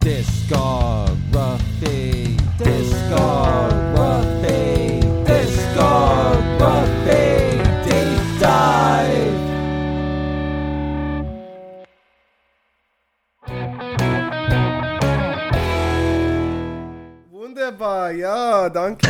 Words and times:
Discography, 0.00 2.32
discography, 2.56 5.04
discography, 5.28 7.60
deep 7.84 8.24
dive. 8.40 9.36
Wunderbar, 17.30 18.16
ja, 18.16 18.70
danke. 18.70 19.09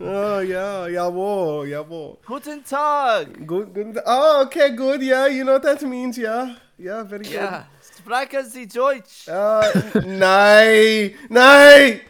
Oh, 0.00 0.40
ja, 0.40 0.86
jawohl, 0.88 1.66
jawohl. 1.68 2.18
Guten 2.26 2.62
Tag! 2.64 3.46
Good, 3.46 3.74
good. 3.74 3.98
Oh, 4.06 4.42
okay, 4.46 4.70
good. 4.74 5.02
Yeah, 5.02 5.26
you 5.28 5.44
know 5.44 5.54
what 5.54 5.62
that 5.62 5.82
means. 5.82 6.16
Yeah, 6.18 6.54
yeah, 6.78 7.02
very 7.02 7.24
good. 7.24 7.34
Ja, 7.34 7.66
sprechen 7.80 8.44
Sie 8.46 8.66
Deutsch? 8.66 9.28
Uh, 9.28 9.62
nein, 10.06 11.14
nein. 11.28 12.00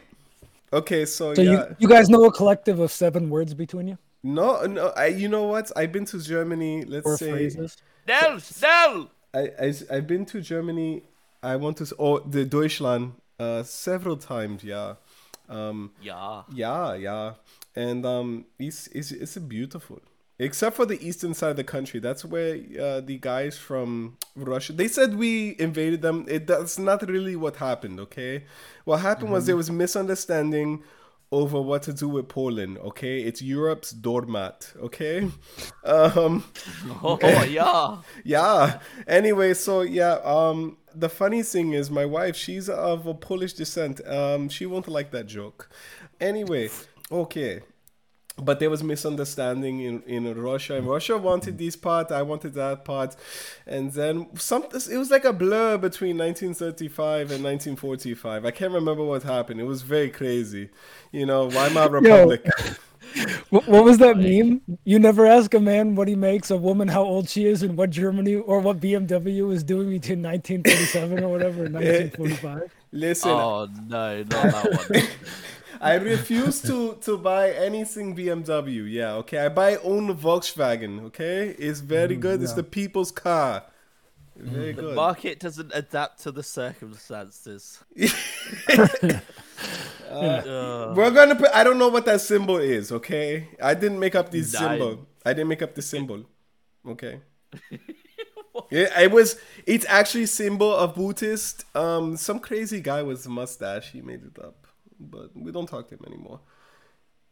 Okay, 0.72 1.04
so, 1.04 1.34
So 1.34 1.42
yeah. 1.42 1.50
you, 1.52 1.76
you 1.80 1.88
guys 1.88 2.08
know 2.08 2.24
a 2.24 2.32
collective 2.32 2.78
of 2.78 2.92
seven 2.92 3.28
words 3.28 3.54
between 3.54 3.88
you 3.88 3.98
No, 4.22 4.64
no. 4.66 4.92
I, 4.96 5.06
you 5.06 5.28
know 5.28 5.44
what? 5.44 5.72
I've 5.76 5.92
been 5.92 6.04
to 6.06 6.18
Germany. 6.20 6.84
Let's 6.84 7.06
or 7.06 7.16
say 7.16 7.30
phrases? 7.30 7.76
Schnell, 8.04 8.38
schnell! 8.38 9.10
I, 9.34 9.50
I 9.60 9.74
I've 9.90 10.06
been 10.06 10.24
to 10.26 10.40
Germany. 10.40 11.02
I 11.42 11.56
want 11.56 11.78
to 11.78 11.84
s- 11.84 11.92
oh 11.98 12.18
the 12.20 12.44
Deutschland 12.44 13.12
uh 13.38 13.62
several 13.62 14.16
times. 14.16 14.62
Yeah, 14.62 14.94
um 15.50 15.90
Ja. 16.00 16.44
yeah 16.52 16.94
yeah, 16.94 17.34
and 17.74 18.06
um 18.06 18.46
it's 18.58 18.86
it's 18.88 19.12
it's 19.12 19.36
beautiful. 19.38 20.00
Except 20.38 20.74
for 20.74 20.86
the 20.86 20.98
eastern 21.06 21.34
side 21.34 21.50
of 21.50 21.56
the 21.56 21.64
country, 21.64 22.00
that's 22.00 22.24
where 22.24 22.54
uh, 22.80 23.02
the 23.02 23.18
guys 23.18 23.58
from 23.58 24.16
Russia. 24.34 24.72
They 24.72 24.88
said 24.88 25.16
we 25.16 25.54
invaded 25.58 26.00
them. 26.00 26.24
It 26.28 26.46
that's 26.46 26.78
not 26.78 27.06
really 27.06 27.36
what 27.36 27.56
happened. 27.56 28.00
Okay, 28.00 28.44
what 28.84 29.00
happened 29.00 29.32
was 29.32 29.44
there 29.44 29.56
was 29.56 29.70
misunderstanding 29.70 30.82
over 31.32 31.60
what 31.60 31.82
to 31.84 31.92
do 31.92 32.08
with 32.08 32.28
Poland. 32.28 32.78
Okay, 32.78 33.20
it's 33.20 33.40
Europe's 33.40 33.90
doormat. 33.92 34.72
Okay, 34.82 35.28
um. 35.84 36.44
Oh, 37.02 37.18
ja. 37.44 37.98
yeah 38.24 38.80
anyway 39.06 39.54
so 39.54 39.80
yeah 39.80 40.14
um 40.24 40.76
the 40.94 41.08
funny 41.08 41.42
thing 41.42 41.72
is 41.72 41.90
my 41.90 42.04
wife 42.04 42.36
she's 42.36 42.68
of 42.68 43.06
a 43.06 43.14
polish 43.14 43.54
descent 43.54 44.00
um 44.06 44.48
she 44.48 44.66
won't 44.66 44.88
like 44.88 45.10
that 45.10 45.26
joke 45.26 45.68
anyway 46.20 46.68
okay 47.10 47.60
but 48.40 48.60
there 48.60 48.70
was 48.70 48.82
misunderstanding 48.82 49.80
in, 49.80 50.02
in 50.02 50.34
Russia. 50.40 50.76
And 50.76 50.86
Russia 50.86 51.18
wanted 51.18 51.58
this 51.58 51.76
part, 51.76 52.10
I 52.10 52.22
wanted 52.22 52.54
that 52.54 52.84
part, 52.84 53.16
and 53.66 53.92
then 53.92 54.28
something. 54.36 54.80
It 54.90 54.96
was 54.96 55.10
like 55.10 55.24
a 55.24 55.32
blur 55.32 55.78
between 55.78 56.18
1935 56.18 57.30
and 57.32 57.44
1945. 57.44 58.44
I 58.44 58.50
can't 58.50 58.72
remember 58.72 59.04
what 59.04 59.22
happened. 59.22 59.60
It 59.60 59.64
was 59.64 59.82
very 59.82 60.10
crazy, 60.10 60.70
you 61.12 61.26
know. 61.26 61.48
Weimar 61.48 61.90
Republic. 61.90 62.46
What, 63.50 63.66
what 63.66 63.84
was 63.84 63.98
that 63.98 64.16
meme? 64.16 64.60
You 64.84 64.98
never 64.98 65.26
ask 65.26 65.52
a 65.54 65.60
man 65.60 65.96
what 65.96 66.06
he 66.06 66.14
makes, 66.14 66.50
a 66.50 66.56
woman 66.56 66.86
how 66.86 67.02
old 67.02 67.28
she 67.28 67.44
is, 67.44 67.62
and 67.62 67.76
what 67.76 67.90
Germany 67.90 68.36
or 68.36 68.60
what 68.60 68.78
BMW 68.80 69.46
was 69.46 69.64
doing 69.64 69.90
between 69.90 70.22
1937 70.22 71.24
or 71.24 71.28
whatever 71.28 71.62
1945. 71.62 72.72
Listen, 72.92 73.30
Oh, 73.30 73.68
no, 73.88 74.18
not 74.18 74.28
that 74.28 74.88
one. 74.88 75.02
I 75.80 75.94
refuse 75.94 76.60
to 76.62 76.96
to 77.02 77.16
buy 77.16 77.52
anything 77.52 78.14
BMW. 78.14 78.90
Yeah, 78.90 79.14
okay. 79.14 79.38
I 79.38 79.48
buy 79.48 79.76
own 79.76 80.16
Volkswagen. 80.16 81.04
Okay, 81.06 81.50
it's 81.58 81.80
very 81.80 82.16
good. 82.16 82.42
It's 82.42 82.52
the 82.52 82.62
people's 82.64 83.10
car. 83.10 83.64
Very 84.36 84.72
The 84.72 84.82
good. 84.82 84.94
market 84.94 85.38
doesn't 85.40 85.70
adapt 85.74 86.22
to 86.22 86.32
the 86.32 86.42
circumstances. 86.42 87.82
Uh, 90.10 90.92
We're 90.96 91.12
gonna 91.12 91.36
put. 91.36 91.50
I 91.54 91.62
don't 91.62 91.78
know 91.78 91.88
what 91.88 92.04
that 92.06 92.20
symbol 92.20 92.56
is. 92.56 92.90
Okay, 92.90 93.46
I 93.62 93.74
didn't 93.74 94.00
make 94.00 94.16
up 94.16 94.30
this 94.32 94.52
Nine. 94.52 94.62
symbol. 94.78 95.06
I 95.24 95.32
didn't 95.32 95.46
make 95.48 95.62
up 95.62 95.76
the 95.76 95.82
symbol. 95.82 96.24
Okay. 96.84 97.20
yeah, 98.70 99.00
it 99.00 99.12
was. 99.12 99.38
It's 99.66 99.86
actually 99.88 100.26
symbol 100.26 100.74
of 100.74 100.96
Buddhist. 100.96 101.64
Um, 101.76 102.16
some 102.16 102.40
crazy 102.40 102.80
guy 102.80 103.02
with 103.02 103.28
mustache. 103.28 103.92
He 103.92 104.00
made 104.02 104.22
it 104.24 104.36
up, 104.42 104.66
but 105.00 105.30
we 105.34 105.50
don't 105.50 105.66
talk 105.68 105.88
to 105.88 105.94
him 105.94 106.04
anymore. 106.06 106.40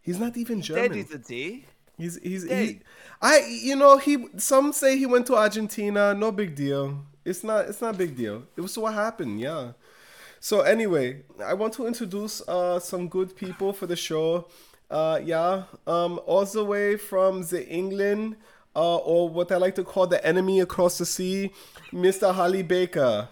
He's 0.00 0.18
not 0.18 0.36
even 0.36 0.62
German. 0.62 0.90
Dead 0.90 0.96
isn't 0.96 1.28
he? 1.28 1.64
He's 1.98 2.18
he's 2.22 2.44
he, 2.48 2.80
I 3.20 3.44
you 3.48 3.74
know 3.74 3.98
he 3.98 4.26
some 4.36 4.72
say 4.72 4.96
he 4.96 5.04
went 5.06 5.26
to 5.26 5.34
Argentina, 5.36 6.14
no 6.14 6.30
big 6.30 6.54
deal. 6.54 7.04
It's 7.24 7.42
not 7.42 7.68
it's 7.68 7.80
not 7.80 7.98
big 7.98 8.16
deal. 8.16 8.44
It 8.56 8.60
was 8.60 8.78
what 8.78 8.94
happened, 8.94 9.40
yeah. 9.40 9.72
So 10.40 10.60
anyway, 10.60 11.22
I 11.44 11.54
want 11.54 11.74
to 11.74 11.86
introduce 11.86 12.40
uh 12.48 12.78
some 12.78 13.08
good 13.08 13.34
people 13.34 13.72
for 13.72 13.86
the 13.86 13.96
show. 13.96 14.46
Uh 14.88 15.20
yeah, 15.24 15.64
um 15.88 16.20
all 16.24 16.44
the 16.44 16.64
way 16.64 16.96
from 16.96 17.42
the 17.42 17.66
England 17.68 18.36
uh 18.76 18.96
or 18.98 19.28
what 19.28 19.50
I 19.50 19.56
like 19.56 19.74
to 19.74 19.84
call 19.84 20.06
the 20.06 20.24
enemy 20.24 20.60
across 20.60 20.98
the 20.98 21.06
sea, 21.06 21.50
Mr. 21.92 22.32
Holly 22.32 22.62
Baker. 22.62 23.28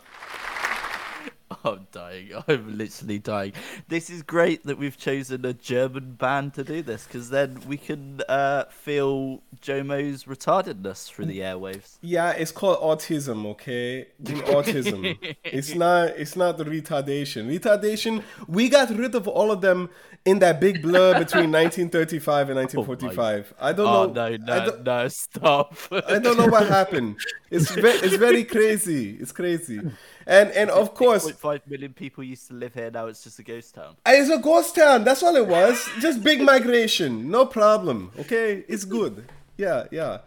I'm 1.67 1.87
dying. 1.91 2.31
I'm 2.49 2.79
literally 2.79 3.19
dying. 3.19 3.53
This 3.89 4.09
is 4.11 4.23
great 4.23 4.65
that 4.65 4.79
we've 4.79 4.97
chosen 4.97 5.45
a 5.45 5.53
German 5.53 6.13
band 6.13 6.55
to 6.55 6.65
do 6.65 6.83
this 6.83 7.05
because 7.05 7.31
then 7.31 7.61
we 7.67 7.77
can 7.77 8.23
uh, 8.29 8.65
feel 8.71 9.43
Jomo's 9.61 10.25
retardedness 10.25 11.09
through 11.09 11.27
the 11.27 11.41
airwaves. 11.41 11.99
Yeah, 12.01 12.31
it's 12.31 12.53
called 12.53 12.79
autism, 12.79 13.47
okay? 13.47 14.09
In 14.25 14.37
autism. 14.43 15.37
it's 15.45 15.75
not 15.75 16.09
it's 16.11 16.37
not 16.37 16.59
the 16.59 16.65
retardation. 16.65 17.47
Retardation, 17.47 18.23
we 18.47 18.69
got 18.69 18.91
rid 18.91 19.15
of 19.15 19.27
all 19.27 19.51
of 19.51 19.61
them 19.61 19.91
in 20.27 20.41
that 20.41 20.61
big 20.61 20.83
blur 20.83 21.15
between 21.19 21.51
1935 21.53 22.51
and 22.51 22.57
1945. 22.57 23.55
I 23.59 23.73
don't 23.73 23.87
Oh 23.87 24.07
know. 24.07 24.13
no, 24.13 24.25
I 24.25 24.37
no, 24.37 24.67
don't, 24.67 24.83
no! 24.85 25.09
Stop! 25.09 25.75
I 25.93 26.19
don't 26.19 26.37
know 26.37 26.49
what 26.49 26.67
happened. 26.69 27.17
It's 27.51 27.71
ve- 27.71 28.01
it's 28.07 28.17
very 28.27 28.45
crazy. 28.45 29.13
It's 29.21 29.33
crazy. 29.33 29.81
And 30.27 30.51
and 30.53 30.71
of 30.71 30.95
course, 30.95 31.31
five 31.31 31.63
million 31.67 31.93
people 31.95 32.25
used 32.25 32.49
to 32.49 32.55
live 32.55 32.75
here. 32.75 32.91
Now 32.91 33.07
it's 33.07 33.23
just 33.25 33.39
a 33.39 33.43
ghost 33.43 33.75
town. 33.75 33.97
Uh, 34.05 34.13
it's 34.15 34.31
a 34.31 34.39
ghost 34.39 34.75
town. 34.75 35.05
That's 35.05 35.23
all 35.23 35.37
it 35.37 35.47
was. 35.47 35.89
Just 36.01 36.23
big 36.23 36.41
migration. 36.43 37.31
No 37.31 37.47
problem. 37.47 38.11
Okay, 38.19 38.65
it's 38.69 38.85
good. 38.85 39.25
Yeah, 39.57 39.85
yeah. 39.91 40.19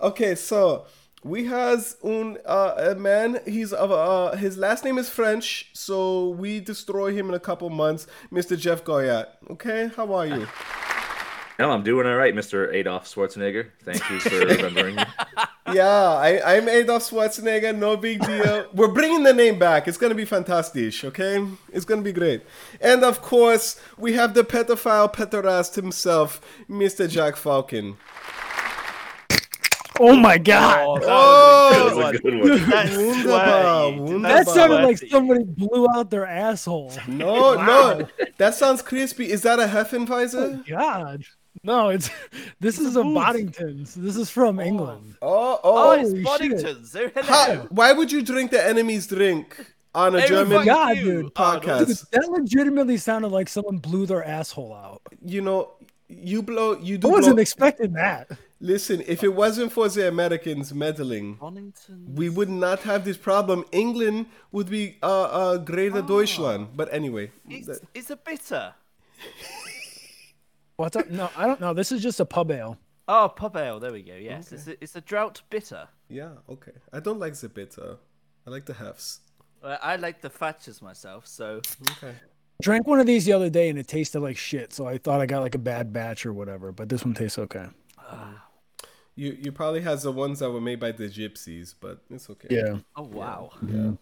Okay, 0.00 0.34
so 0.34 0.86
we 1.24 1.44
has 1.46 1.96
un 2.02 2.38
uh, 2.44 2.74
a 2.76 2.94
man. 2.94 3.40
He's 3.46 3.72
of 3.72 3.92
uh, 3.92 4.36
his 4.36 4.56
last 4.56 4.84
name 4.84 4.98
is 4.98 5.08
French, 5.08 5.70
so 5.72 6.28
we 6.28 6.60
destroy 6.60 7.12
him 7.12 7.28
in 7.28 7.34
a 7.34 7.40
couple 7.40 7.70
months. 7.70 8.06
Mr. 8.32 8.58
Jeff 8.58 8.84
Goyat. 8.84 9.26
Okay, 9.50 9.90
how 9.96 10.12
are 10.14 10.26
you? 10.26 10.46
No, 11.58 11.70
I'm 11.70 11.84
doing 11.84 12.06
all 12.08 12.16
right, 12.16 12.34
Mr. 12.34 12.72
Adolf 12.74 13.04
Schwarzenegger. 13.04 13.68
Thank 13.84 14.10
you 14.10 14.18
for 14.18 14.36
remembering 14.46 14.96
me. 14.96 15.04
Yeah, 15.72 15.86
I, 15.86 16.56
I'm 16.56 16.68
Adolf 16.68 17.08
Schwarzenegger. 17.08 17.76
No 17.76 17.96
big 17.96 18.20
deal. 18.24 18.66
We're 18.72 18.88
bringing 18.88 19.22
the 19.22 19.34
name 19.34 19.60
back. 19.60 19.86
It's 19.86 19.98
gonna 19.98 20.16
be 20.16 20.24
fantastic. 20.24 21.04
Okay, 21.04 21.46
it's 21.72 21.84
gonna 21.84 22.02
be 22.02 22.10
great. 22.10 22.42
And 22.80 23.04
of 23.04 23.22
course, 23.22 23.78
we 23.96 24.14
have 24.14 24.34
the 24.34 24.42
pedophile 24.42 25.12
pederast 25.12 25.76
himself, 25.76 26.40
Mr. 26.68 27.08
Jack 27.08 27.36
Falcon. 27.36 27.96
Oh 30.04 30.16
my 30.16 30.36
god! 30.36 30.80
Oh, 30.80 30.98
that 30.98 31.08
Oh, 31.08 31.84
was 31.84 31.96
That 31.96 32.04
was 32.04 32.14
a 32.14 32.18
good 32.18 32.40
one. 32.40 32.70
That's 32.70 32.96
Wunderbar, 32.96 34.18
that 34.22 34.48
sounded 34.48 34.82
like 34.82 34.98
somebody 34.98 35.44
blew 35.44 35.86
out 35.94 36.10
their 36.10 36.26
asshole. 36.26 36.92
No, 37.06 37.54
no, 37.54 38.08
that 38.36 38.54
sounds 38.54 38.82
crispy. 38.82 39.30
Is 39.30 39.42
that 39.42 39.60
a 39.60 39.66
Heffenweiser? 39.66 40.58
Oh, 40.58 40.64
god. 40.68 41.22
No, 41.62 41.90
it's 41.90 42.10
this 42.60 42.80
is 42.80 42.96
a 42.96 43.04
Boddington's. 43.04 43.94
This 43.94 44.16
is 44.16 44.28
from 44.28 44.58
oh. 44.58 44.62
England. 44.62 45.16
Oh, 45.22 45.60
Oh, 45.62 45.90
oh. 45.90 45.90
it's 45.92 46.12
Boddington's. 46.12 46.96
How- 47.24 47.66
why 47.70 47.92
would 47.92 48.10
you 48.10 48.22
drink 48.22 48.50
the 48.50 48.64
enemy's 48.64 49.06
drink 49.06 49.72
on 49.94 50.16
a 50.16 50.22
Hey, 50.22 50.28
German 50.28 50.64
God, 50.64 50.96
dude. 50.96 51.26
Oh, 51.26 51.30
podcast? 51.30 51.86
Dude, 51.86 51.96
that 52.10 52.28
legitimately 52.28 52.96
sounded 52.96 53.28
like 53.28 53.48
someone 53.48 53.78
blew 53.78 54.06
their 54.06 54.24
asshole 54.24 54.74
out. 54.74 55.02
You 55.24 55.42
know, 55.42 55.70
you 56.08 56.42
blow. 56.42 56.76
You 56.78 56.98
do. 56.98 57.08
I 57.08 57.10
wasn't 57.12 57.36
Blow, 57.36 57.42
expecting 57.42 57.92
that. 57.92 58.28
Listen, 58.62 59.02
if 59.06 59.22
it 59.22 59.34
wasn't 59.34 59.72
for 59.72 59.88
the 59.88 60.08
Americans 60.08 60.72
meddling, 60.72 61.36
Boddington's. 61.36 62.16
we 62.18 62.28
would 62.30 62.48
not 62.48 62.80
have 62.80 63.04
this 63.04 63.16
problem. 63.18 63.64
England 63.72 64.26
would 64.52 64.70
be 64.70 64.96
uh, 65.02 65.22
uh, 65.24 65.56
greater 65.58 66.00
Deutschland. 66.02 66.68
But 66.76 66.88
anyway, 66.92 67.30
It's, 67.50 67.66
that- 67.66 67.80
it's 67.94 68.10
a 68.10 68.16
bitter. 68.16 68.74
What's 70.76 70.96
up? 70.96 71.10
No, 71.10 71.30
I 71.36 71.46
don't 71.46 71.60
know. 71.60 71.74
This 71.74 71.92
is 71.92 72.02
just 72.02 72.18
a 72.20 72.24
pub 72.24 72.50
ale. 72.50 72.78
Oh, 73.08 73.28
pub 73.34 73.56
ale. 73.56 73.78
There 73.78 73.92
we 73.92 74.02
go. 74.02 74.14
Yes, 74.14 74.52
it's, 74.52 74.66
a, 74.66 74.82
it's 74.82 74.96
a 74.96 75.00
drought 75.00 75.42
bitter. 75.50 75.88
yeah, 76.08 76.30
okay. 76.48 76.72
I 76.92 77.00
don't 77.00 77.18
like 77.20 77.34
the 77.34 77.48
bitter. 77.48 77.96
I 78.46 78.50
like 78.50 78.64
the 78.64 78.74
halves. 78.74 79.20
Uh, 79.62 79.76
I 79.82 79.96
like 79.96 80.20
the 80.22 80.30
Thatchers 80.30 80.82
myself, 80.82 81.26
so 81.26 81.60
Okay. 81.92 82.14
Drank 82.62 82.86
one 82.86 83.00
of 83.00 83.06
these 83.06 83.24
the 83.24 83.32
other 83.32 83.50
day 83.50 83.68
and 83.68 83.78
it 83.78 83.86
tasted 83.88 84.20
like 84.20 84.36
shit, 84.36 84.72
so 84.72 84.86
I 84.86 84.98
thought 84.98 85.20
I 85.20 85.26
got 85.26 85.40
like 85.42 85.54
a 85.54 85.58
bad 85.58 85.92
batch 85.92 86.24
or 86.26 86.32
whatever. 86.32 86.72
But 86.72 86.88
this 86.88 87.04
one 87.04 87.14
tastes 87.14 87.38
okay. 87.38 87.66
You 89.14 89.36
you 89.40 89.52
probably 89.52 89.82
has 89.82 90.02
the 90.04 90.12
ones 90.12 90.38
that 90.40 90.50
were 90.50 90.60
made 90.60 90.80
by 90.80 90.92
the 90.92 91.08
gypsies, 91.08 91.74
but 91.78 91.98
it's 92.10 92.30
okay. 92.30 92.48
Yeah. 92.50 92.78
oh 92.96 93.02
wow. 93.02 93.50
Yeah. 93.66 93.92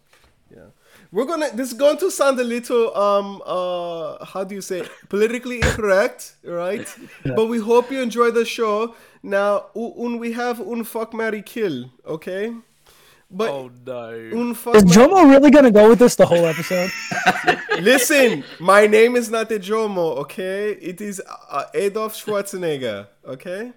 Yeah. 0.55 0.67
We're 1.11 1.25
gonna. 1.25 1.49
This 1.53 1.71
is 1.71 1.77
going 1.77 1.97
to 1.97 2.11
sound 2.11 2.39
a 2.39 2.43
little 2.43 2.95
um 2.95 3.41
uh 3.45 4.23
how 4.25 4.43
do 4.43 4.55
you 4.55 4.61
say 4.61 4.87
politically 5.09 5.57
incorrect, 5.57 6.35
right? 6.43 6.87
But 7.23 7.45
we 7.47 7.59
hope 7.59 7.91
you 7.91 8.01
enjoy 8.01 8.31
the 8.31 8.45
show. 8.45 8.95
Now, 9.23 9.67
un 9.75 10.17
we 10.19 10.31
have 10.33 10.59
un 10.61 10.83
fuck 10.83 11.13
Mary 11.13 11.41
kill, 11.41 11.91
okay? 12.05 12.53
But 13.29 13.49
Oh 13.49 13.71
no. 13.85 14.09
un 14.41 14.53
fuck. 14.53 14.75
Is 14.75 14.83
ma- 14.85 14.91
Jomo 14.91 15.29
really 15.29 15.51
gonna 15.51 15.71
go 15.71 15.87
with 15.89 15.99
this 15.99 16.15
the 16.15 16.25
whole 16.25 16.45
episode? 16.45 16.91
Listen, 17.79 18.43
my 18.59 18.87
name 18.87 19.15
is 19.15 19.29
not 19.29 19.47
the 19.49 19.59
Jomo, 19.59 20.17
okay? 20.23 20.71
It 20.73 20.99
is 21.01 21.21
uh, 21.49 21.63
Adolf 21.73 22.13
Schwarzenegger, 22.15 23.07
okay? 23.25 23.71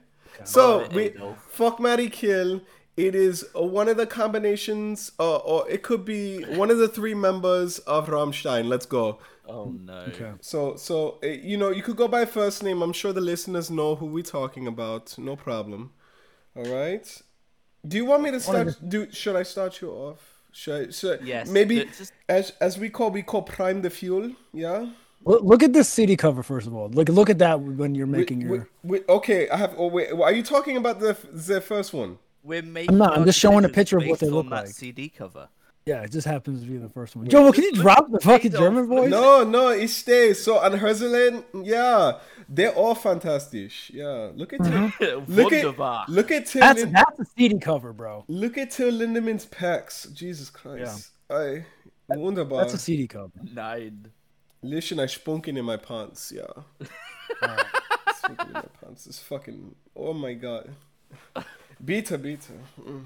So 0.45 0.87
we 0.95 1.05
Adolf. 1.07 1.39
fuck 1.51 1.81
Maddie 1.81 2.11
kill. 2.11 2.61
It 2.97 3.17
is 3.17 3.45
uh, 3.57 3.63
one 3.63 3.89
of 3.89 3.97
the 3.97 4.07
combinations, 4.07 5.11
uh, 5.19 5.37
or 5.39 5.69
it 5.69 5.83
could 5.83 6.05
be 6.05 6.43
one 6.45 6.71
of 6.71 6.79
the 6.79 6.87
three 6.87 7.15
members 7.15 7.81
of 7.81 8.07
Rammstein. 8.07 8.69
Let's 8.69 8.87
go. 8.87 9.19
Oh 9.49 9.75
no. 9.79 10.07
So, 10.41 10.77
so 10.77 11.19
uh, 11.23 11.27
you 11.27 11.57
know, 11.57 11.71
you 11.71 11.83
could 11.83 11.97
go 11.97 12.07
by 12.07 12.25
first 12.25 12.63
name. 12.63 12.83
I'm 12.83 12.93
sure 12.93 13.13
the 13.13 13.21
listeners 13.21 13.69
know 13.71 13.97
who 13.97 14.07
we're 14.07 14.23
talking 14.23 14.67
about. 14.69 15.19
No 15.19 15.35
problem. 15.35 15.93
All 16.57 16.65
right. 16.65 17.23
Do 17.87 17.97
you 17.97 18.05
want 18.05 18.23
me 18.23 18.31
to 18.31 18.41
start? 18.41 18.77
Do 18.89 19.11
should 19.11 19.37
I 19.37 19.43
start 19.43 19.81
you 19.81 19.91
off? 19.91 20.21
Should 20.53 20.89
I? 20.89 20.91
Should, 20.93 21.27
Yes, 21.27 21.51
Maybe 21.51 21.85
just- 21.85 22.13
as 22.29 22.53
as 22.61 22.79
we 22.79 22.89
call 22.91 23.11
we 23.11 23.23
call 23.23 23.43
prime 23.43 23.83
the 23.83 23.91
fuel. 23.91 24.33
Yeah. 24.53 24.87
Look, 25.25 25.43
look 25.43 25.63
at 25.63 25.73
this 25.73 25.89
CD 25.89 26.17
cover 26.17 26.43
first 26.43 26.67
of 26.67 26.75
all. 26.75 26.89
Look 26.91 27.09
look 27.09 27.31
at 27.31 27.39
that 27.39 27.61
when 27.61 27.95
you're 27.95 28.07
We- 28.07 28.19
making 28.19 28.41
your. 28.41 28.51
we- 28.83 28.99
we- 28.99 29.05
okay, 29.09 29.49
I 29.49 29.57
have. 29.57 29.75
Oh 29.79 29.87
wait, 29.89 30.11
are 30.13 30.33
you 30.33 30.43
talking 30.43 30.77
about 30.77 31.01
the 31.01 31.17
the 31.33 31.61
first 31.61 31.93
one? 31.93 32.19
We're 32.43 32.63
making. 32.63 32.99
not, 32.99 33.17
I'm 33.17 33.25
just 33.25 33.39
showing 33.39 33.65
a 33.65 33.69
picture 33.71 33.97
of 33.97 34.07
what 34.07 34.19
they 34.19 34.27
based 34.27 34.35
look 34.35 34.45
on 34.47 34.51
that 34.51 34.67
like. 34.67 34.75
CD 34.75 35.09
cover. 35.09 35.49
Yeah, 35.87 36.01
it 36.03 36.13
just 36.13 36.27
happens 36.27 36.63
to 36.63 36.67
be 36.67 36.79
the 36.79 36.89
first 36.89 37.15
one. 37.15 37.27
Jomo, 37.27 37.53
can 37.53 37.63
you 37.65 37.73
drop 37.73 38.11
the 38.11 38.19
fucking 38.21 38.53
German 38.53 38.87
voice? 38.87 39.11
No, 39.11 39.45
no, 39.45 39.69
it 39.69 39.89
stays. 39.89 40.43
So 40.43 40.57
on 40.59 40.73
Herzeleid, 40.73 41.45
yeah, 41.63 42.21
they're 42.49 42.73
all 42.73 42.95
fantastic. 42.95 43.71
Yeah, 43.91 44.31
look 44.35 44.55
at 44.55 44.65
Tim. 44.65 44.85
Uh-huh. 44.85 45.21
Look 45.29 45.53
at 45.53 46.09
look 46.09 46.31
at 46.31 46.47
Tim. 46.47 46.61
That's 46.61 46.81
Lin- 46.81 46.93
that's 46.93 47.21
a 47.21 47.25
CD 47.37 47.59
cover, 47.59 47.93
bro. 47.93 48.25
look 48.29 48.57
at 48.59 48.71
Till 48.71 48.93
Lindemann's 48.93 49.45
pecs. 49.47 50.11
Jesus 50.13 50.49
Christ. 50.51 51.11
I 51.31 51.65
wunderbar. 52.09 52.61
That's 52.63 52.75
a 52.75 52.79
CD 52.79 53.07
cover. 53.07 53.31
Nine. 53.55 54.07
Listen, 54.65 54.99
I 54.99 55.05
spunken 55.05 55.59
in 55.59 55.65
my 55.67 55.77
pants. 55.77 56.33
Yeah. 56.35 56.87
spunken 58.15 58.47
in 58.47 58.53
my 58.55 58.65
pants. 58.83 59.07
It's 59.07 59.19
fucking. 59.21 59.75
Oh 59.95 60.15
my 60.15 60.33
god. 60.33 60.75
Beta, 61.85 62.17
beta. 62.17 62.53
Mm. 62.81 63.05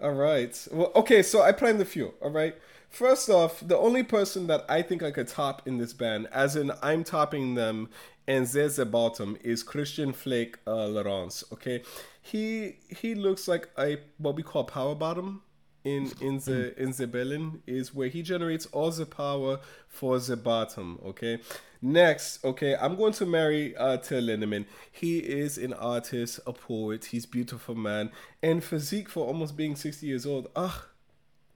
All 0.00 0.12
right. 0.12 0.68
Well, 0.70 0.92
okay. 0.94 1.22
So 1.22 1.40
I 1.40 1.52
primed 1.52 1.80
the 1.80 1.86
few. 1.86 2.12
All 2.20 2.30
right. 2.30 2.54
First 2.90 3.30
off, 3.30 3.66
the 3.66 3.78
only 3.78 4.02
person 4.02 4.46
that 4.48 4.66
I 4.68 4.82
think 4.82 5.02
I 5.02 5.10
could 5.10 5.28
top 5.28 5.66
in 5.66 5.78
this 5.78 5.94
band, 5.94 6.28
as 6.30 6.54
in 6.54 6.70
I'm 6.82 7.02
topping 7.02 7.54
them, 7.54 7.88
and 8.28 8.46
there's 8.46 8.76
the 8.76 8.84
bottom 8.84 9.38
is 9.42 9.62
Christian 9.62 10.12
Flake 10.12 10.58
uh, 10.66 10.84
Lorenz. 10.84 11.44
Okay, 11.54 11.82
he 12.20 12.76
he 12.90 13.14
looks 13.14 13.48
like 13.48 13.70
a 13.78 13.96
what 14.18 14.36
we 14.36 14.42
call 14.42 14.64
power 14.64 14.94
bottom 14.94 15.40
in 15.84 16.12
in 16.20 16.38
the 16.38 16.80
in 16.80 16.92
the 16.92 17.06
Berlin 17.06 17.62
is 17.66 17.94
where 17.94 18.08
he 18.08 18.22
generates 18.22 18.66
all 18.66 18.90
the 18.90 19.06
power 19.06 19.60
for 19.88 20.18
the 20.18 20.36
bottom. 20.36 20.98
Okay. 21.04 21.40
Next, 21.84 22.44
okay, 22.44 22.76
I'm 22.76 22.94
going 22.94 23.12
to 23.14 23.26
marry 23.26 23.76
uh, 23.76 23.96
Till 23.96 24.22
Lindemann. 24.22 24.66
He 24.92 25.18
is 25.18 25.58
an 25.58 25.72
artist, 25.72 26.38
a 26.46 26.52
poet. 26.52 27.06
He's 27.06 27.26
beautiful 27.26 27.74
man, 27.74 28.12
and 28.40 28.62
physique 28.62 29.08
for 29.08 29.26
almost 29.26 29.56
being 29.56 29.74
60 29.74 30.06
years 30.06 30.24
old. 30.24 30.48
Ah, 30.54 30.84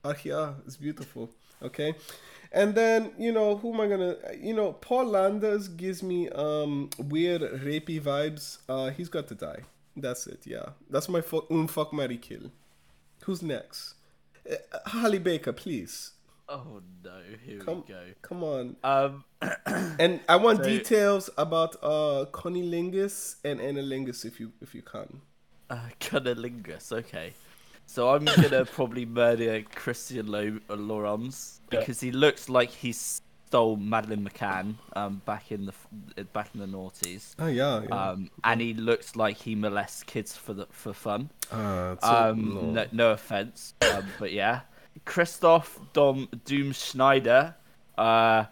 ah, 0.03 0.15
yeah, 0.23 0.55
it's 0.65 0.75
beautiful. 0.75 1.29
Okay. 1.63 1.95
And 2.51 2.75
then, 2.75 3.11
you 3.17 3.31
know, 3.31 3.57
who 3.57 3.73
am 3.73 3.81
I 3.81 3.87
gonna 3.87 4.15
you 4.37 4.53
know, 4.53 4.73
Paul 4.73 5.05
Landers 5.05 5.67
gives 5.69 6.03
me 6.03 6.29
um 6.29 6.89
weird 6.97 7.41
rapey 7.41 8.01
vibes. 8.01 8.59
Uh 8.67 8.89
he's 8.89 9.09
got 9.09 9.27
to 9.29 9.35
die. 9.35 9.61
That's 9.95 10.27
it, 10.27 10.41
yeah. 10.45 10.69
That's 10.89 11.09
my 11.09 11.21
fuck 11.21 11.49
un 11.49 11.67
fuck 11.67 11.93
Mary 11.93 12.17
kill. 12.17 12.51
Who's 13.23 13.41
next? 13.41 13.95
Uh, 14.49 14.55
Holly 14.85 15.19
Baker, 15.19 15.53
please. 15.53 16.11
Oh 16.49 16.81
no. 17.03 17.19
Here 17.45 17.59
Come, 17.59 17.83
we 17.87 17.93
go. 17.93 18.03
come 18.21 18.43
on. 18.43 18.75
Um. 18.83 19.23
And 19.99 20.21
I 20.29 20.35
want 20.37 20.59
So- 20.59 20.69
details 20.69 21.29
about 21.37 21.75
uh 21.83 22.25
Connie 22.31 22.63
Lingus 22.63 23.35
and 23.43 23.59
Anna 23.59 23.81
Lingus 23.81 24.25
if 24.25 24.39
you 24.39 24.51
if 24.61 24.73
you 24.73 24.81
can. 24.81 25.21
Uh, 25.69 25.89
Cunnilingus, 25.99 26.91
okay. 26.93 27.33
So 27.85 28.09
I'm 28.09 28.23
gonna 28.25 28.63
probably 28.77 29.05
murder 29.05 29.61
Christian 29.75 30.27
Lo- 30.27 30.59
Lorenz 30.69 31.59
because 31.69 31.99
he 31.99 32.11
looks 32.11 32.47
like 32.47 32.69
he 32.69 32.93
stole 33.47 33.75
Madeleine 33.77 34.23
McCann 34.27 34.75
um, 34.95 35.21
back 35.25 35.51
in 35.51 35.65
the 35.65 36.23
back 36.33 36.49
in 36.53 36.59
the 36.59 36.67
noughties, 36.67 37.33
Oh 37.39 37.47
yeah, 37.47 37.81
yeah. 37.87 38.09
um, 38.11 38.29
and 38.43 38.61
he 38.61 38.73
looks 38.73 39.15
like 39.15 39.37
he 39.37 39.55
molests 39.55 40.03
kids 40.03 40.35
for 40.35 40.53
the 40.53 40.65
for 40.71 40.93
fun. 40.93 41.29
uh, 41.51 41.95
Um, 42.03 42.73
no, 42.73 42.85
no 42.91 43.11
offense, 43.11 43.73
um, 43.93 44.05
but 44.19 44.31
yeah, 44.31 44.61
Christoph 45.05 45.79
Dom 45.93 46.27
Doom 46.45 46.71
Schneider, 46.73 47.55
uh, 47.97 48.45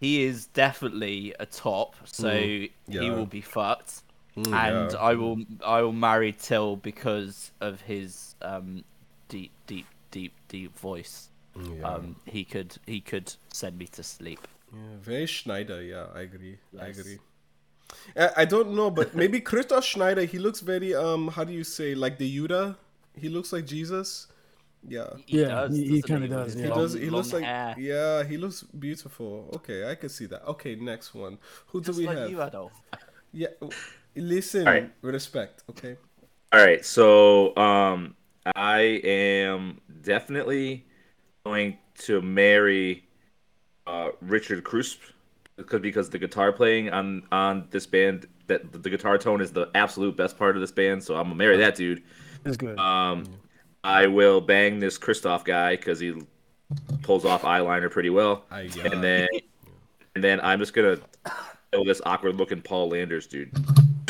he 0.00 0.22
is 0.24 0.46
definitely 0.46 1.34
a 1.38 1.46
top, 1.46 1.94
so 2.04 2.30
he 2.30 2.70
yeah. 2.88 3.10
will 3.14 3.26
be 3.26 3.40
fucked, 3.40 4.02
Mm, 4.36 4.52
and 4.54 4.92
yeah. 4.92 4.98
I 4.98 5.14
will 5.14 5.38
I 5.64 5.82
will 5.82 5.92
marry 5.92 6.32
Till 6.32 6.76
because 6.76 7.50
of 7.60 7.80
his 7.82 8.34
um, 8.42 8.84
deep 9.28 9.50
deep 9.66 9.86
deep 10.12 10.32
deep 10.48 10.78
voice. 10.78 11.29
Yeah. 11.56 11.82
Um, 11.86 12.16
he 12.26 12.44
could 12.44 12.76
he 12.86 13.00
could 13.00 13.34
send 13.52 13.78
me 13.78 13.86
to 13.88 14.02
sleep. 14.02 14.46
Yeah, 14.72 14.78
very 15.00 15.26
Schneider. 15.26 15.82
Yeah, 15.82 16.06
I 16.14 16.20
agree. 16.22 16.58
I 16.80 16.86
agree. 16.86 17.18
I, 18.16 18.30
I 18.38 18.44
don't 18.44 18.74
know, 18.74 18.90
but 18.90 19.14
maybe 19.14 19.40
Christoph 19.40 19.84
Schneider. 19.84 20.24
He 20.24 20.38
looks 20.38 20.60
very 20.60 20.94
um. 20.94 21.28
How 21.28 21.44
do 21.44 21.52
you 21.52 21.64
say 21.64 21.94
like 21.94 22.18
the 22.18 22.38
Yuda? 22.38 22.76
He 23.16 23.28
looks 23.28 23.52
like 23.52 23.66
Jesus. 23.66 24.28
Yeah. 24.86 25.08
He 25.26 25.40
Yeah, 25.42 25.68
he- 25.68 25.88
he 25.88 26.02
kinda 26.02 26.28
does, 26.28 26.54
yeah. 26.54 26.62
He 26.62 26.68
does. 26.68 26.92
He 26.94 27.10
looks 27.10 27.32
long 27.32 27.42
like 27.42 27.50
hair. 27.50 27.74
yeah. 27.78 28.22
He 28.24 28.38
looks 28.38 28.62
beautiful. 28.62 29.50
Okay, 29.56 29.90
I 29.90 29.94
can 29.94 30.08
see 30.08 30.26
that. 30.26 30.42
Okay, 30.46 30.74
next 30.76 31.14
one. 31.14 31.38
Who 31.66 31.80
do 31.82 31.92
we 31.92 32.06
like 32.06 32.16
have? 32.18 32.30
you, 32.30 32.40
Adolf. 32.42 32.72
Yeah. 33.32 33.48
Listen, 34.16 34.66
All 34.66 34.72
right. 34.74 34.90
respect. 35.02 35.64
Okay. 35.70 35.96
All 36.52 36.60
right, 36.64 36.84
so 36.84 37.54
um, 37.56 38.16
I 38.56 39.00
am 39.04 39.80
definitely 40.02 40.86
going 41.44 41.78
to 41.98 42.20
marry 42.22 43.08
uh, 43.86 44.10
Richard 44.20 44.64
Kruspe 44.64 44.98
because 45.56 45.80
because 45.80 46.10
the 46.10 46.18
guitar 46.18 46.52
playing 46.52 46.90
on 46.90 47.22
on 47.32 47.66
this 47.70 47.86
band 47.86 48.26
that 48.46 48.82
the 48.82 48.90
guitar 48.90 49.18
tone 49.18 49.40
is 49.40 49.52
the 49.52 49.70
absolute 49.74 50.16
best 50.16 50.38
part 50.38 50.56
of 50.56 50.60
this 50.60 50.72
band. 50.72 51.02
So 51.02 51.16
I'm 51.16 51.24
gonna 51.24 51.34
marry 51.34 51.56
that 51.58 51.74
dude. 51.74 52.02
It's 52.44 52.56
good. 52.56 52.78
Um, 52.78 53.24
I 53.84 54.06
will 54.06 54.40
bang 54.40 54.78
this 54.78 54.98
Christoph 54.98 55.44
guy 55.44 55.76
because 55.76 56.00
he 56.00 56.20
pulls 57.02 57.24
off 57.24 57.42
eyeliner 57.42 57.90
pretty 57.90 58.10
well, 58.10 58.44
I 58.50 58.62
yeah. 58.62 58.88
and 58.92 59.02
then 59.02 59.28
and 60.14 60.24
then 60.24 60.40
I'm 60.40 60.58
just 60.58 60.74
gonna 60.74 60.98
kill 61.72 61.84
this 61.84 62.00
awkward 62.04 62.36
looking 62.36 62.60
Paul 62.60 62.90
Landers 62.90 63.26
dude. 63.26 63.52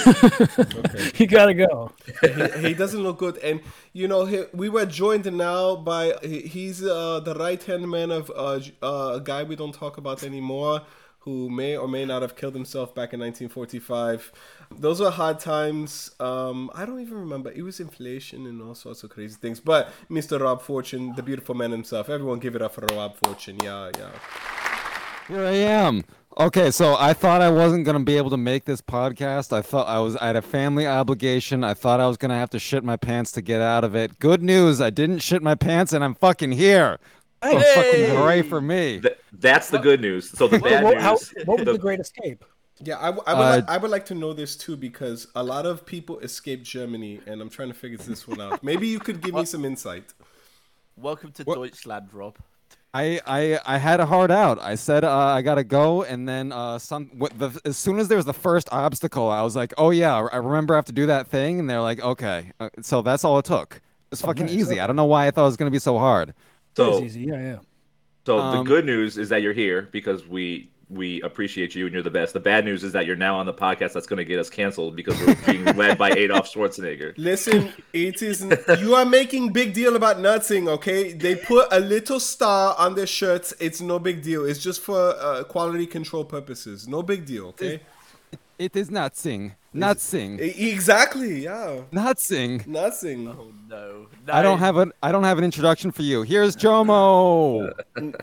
Okay. 0.07 1.11
you 1.17 1.27
gotta 1.27 1.55
go. 1.55 1.93
he, 2.23 2.69
he 2.69 2.75
doesn't 2.75 3.03
look 3.03 3.19
good 3.19 3.37
and 3.39 3.61
you 3.93 4.09
know 4.09 4.25
he, 4.25 4.45
we 4.53 4.69
were 4.69 4.87
joined 4.87 5.31
now 5.33 5.77
by 5.77 6.15
he, 6.23 6.41
he's 6.43 6.85
uh, 6.85 7.21
the 7.21 7.35
right 7.35 7.63
hand 7.63 7.89
man 7.91 8.11
of 8.11 8.31
uh, 8.35 8.61
uh, 8.83 9.13
a 9.17 9.21
guy 9.23 9.43
we 9.43 9.57
don't 9.57 9.75
talk 9.75 9.97
about 9.99 10.23
anymore 10.23 10.83
who 11.25 11.51
may 11.51 11.77
or 11.77 11.87
may 11.87 12.05
not 12.07 12.23
have 12.23 12.35
killed 12.35 12.55
himself 12.55 12.95
back 12.95 13.13
in 13.13 13.21
1945 13.21 14.33
those 14.79 15.01
were 15.01 15.11
hard 15.11 15.39
times 15.39 16.11
um, 16.19 16.71
i 16.75 16.87
don't 16.87 17.01
even 17.01 17.19
remember 17.19 17.51
it 17.53 17.63
was 17.63 17.79
inflation 17.81 18.47
and 18.47 18.63
all 18.63 18.75
sorts 18.75 19.03
of 19.05 19.11
crazy 19.11 19.37
things 19.37 19.61
but 19.61 19.93
mr 20.11 20.41
rob 20.41 20.63
fortune 20.63 21.15
the 21.17 21.23
beautiful 21.23 21.55
man 21.55 21.71
himself 21.71 22.09
everyone 22.09 22.39
give 22.39 22.57
it 22.57 22.63
up 22.63 22.73
for 22.73 22.87
rob 22.95 23.17
fortune 23.23 23.59
yeah 23.63 23.91
yeah 23.99 24.11
Here 25.29 25.45
I 25.45 25.53
am. 25.53 26.03
Okay, 26.39 26.71
so 26.71 26.95
I 26.99 27.13
thought 27.13 27.41
I 27.43 27.51
wasn't 27.51 27.85
gonna 27.85 28.01
be 28.05 28.17
able 28.17 28.31
to 28.31 28.37
make 28.37 28.65
this 28.65 28.81
podcast. 28.81 29.53
I 29.53 29.63
thought 29.63 29.89
I 29.89 29.99
was 29.99 30.17
I 30.17 30.29
had 30.29 30.37
a 30.37 30.43
family 30.43 30.87
obligation. 30.87 31.65
I 31.65 31.75
thought 31.75 31.99
I 32.01 32.07
was 32.07 32.17
gonna 32.17 32.39
have 32.39 32.51
to 32.51 32.59
shit 32.59 32.85
my 32.85 32.97
pants 32.97 33.33
to 33.33 33.43
get 33.43 33.61
out 33.61 33.83
of 33.83 33.97
it. 33.97 34.19
Good 34.21 34.41
news, 34.43 34.81
I 34.81 34.91
didn't 34.91 35.19
shit 35.19 35.43
my 35.43 35.57
pants 35.57 35.93
and 35.93 36.05
I'm 36.05 36.15
fucking 36.15 36.53
here. 36.53 36.99
Oh, 37.43 37.59
fucking 37.59 38.11
hooray 38.17 38.43
for 38.43 38.61
me. 38.61 39.01
Th- 39.01 39.17
that's 39.33 39.71
the 39.71 39.79
good 39.79 40.01
news. 40.01 40.31
So 40.31 40.47
the 40.47 40.59
bad 40.61 40.85
what, 40.85 40.95
news. 40.95 41.03
how, 41.03 41.17
what 41.47 41.59
was 41.59 41.67
the- 41.67 41.73
the 41.73 41.79
Great 41.79 41.99
Escape? 42.01 42.45
Yeah, 42.83 42.99
I, 42.99 43.07
w- 43.07 43.23
I 43.27 43.35
would 43.35 43.41
Uh, 43.43 43.51
like, 43.57 43.69
I 43.69 43.77
would 43.77 43.91
like 43.91 44.07
to 44.07 44.15
know 44.15 44.33
this 44.33 44.57
too 44.57 44.75
because 44.77 45.27
a 45.35 45.43
lot 45.43 45.67
of 45.67 45.85
people 45.85 46.19
escaped 46.21 46.65
Germany, 46.65 47.21
and 47.27 47.43
I'm 47.43 47.51
trying 47.51 47.69
to 47.69 47.75
figure 47.75 47.99
this 47.99 48.27
one 48.27 48.41
out. 48.41 48.63
Maybe 48.63 48.87
you 48.89 48.99
could 48.99 49.21
give 49.21 49.35
me 49.35 49.45
some 49.45 49.65
insight. 49.67 50.15
Welcome 50.97 51.33
to 51.33 51.43
What- 51.43 51.57
Deutschland, 51.57 52.09
Rob. 52.15 52.37
I, 52.93 53.21
I 53.25 53.61
I 53.65 53.79
had 53.79 54.01
a 54.01 54.07
hard 54.07 54.33
out. 54.33 54.59
I 54.61 54.75
said 54.75 55.05
uh, 55.05 55.17
I 55.17 55.43
gotta 55.43 55.63
go, 55.63 56.03
and 56.03 56.29
then 56.29 56.51
uh, 56.51 56.79
some. 56.79 57.07
What 57.17 57.39
the, 57.39 57.59
as 57.65 57.77
soon 57.77 57.99
as 58.01 58.09
there 58.09 58.17
was 58.17 58.27
the 58.27 58.33
first 58.35 58.69
obstacle, 58.73 59.29
I 59.29 59.43
was 59.43 59.55
like, 59.55 59.73
"Oh 59.79 59.91
yeah, 59.91 60.17
I 60.17 60.37
remember 60.39 60.75
I 60.75 60.79
have 60.79 60.87
to 60.87 60.93
do 60.93 61.07
that 61.07 61.29
thing." 61.29 61.61
And 61.61 61.71
they're 61.71 61.81
like, 61.81 62.01
"Okay." 62.01 62.51
Uh, 62.59 62.71
so 62.83 63.01
that's 63.03 63.23
all 63.25 63.39
it 63.39 63.45
took. 63.45 63.81
It's 64.11 64.23
fucking 64.23 64.47
nice, 64.47 64.55
easy. 64.57 64.75
okay. 64.75 64.81
I 64.81 64.87
don't 64.89 64.97
know 64.97 65.05
why 65.05 65.29
I 65.29 65.31
thought 65.31 65.43
it 65.45 65.47
was 65.47 65.57
gonna 65.57 65.71
be 65.71 65.79
so 65.79 65.99
hard. 65.99 66.35
That 66.75 66.87
was 66.87 66.99
so 66.99 67.05
easy. 67.05 67.23
Yeah, 67.23 67.41
yeah. 67.41 67.59
So 68.27 68.51
the 68.51 68.59
Um, 68.59 68.65
good 68.65 68.85
news 68.87 69.19
is 69.19 69.29
that 69.31 69.43
you're 69.43 69.53
here 69.53 69.89
because 69.93 70.27
we 70.27 70.71
we 70.91 71.23
appreciate 71.23 71.75
you 71.75 71.87
and 71.87 71.95
you're 71.95 72.03
the 72.03 72.11
best. 72.11 72.33
The 72.33 72.41
bad 72.41 72.65
news 72.65 72.83
is 72.83 72.93
that 72.93 73.07
you're 73.07 73.17
now 73.17 73.39
on 73.39 73.47
the 73.47 73.55
podcast 73.55 73.93
that's 73.93 74.07
going 74.07 74.19
to 74.19 74.25
get 74.25 74.39
us 74.39 74.51
canceled 74.51 74.97
because 74.97 75.19
we're 75.21 75.37
being 75.47 75.65
led 75.77 75.97
by 75.97 76.11
Adolf 76.11 76.53
Schwarzenegger. 76.53 77.15
Listen, 77.17 77.73
it 77.93 78.21
is. 78.23 78.45
You 78.81 78.95
are 78.95 79.05
making 79.05 79.53
big 79.53 79.73
deal 79.73 79.95
about 79.95 80.19
nutsing, 80.19 80.69
okay? 80.69 81.13
They 81.13 81.37
put 81.37 81.69
a 81.71 81.79
little 81.79 82.19
star 82.19 82.75
on 82.77 82.97
their 82.97 83.07
shirts. 83.07 83.55
It's 83.61 83.81
no 83.81 83.99
big 83.99 84.23
deal. 84.23 84.45
It's 84.45 84.63
just 84.63 84.81
for 84.81 85.15
uh, 85.17 85.45
quality 85.45 85.87
control 85.87 86.25
purposes. 86.25 86.89
No 86.89 87.03
big 87.03 87.25
deal, 87.25 87.47
okay? 87.49 87.81
It 88.59 88.77
is 88.77 88.91
not 88.91 89.17
sing, 89.73 89.81
not 89.81 90.01
sing, 90.01 90.39
E- 90.41 90.71
Exactly. 90.71 91.45
Yeah. 91.45 91.83
not 91.93 92.19
sing. 92.21 92.61
Nutsing. 92.61 93.29
Oh 93.29 93.53
no. 93.69 94.07
I 94.33 94.43
don't 94.43 94.59
have 94.59 94.77
an 94.77 94.93
I 95.03 95.13
don't 95.13 95.25
have 95.25 95.39
an 95.39 95.45
introduction 95.45 95.91
for 95.93 96.03
you. 96.03 96.23
Here's 96.23 96.57
Jomo. 96.57 97.73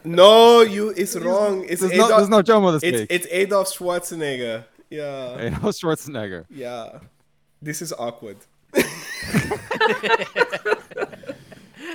No, 0.03 0.61
you. 0.61 0.89
It's 0.89 1.15
wrong. 1.15 1.65
It's 1.67 1.81
There's 1.81 1.95
no, 1.97 2.07
there's 2.09 2.29
no 2.29 2.41
Jomo 2.41 2.73
this 2.73 2.83
it's 2.83 2.99
week. 3.01 3.07
it's 3.09 3.27
Adolf 3.31 3.67
Schwarzenegger. 3.75 4.65
Yeah. 4.89 5.37
Adolf 5.39 5.75
Schwarzenegger. 5.75 6.45
Yeah. 6.49 6.99
This 7.61 7.81
is 7.81 7.91
awkward. 7.93 8.37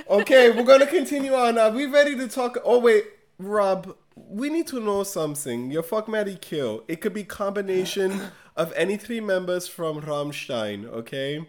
okay, 0.09 0.49
we're 0.51 0.63
gonna 0.63 0.87
continue 0.87 1.33
on. 1.33 1.57
Are 1.57 1.69
we 1.71 1.85
ready 1.85 2.15
to 2.17 2.27
talk? 2.27 2.57
Oh 2.63 2.79
wait, 2.79 3.05
Rob, 3.39 3.95
we 4.15 4.49
need 4.49 4.67
to 4.67 4.79
know 4.79 5.03
something. 5.03 5.71
Your 5.71 5.83
fuck 5.83 6.07
Maddie 6.07 6.37
kill. 6.39 6.83
It 6.87 7.01
could 7.01 7.13
be 7.13 7.23
combination 7.23 8.19
of 8.55 8.73
any 8.75 8.97
three 8.97 9.19
members 9.19 9.67
from 9.67 10.01
Rammstein. 10.01 10.85
Okay. 10.85 11.45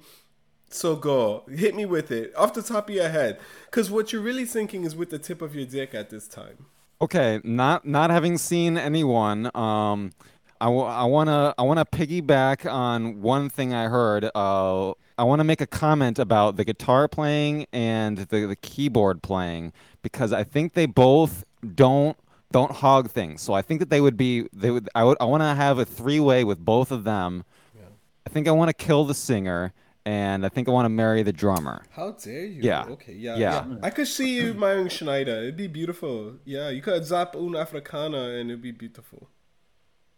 So 0.71 0.97
go 0.97 1.45
hit 1.49 1.77
me 1.77 1.87
with 1.87 2.11
it 2.11 2.35
off 2.37 2.53
the 2.53 2.63
top 2.63 2.89
of 2.89 2.95
your 2.95 3.09
head, 3.09 3.39
because 3.67 3.93
what 3.93 4.13
you're 4.13 4.23
really 4.23 4.45
thinking 4.45 4.85
is 4.85 4.97
with 4.97 5.11
the 5.11 5.21
tip 5.21 5.41
of 5.41 5.55
your 5.55 5.67
dick 5.67 5.95
at 5.95 6.11
this 6.11 6.27
time. 6.27 6.67
Okay, 7.01 7.41
not 7.45 7.87
not 7.87 8.11
having 8.11 8.39
seen 8.39 8.77
anyone, 8.77 9.47
um, 9.55 10.13
I, 10.61 10.67
w- 10.67 10.85
I 10.85 11.05
wanna 11.05 11.55
I 11.59 11.63
wanna 11.63 11.85
piggyback 11.85 12.71
on 12.71 13.21
one 13.21 13.51
thing 13.51 13.73
I 13.73 13.89
heard. 13.89 14.31
Uh, 14.35 14.95
I 15.17 15.23
want 15.23 15.39
to 15.41 15.45
make 15.45 15.61
a 15.61 15.67
comment 15.67 16.19
about 16.19 16.57
the 16.57 16.65
guitar 16.65 17.07
playing 17.07 17.67
and 17.73 18.19
the, 18.19 18.47
the 18.47 18.57
keyboard 18.57 19.23
playing 19.23 19.73
because 20.03 20.33
I 20.33 20.43
think 20.43 20.75
they 20.75 20.87
both 20.87 21.45
don't 21.75 22.17
don't 22.59 22.71
hog 22.71 23.11
things. 23.11 23.43
So 23.43 23.53
I 23.53 23.63
think 23.63 23.81
that 23.81 23.91
they 23.91 24.01
would 24.01 24.17
be 24.17 24.33
they 24.53 24.71
would 24.71 24.89
I 24.95 25.03
would 25.07 25.19
I 25.21 25.25
want 25.33 25.43
to 25.43 25.53
have 25.65 25.77
a 25.81 25.85
three 25.85 26.21
way 26.21 26.45
with 26.51 26.61
both 26.65 26.91
of 26.93 27.03
them. 27.03 27.45
Yeah. 27.75 27.83
I 28.27 28.31
think 28.31 28.47
I 28.47 28.53
want 28.53 28.69
to 28.69 28.79
kill 28.87 29.05
the 29.05 29.15
singer 29.29 29.73
and 30.07 30.47
I 30.47 30.49
think 30.55 30.69
I 30.69 30.71
want 30.71 30.85
to 30.87 30.95
marry 31.05 31.23
the 31.25 31.33
drummer. 31.33 31.79
How 31.91 32.13
dare 32.13 32.45
you? 32.47 32.61
Yeah. 32.63 32.85
Okay. 32.97 33.13
Yeah. 33.15 33.37
Yeah. 33.45 33.65
I 33.83 33.91
could 33.91 34.07
see 34.07 34.37
you 34.37 34.55
marrying 34.55 34.89
Schneider. 34.89 35.37
It'd 35.43 35.57
be 35.57 35.67
beautiful. 35.67 36.35
Yeah. 36.45 36.69
You 36.71 36.81
could 36.81 37.05
zap 37.05 37.35
un 37.35 37.57
Africana 37.57 38.23
and 38.39 38.51
it'd 38.51 38.63
be 38.63 38.71
beautiful. 38.85 39.29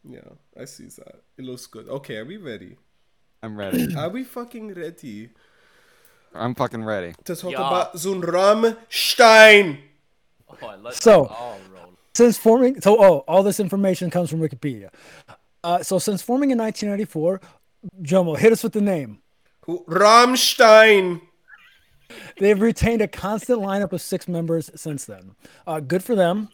Yeah. 0.04 0.30
I 0.60 0.66
see 0.66 0.88
that. 0.98 1.22
It 1.38 1.44
looks 1.44 1.66
good. 1.66 1.88
Okay. 1.88 2.16
Are 2.18 2.26
we 2.26 2.36
ready? 2.36 2.76
I'm 3.42 3.56
ready. 3.56 3.94
Are 4.02 4.10
we 4.10 4.24
fucking 4.24 4.74
ready 4.74 5.30
I'm 6.34 6.54
fucking 6.54 6.84
ready. 6.84 7.14
to 7.24 7.34
talk 7.34 7.52
Yeah. 7.52 7.66
about 7.66 7.94
Zunram 7.94 8.76
Stein. 8.90 9.78
Oh, 10.50 10.66
I 10.66 10.74
like 10.76 10.94
So- 10.94 11.24
that. 11.24 11.36
Oh, 11.40 11.56
roll. 11.72 11.75
Since 12.16 12.38
forming, 12.38 12.80
so 12.80 12.96
oh, 12.98 13.18
all 13.28 13.42
this 13.42 13.60
information 13.60 14.08
comes 14.08 14.30
from 14.30 14.40
Wikipedia. 14.40 14.88
Uh, 15.62 15.82
so 15.82 15.98
since 15.98 16.22
forming 16.22 16.50
in 16.50 16.56
1994, 16.56 17.42
Jomo, 18.02 18.38
hit 18.38 18.52
us 18.52 18.62
with 18.62 18.72
the 18.72 18.80
name. 18.80 19.18
Rammstein. 19.68 21.20
They've 22.38 22.58
retained 22.58 23.02
a 23.02 23.06
constant 23.06 23.60
lineup 23.60 23.92
of 23.92 24.00
six 24.00 24.28
members 24.28 24.70
since 24.74 25.04
then. 25.04 25.32
Uh, 25.66 25.80
good 25.80 26.02
for 26.02 26.14
them. 26.14 26.48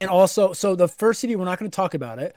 And 0.00 0.08
also, 0.08 0.52
so 0.52 0.76
the 0.76 0.86
first 0.86 1.18
CD, 1.18 1.34
we're 1.34 1.46
not 1.46 1.58
going 1.58 1.68
to 1.68 1.74
talk 1.74 1.94
about 1.94 2.20
it. 2.20 2.36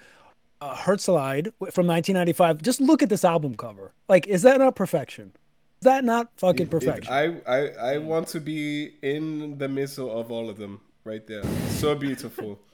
Uh, 0.60 0.74
Herzeleid 0.74 1.54
from 1.72 1.86
1995. 1.86 2.64
Just 2.64 2.82
look 2.82 3.04
at 3.04 3.10
this 3.10 3.24
album 3.24 3.54
cover. 3.54 3.94
Like, 4.08 4.26
is 4.26 4.42
that 4.42 4.58
not 4.58 4.76
perfection? 4.76 5.34
Is 5.82 5.84
that 5.84 6.04
not 6.04 6.32
fucking 6.38 6.70
perfection? 6.70 7.14
I, 7.14 7.42
I, 7.48 7.68
I 7.94 7.98
want 8.00 8.28
to 8.30 8.42
be 8.42 8.96
in 9.04 9.60
the 9.60 9.70
middle 9.70 10.20
of 10.20 10.32
all 10.32 10.50
of 10.50 10.58
them 10.58 10.82
right 11.04 11.26
there. 11.28 11.44
So 11.70 11.96
beautiful. 11.96 12.60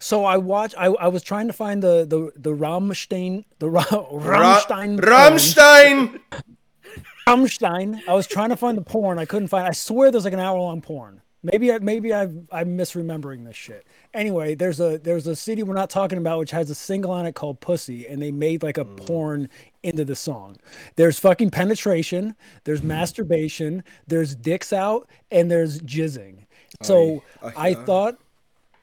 So 0.00 0.24
I 0.24 0.36
watched. 0.36 0.74
I, 0.76 0.86
I 0.86 1.06
was 1.06 1.22
trying 1.22 1.46
to 1.46 1.52
find 1.52 1.80
the 1.80 2.04
the 2.04 2.32
the 2.34 2.50
Rammstein 2.50 3.44
the 3.60 3.70
Ra, 3.70 3.84
Ra- 3.92 4.60
Rammstein 4.60 4.98
Rammstein. 4.98 6.20
Rammstein. 7.28 8.00
I 8.08 8.14
was 8.14 8.26
trying 8.26 8.48
to 8.48 8.56
find 8.56 8.76
the 8.76 8.82
porn. 8.82 9.20
I 9.20 9.26
couldn't 9.26 9.48
find. 9.48 9.66
I 9.66 9.72
swear 9.72 10.10
there's 10.10 10.24
like 10.24 10.32
an 10.32 10.40
hour 10.40 10.58
long 10.58 10.80
porn. 10.80 11.22
Maybe 11.42 11.72
I 11.72 11.78
maybe 11.78 12.12
I 12.12 12.22
I'm 12.50 12.76
misremembering 12.76 13.44
this 13.44 13.54
shit. 13.54 13.86
Anyway, 14.12 14.56
there's 14.56 14.80
a 14.80 14.98
there's 14.98 15.28
a 15.28 15.36
CD 15.36 15.62
we're 15.62 15.74
not 15.74 15.90
talking 15.90 16.18
about 16.18 16.40
which 16.40 16.50
has 16.50 16.70
a 16.70 16.74
single 16.74 17.12
on 17.12 17.24
it 17.24 17.36
called 17.36 17.60
Pussy, 17.60 18.06
and 18.08 18.20
they 18.20 18.32
made 18.32 18.64
like 18.64 18.78
a 18.78 18.84
mm. 18.84 18.96
porn 19.06 19.48
into 19.84 20.04
the 20.04 20.16
song. 20.16 20.56
There's 20.96 21.20
fucking 21.20 21.50
penetration. 21.50 22.34
There's 22.64 22.80
mm. 22.80 22.86
masturbation. 22.86 23.84
There's 24.08 24.34
dicks 24.34 24.72
out, 24.72 25.08
and 25.30 25.48
there's 25.48 25.80
jizzing. 25.82 26.45
So 26.82 27.22
Ay, 27.42 27.52
I 27.56 27.68
ay, 27.68 27.74
thought. 27.74 28.18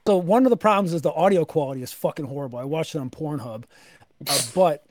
So 0.06 0.18
one 0.18 0.46
of 0.46 0.50
the 0.50 0.58
problems 0.58 0.94
is 0.94 1.02
the 1.02 1.14
audio 1.14 1.46
quality 1.46 1.82
is 1.82 1.94
fucking 1.94 2.26
horrible. 2.26 2.60
I 2.60 2.66
watched 2.66 2.96
it 2.96 3.00
on 3.00 3.10
Pornhub, 3.10 3.64
uh, 4.28 4.42
but 4.56 4.86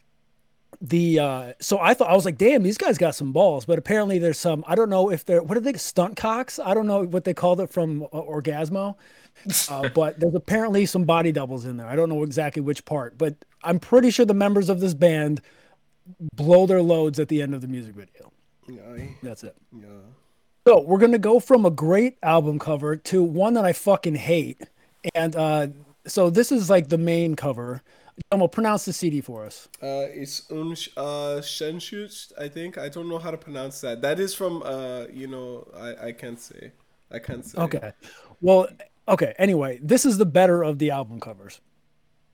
the 0.80 1.18
uh 1.18 1.52
so 1.60 1.78
I 1.78 1.94
thought 1.94 2.10
I 2.10 2.14
was 2.14 2.24
like, 2.24 2.38
damn, 2.38 2.62
these 2.62 2.78
guys 2.78 2.98
got 2.98 3.14
some 3.14 3.32
balls. 3.32 3.64
But 3.64 3.78
apparently 3.78 4.18
there's 4.18 4.38
some 4.38 4.64
I 4.66 4.74
don't 4.74 4.88
know 4.88 5.10
if 5.10 5.24
they're 5.24 5.42
what 5.42 5.56
are 5.56 5.60
they 5.60 5.74
stunt 5.74 6.16
cocks? 6.16 6.58
I 6.58 6.74
don't 6.74 6.86
know 6.86 7.04
what 7.04 7.24
they 7.24 7.34
called 7.34 7.60
it 7.60 7.70
from 7.70 8.04
uh, 8.04 8.06
Orgasmo. 8.20 8.96
Uh, 9.68 9.88
but 9.94 10.18
there's 10.18 10.34
apparently 10.34 10.86
some 10.86 11.04
body 11.04 11.30
doubles 11.32 11.64
in 11.64 11.76
there. 11.76 11.86
I 11.86 11.94
don't 11.96 12.08
know 12.08 12.22
exactly 12.22 12.62
which 12.62 12.84
part, 12.84 13.18
but 13.18 13.36
I'm 13.62 13.78
pretty 13.78 14.10
sure 14.10 14.24
the 14.24 14.34
members 14.34 14.68
of 14.68 14.80
this 14.80 14.94
band 14.94 15.40
blow 16.34 16.66
their 16.66 16.82
loads 16.82 17.20
at 17.20 17.28
the 17.28 17.42
end 17.42 17.54
of 17.54 17.60
the 17.60 17.68
music 17.68 17.94
video. 17.94 18.32
Ay, 18.68 19.16
That's 19.22 19.44
it. 19.44 19.56
yeah. 19.72 19.86
So 20.66 20.80
we're 20.80 20.98
gonna 20.98 21.18
go 21.18 21.40
from 21.40 21.66
a 21.66 21.70
great 21.70 22.18
album 22.22 22.58
cover 22.58 22.96
to 22.96 23.22
one 23.22 23.54
that 23.54 23.64
I 23.64 23.72
fucking 23.72 24.14
hate. 24.14 24.60
And 25.14 25.34
uh 25.34 25.68
so 26.06 26.30
this 26.30 26.52
is 26.52 26.70
like 26.70 26.88
the 26.88 26.98
main 26.98 27.36
cover. 27.36 27.82
I'm 28.30 28.38
gonna 28.38 28.48
pronounce 28.48 28.84
the 28.84 28.92
CD 28.92 29.20
for 29.20 29.44
us. 29.44 29.68
Uh, 29.82 30.06
it's 30.10 30.42
Unsch 30.48 30.88
uh, 30.96 31.40
Schenschutz, 31.40 32.32
I 32.38 32.48
think. 32.48 32.76
I 32.78 32.88
don't 32.88 33.08
know 33.08 33.18
how 33.18 33.30
to 33.30 33.38
pronounce 33.38 33.80
that. 33.80 34.02
That 34.02 34.20
is 34.20 34.34
from, 34.34 34.62
uh, 34.62 35.06
you 35.12 35.26
know, 35.26 35.66
I, 35.74 36.08
I 36.08 36.12
can't 36.12 36.38
say. 36.38 36.72
I 37.10 37.18
can't 37.18 37.44
say. 37.44 37.58
Okay. 37.58 37.92
Well, 38.40 38.68
okay. 39.08 39.34
Anyway, 39.38 39.80
this 39.82 40.04
is 40.04 40.18
the 40.18 40.26
better 40.26 40.62
of 40.62 40.78
the 40.78 40.90
album 40.90 41.20
covers. 41.20 41.60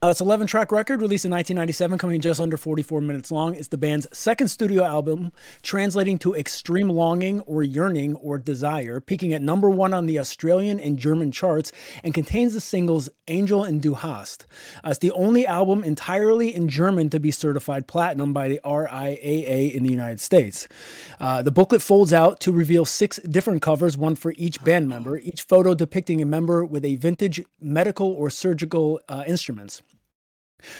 Uh, 0.00 0.11
it's 0.11 0.21
11 0.21 0.47
track 0.47 0.71
record 0.71 1.00
released 1.00 1.25
in 1.25 1.31
1997, 1.33 1.99
coming 1.99 2.14
in 2.14 2.21
just 2.21 2.40
under 2.40 2.57
44 2.57 3.00
minutes 3.00 3.33
long. 3.33 3.57
It's 3.57 3.67
the 3.67 3.76
band's 3.76 4.07
second 4.17 4.47
studio 4.47 4.85
album, 4.85 5.33
translating 5.62 6.21
to 6.21 6.37
extreme 6.37 6.88
longing 6.88 7.40
or 7.40 7.64
yearning 7.64 8.14
or 8.14 8.38
desire, 8.38 9.00
peaking 9.00 9.33
at 9.33 9.43
number 9.43 9.69
one 9.69 9.93
on 9.93 10.07
the 10.07 10.21
Australian 10.21 10.78
and 10.78 11.00
German 11.00 11.33
charts, 11.33 11.73
and 12.05 12.14
contains 12.14 12.55
the 12.55 12.61
singles 12.61 13.09
Angel 13.26 13.64
and 13.64 13.83
Du 13.83 13.95
Hast. 13.95 14.47
Uh, 14.85 14.90
it's 14.90 15.00
the 15.00 15.11
only 15.11 15.45
album 15.49 15.83
entirely 15.83 16.55
in 16.55 16.69
German 16.69 17.11
to 17.11 17.19
be 17.19 17.33
certified 17.33 17.88
platinum 17.88 18.33
by 18.33 18.47
the 18.47 18.61
RIAA 18.64 19.75
in 19.75 19.83
the 19.83 19.90
United 19.90 20.21
States. 20.21 20.69
Uh, 21.19 21.43
the 21.43 21.50
booklet 21.50 21.83
folds 21.83 22.12
out 22.12 22.38
to 22.38 22.52
reveal 22.52 22.85
six 22.85 23.17
different 23.28 23.62
covers, 23.62 23.97
one 23.97 24.14
for 24.14 24.33
each 24.37 24.62
band 24.62 24.88
member, 24.88 25.19
each 25.19 25.43
photo 25.43 25.75
depicting 25.75 26.23
a 26.23 26.25
member 26.25 26.64
with 26.64 26.85
a 26.85 26.95
vintage 26.95 27.43
medical 27.61 28.12
or 28.12 28.31
surgical 28.31 29.00
uh, 29.09 29.25
instruments. 29.26 29.83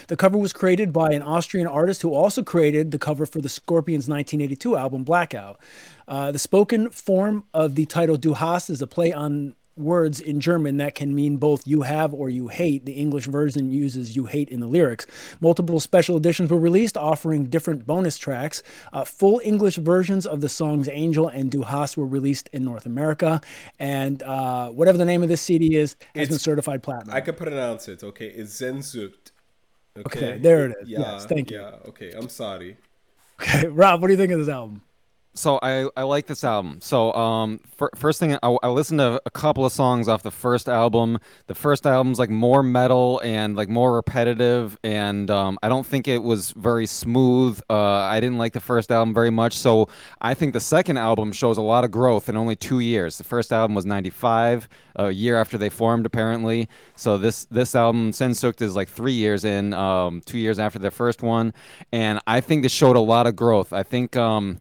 The 0.09 0.17
cover 0.17 0.39
was 0.39 0.53
created 0.53 0.93
by 0.93 1.11
an 1.13 1.23
Austrian 1.23 1.67
artist 1.67 2.03
who 2.03 2.13
also 2.13 2.43
created 2.43 2.91
the 2.91 2.99
cover 2.99 3.27
for 3.27 3.41
the 3.41 3.49
Scorpions' 3.49 4.09
1982 4.09 4.77
album 4.77 5.05
Blackout. 5.05 5.59
Uh, 6.07 6.33
the 6.33 6.39
spoken 6.39 6.91
form 6.91 7.45
of 7.55 7.75
the 7.75 7.87
title 7.87 8.17
Du 8.17 8.35
hast 8.35 8.71
is 8.71 8.83
a 8.83 8.87
play 8.87 9.13
on 9.13 9.55
words 9.77 10.21
in 10.21 10.41
German 10.41 10.79
that 10.79 10.95
can 10.95 11.15
mean 11.15 11.37
both 11.37 11.67
you 11.67 11.83
have 11.83 12.13
or 12.13 12.29
you 12.29 12.49
hate. 12.49 12.85
The 12.85 12.93
English 12.93 13.27
version 13.27 13.71
uses 13.71 14.17
you 14.17 14.27
hate 14.27 14.49
in 14.49 14.61
the 14.61 14.67
lyrics. 14.67 15.07
Multiple 15.41 15.79
special 15.79 16.17
editions 16.17 16.51
were 16.51 16.59
released 16.59 16.97
offering 16.97 17.47
different 17.47 17.87
bonus 17.87 18.19
tracks. 18.19 18.63
Uh, 18.93 19.05
full 19.05 19.41
English 19.45 19.77
versions 19.77 20.27
of 20.27 20.41
the 20.41 20.49
songs 20.49 20.89
Angel 20.89 21.29
and 21.29 21.51
Du 21.51 21.63
hast 21.63 21.97
were 21.97 22.07
released 22.07 22.49
in 22.53 22.65
North 22.65 22.87
America. 22.87 23.41
And 23.79 24.23
uh, 24.23 24.71
whatever 24.71 24.99
the 24.99 25.05
name 25.05 25.23
of 25.23 25.29
this 25.29 25.41
CD 25.41 25.77
is, 25.77 25.97
has 26.15 26.29
been 26.29 26.39
certified 26.39 26.83
platinum. 26.83 27.15
I 27.15 27.21
can 27.21 27.35
pronounce 27.35 27.89
it, 27.89 28.03
okay? 28.03 28.27
It's 28.27 28.61
Sehnsucht. 28.61 29.33
Okay, 30.07 30.39
there 30.39 30.67
it 30.67 30.77
is. 30.83 30.89
Yeah, 30.89 31.01
Yes, 31.01 31.27
thank 31.27 31.51
you. 31.51 31.61
Yeah, 31.61 31.89
okay. 31.89 32.13
I'm 32.13 32.29
sorry. 32.29 32.77
Okay, 33.41 33.67
Rob, 33.69 34.01
what 34.01 34.09
do 34.09 34.13
you 34.13 34.19
think 34.19 34.33
of 34.33 34.39
this 34.41 34.49
album? 34.49 34.83
So 35.35 35.59
I, 35.63 35.89
I 35.97 36.03
like 36.03 36.27
this 36.27 36.43
album. 36.43 36.81
So 36.81 37.13
um, 37.13 37.61
fir- 37.77 37.91
first 37.95 38.19
thing 38.19 38.37
I, 38.43 38.57
I 38.63 38.69
listened 38.69 38.99
to 38.99 39.21
a 39.25 39.31
couple 39.31 39.65
of 39.65 39.73
songs 39.73 40.09
off 40.09 40.23
the 40.23 40.31
first 40.31 40.69
album. 40.69 41.19
The 41.47 41.55
first 41.55 41.87
album's 41.87 42.19
like 42.19 42.31
more 42.31 42.63
metal 42.63 43.21
and 43.23 43.57
like 43.57 43.69
more 43.69 43.95
repetitive, 43.95 44.79
and 44.83 45.31
um, 45.31 45.59
I 45.63 45.69
don't 45.69 45.87
think 45.87 46.09
it 46.09 46.23
was 46.23 46.51
very 46.53 46.87
smooth. 46.87 47.61
Uh, 47.71 47.77
I 47.77 48.21
didn't 48.21 48.39
like 48.39 48.53
the 48.53 48.61
first 48.61 48.91
album 48.91 49.15
very 49.15 49.31
much. 49.31 49.57
So 49.57 49.89
I 50.21 50.35
think 50.35 50.53
the 50.55 50.61
second 50.61 50.97
album 50.97 51.33
shows 51.33 51.57
a 51.57 51.63
lot 51.63 51.85
of 51.85 51.91
growth 51.91 52.29
in 52.29 52.37
only 52.37 52.57
two 52.57 52.81
years. 52.81 53.19
The 53.19 53.25
first 53.25 53.53
album 53.53 53.75
was 53.75 53.87
'95, 53.87 54.69
a 54.97 55.11
year 55.11 55.37
after 55.37 55.57
they 55.57 55.71
formed, 55.71 56.05
apparently. 56.05 56.69
So 56.97 57.17
this 57.17 57.45
this 57.47 57.77
album 57.77 58.11
Sehnsucht 58.11 58.61
is 58.61 58.75
like 58.75 58.89
three 58.89 59.13
years 59.13 59.45
in, 59.45 59.73
um, 59.75 60.21
two 60.27 60.39
years 60.39 60.59
after 60.59 60.81
their 60.81 60.91
first 60.91 61.23
one, 61.23 61.55
and 61.93 62.19
I 62.27 62.41
think 62.41 62.63
this 62.63 62.73
showed 62.73 62.97
a 62.97 63.01
lot 63.01 63.27
of 63.27 63.37
growth. 63.37 63.73
I 63.73 63.85
think. 63.85 64.17
Um, 64.17 64.59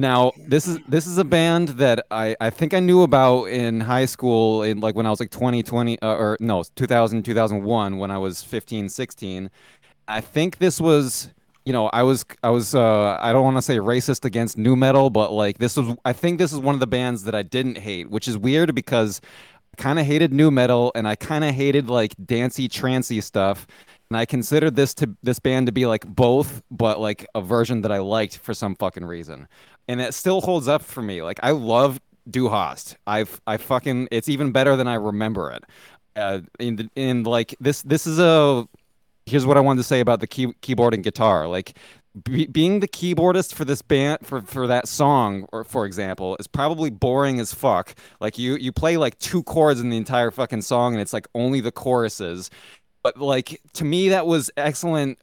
now, 0.00 0.32
this 0.38 0.66
is 0.66 0.78
this 0.88 1.06
is 1.06 1.18
a 1.18 1.24
band 1.24 1.68
that 1.70 2.06
I, 2.10 2.34
I 2.40 2.48
think 2.48 2.72
I 2.72 2.80
knew 2.80 3.02
about 3.02 3.44
in 3.44 3.80
high 3.80 4.06
school 4.06 4.62
in 4.62 4.80
like 4.80 4.94
when 4.94 5.04
I 5.04 5.10
was 5.10 5.20
like 5.20 5.28
20, 5.28 5.62
20 5.62 6.00
uh, 6.00 6.06
or 6.06 6.38
no, 6.40 6.64
2000, 6.74 7.22
2001 7.22 7.98
when 7.98 8.10
I 8.10 8.16
was 8.16 8.42
15, 8.42 8.88
16. 8.88 9.50
I 10.08 10.20
think 10.22 10.56
this 10.56 10.80
was, 10.80 11.28
you 11.66 11.74
know, 11.74 11.88
I 11.88 12.02
was 12.02 12.24
I 12.42 12.48
was 12.48 12.74
uh 12.74 13.18
I 13.20 13.34
don't 13.34 13.44
want 13.44 13.58
to 13.58 13.62
say 13.62 13.76
racist 13.76 14.24
against 14.24 14.56
nu 14.56 14.74
metal, 14.74 15.10
but 15.10 15.34
like 15.34 15.58
this 15.58 15.76
was 15.76 15.94
I 16.06 16.14
think 16.14 16.38
this 16.38 16.54
is 16.54 16.58
one 16.58 16.74
of 16.74 16.80
the 16.80 16.86
bands 16.86 17.24
that 17.24 17.34
I 17.34 17.42
didn't 17.42 17.76
hate, 17.76 18.08
which 18.08 18.26
is 18.26 18.38
weird 18.38 18.74
because 18.74 19.20
I 19.78 19.82
kind 19.82 19.98
of 19.98 20.06
hated 20.06 20.32
nu 20.32 20.50
metal 20.50 20.92
and 20.94 21.06
I 21.06 21.14
kind 21.14 21.44
of 21.44 21.54
hated 21.54 21.90
like 21.90 22.14
dancey 22.24 22.68
trancy 22.68 23.20
stuff. 23.20 23.66
And 24.08 24.16
I 24.16 24.24
considered 24.24 24.74
this 24.74 24.92
to 24.94 25.14
this 25.22 25.38
band 25.38 25.66
to 25.66 25.72
be 25.72 25.86
like 25.86 26.04
both, 26.04 26.62
but 26.68 26.98
like 26.98 27.26
a 27.36 27.40
version 27.40 27.82
that 27.82 27.92
I 27.92 27.98
liked 27.98 28.38
for 28.38 28.54
some 28.54 28.74
fucking 28.74 29.04
reason 29.04 29.46
and 29.90 30.00
it 30.00 30.14
still 30.14 30.40
holds 30.40 30.68
up 30.68 30.82
for 30.82 31.02
me. 31.02 31.20
Like 31.20 31.40
I 31.42 31.50
love 31.50 32.00
Du 32.30 32.48
Hast. 32.48 32.96
I've 33.08 33.40
I 33.48 33.56
fucking 33.56 34.06
it's 34.12 34.28
even 34.28 34.52
better 34.52 34.76
than 34.76 34.86
I 34.86 34.94
remember 34.94 35.50
it. 35.50 35.64
Uh, 36.14 36.40
in 36.60 36.88
in 36.94 37.24
like 37.24 37.56
this 37.58 37.82
this 37.82 38.06
is 38.06 38.20
a 38.20 38.68
here's 39.26 39.44
what 39.44 39.56
I 39.56 39.60
wanted 39.60 39.78
to 39.78 39.88
say 39.88 39.98
about 39.98 40.20
the 40.20 40.28
key, 40.28 40.52
keyboard 40.60 40.94
and 40.94 41.02
guitar. 41.02 41.48
Like 41.48 41.76
be, 42.22 42.46
being 42.46 42.78
the 42.78 42.86
keyboardist 42.86 43.52
for 43.52 43.64
this 43.64 43.82
band 43.82 44.20
for 44.22 44.42
for 44.42 44.68
that 44.68 44.86
song 44.86 45.48
or 45.52 45.64
for 45.64 45.84
example 45.86 46.36
is 46.38 46.46
probably 46.46 46.90
boring 46.90 47.40
as 47.40 47.52
fuck. 47.52 47.96
Like 48.20 48.38
you 48.38 48.54
you 48.58 48.70
play 48.70 48.96
like 48.96 49.18
two 49.18 49.42
chords 49.42 49.80
in 49.80 49.90
the 49.90 49.96
entire 49.96 50.30
fucking 50.30 50.62
song 50.62 50.94
and 50.94 51.02
it's 51.02 51.12
like 51.12 51.26
only 51.34 51.60
the 51.60 51.72
choruses. 51.72 52.48
But 53.02 53.16
like 53.16 53.60
to 53.72 53.84
me 53.84 54.10
that 54.10 54.24
was 54.24 54.52
excellent 54.56 55.18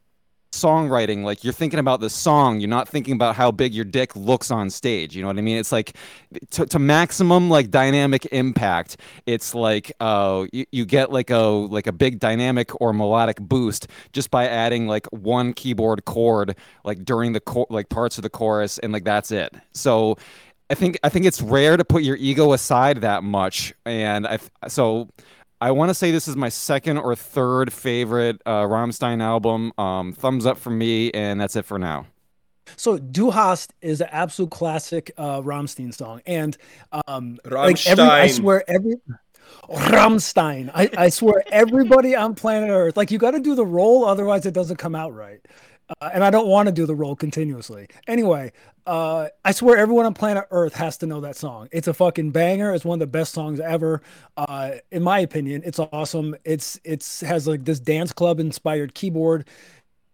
songwriting 0.63 1.23
like 1.23 1.43
you're 1.43 1.53
thinking 1.53 1.79
about 1.79 1.99
the 1.99 2.09
song 2.09 2.59
you're 2.59 2.69
not 2.69 2.87
thinking 2.87 3.13
about 3.13 3.35
how 3.35 3.51
big 3.51 3.73
your 3.73 3.85
dick 3.85 4.15
looks 4.15 4.51
on 4.51 4.69
stage 4.69 5.15
you 5.15 5.21
know 5.21 5.27
what 5.27 5.37
i 5.37 5.41
mean? 5.41 5.57
It's 5.57 5.71
like 5.71 5.95
to, 6.51 6.65
to 6.65 6.79
maximum 6.79 7.49
like 7.49 7.69
dynamic 7.69 8.25
impact 8.31 8.97
it's 9.25 9.53
like 9.53 9.91
uh 9.99 10.45
you, 10.51 10.65
you 10.71 10.85
get 10.85 11.11
like 11.11 11.29
a 11.29 11.39
like 11.39 11.87
a 11.87 11.91
big 11.91 12.19
dynamic 12.19 12.69
or 12.81 12.93
melodic 12.93 13.39
boost 13.39 13.87
just 14.13 14.31
by 14.31 14.47
adding 14.47 14.87
like 14.87 15.05
one 15.07 15.53
keyboard 15.53 16.05
chord 16.05 16.55
like 16.83 17.05
during 17.05 17.33
the 17.33 17.39
co- 17.41 17.67
like 17.69 17.89
parts 17.89 18.17
of 18.17 18.23
the 18.23 18.29
chorus 18.29 18.79
and 18.79 18.91
like 18.93 19.03
that's 19.03 19.31
it. 19.31 19.53
So 19.73 20.17
i 20.69 20.73
think 20.73 20.99
i 21.03 21.09
think 21.09 21.25
it's 21.25 21.41
rare 21.41 21.77
to 21.77 21.85
put 21.85 22.03
your 22.03 22.17
ego 22.17 22.53
aside 22.53 23.01
that 23.01 23.23
much 23.23 23.73
and 23.85 24.27
i 24.27 24.37
so 24.67 25.07
I 25.59 25.71
want 25.71 25.89
to 25.89 25.95
say 25.95 26.11
this 26.11 26.27
is 26.27 26.35
my 26.35 26.49
second 26.49 26.97
or 26.97 27.15
third 27.15 27.73
favorite 27.73 28.41
uh, 28.45 28.63
Rammstein 28.63 29.21
album. 29.21 29.71
Um, 29.77 30.13
thumbs 30.13 30.45
up 30.45 30.57
for 30.57 30.69
me, 30.69 31.11
and 31.11 31.41
that's 31.41 31.55
it 31.55 31.65
for 31.65 31.79
now. 31.79 32.05
So 32.75 32.97
Du 32.97 33.31
Hast 33.31 33.73
is 33.81 34.01
an 34.01 34.09
absolute 34.11 34.51
classic 34.51 35.11
uh, 35.17 35.41
Rammstein 35.41 35.93
song, 35.93 36.21
and 36.25 36.57
um, 37.07 37.39
like 37.45 37.85
every, 37.87 38.03
I 38.03 38.27
swear 38.27 38.63
every 38.69 38.95
Rammstein, 39.69 40.69
I, 40.73 40.89
I 40.97 41.09
swear 41.09 41.43
everybody 41.51 42.15
on 42.15 42.35
planet 42.35 42.69
Earth, 42.69 42.97
like 42.97 43.09
you 43.09 43.17
got 43.17 43.31
to 43.31 43.39
do 43.39 43.55
the 43.55 43.65
role, 43.65 44.05
otherwise 44.05 44.45
it 44.45 44.53
doesn't 44.53 44.77
come 44.77 44.95
out 44.95 45.13
right. 45.13 45.39
Uh, 45.89 46.09
and 46.13 46.23
I 46.23 46.29
don't 46.29 46.47
want 46.47 46.67
to 46.67 46.73
do 46.73 46.85
the 46.85 46.95
role 46.95 47.15
continuously. 47.15 47.87
Anyway, 48.07 48.51
uh, 48.85 49.27
I 49.45 49.51
swear 49.51 49.77
everyone 49.77 50.05
on 50.05 50.13
planet 50.13 50.45
Earth 50.51 50.73
has 50.75 50.97
to 50.97 51.05
know 51.05 51.21
that 51.21 51.35
song. 51.37 51.69
It's 51.71 51.87
a 51.87 51.93
fucking 51.93 52.31
banger. 52.31 52.73
It's 52.73 52.83
one 52.83 52.97
of 52.97 52.99
the 52.99 53.07
best 53.07 53.33
songs 53.33 53.59
ever, 53.59 54.01
uh, 54.35 54.71
in 54.91 55.03
my 55.03 55.19
opinion. 55.19 55.61
It's 55.65 55.79
awesome. 55.79 56.35
It's 56.43 56.79
it's 56.83 57.21
has 57.21 57.47
like 57.47 57.63
this 57.65 57.79
dance 57.79 58.11
club 58.11 58.39
inspired 58.39 58.95
keyboard 58.95 59.47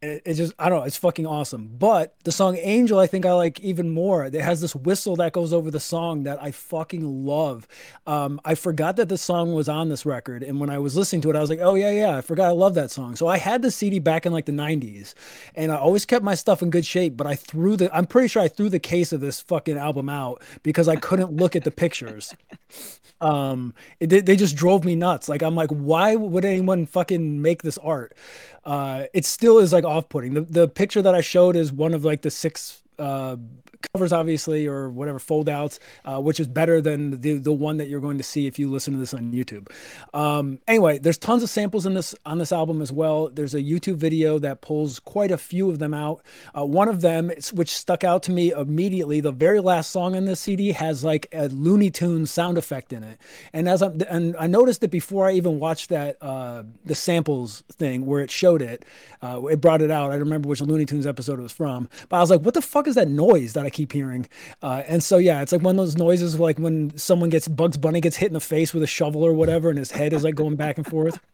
it, 0.04 0.34
just 0.34 0.54
I 0.60 0.70
don't 0.70 0.80
know, 0.80 0.86
it's 0.86 0.98
fucking 0.98 1.26
awesome. 1.26 1.70
But 1.78 2.16
the 2.24 2.32
song 2.32 2.58
Angel, 2.58 3.00
I 3.00 3.08
think 3.08 3.26
I 3.26 3.34
like 3.34 3.60
even 3.62 3.90
more. 3.90 4.26
It 4.26 4.34
has 4.34 4.62
this 4.62 4.76
whistle 4.76 5.16
that 5.18 5.34
goes 5.34 5.54
over 5.54 5.72
the 5.72 5.80
song 5.80 6.24
that 6.24 6.42
I 6.42 6.52
fucking 6.52 7.26
love. 7.26 7.68
Um, 8.06 8.42
I 8.44 8.56
forgot 8.56 8.98
that 8.98 9.10
the 9.10 9.18
song 9.18 9.54
was 9.54 9.70
on 9.70 9.90
this 9.90 10.06
record, 10.06 10.44
and 10.44 10.60
when 10.60 10.70
I 10.70 10.78
was 10.80 10.96
listening 10.96 11.22
to 11.24 11.30
it, 11.30 11.36
I 11.36 11.40
was 11.40 11.50
like, 11.50 11.60
oh 11.62 11.76
yeah, 11.76 11.92
yeah, 11.92 12.18
I 12.18 12.22
forgot 12.22 12.48
I 12.50 12.52
love 12.52 12.74
that 12.76 12.92
song. 12.92 13.16
So 13.16 13.28
I 13.28 13.38
had 13.38 13.62
the 13.62 13.72
CD 13.72 14.00
back 14.00 14.26
in 14.26 14.34
like 14.34 14.46
the 14.46 14.52
'90s, 14.52 15.14
and 15.56 15.72
I 15.72 15.78
always 15.78 16.06
kept 16.06 16.24
my 16.24 16.36
stuff 16.36 16.62
in 16.62 16.70
good 16.70 16.86
shape. 16.86 17.16
But 17.16 17.28
I 17.28 17.36
threw 17.36 17.78
the, 17.78 17.96
I'm 17.96 18.06
pretty 18.06 18.28
sure 18.28 18.42
I 18.42 18.48
threw 18.50 18.70
the 18.70 18.80
case 18.80 19.14
of 19.14 19.22
this 19.22 19.42
fucking 19.42 19.78
album 19.78 20.10
out 20.10 20.42
because 20.64 20.88
I 20.88 20.96
couldn't 20.98 21.34
look 21.34 21.56
at 21.56 21.64
the 21.64 21.72
pictures. 21.72 22.34
Um, 23.22 23.74
it, 24.02 24.26
they 24.26 24.36
just 24.36 24.58
drove 24.58 24.84
me 24.84 24.96
nuts. 24.96 25.30
Like 25.30 25.42
I'm 25.42 25.56
like, 25.56 25.70
why 25.70 26.16
would 26.16 26.44
anyone 26.44 26.86
fucking 26.86 27.42
make 27.42 27.64
this 27.64 27.78
art? 27.78 28.14
Uh, 28.66 29.06
it 29.14 29.26
still 29.26 29.60
is 29.60 29.74
like 29.74 29.84
off-putting. 29.86 30.34
The 30.36 30.42
the 30.42 30.68
picture 30.68 31.02
that 31.02 31.16
I 31.16 31.22
showed 31.22 31.56
is 31.56 31.72
one 31.74 31.94
of 31.94 32.06
like 32.06 32.22
the 32.22 32.32
six 32.32 32.83
uh, 33.00 33.36
covers 33.94 34.14
obviously 34.14 34.66
or 34.68 34.90
whatever 34.90 35.20
foldouts 35.20 35.80
uh, 36.06 36.20
which 36.20 36.40
is 36.40 36.48
better 36.48 36.82
than 36.82 37.22
the 37.22 37.34
the 37.34 37.52
one 37.52 37.78
that 37.78 37.88
you're 37.88 38.00
going 38.00 38.18
to 38.18 38.24
see 38.24 38.48
if 38.48 38.58
you 38.58 38.70
listen 38.70 38.94
to 38.94 39.00
this 39.00 39.14
on 39.14 39.32
youtube. 39.32 39.70
Um, 40.14 40.60
anyway 40.68 41.00
there's 41.00 41.18
tons 41.18 41.44
of 41.44 41.50
samples 41.50 41.86
in 41.86 41.94
this 41.94 42.16
on 42.26 42.38
this 42.38 42.52
album 42.52 42.82
as 42.82 42.92
well. 42.92 43.30
There's 43.30 43.54
a 43.54 43.62
youtube 43.62 43.96
video 43.96 44.40
that 44.40 44.62
pulls 44.62 45.00
quite 45.00 45.32
a 45.32 45.38
few 45.38 45.70
of 45.70 45.80
them 45.80 45.94
out. 45.94 46.22
Uh, 46.58 46.66
one 46.66 46.88
of 46.88 47.02
them 47.02 47.32
which 47.54 47.70
stuck 47.70 48.04
out 48.04 48.24
to 48.24 48.32
me 48.32 48.52
immediately 48.52 49.20
the 49.20 49.32
very 49.32 49.60
last 49.60 49.92
song 49.92 50.16
on 50.16 50.26
this 50.26 50.40
cd 50.40 50.72
has 50.72 51.04
like 51.04 51.28
a 51.34 51.48
looney 51.50 51.92
tunes 51.92 52.32
sound 52.32 52.58
effect 52.58 52.94
in 52.94 53.04
it. 53.04 53.20
And 53.52 53.68
as 53.68 53.82
i'm 53.82 54.02
and 54.10 54.36
i 54.38 54.48
noticed 54.48 54.84
it 54.84 54.92
before 54.92 55.28
i 55.28 55.34
even 55.34 55.60
watched 55.60 55.90
that 55.90 56.18
uh, 56.22 56.64
the 56.86 56.96
samples 56.96 57.64
thing 57.74 58.06
where 58.06 58.22
it 58.22 58.32
showed 58.32 58.62
it 58.62 58.86
uh, 59.22 59.42
it 59.46 59.62
brought 59.62 59.82
it 59.82 59.90
out. 59.90 60.10
I 60.12 60.16
don't 60.16 60.26
remember 60.26 60.50
which 60.50 60.62
looney 60.62 60.86
tunes 60.86 61.08
episode 61.08 61.40
it 61.40 61.44
was 61.44 61.52
from. 61.52 61.90
But 62.10 62.18
i 62.18 62.20
was 62.22 62.30
like 62.30 62.42
what 62.42 62.54
the 62.54 62.62
fuck 62.62 62.83
is 62.88 62.96
that 62.96 63.08
noise 63.08 63.54
that 63.54 63.66
i 63.66 63.70
keep 63.70 63.92
hearing. 63.92 64.28
Uh, 64.62 64.84
and 64.88 65.04
so 65.04 65.18
yeah, 65.18 65.42
it's 65.42 65.52
like 65.52 65.62
one 65.62 65.78
of 65.78 65.86
those 65.86 65.98
noises 65.98 66.40
like 66.40 66.58
when 66.60 66.96
someone 66.98 67.30
gets 67.30 67.48
Bugs 67.48 67.78
Bunny 67.78 68.02
gets 68.02 68.16
hit 68.16 68.28
in 68.28 68.34
the 68.34 68.40
face 68.40 68.74
with 68.74 68.84
a 68.84 68.88
shovel 68.88 69.24
or 69.24 69.34
whatever, 69.34 69.70
and 69.70 69.78
his 69.78 69.92
head 69.92 70.14
is 70.14 70.24
like 70.24 70.36
going 70.36 70.56
back 70.56 70.78
and 70.78 70.88
forth. 70.88 71.20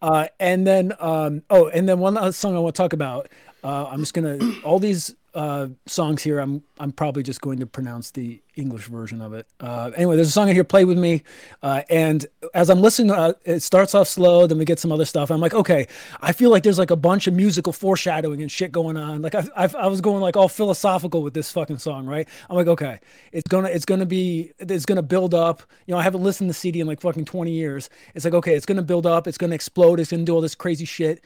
Uh, 0.00 0.26
and 0.38 0.66
then 0.66 0.90
um, 1.00 1.42
oh, 1.50 1.68
and 1.68 1.86
then 1.86 1.98
one 1.98 2.16
other 2.16 2.32
song 2.32 2.56
I 2.56 2.58
want 2.60 2.74
to 2.74 2.82
talk 2.82 2.94
about. 2.94 3.28
Uh, 3.62 3.84
I'm 3.90 4.00
just 4.00 4.14
gonna 4.14 4.38
all 4.64 4.78
these 4.78 5.14
uh, 5.34 5.68
songs 5.86 6.22
here. 6.22 6.38
I'm 6.38 6.62
I'm 6.78 6.92
probably 6.92 7.22
just 7.22 7.40
going 7.40 7.58
to 7.60 7.66
pronounce 7.66 8.10
the 8.10 8.42
English 8.56 8.86
version 8.86 9.20
of 9.22 9.32
it. 9.32 9.46
Uh, 9.60 9.90
anyway, 9.96 10.16
there's 10.16 10.28
a 10.28 10.32
song 10.32 10.48
in 10.48 10.54
here, 10.54 10.64
"Play 10.64 10.84
with 10.84 10.98
Me," 10.98 11.22
uh, 11.62 11.82
and 11.88 12.26
as 12.54 12.70
I'm 12.70 12.80
listening, 12.80 13.10
uh, 13.10 13.34
it 13.44 13.60
starts 13.60 13.94
off 13.94 14.08
slow, 14.08 14.46
then 14.46 14.58
we 14.58 14.64
get 14.64 14.78
some 14.78 14.90
other 14.92 15.04
stuff. 15.04 15.30
I'm 15.30 15.40
like, 15.40 15.54
okay, 15.54 15.86
I 16.20 16.32
feel 16.32 16.50
like 16.50 16.62
there's 16.62 16.78
like 16.78 16.90
a 16.90 16.96
bunch 16.96 17.26
of 17.26 17.34
musical 17.34 17.72
foreshadowing 17.72 18.42
and 18.42 18.50
shit 18.50 18.72
going 18.72 18.96
on. 18.96 19.22
Like 19.22 19.34
I, 19.34 19.44
I, 19.56 19.68
I 19.78 19.86
was 19.86 20.00
going 20.00 20.20
like 20.20 20.36
all 20.36 20.48
philosophical 20.48 21.22
with 21.22 21.34
this 21.34 21.50
fucking 21.52 21.78
song, 21.78 22.06
right? 22.06 22.28
I'm 22.48 22.56
like, 22.56 22.68
okay, 22.68 23.00
it's 23.32 23.48
gonna 23.48 23.68
it's 23.68 23.84
gonna 23.84 24.06
be 24.06 24.52
it's 24.58 24.86
gonna 24.86 25.02
build 25.02 25.34
up. 25.34 25.62
You 25.86 25.92
know, 25.92 25.98
I 25.98 26.02
haven't 26.02 26.22
listened 26.22 26.50
to 26.50 26.54
CD 26.54 26.80
in 26.80 26.86
like 26.86 27.00
fucking 27.00 27.24
20 27.24 27.50
years. 27.50 27.88
It's 28.14 28.24
like, 28.24 28.34
okay, 28.34 28.54
it's 28.54 28.66
gonna 28.66 28.82
build 28.82 29.06
up, 29.06 29.26
it's 29.26 29.38
gonna 29.38 29.54
explode, 29.54 30.00
it's 30.00 30.10
gonna 30.10 30.24
do 30.24 30.34
all 30.34 30.40
this 30.40 30.54
crazy 30.54 30.84
shit 30.84 31.22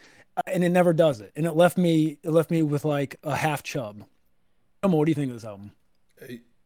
and 0.47 0.65
it 0.65 0.71
never 0.71 0.93
does 0.93 1.21
it. 1.21 1.33
And 1.37 1.47
it 1.47 1.53
left 1.53 1.79
me 1.79 2.19
it 2.23 2.31
left 2.31 2.51
me 2.51 2.63
with 2.63 2.85
like 2.85 3.17
a 3.23 3.37
half 3.37 3.63
chub. 3.63 4.05
Emma, 4.83 4.97
what 4.97 5.07
do 5.07 5.11
you 5.11 5.15
think 5.15 5.31
of 5.31 5.37
this 5.37 5.45
album? 5.45 5.73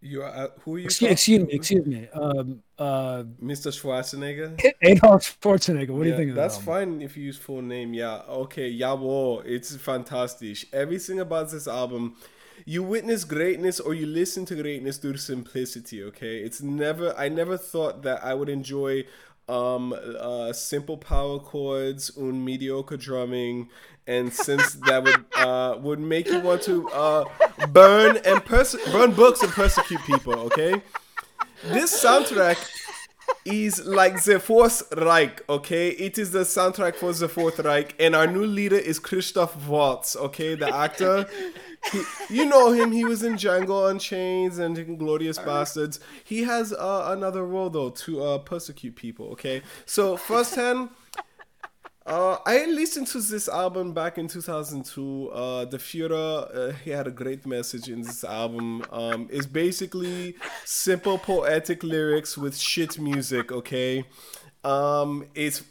You 0.00 0.22
are 0.22 0.28
uh, 0.28 0.48
who 0.60 0.76
are 0.76 0.78
you? 0.78 0.84
Excuse, 0.84 1.10
excuse 1.10 1.40
me, 1.40 1.52
excuse 1.52 1.86
me. 1.86 2.08
Um, 2.12 2.62
uh, 2.78 3.24
Mr. 3.42 3.72
Schwarzenegger. 3.72 4.60
Adolf 4.82 5.40
Schwarzenegger. 5.40 5.90
What 5.90 5.98
yeah, 5.98 6.04
do 6.04 6.10
you 6.10 6.16
think? 6.16 6.30
of 6.30 6.36
That's 6.36 6.56
fine 6.56 7.02
if 7.02 7.16
you 7.16 7.24
use 7.24 7.36
full 7.36 7.62
name. 7.62 7.94
Yeah. 7.94 8.22
Okay. 8.28 8.72
Jawohl. 8.72 9.42
It's 9.44 9.74
fantastic. 9.76 10.58
Everything 10.72 11.18
about 11.18 11.50
this 11.50 11.66
album. 11.66 12.16
You 12.64 12.82
witness 12.82 13.24
greatness 13.24 13.78
or 13.78 13.94
you 13.94 14.06
listen 14.06 14.44
to 14.46 14.60
greatness 14.60 14.98
through 14.98 15.16
simplicity. 15.16 16.02
Okay. 16.04 16.38
It's 16.38 16.62
never. 16.62 17.12
I 17.18 17.28
never 17.28 17.56
thought 17.56 18.02
that 18.02 18.24
I 18.24 18.34
would 18.34 18.48
enjoy 18.48 19.04
um, 19.48 19.94
uh, 20.18 20.52
simple 20.52 20.96
power 20.96 21.38
chords 21.38 22.16
and 22.16 22.44
mediocre 22.44 22.96
drumming, 22.96 23.68
and 24.06 24.32
since 24.32 24.74
that 24.86 25.04
would 25.04 25.24
uh, 25.36 25.78
would 25.80 26.00
make 26.00 26.28
you 26.28 26.40
want 26.40 26.62
to 26.62 26.88
uh, 26.90 27.24
burn 27.68 28.18
and 28.24 28.44
perse- 28.44 28.76
burn 28.92 29.12
books 29.12 29.42
and 29.42 29.52
persecute 29.52 30.00
people. 30.02 30.34
Okay, 30.34 30.82
this 31.64 32.02
soundtrack 32.02 32.56
is 33.48 33.84
like 33.86 34.22
the 34.24 34.38
Fourth 34.38 34.82
Reich, 34.96 35.42
okay? 35.48 35.90
It 35.90 36.18
is 36.18 36.32
the 36.32 36.40
soundtrack 36.40 36.96
for 36.96 37.12
the 37.12 37.28
Fourth 37.28 37.58
Reich, 37.58 37.94
and 37.98 38.14
our 38.14 38.26
new 38.26 38.44
leader 38.46 38.76
is 38.76 38.98
Christoph 38.98 39.66
Waltz, 39.66 40.16
okay? 40.16 40.54
The 40.54 40.74
actor. 40.74 41.26
He, 41.92 42.02
you 42.28 42.44
know 42.44 42.72
him. 42.72 42.92
He 42.92 43.04
was 43.04 43.22
in 43.22 43.34
Django 43.34 43.90
Unchained 43.90 44.58
and 44.58 44.98
Glorious 44.98 45.38
Bastards. 45.38 46.00
He 46.24 46.42
has 46.42 46.72
uh, 46.72 47.14
another 47.16 47.44
role 47.44 47.70
though 47.70 47.90
to 47.90 48.22
uh, 48.22 48.38
persecute 48.38 48.96
people. 48.96 49.26
Okay, 49.28 49.62
so 49.86 50.16
firsthand, 50.16 50.90
uh, 52.08 52.38
I 52.46 52.64
listened 52.64 53.06
to 53.08 53.20
this 53.20 53.48
album 53.48 53.92
back 53.92 54.16
in 54.16 54.28
2002. 54.28 55.30
Uh, 55.30 55.64
the 55.66 55.76
Führer, 55.76 56.56
uh, 56.56 56.72
he 56.82 56.90
had 56.90 57.06
a 57.06 57.10
great 57.10 57.46
message 57.46 57.88
in 57.88 58.00
this 58.00 58.24
album. 58.24 58.82
Um, 58.90 59.28
it's 59.30 59.46
basically 59.46 60.34
simple 60.64 61.18
poetic 61.18 61.82
lyrics 61.82 62.38
with 62.38 62.56
shit 62.56 62.98
music. 62.98 63.52
Okay. 63.52 64.06
Um, 64.64 65.26
it's 65.34 65.62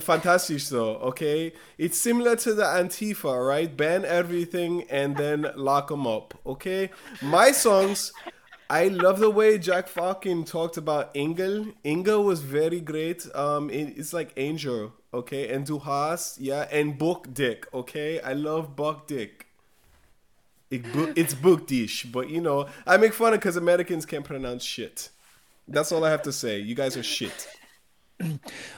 fantastic 0.00 0.62
though, 0.64 0.96
okay? 0.96 1.52
It's 1.78 1.98
similar 1.98 2.36
to 2.36 2.54
the 2.54 2.64
Antifa, 2.64 3.46
right? 3.46 3.74
Ban 3.74 4.04
everything 4.04 4.84
and 4.90 5.16
then 5.16 5.46
lock 5.54 5.88
them 5.88 6.06
up, 6.06 6.34
okay? 6.44 6.90
My 7.22 7.52
songs, 7.52 8.12
I 8.68 8.88
love 8.88 9.20
the 9.20 9.30
way 9.30 9.58
Jack 9.58 9.86
fucking 9.88 10.44
talked 10.44 10.76
about 10.76 11.10
Engel. 11.14 11.66
Engel 11.84 12.24
was 12.24 12.40
very 12.40 12.80
great. 12.80 13.26
Um, 13.34 13.70
it, 13.70 13.94
it's 13.96 14.12
like 14.12 14.32
Angel, 14.36 14.92
okay? 15.16 15.52
And 15.52 15.66
Du 15.66 15.78
hast, 15.78 16.40
yeah, 16.40 16.68
and 16.70 16.96
Book 16.96 17.32
Dick, 17.32 17.66
okay? 17.74 18.20
I 18.20 18.32
love 18.32 18.76
Buck 18.76 19.06
Dick. 19.06 19.46
It, 20.70 20.84
it's 21.16 21.32
book 21.32 21.68
dish, 21.68 22.04
but 22.06 22.28
you 22.28 22.40
know, 22.40 22.66
I 22.86 22.96
make 22.96 23.12
fun 23.12 23.32
of 23.32 23.38
because 23.38 23.56
Americans 23.56 24.04
can't 24.04 24.24
pronounce 24.24 24.64
shit. 24.64 25.10
That's 25.68 25.92
all 25.92 26.04
I 26.04 26.10
have 26.10 26.22
to 26.22 26.32
say. 26.32 26.58
You 26.58 26.74
guys 26.74 26.96
are 26.96 27.04
shit. 27.04 27.46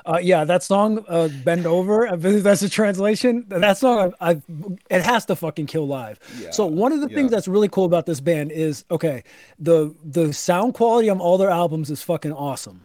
Uh, 0.05 0.18
yeah, 0.20 0.44
that 0.44 0.62
song, 0.62 1.05
uh, 1.09 1.29
"Bend 1.44 1.64
Over," 1.64 2.09
I 2.09 2.16
believe 2.16 2.42
that's 2.42 2.61
the 2.61 2.68
translation. 2.68 3.44
That 3.48 3.79
song, 3.79 4.12
I, 4.20 4.31
I 4.31 4.42
it 4.90 5.03
has 5.03 5.24
to 5.27 5.37
fucking 5.37 5.66
kill 5.66 5.87
live. 5.87 6.18
Yeah, 6.40 6.51
so 6.51 6.66
one 6.66 6.92
of 6.92 7.01
the 7.01 7.09
yeah. 7.09 7.14
things 7.14 7.31
that's 7.31 7.46
really 7.46 7.68
cool 7.68 7.85
about 7.85 8.05
this 8.05 8.20
band 8.20 8.51
is 8.51 8.85
okay, 8.90 9.22
the 9.59 9.94
the 10.05 10.33
sound 10.33 10.74
quality 10.74 11.09
on 11.09 11.20
all 11.20 11.38
their 11.38 11.51
albums 11.51 11.88
is 11.88 12.03
fucking 12.03 12.33
awesome. 12.33 12.85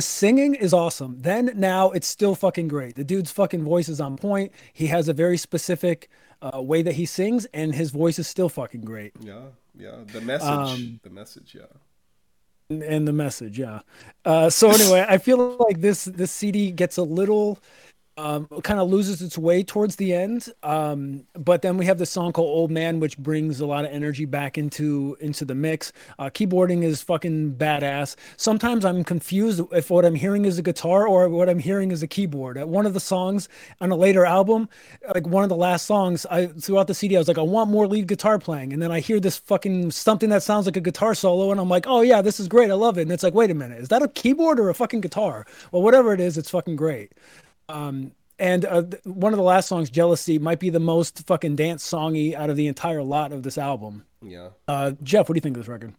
Singing 0.00 0.54
is 0.54 0.72
awesome. 0.72 1.18
Then 1.20 1.52
now 1.54 1.90
it's 1.90 2.08
still 2.08 2.34
fucking 2.34 2.68
great. 2.68 2.96
The 2.96 3.04
dude's 3.04 3.30
fucking 3.30 3.62
voice 3.62 3.88
is 3.88 4.00
on 4.00 4.16
point. 4.16 4.52
He 4.72 4.86
has 4.88 5.08
a 5.08 5.12
very 5.12 5.36
specific 5.36 6.08
uh, 6.40 6.60
way 6.60 6.82
that 6.82 6.94
he 6.94 7.06
sings, 7.06 7.44
and 7.52 7.74
his 7.74 7.90
voice 7.90 8.18
is 8.18 8.26
still 8.26 8.48
fucking 8.48 8.80
great. 8.82 9.12
Yeah, 9.20 9.42
yeah. 9.78 9.98
The 10.06 10.20
message, 10.20 10.48
um, 10.48 11.00
the 11.02 11.10
message, 11.10 11.54
yeah 11.54 11.66
and 12.80 13.06
the 13.06 13.12
message 13.12 13.58
yeah 13.58 13.80
uh, 14.24 14.48
so 14.48 14.70
anyway 14.70 15.04
i 15.08 15.18
feel 15.18 15.56
like 15.58 15.80
this 15.80 16.04
this 16.04 16.32
cd 16.32 16.70
gets 16.70 16.96
a 16.96 17.02
little 17.02 17.58
um, 18.22 18.46
kind 18.62 18.78
of 18.78 18.88
loses 18.88 19.20
its 19.20 19.36
way 19.36 19.64
towards 19.64 19.96
the 19.96 20.14
end. 20.14 20.48
Um, 20.62 21.24
but 21.34 21.62
then 21.62 21.76
we 21.76 21.86
have 21.86 21.98
the 21.98 22.06
song 22.06 22.32
called 22.32 22.48
"Old 22.48 22.70
Man," 22.70 23.00
which 23.00 23.18
brings 23.18 23.58
a 23.58 23.66
lot 23.66 23.84
of 23.84 23.90
energy 23.90 24.26
back 24.26 24.56
into 24.56 25.16
into 25.20 25.44
the 25.44 25.56
mix. 25.56 25.92
Uh, 26.20 26.30
keyboarding 26.30 26.84
is 26.84 27.02
fucking 27.02 27.56
badass. 27.56 28.14
Sometimes 28.36 28.84
I'm 28.84 29.02
confused 29.02 29.60
if 29.72 29.90
what 29.90 30.04
I'm 30.04 30.14
hearing 30.14 30.44
is 30.44 30.56
a 30.56 30.62
guitar 30.62 31.06
or 31.08 31.28
what 31.28 31.48
I'm 31.48 31.58
hearing 31.58 31.90
is 31.90 32.02
a 32.04 32.06
keyboard. 32.06 32.56
At 32.58 32.68
one 32.68 32.86
of 32.86 32.94
the 32.94 33.00
songs 33.00 33.48
on 33.80 33.90
a 33.90 33.96
later 33.96 34.24
album, 34.24 34.68
like 35.12 35.26
one 35.26 35.42
of 35.42 35.48
the 35.48 35.56
last 35.56 35.86
songs, 35.86 36.24
I 36.30 36.46
throughout 36.46 36.86
the 36.86 36.94
CD, 36.94 37.16
I 37.16 37.18
was 37.18 37.26
like, 37.26 37.38
I 37.38 37.42
want 37.42 37.70
more 37.70 37.88
lead 37.88 38.06
guitar 38.06 38.38
playing, 38.38 38.72
and 38.72 38.80
then 38.80 38.92
I 38.92 39.00
hear 39.00 39.18
this 39.18 39.38
fucking 39.38 39.90
something 39.90 40.28
that 40.30 40.44
sounds 40.44 40.66
like 40.66 40.76
a 40.76 40.80
guitar 40.80 41.16
solo, 41.16 41.50
and 41.50 41.58
I'm 41.58 41.68
like, 41.68 41.86
oh 41.88 42.02
yeah, 42.02 42.22
this 42.22 42.38
is 42.38 42.46
great, 42.46 42.70
I 42.70 42.74
love 42.74 42.98
it. 42.98 43.02
And 43.02 43.10
it's 43.10 43.24
like, 43.24 43.34
wait 43.34 43.50
a 43.50 43.54
minute, 43.54 43.80
is 43.80 43.88
that 43.88 44.02
a 44.02 44.08
keyboard 44.08 44.60
or 44.60 44.68
a 44.68 44.74
fucking 44.74 45.00
guitar? 45.00 45.44
Well, 45.72 45.82
whatever 45.82 46.14
it 46.14 46.20
is, 46.20 46.38
it's 46.38 46.50
fucking 46.50 46.76
great. 46.76 47.10
Um, 47.72 48.12
and 48.38 48.64
uh, 48.64 48.82
one 49.04 49.32
of 49.32 49.36
the 49.36 49.44
last 49.44 49.68
songs, 49.68 49.90
"Jealousy," 49.90 50.38
might 50.38 50.58
be 50.58 50.70
the 50.70 50.80
most 50.80 51.26
fucking 51.26 51.56
dance 51.56 51.88
songy 51.88 52.34
out 52.34 52.50
of 52.50 52.56
the 52.56 52.66
entire 52.66 53.02
lot 53.02 53.32
of 53.32 53.42
this 53.42 53.56
album. 53.56 54.04
Yeah. 54.20 54.48
Uh, 54.66 54.92
Jeff, 55.02 55.28
what 55.28 55.34
do 55.34 55.38
you 55.38 55.42
think 55.42 55.56
of 55.56 55.62
this 55.62 55.68
record? 55.68 55.94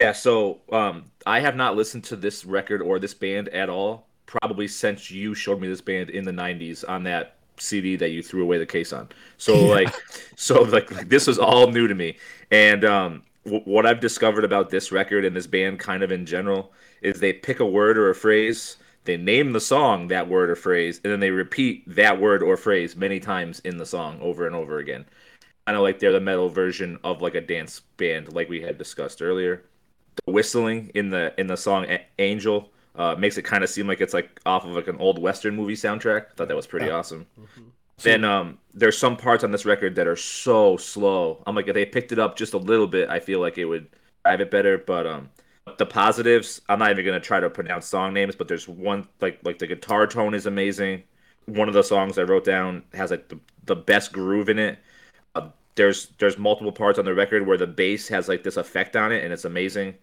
Yeah, 0.00 0.12
so 0.12 0.60
um, 0.72 1.04
I 1.26 1.40
have 1.40 1.54
not 1.54 1.76
listened 1.76 2.04
to 2.04 2.16
this 2.16 2.44
record 2.44 2.82
or 2.82 2.98
this 2.98 3.14
band 3.14 3.48
at 3.50 3.68
all, 3.68 4.08
probably 4.26 4.68
since 4.68 5.10
you 5.10 5.34
showed 5.34 5.60
me 5.60 5.68
this 5.68 5.80
band 5.80 6.10
in 6.10 6.24
the 6.24 6.32
'90s 6.32 6.84
on 6.88 7.04
that 7.04 7.36
CD 7.58 7.96
that 7.96 8.10
you 8.10 8.22
threw 8.22 8.42
away 8.42 8.58
the 8.58 8.66
case 8.66 8.92
on. 8.92 9.08
So 9.36 9.54
yeah. 9.54 9.66
like, 9.74 9.94
so 10.36 10.62
like, 10.62 10.90
like, 10.90 11.08
this 11.08 11.26
was 11.26 11.38
all 11.38 11.68
new 11.68 11.88
to 11.88 11.94
me, 11.94 12.16
and 12.50 12.84
um, 12.84 13.22
w- 13.44 13.62
what 13.64 13.86
I've 13.86 14.00
discovered 14.00 14.44
about 14.44 14.70
this 14.70 14.92
record 14.92 15.24
and 15.24 15.36
this 15.36 15.46
band, 15.46 15.78
kind 15.78 16.02
of 16.02 16.10
in 16.10 16.26
general, 16.26 16.72
is 17.02 17.20
they 17.20 17.32
pick 17.32 17.60
a 17.60 17.66
word 17.66 17.98
or 17.98 18.10
a 18.10 18.14
phrase 18.14 18.78
they 19.04 19.16
name 19.16 19.52
the 19.52 19.60
song 19.60 20.08
that 20.08 20.28
word 20.28 20.50
or 20.50 20.56
phrase, 20.56 21.00
and 21.02 21.12
then 21.12 21.20
they 21.20 21.30
repeat 21.30 21.84
that 21.94 22.20
word 22.20 22.42
or 22.42 22.56
phrase 22.56 22.96
many 22.96 23.18
times 23.18 23.60
in 23.60 23.76
the 23.76 23.86
song 23.86 24.18
over 24.20 24.46
and 24.46 24.54
over 24.54 24.78
again. 24.78 25.04
Kind 25.66 25.76
of 25.76 25.82
like 25.82 25.98
they're 25.98 26.12
the 26.12 26.20
metal 26.20 26.48
version 26.48 26.98
of 27.04 27.22
like 27.22 27.34
a 27.34 27.40
dance 27.40 27.80
band, 27.96 28.32
like 28.32 28.48
we 28.48 28.60
had 28.60 28.78
discussed 28.78 29.22
earlier. 29.22 29.64
The 30.26 30.32
whistling 30.32 30.90
in 30.94 31.10
the 31.10 31.32
in 31.38 31.46
the 31.46 31.56
song 31.56 31.86
Angel 32.18 32.70
uh, 32.96 33.14
makes 33.18 33.38
it 33.38 33.42
kind 33.42 33.64
of 33.64 33.70
seem 33.70 33.86
like 33.86 34.00
it's 34.00 34.14
like 34.14 34.40
off 34.44 34.64
of 34.64 34.72
like 34.72 34.88
an 34.88 34.98
old 34.98 35.20
western 35.20 35.56
movie 35.56 35.74
soundtrack. 35.74 36.26
I 36.26 36.34
thought 36.34 36.48
that 36.48 36.56
was 36.56 36.66
pretty 36.66 36.86
yeah. 36.86 36.92
awesome. 36.92 37.26
Mm-hmm. 37.40 37.62
Then 38.02 38.24
um, 38.24 38.58
there's 38.74 38.98
some 38.98 39.16
parts 39.16 39.44
on 39.44 39.52
this 39.52 39.64
record 39.64 39.94
that 39.94 40.06
are 40.08 40.16
so 40.16 40.76
slow. 40.76 41.42
I'm 41.46 41.54
like, 41.54 41.68
if 41.68 41.74
they 41.74 41.86
picked 41.86 42.12
it 42.12 42.18
up 42.18 42.36
just 42.36 42.52
a 42.52 42.58
little 42.58 42.88
bit, 42.88 43.08
I 43.08 43.20
feel 43.20 43.40
like 43.40 43.58
it 43.58 43.64
would 43.64 43.88
drive 44.24 44.40
it 44.40 44.50
better. 44.50 44.76
But 44.78 45.06
um, 45.06 45.30
the 45.78 45.86
positives, 45.86 46.60
I'm 46.68 46.78
not 46.78 46.90
even 46.90 47.04
gonna 47.04 47.20
try 47.20 47.40
to 47.40 47.50
pronounce 47.50 47.86
song 47.86 48.12
names, 48.14 48.36
but 48.36 48.48
there's 48.48 48.68
one 48.68 49.06
like 49.20 49.40
like 49.44 49.58
the 49.58 49.66
guitar 49.66 50.06
tone 50.06 50.34
is 50.34 50.46
amazing. 50.46 51.04
One 51.46 51.68
of 51.68 51.74
the 51.74 51.82
songs 51.82 52.18
I 52.18 52.22
wrote 52.22 52.44
down 52.44 52.84
has 52.94 53.10
like 53.10 53.28
the, 53.28 53.38
the 53.64 53.76
best 53.76 54.12
groove 54.12 54.48
in 54.48 54.58
it. 54.58 54.78
Uh, 55.34 55.48
there's 55.74 56.08
there's 56.18 56.38
multiple 56.38 56.72
parts 56.72 56.98
on 56.98 57.04
the 57.04 57.14
record 57.14 57.46
where 57.46 57.58
the 57.58 57.66
bass 57.66 58.08
has 58.08 58.28
like 58.28 58.42
this 58.44 58.56
effect 58.56 58.96
on 58.96 59.12
it, 59.12 59.24
and 59.24 59.32
it's 59.32 59.44
amazing. 59.44 59.94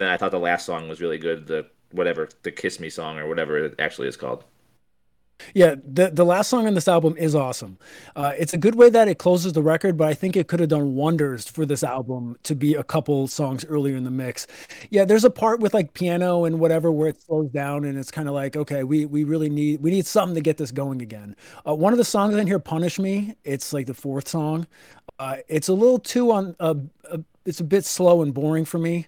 And 0.00 0.10
I 0.10 0.16
thought 0.16 0.30
the 0.32 0.38
last 0.38 0.66
song 0.66 0.88
was 0.88 1.00
really 1.00 1.18
good. 1.18 1.46
The 1.46 1.66
whatever 1.92 2.28
the 2.42 2.52
"Kiss 2.52 2.80
Me" 2.80 2.90
song 2.90 3.18
or 3.18 3.28
whatever 3.28 3.58
it 3.58 3.74
actually 3.78 4.08
is 4.08 4.16
called. 4.16 4.44
Yeah, 5.56 5.76
the 5.90 6.10
the 6.10 6.24
last 6.24 6.50
song 6.50 6.66
on 6.66 6.74
this 6.74 6.86
album 6.86 7.16
is 7.16 7.34
awesome. 7.34 7.78
Uh, 8.14 8.34
it's 8.38 8.52
a 8.52 8.58
good 8.58 8.74
way 8.74 8.90
that 8.90 9.08
it 9.08 9.16
closes 9.16 9.54
the 9.54 9.62
record, 9.62 9.96
but 9.96 10.06
I 10.06 10.12
think 10.12 10.36
it 10.36 10.48
could 10.48 10.60
have 10.60 10.68
done 10.68 10.94
wonders 10.94 11.48
for 11.48 11.64
this 11.64 11.82
album 11.82 12.36
to 12.42 12.54
be 12.54 12.74
a 12.74 12.84
couple 12.84 13.26
songs 13.26 13.64
earlier 13.64 13.96
in 13.96 14.04
the 14.04 14.10
mix. 14.10 14.46
Yeah, 14.90 15.06
there's 15.06 15.24
a 15.24 15.30
part 15.30 15.60
with 15.60 15.72
like 15.72 15.94
piano 15.94 16.44
and 16.44 16.60
whatever 16.60 16.92
where 16.92 17.08
it 17.08 17.22
slows 17.22 17.48
down, 17.52 17.86
and 17.86 17.98
it's 17.98 18.10
kind 18.10 18.28
of 18.28 18.34
like, 18.34 18.54
okay, 18.54 18.84
we 18.84 19.06
we 19.06 19.24
really 19.24 19.48
need 19.48 19.80
we 19.80 19.90
need 19.90 20.04
something 20.06 20.34
to 20.34 20.42
get 20.42 20.58
this 20.58 20.72
going 20.72 21.00
again. 21.00 21.34
Uh, 21.66 21.74
one 21.74 21.94
of 21.94 21.98
the 21.98 22.04
songs 22.04 22.36
in 22.36 22.46
here, 22.46 22.58
"Punish 22.58 22.98
Me," 22.98 23.34
it's 23.42 23.72
like 23.72 23.86
the 23.86 23.94
fourth 23.94 24.28
song. 24.28 24.66
Uh, 25.18 25.38
it's 25.48 25.68
a 25.68 25.74
little 25.74 25.98
too 25.98 26.32
on. 26.32 26.54
Uh, 26.60 26.74
uh, 27.10 27.18
it's 27.46 27.60
a 27.60 27.64
bit 27.64 27.86
slow 27.86 28.20
and 28.20 28.34
boring 28.34 28.66
for 28.66 28.78
me. 28.78 29.06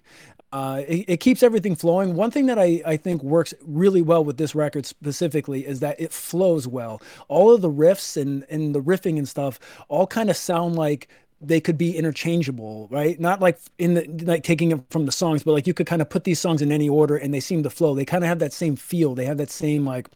Uh, 0.51 0.81
it, 0.87 1.05
it, 1.07 1.17
keeps 1.19 1.43
everything 1.43 1.75
flowing. 1.75 2.15
One 2.15 2.31
thing 2.31 2.47
that 2.47 2.57
I, 2.57 2.81
I 2.83 2.97
think 2.97 3.21
works 3.21 3.53
really 3.65 4.01
well 4.01 4.23
with 4.23 4.37
this 4.37 4.55
record 4.55 4.85
specifically 4.85 5.65
is 5.65 5.79
that 5.81 5.99
it 5.99 6.11
flows 6.11 6.67
well. 6.67 7.01
All 7.27 7.53
of 7.53 7.61
the 7.61 7.69
riffs 7.69 8.19
and, 8.19 8.45
and 8.49 8.73
the 8.73 8.81
riffing 8.81 9.19
and 9.19 9.29
stuff 9.29 9.59
all 9.89 10.07
kind 10.07 10.27
of 10.27 10.35
sound 10.35 10.75
like 10.75 11.07
they 11.41 11.61
could 11.61 11.77
be 11.77 11.95
interchangeable, 11.95 12.87
right? 12.89 13.19
Not 13.19 13.41
like 13.41 13.59
in 13.77 13.93
the 13.93 14.07
like 14.25 14.43
taking 14.43 14.71
it 14.71 14.81
from 14.89 15.05
the 15.05 15.11
songs, 15.11 15.43
but 15.43 15.53
like 15.53 15.67
you 15.67 15.73
could 15.73 15.87
kind 15.87 16.01
of 16.01 16.09
put 16.09 16.23
these 16.23 16.39
songs 16.39 16.61
in 16.61 16.71
any 16.71 16.89
order 16.89 17.15
and 17.15 17.33
they 17.33 17.39
seem 17.39 17.63
to 17.63 17.69
flow. 17.69 17.93
They 17.95 18.05
kind 18.05 18.23
of 18.23 18.27
have 18.27 18.39
that 18.39 18.51
same 18.51 18.75
feel. 18.75 19.15
They 19.15 19.25
have 19.25 19.37
that 19.37 19.51
same 19.51 19.85
like 19.85 20.09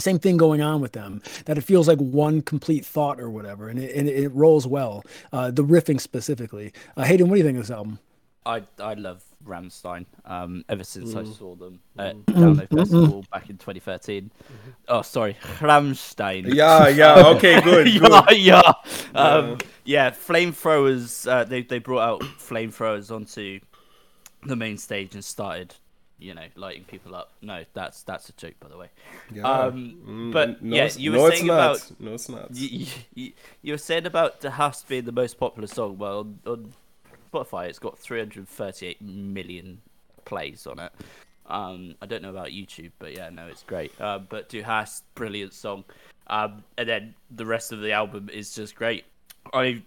same 0.00 0.18
thing 0.18 0.36
going 0.36 0.62
on 0.62 0.80
with 0.80 0.92
them 0.92 1.22
that 1.44 1.58
it 1.58 1.60
feels 1.60 1.86
like 1.86 1.98
one 1.98 2.40
complete 2.40 2.84
thought 2.84 3.20
or 3.20 3.30
whatever 3.30 3.68
and 3.68 3.78
it, 3.78 3.94
and 3.94 4.08
it 4.08 4.28
rolls 4.28 4.66
well 4.66 5.04
uh, 5.32 5.50
the 5.50 5.62
riffing 5.62 6.00
specifically 6.00 6.72
uh, 6.96 7.04
hayden 7.04 7.28
what 7.28 7.34
do 7.34 7.40
you 7.40 7.44
think 7.44 7.58
of 7.58 7.64
this 7.64 7.70
album 7.70 7.98
i 8.46 8.62
i 8.78 8.94
love 8.94 9.22
Rammstein 9.44 10.06
um, 10.24 10.64
ever 10.68 10.84
since 10.84 11.14
mm. 11.14 11.20
I 11.20 11.32
saw 11.32 11.54
them 11.54 11.80
at 11.98 12.16
mm. 12.16 12.24
Download 12.24 12.68
Festival 12.78 13.24
back 13.32 13.48
in 13.50 13.56
2013. 13.56 14.24
Mm-hmm. 14.24 14.70
Oh, 14.88 15.02
sorry, 15.02 15.36
Rammstein. 15.58 16.52
Yeah, 16.54 16.88
yeah, 16.88 17.26
okay, 17.36 17.60
good. 17.60 17.88
yeah, 17.92 18.00
good. 18.00 18.38
yeah. 18.38 18.72
Um, 19.14 19.58
yeah, 19.84 20.10
flamethrowers. 20.10 21.30
Uh, 21.30 21.44
they 21.44 21.62
they 21.62 21.78
brought 21.78 22.02
out 22.02 22.20
flamethrowers 22.20 23.10
onto 23.14 23.60
the 24.44 24.56
main 24.56 24.78
stage 24.78 25.14
and 25.14 25.24
started, 25.24 25.74
you 26.18 26.34
know, 26.34 26.46
lighting 26.54 26.84
people 26.84 27.14
up. 27.14 27.32
No, 27.42 27.64
that's 27.72 28.02
that's 28.02 28.28
a 28.28 28.32
joke, 28.32 28.54
by 28.60 28.68
the 28.68 28.76
way. 28.76 28.88
Yeah. 29.32 29.42
Um, 29.42 29.98
mm, 30.06 30.32
but 30.32 30.62
no, 30.62 30.76
yeah, 30.76 30.90
you 30.96 31.12
were 31.12 31.18
no, 31.18 31.30
saying 31.30 31.50
about 31.50 31.92
no, 31.98 32.14
it's 32.14 32.28
not. 32.28 32.54
You, 32.54 32.86
you, 33.14 33.32
you, 33.62 33.72
were 33.72 33.78
saying 33.78 34.06
about 34.06 34.40
Du 34.40 34.50
Hast 34.50 34.88
being 34.88 35.04
the 35.04 35.12
most 35.12 35.38
popular 35.38 35.66
song. 35.66 35.98
Well, 35.98 36.20
on, 36.20 36.38
on 36.46 36.72
Spotify, 37.32 37.68
it's 37.68 37.78
got 37.78 37.98
338 37.98 39.00
million 39.02 39.80
plays 40.24 40.66
on 40.66 40.78
it. 40.78 40.92
Um, 41.46 41.96
I 42.00 42.06
don't 42.06 42.22
know 42.22 42.30
about 42.30 42.48
YouTube, 42.48 42.92
but 42.98 43.14
yeah, 43.14 43.28
no, 43.30 43.46
it's 43.46 43.64
great. 43.64 43.92
Uh, 44.00 44.18
but 44.18 44.48
Du 44.48 44.62
hast, 44.62 45.04
brilliant 45.14 45.52
song. 45.52 45.84
Um, 46.28 46.62
and 46.78 46.88
then 46.88 47.14
the 47.30 47.44
rest 47.44 47.72
of 47.72 47.80
the 47.80 47.92
album 47.92 48.30
is 48.32 48.54
just 48.54 48.76
great. 48.76 49.04
I 49.52 49.82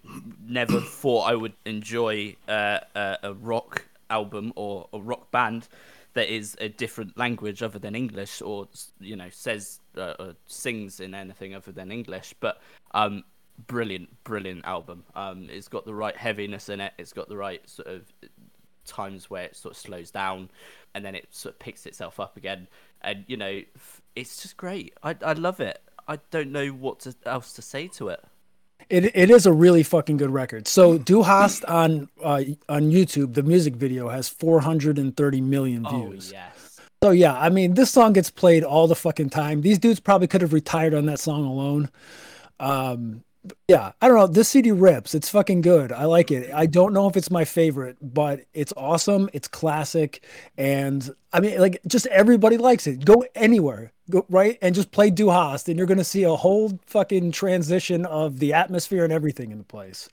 never 0.45 0.81
thought 0.81 1.23
I 1.23 1.35
would 1.35 1.53
enjoy 1.65 2.35
uh, 2.47 2.79
a, 2.95 3.17
a, 3.23 3.33
rock 3.33 3.85
album 4.09 4.51
or 4.55 4.89
a 4.93 4.99
rock 4.99 5.31
band 5.31 5.69
that 6.13 6.29
is 6.29 6.55
a 6.59 6.69
different 6.69 7.17
language 7.17 7.63
other 7.63 7.79
than 7.79 7.95
English, 7.95 8.41
or 8.41 8.67
you 8.99 9.15
know 9.15 9.29
says 9.31 9.79
uh, 9.97 10.13
or 10.19 10.35
sings 10.45 10.99
in 10.99 11.15
anything 11.15 11.55
other 11.55 11.71
than 11.71 11.91
English. 11.91 12.35
But 12.39 12.61
um, 12.93 13.23
brilliant, 13.67 14.23
brilliant 14.23 14.65
album. 14.65 15.03
Um, 15.15 15.47
it's 15.49 15.67
got 15.67 15.85
the 15.85 15.93
right 15.93 16.15
heaviness 16.15 16.69
in 16.69 16.81
it. 16.81 16.93
It's 16.97 17.13
got 17.13 17.29
the 17.29 17.37
right 17.37 17.67
sort 17.69 17.87
of 17.87 18.11
times 18.85 19.29
where 19.29 19.43
it 19.43 19.55
sort 19.55 19.73
of 19.73 19.77
slows 19.77 20.11
down, 20.11 20.49
and 20.93 21.03
then 21.05 21.15
it 21.15 21.27
sort 21.31 21.55
of 21.55 21.59
picks 21.59 21.85
itself 21.85 22.19
up 22.19 22.37
again. 22.37 22.67
And 23.01 23.25
you 23.27 23.37
know, 23.37 23.61
it's 24.15 24.41
just 24.41 24.57
great. 24.57 24.93
I 25.03 25.15
I 25.21 25.33
love 25.33 25.59
it. 25.59 25.81
I 26.07 26.19
don't 26.31 26.51
know 26.51 26.67
what 26.69 27.01
to, 27.01 27.15
else 27.25 27.53
to 27.53 27.61
say 27.61 27.87
to 27.89 28.09
it. 28.09 28.23
It 28.89 29.15
it 29.15 29.29
is 29.29 29.45
a 29.45 29.53
really 29.53 29.83
fucking 29.83 30.17
good 30.17 30.31
record. 30.31 30.67
So 30.67 30.97
Du 31.09 31.23
Hast 31.23 31.65
on 31.65 32.09
uh, 32.23 32.43
on 32.69 32.91
YouTube, 32.91 33.33
the 33.33 33.43
music 33.43 33.75
video 33.75 34.09
has 34.09 34.29
430 34.29 35.41
million 35.41 35.85
views. 35.87 36.31
Oh 36.31 36.35
yes. 36.35 36.79
So 37.03 37.11
yeah, 37.11 37.37
I 37.37 37.49
mean, 37.49 37.73
this 37.73 37.91
song 37.91 38.13
gets 38.13 38.31
played 38.31 38.63
all 38.63 38.87
the 38.87 38.95
fucking 38.95 39.29
time. 39.29 39.61
These 39.61 39.79
dudes 39.79 39.99
probably 39.99 40.27
could 40.27 40.41
have 40.41 40.53
retired 40.53 40.93
on 40.93 41.05
that 41.07 41.19
song 41.19 41.43
alone. 41.43 41.89
Um, 42.61 43.25
yeah, 43.67 43.91
I 44.01 44.07
don't 44.07 44.17
know. 44.17 44.27
This 44.27 44.49
CD 44.49 44.71
rips. 44.71 45.13
It's 45.13 45.29
fucking 45.29 45.61
good. 45.61 45.91
I 45.91 46.05
like 46.05 46.31
it. 46.31 46.53
I 46.53 46.65
don't 46.65 46.93
know 46.93 47.07
if 47.09 47.17
it's 47.17 47.29
my 47.29 47.43
favorite, 47.45 47.97
but 48.01 48.45
it's 48.53 48.73
awesome. 48.77 49.29
It's 49.33 49.47
classic, 49.47 50.23
and 50.57 51.13
I 51.31 51.39
mean, 51.39 51.59
like, 51.59 51.81
just 51.87 52.05
everybody 52.07 52.57
likes 52.57 52.87
it. 52.87 53.03
Go 53.03 53.25
anywhere, 53.35 53.91
go 54.09 54.25
right, 54.29 54.57
and 54.61 54.73
just 54.73 54.91
play 54.91 55.09
Du 55.09 55.29
Hast, 55.29 55.67
and 55.67 55.77
you're 55.77 55.87
gonna 55.87 56.03
see 56.03 56.23
a 56.23 56.35
whole 56.35 56.79
fucking 56.85 57.31
transition 57.31 58.05
of 58.05 58.39
the 58.39 58.53
atmosphere 58.53 59.03
and 59.03 59.11
everything 59.11 59.51
in 59.51 59.57
the 59.57 59.63
place. 59.63 60.09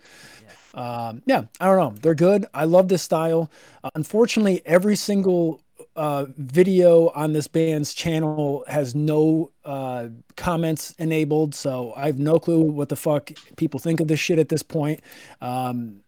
Um, 0.74 1.22
yeah, 1.26 1.44
I 1.60 1.66
don't 1.66 1.78
know. 1.78 1.94
They're 2.00 2.14
good. 2.14 2.46
I 2.54 2.64
love 2.64 2.88
this 2.88 3.02
style. 3.02 3.50
Uh, 3.82 3.90
unfortunately, 3.94 4.62
every 4.64 4.96
single 4.96 5.60
uh, 5.96 6.26
video 6.36 7.08
on 7.10 7.32
this 7.32 7.48
band's 7.48 7.92
channel 7.92 8.64
has 8.68 8.94
no 8.94 9.50
uh, 9.64 10.08
comments 10.36 10.94
enabled, 10.98 11.54
so 11.54 11.92
I 11.96 12.06
have 12.06 12.18
no 12.18 12.38
clue 12.38 12.62
what 12.62 12.88
the 12.88 12.96
fuck 12.96 13.30
people 13.56 13.80
think 13.80 14.00
of 14.00 14.08
this 14.08 14.20
shit 14.20 14.38
at 14.38 14.48
this 14.48 14.62
point. 14.62 15.00
Um, 15.40 16.00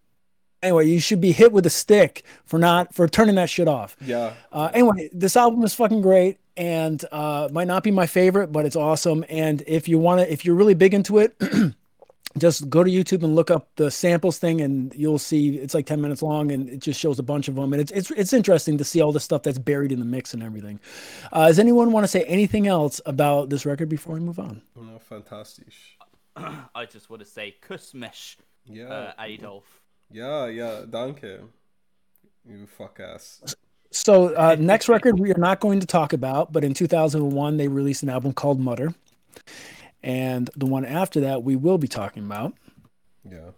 anyway, 0.62 0.86
you 0.86 1.00
should 1.00 1.20
be 1.20 1.32
hit 1.32 1.52
with 1.52 1.66
a 1.66 1.70
stick 1.70 2.24
for 2.44 2.58
not 2.58 2.94
for 2.94 3.08
turning 3.08 3.34
that 3.34 3.50
shit 3.50 3.68
off. 3.68 3.96
Yeah. 4.00 4.34
Uh, 4.52 4.70
anyway, 4.72 5.10
this 5.12 5.36
album 5.36 5.62
is 5.64 5.74
fucking 5.74 6.02
great 6.02 6.38
and 6.56 7.04
uh, 7.12 7.48
might 7.50 7.66
not 7.66 7.82
be 7.82 7.90
my 7.90 8.06
favorite, 8.06 8.52
but 8.52 8.64
it's 8.64 8.76
awesome. 8.76 9.24
And 9.28 9.62
if 9.66 9.88
you 9.88 9.98
want 9.98 10.20
to, 10.20 10.32
if 10.32 10.44
you're 10.44 10.54
really 10.54 10.74
big 10.74 10.94
into 10.94 11.18
it. 11.18 11.36
just 12.38 12.68
go 12.70 12.82
to 12.82 12.90
YouTube 12.90 13.22
and 13.22 13.34
look 13.34 13.50
up 13.50 13.68
the 13.76 13.90
samples 13.90 14.38
thing, 14.38 14.60
and 14.60 14.94
you'll 14.94 15.18
see 15.18 15.56
it's 15.56 15.74
like 15.74 15.86
ten 15.86 16.00
minutes 16.00 16.22
long, 16.22 16.50
and 16.52 16.68
it 16.70 16.78
just 16.80 16.98
shows 16.98 17.18
a 17.18 17.22
bunch 17.22 17.48
of 17.48 17.54
them, 17.56 17.72
and 17.72 17.80
it's 17.82 17.92
it's 17.92 18.10
it's 18.12 18.32
interesting 18.32 18.78
to 18.78 18.84
see 18.84 19.00
all 19.00 19.12
the 19.12 19.20
stuff 19.20 19.42
that's 19.42 19.58
buried 19.58 19.92
in 19.92 19.98
the 19.98 20.04
mix 20.04 20.32
and 20.34 20.42
everything. 20.42 20.80
Uh, 21.32 21.46
does 21.48 21.58
anyone 21.58 21.92
want 21.92 22.04
to 22.04 22.08
say 22.08 22.24
anything 22.24 22.66
else 22.66 23.00
about 23.06 23.50
this 23.50 23.66
record 23.66 23.88
before 23.88 24.14
we 24.14 24.20
move 24.20 24.38
on? 24.38 24.62
No, 24.76 24.98
fantastic. 24.98 25.66
I 26.36 26.86
just 26.88 27.10
want 27.10 27.20
to 27.20 27.28
say 27.28 27.56
Kusmesh, 27.68 28.36
Yeah. 28.66 28.84
uh, 28.88 29.12
Adolf. 29.20 29.64
yeah, 30.10 30.46
yeah, 30.46 30.82
danke. 30.88 31.40
You 32.48 32.66
fuck 32.66 32.98
ass. 33.00 33.54
So 33.90 34.34
uh, 34.34 34.56
next 34.58 34.88
record 34.88 35.20
we 35.20 35.30
are 35.32 35.38
not 35.38 35.60
going 35.60 35.80
to 35.80 35.86
talk 35.86 36.12
about, 36.14 36.50
but 36.52 36.64
in 36.64 36.72
2001 36.72 37.56
they 37.58 37.68
released 37.68 38.02
an 38.02 38.08
album 38.08 38.32
called 38.32 38.58
Mutter, 38.58 38.94
and 40.02 40.50
the 40.56 40.66
one 40.66 40.84
after 40.84 41.20
that 41.20 41.42
we 41.42 41.56
will 41.56 41.78
be 41.78 41.88
talking 41.88 42.24
about. 42.24 42.54
Yeah. 43.28 43.50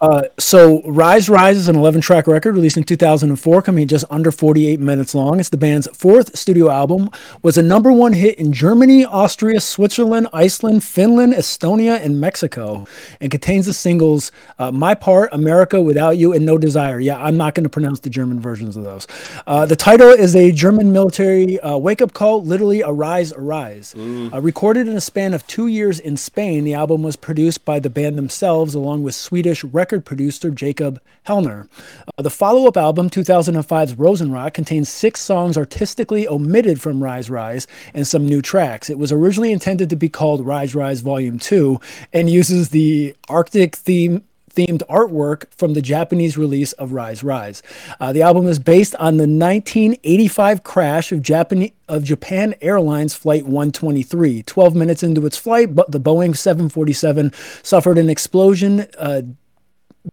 Uh, 0.00 0.24
so 0.38 0.82
Rise 0.82 1.28
Rise 1.28 1.56
is 1.56 1.68
an 1.68 1.76
11 1.76 2.00
track 2.00 2.26
record 2.26 2.54
released 2.54 2.76
in 2.76 2.84
2004, 2.84 3.62
coming 3.62 3.82
in 3.82 3.88
just 3.88 4.04
under 4.10 4.30
48 4.30 4.78
minutes 4.80 5.14
long. 5.14 5.40
It's 5.40 5.48
the 5.48 5.56
band's 5.56 5.88
fourth 5.94 6.36
studio 6.36 6.70
album, 6.70 7.10
was 7.42 7.56
a 7.56 7.62
number 7.62 7.92
one 7.92 8.12
hit 8.12 8.38
in 8.38 8.52
Germany, 8.52 9.04
Austria, 9.04 9.60
Switzerland, 9.60 10.28
Iceland, 10.32 10.84
Finland, 10.84 11.34
Estonia, 11.34 12.00
and 12.02 12.20
Mexico, 12.20 12.86
and 13.20 13.30
contains 13.30 13.66
the 13.66 13.72
singles 13.72 14.32
uh, 14.58 14.70
My 14.70 14.94
Part, 14.94 15.30
America 15.32 15.80
Without 15.80 16.18
You, 16.18 16.32
and 16.32 16.44
No 16.44 16.58
Desire. 16.58 17.00
Yeah, 17.00 17.22
I'm 17.22 17.36
not 17.36 17.54
going 17.54 17.64
to 17.64 17.70
pronounce 17.70 18.00
the 18.00 18.10
German 18.10 18.40
versions 18.40 18.76
of 18.76 18.84
those. 18.84 19.06
Uh, 19.46 19.66
the 19.66 19.76
title 19.76 20.08
is 20.08 20.36
a 20.36 20.52
German 20.52 20.92
military 20.92 21.58
uh, 21.60 21.76
wake 21.76 22.02
up 22.02 22.12
call, 22.12 22.42
literally 22.42 22.82
Arise, 22.82 23.32
Arise. 23.32 23.94
Uh, 23.96 24.40
recorded 24.40 24.88
in 24.88 24.96
a 24.96 25.00
span 25.00 25.34
of 25.34 25.46
two 25.46 25.66
years 25.66 25.98
in 26.00 26.16
Spain, 26.16 26.64
the 26.64 26.74
album 26.74 27.02
was 27.02 27.16
produced 27.16 27.64
by 27.64 27.78
the 27.78 27.90
band 27.90 28.18
themselves 28.18 28.74
along 28.74 29.02
with 29.02 29.14
Swedish 29.14 29.64
record 29.66 30.04
producer 30.04 30.50
Jacob 30.50 31.00
Hellner. 31.26 31.68
Uh, 32.16 32.22
the 32.22 32.30
follow 32.30 32.66
up 32.66 32.76
album, 32.76 33.10
2005's 33.10 33.94
Rosenrot, 33.94 34.54
contains 34.54 34.88
six 34.88 35.20
songs 35.20 35.58
artistically 35.58 36.26
omitted 36.28 36.80
from 36.80 37.02
Rise 37.02 37.30
Rise 37.30 37.66
and 37.94 38.06
some 38.06 38.26
new 38.26 38.42
tracks. 38.42 38.88
It 38.90 38.98
was 38.98 39.12
originally 39.12 39.52
intended 39.52 39.90
to 39.90 39.96
be 39.96 40.08
called 40.08 40.44
Rise 40.44 40.74
Rise 40.74 41.00
Volume 41.00 41.38
2 41.38 41.80
and 42.12 42.30
uses 42.30 42.70
the 42.70 43.14
Arctic 43.28 43.76
theme 43.76 44.22
themed 44.56 44.82
artwork 44.88 45.44
from 45.54 45.74
the 45.74 45.82
Japanese 45.82 46.36
release 46.36 46.72
of 46.72 46.92
Rise 46.92 47.22
Rise. 47.22 47.62
Uh, 48.00 48.12
the 48.12 48.22
album 48.22 48.46
is 48.46 48.58
based 48.58 48.94
on 48.96 49.18
the 49.18 49.28
1985 49.28 50.64
crash 50.64 51.12
of 51.12 51.22
Japan, 51.22 51.70
of 51.88 52.02
Japan 52.02 52.54
Airlines 52.60 53.14
Flight 53.14 53.44
123. 53.44 54.42
12 54.42 54.74
minutes 54.74 55.02
into 55.02 55.26
its 55.26 55.36
flight, 55.36 55.74
but 55.74 55.92
the 55.92 56.00
Boeing 56.00 56.36
747 56.36 57.32
suffered 57.62 57.98
an 57.98 58.08
explosion. 58.08 58.86
Uh, 58.98 59.22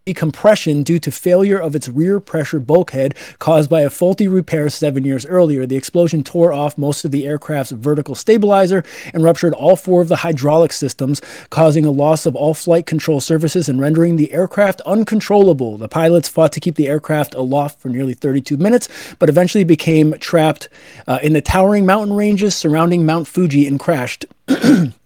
decompression 0.04 0.82
due 0.82 0.98
to 0.98 1.10
failure 1.10 1.58
of 1.58 1.74
its 1.74 1.88
rear 1.88 2.20
pressure 2.20 2.60
bulkhead 2.60 3.14
caused 3.38 3.70
by 3.70 3.82
a 3.82 3.90
faulty 3.90 4.28
repair 4.28 4.68
seven 4.68 5.04
years 5.04 5.26
earlier. 5.26 5.66
The 5.66 5.76
explosion 5.76 6.24
tore 6.24 6.52
off 6.52 6.78
most 6.78 7.04
of 7.04 7.10
the 7.10 7.26
aircraft's 7.26 7.72
vertical 7.72 8.14
stabilizer 8.14 8.84
and 9.12 9.22
ruptured 9.22 9.54
all 9.54 9.76
four 9.76 10.02
of 10.02 10.08
the 10.08 10.16
hydraulic 10.16 10.72
systems, 10.72 11.20
causing 11.50 11.84
a 11.84 11.90
loss 11.90 12.26
of 12.26 12.34
all 12.36 12.54
flight 12.54 12.86
control 12.86 13.20
surfaces 13.20 13.68
and 13.68 13.80
rendering 13.80 14.16
the 14.16 14.32
aircraft 14.32 14.80
uncontrollable. 14.82 15.78
The 15.78 15.88
pilots 15.88 16.28
fought 16.28 16.52
to 16.52 16.60
keep 16.60 16.76
the 16.76 16.88
aircraft 16.88 17.34
aloft 17.34 17.80
for 17.80 17.88
nearly 17.88 18.14
32 18.14 18.56
minutes, 18.56 18.88
but 19.18 19.28
eventually 19.28 19.64
became 19.64 20.14
trapped 20.18 20.68
uh, 21.06 21.18
in 21.22 21.32
the 21.32 21.40
towering 21.40 21.86
mountain 21.86 22.16
ranges 22.16 22.54
surrounding 22.54 23.06
Mount 23.06 23.28
Fuji 23.28 23.66
and 23.66 23.78
crashed 23.78 24.26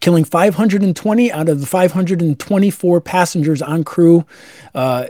killing 0.00 0.24
520 0.24 1.32
out 1.32 1.48
of 1.48 1.60
the 1.60 1.66
524 1.66 3.00
passengers 3.00 3.62
on 3.62 3.84
crew. 3.84 4.24
Uh, 4.74 5.06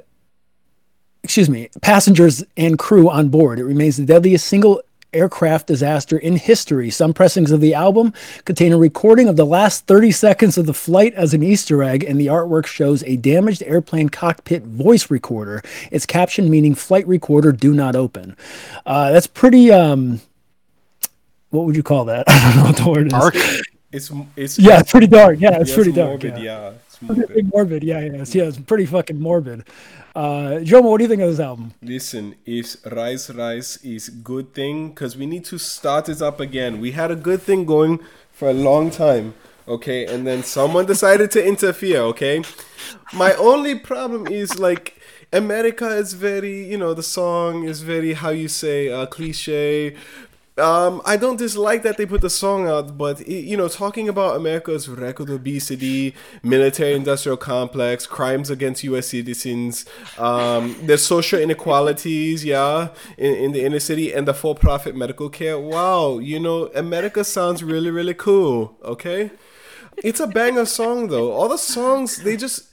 excuse 1.22 1.48
me, 1.48 1.70
passengers 1.80 2.44
and 2.56 2.78
crew 2.78 3.08
on 3.08 3.28
board. 3.28 3.58
It 3.58 3.64
remains 3.64 3.96
the 3.96 4.04
deadliest 4.04 4.46
single 4.46 4.82
aircraft 5.14 5.66
disaster 5.66 6.18
in 6.18 6.36
history. 6.36 6.90
Some 6.90 7.14
pressings 7.14 7.50
of 7.50 7.60
the 7.60 7.74
album 7.74 8.12
contain 8.44 8.72
a 8.72 8.78
recording 8.78 9.28
of 9.28 9.36
the 9.36 9.46
last 9.46 9.86
30 9.86 10.10
seconds 10.10 10.58
of 10.58 10.66
the 10.66 10.74
flight 10.74 11.14
as 11.14 11.32
an 11.32 11.42
Easter 11.42 11.82
egg, 11.82 12.04
and 12.04 12.20
the 12.20 12.26
artwork 12.26 12.66
shows 12.66 13.02
a 13.04 13.16
damaged 13.16 13.62
airplane 13.62 14.08
cockpit 14.08 14.64
voice 14.64 15.10
recorder. 15.10 15.62
Its 15.90 16.04
caption 16.04 16.50
meaning 16.50 16.74
"Flight 16.74 17.06
recorder, 17.06 17.52
do 17.52 17.72
not 17.72 17.96
open." 17.96 18.36
Uh, 18.84 19.12
that's 19.12 19.26
pretty. 19.26 19.70
Um, 19.70 20.20
what 21.50 21.66
would 21.66 21.76
you 21.76 21.82
call 21.84 22.06
that? 22.06 22.24
I 22.28 22.52
don't 22.52 22.56
know 22.56 22.64
what 22.64 22.76
the 22.76 22.90
word 22.90 23.06
is. 23.06 23.12
Dark. 23.12 23.34
It's 23.94 24.10
it's 24.36 24.58
Yeah, 24.58 24.80
it's 24.80 24.90
pretty 24.90 25.06
dark. 25.06 25.40
Yeah, 25.40 25.60
it's 25.60 25.70
yeah, 25.70 25.76
pretty 25.76 25.92
dark. 25.92 26.22
morbid, 26.22 26.38
yeah. 26.38 26.70
yeah. 26.70 26.72
It's 26.86 27.02
morbid. 27.02 27.52
Morbid. 27.52 27.84
Yeah, 27.84 28.00
yeah, 28.00 28.22
it's, 28.22 28.34
yeah, 28.34 28.44
it's 28.44 28.58
pretty 28.58 28.86
fucking 28.86 29.20
morbid. 29.20 29.64
Uh, 30.16 30.60
Jomo, 30.68 30.90
what 30.90 30.98
do 30.98 31.04
you 31.04 31.08
think 31.08 31.22
of 31.22 31.30
this 31.30 31.40
album? 31.40 31.74
Listen, 31.82 32.34
if 32.46 32.76
Rise 32.86 33.30
Rise 33.30 33.78
is 33.82 34.08
good 34.08 34.54
thing, 34.54 34.88
because 34.88 35.16
we 35.16 35.26
need 35.26 35.44
to 35.46 35.58
start 35.58 36.06
this 36.06 36.20
up 36.20 36.40
again. 36.40 36.80
We 36.80 36.92
had 36.92 37.10
a 37.10 37.16
good 37.16 37.42
thing 37.42 37.64
going 37.64 38.00
for 38.32 38.48
a 38.48 38.52
long 38.52 38.90
time, 38.90 39.34
okay, 39.66 40.06
and 40.06 40.26
then 40.26 40.42
someone 40.42 40.86
decided 40.86 41.30
to 41.32 41.44
interfere, 41.44 42.00
okay. 42.12 42.42
My 43.12 43.34
only 43.34 43.74
problem 43.76 44.26
is 44.26 44.58
like 44.58 45.00
America 45.32 45.88
is 45.88 46.12
very, 46.14 46.64
you 46.70 46.78
know, 46.78 46.94
the 46.94 47.02
song 47.02 47.64
is 47.64 47.82
very 47.82 48.12
how 48.12 48.30
you 48.30 48.48
say 48.48 48.90
uh, 48.90 49.06
cliche. 49.06 49.96
Um, 50.56 51.02
I 51.04 51.16
don't 51.16 51.36
dislike 51.36 51.82
that 51.82 51.96
they 51.96 52.06
put 52.06 52.20
the 52.20 52.30
song 52.30 52.68
out, 52.68 52.96
but 52.96 53.20
i- 53.22 53.24
you 53.24 53.56
know, 53.56 53.66
talking 53.66 54.08
about 54.08 54.36
America's 54.36 54.88
record 54.88 55.28
obesity, 55.28 56.14
military-industrial 56.44 57.38
complex, 57.38 58.06
crimes 58.06 58.50
against 58.50 58.84
U.S. 58.84 59.08
citizens, 59.08 59.84
um, 60.16 60.76
the 60.86 60.96
social 60.96 61.40
inequalities, 61.40 62.44
yeah, 62.44 62.90
in, 63.18 63.34
in 63.34 63.52
the 63.52 63.64
inner 63.64 63.80
city, 63.80 64.12
and 64.12 64.28
the 64.28 64.34
for-profit 64.34 64.94
medical 64.94 65.28
care. 65.28 65.58
Wow, 65.58 66.18
you 66.20 66.38
know, 66.38 66.66
America 66.74 67.24
sounds 67.24 67.64
really, 67.64 67.90
really 67.90 68.14
cool. 68.14 68.76
Okay, 68.84 69.32
it's 69.96 70.20
a 70.20 70.26
banger 70.28 70.66
song 70.66 71.08
though. 71.08 71.32
All 71.32 71.48
the 71.48 71.58
songs 71.58 72.18
they 72.22 72.36
just 72.36 72.68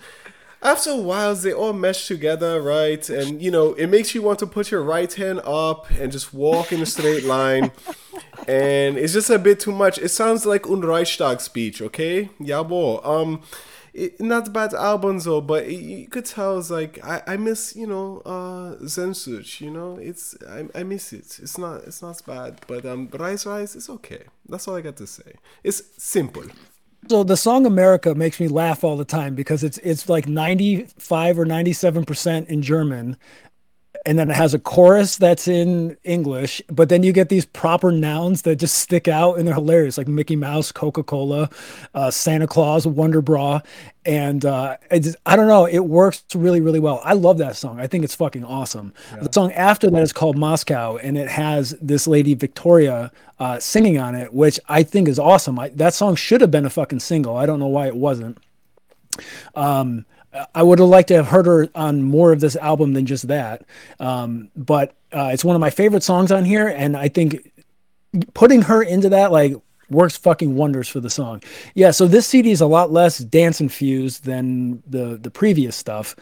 after 0.62 0.92
a 0.92 0.96
while 0.98 1.34
they 1.36 1.54
all 1.54 1.74
mesh 1.74 2.08
together 2.08 2.62
right 2.62 3.10
and 3.10 3.42
you 3.42 3.50
know 3.50 3.74
it 3.74 3.88
makes 3.88 4.14
you 4.14 4.22
want 4.22 4.38
to 4.40 4.46
put 4.46 4.72
your 4.72 4.84
right 4.84 5.14
hand 5.14 5.42
up 5.44 5.90
and 5.92 6.12
just 6.12 6.34
walk 6.34 6.72
in 6.72 6.82
a 6.82 6.86
straight 6.86 7.24
line 7.24 7.72
and 8.48 8.98
it's 8.98 9.14
just 9.14 9.30
a 9.30 9.40
bit 9.40 9.60
too 9.60 9.72
much. 9.72 9.98
It 9.98 10.10
sounds 10.10 10.46
like 10.46 10.68
un 10.68 10.82
Reichstag 10.82 11.42
speech, 11.42 11.82
okay? 11.82 12.30
Jawohl. 12.40 13.06
Um, 13.06 13.42
it, 13.94 14.20
not 14.22 14.54
bad 14.54 14.74
album 14.74 15.20
though, 15.20 15.42
but 15.42 15.66
it, 15.66 15.74
you 15.82 16.08
could 16.08 16.26
tell 16.26 16.58
it's 16.58 16.70
like 16.70 17.04
I, 17.04 17.22
I 17.28 17.38
miss 17.38 17.76
you 17.76 17.86
know 17.86 18.22
uh 18.26 18.76
Zensuch, 18.84 19.60
you 19.60 19.70
know 19.70 19.98
it's 19.98 20.36
I, 20.48 20.66
I 20.74 20.84
miss 20.84 21.12
it. 21.12 21.40
It's 21.42 21.58
not 21.58 21.84
it's 21.84 22.02
not 22.02 22.26
bad, 22.26 22.62
but 22.68 22.86
um 22.86 23.10
Rise 23.12 23.46
Rise 23.46 23.76
is 23.76 23.90
okay. 23.90 24.24
That's 24.48 24.68
all 24.68 24.76
I 24.76 24.82
got 24.82 24.96
to 24.98 25.08
say. 25.08 25.34
It's 25.64 25.84
simple. 25.98 26.46
So 27.10 27.24
the 27.24 27.38
song 27.38 27.66
America 27.66 28.14
makes 28.16 28.40
me 28.40 28.48
laugh 28.48 28.84
all 28.84 28.96
the 28.96 29.06
time 29.06 29.36
because 29.36 29.64
it's 29.64 29.78
it's 29.80 30.08
like 30.08 30.28
95 30.28 31.40
or 31.40 31.46
97% 31.46 32.48
in 32.48 32.62
German 32.62 33.18
and 34.06 34.18
then 34.18 34.30
it 34.30 34.36
has 34.36 34.54
a 34.54 34.60
chorus 34.60 35.18
that's 35.18 35.48
in 35.48 35.96
English, 36.04 36.62
but 36.68 36.90
then 36.90 37.04
you 37.04 37.12
get 37.12 37.30
these 37.30 37.46
proper 37.46 37.92
nouns 37.92 38.42
that 38.44 38.56
just 38.56 38.76
stick 38.76 39.08
out 39.08 39.38
and 39.38 39.48
they're 39.48 39.56
hilarious, 39.56 39.98
like 39.98 40.08
Mickey 40.08 40.36
Mouse, 40.36 40.72
Coca 40.72 41.04
Cola, 41.04 41.50
uh, 41.94 42.10
Santa 42.10 42.48
Claus, 42.48 42.88
Wonder 42.88 43.22
Bra, 43.22 43.62
and 44.06 44.44
uh, 44.44 44.78
just, 44.94 45.18
I 45.26 45.36
don't 45.36 45.48
know, 45.48 45.66
it 45.66 45.80
works 45.80 46.24
really, 46.34 46.62
really 46.62 46.80
well. 46.80 47.02
I 47.04 47.14
love 47.14 47.38
that 47.40 47.56
song. 47.56 47.80
I 47.80 47.88
think 47.88 48.04
it's 48.04 48.16
fucking 48.16 48.44
awesome. 48.44 48.94
Yeah. 49.12 49.24
The 49.24 49.32
song 49.32 49.52
after 49.54 49.90
that 49.92 50.02
is 50.02 50.14
called 50.14 50.38
Moscow, 50.38 50.98
and 50.98 51.18
it 51.18 51.28
has 51.30 51.72
this 51.82 52.08
lady 52.08 52.34
Victoria 52.34 53.12
uh, 53.42 53.60
singing 53.60 53.98
on 53.98 54.14
it, 54.14 54.32
which 54.32 54.60
I 54.70 54.84
think 54.84 55.08
is 55.08 55.18
awesome. 55.18 55.58
I, 55.58 55.70
that 55.70 55.96
song 55.96 56.14
should 56.14 56.42
have 56.42 56.52
been 56.52 56.64
a 56.64 56.70
fucking 56.70 57.00
single. 57.00 57.36
I 57.36 57.48
don't 57.48 57.60
know 57.60 57.66
why 57.66 57.88
it 57.88 57.96
wasn't. 57.96 58.38
Um, 59.56 60.06
I 60.54 60.62
would 60.62 60.78
have 60.78 60.88
liked 60.88 61.08
to 61.08 61.16
have 61.16 61.30
heard 61.30 61.48
her 61.48 61.68
on 61.74 62.04
more 62.04 62.32
of 62.32 62.40
this 62.40 62.56
album 62.56 62.94
than 62.94 63.08
just 63.08 63.30
that. 63.30 63.66
Um, 64.00 64.52
but 64.56 64.96
uh, 65.12 65.32
it's 65.34 65.44
one 65.44 65.56
of 65.56 65.60
my 65.60 65.72
favorite 65.72 66.04
songs 66.04 66.32
on 66.32 66.46
here, 66.46 66.68
and 66.68 66.96
I 66.96 67.08
think 67.08 67.52
putting 68.36 68.62
her 68.62 68.84
into 68.84 69.10
that 69.10 69.32
like 69.32 69.56
works 69.90 70.16
fucking 70.18 70.56
wonders 70.56 70.88
for 70.88 71.00
the 71.00 71.10
song. 71.10 71.42
Yeah, 71.74 71.90
so 71.90 72.06
this 72.06 72.28
CD 72.28 72.52
is 72.52 72.62
a 72.62 72.68
lot 72.68 72.92
less 72.92 73.18
dance 73.18 73.60
infused 73.60 74.24
than 74.24 74.84
the 74.86 75.18
the 75.20 75.32
previous 75.32 75.76
stuff. 75.76 76.16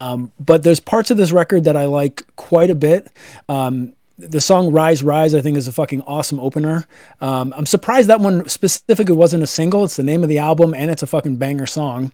Um, 0.00 0.32
but 0.40 0.64
there's 0.64 0.80
parts 0.80 1.12
of 1.12 1.18
this 1.18 1.30
record 1.30 1.64
that 1.64 1.76
I 1.76 1.84
like 1.84 2.24
quite 2.34 2.70
a 2.70 2.74
bit. 2.74 3.12
Um, 3.48 3.94
the 4.18 4.40
song 4.40 4.70
Rise 4.72 5.02
Rise, 5.02 5.34
I 5.34 5.40
think, 5.40 5.56
is 5.56 5.68
a 5.68 5.72
fucking 5.72 6.02
awesome 6.02 6.38
opener. 6.38 6.86
Um, 7.20 7.52
I'm 7.56 7.66
surprised 7.66 8.08
that 8.08 8.20
one 8.20 8.48
specifically 8.48 9.14
wasn't 9.14 9.42
a 9.42 9.46
single. 9.46 9.84
It's 9.84 9.96
the 9.96 10.02
name 10.02 10.22
of 10.22 10.28
the 10.28 10.38
album 10.38 10.74
and 10.74 10.90
it's 10.90 11.02
a 11.02 11.06
fucking 11.06 11.36
banger 11.36 11.66
song. 11.66 12.12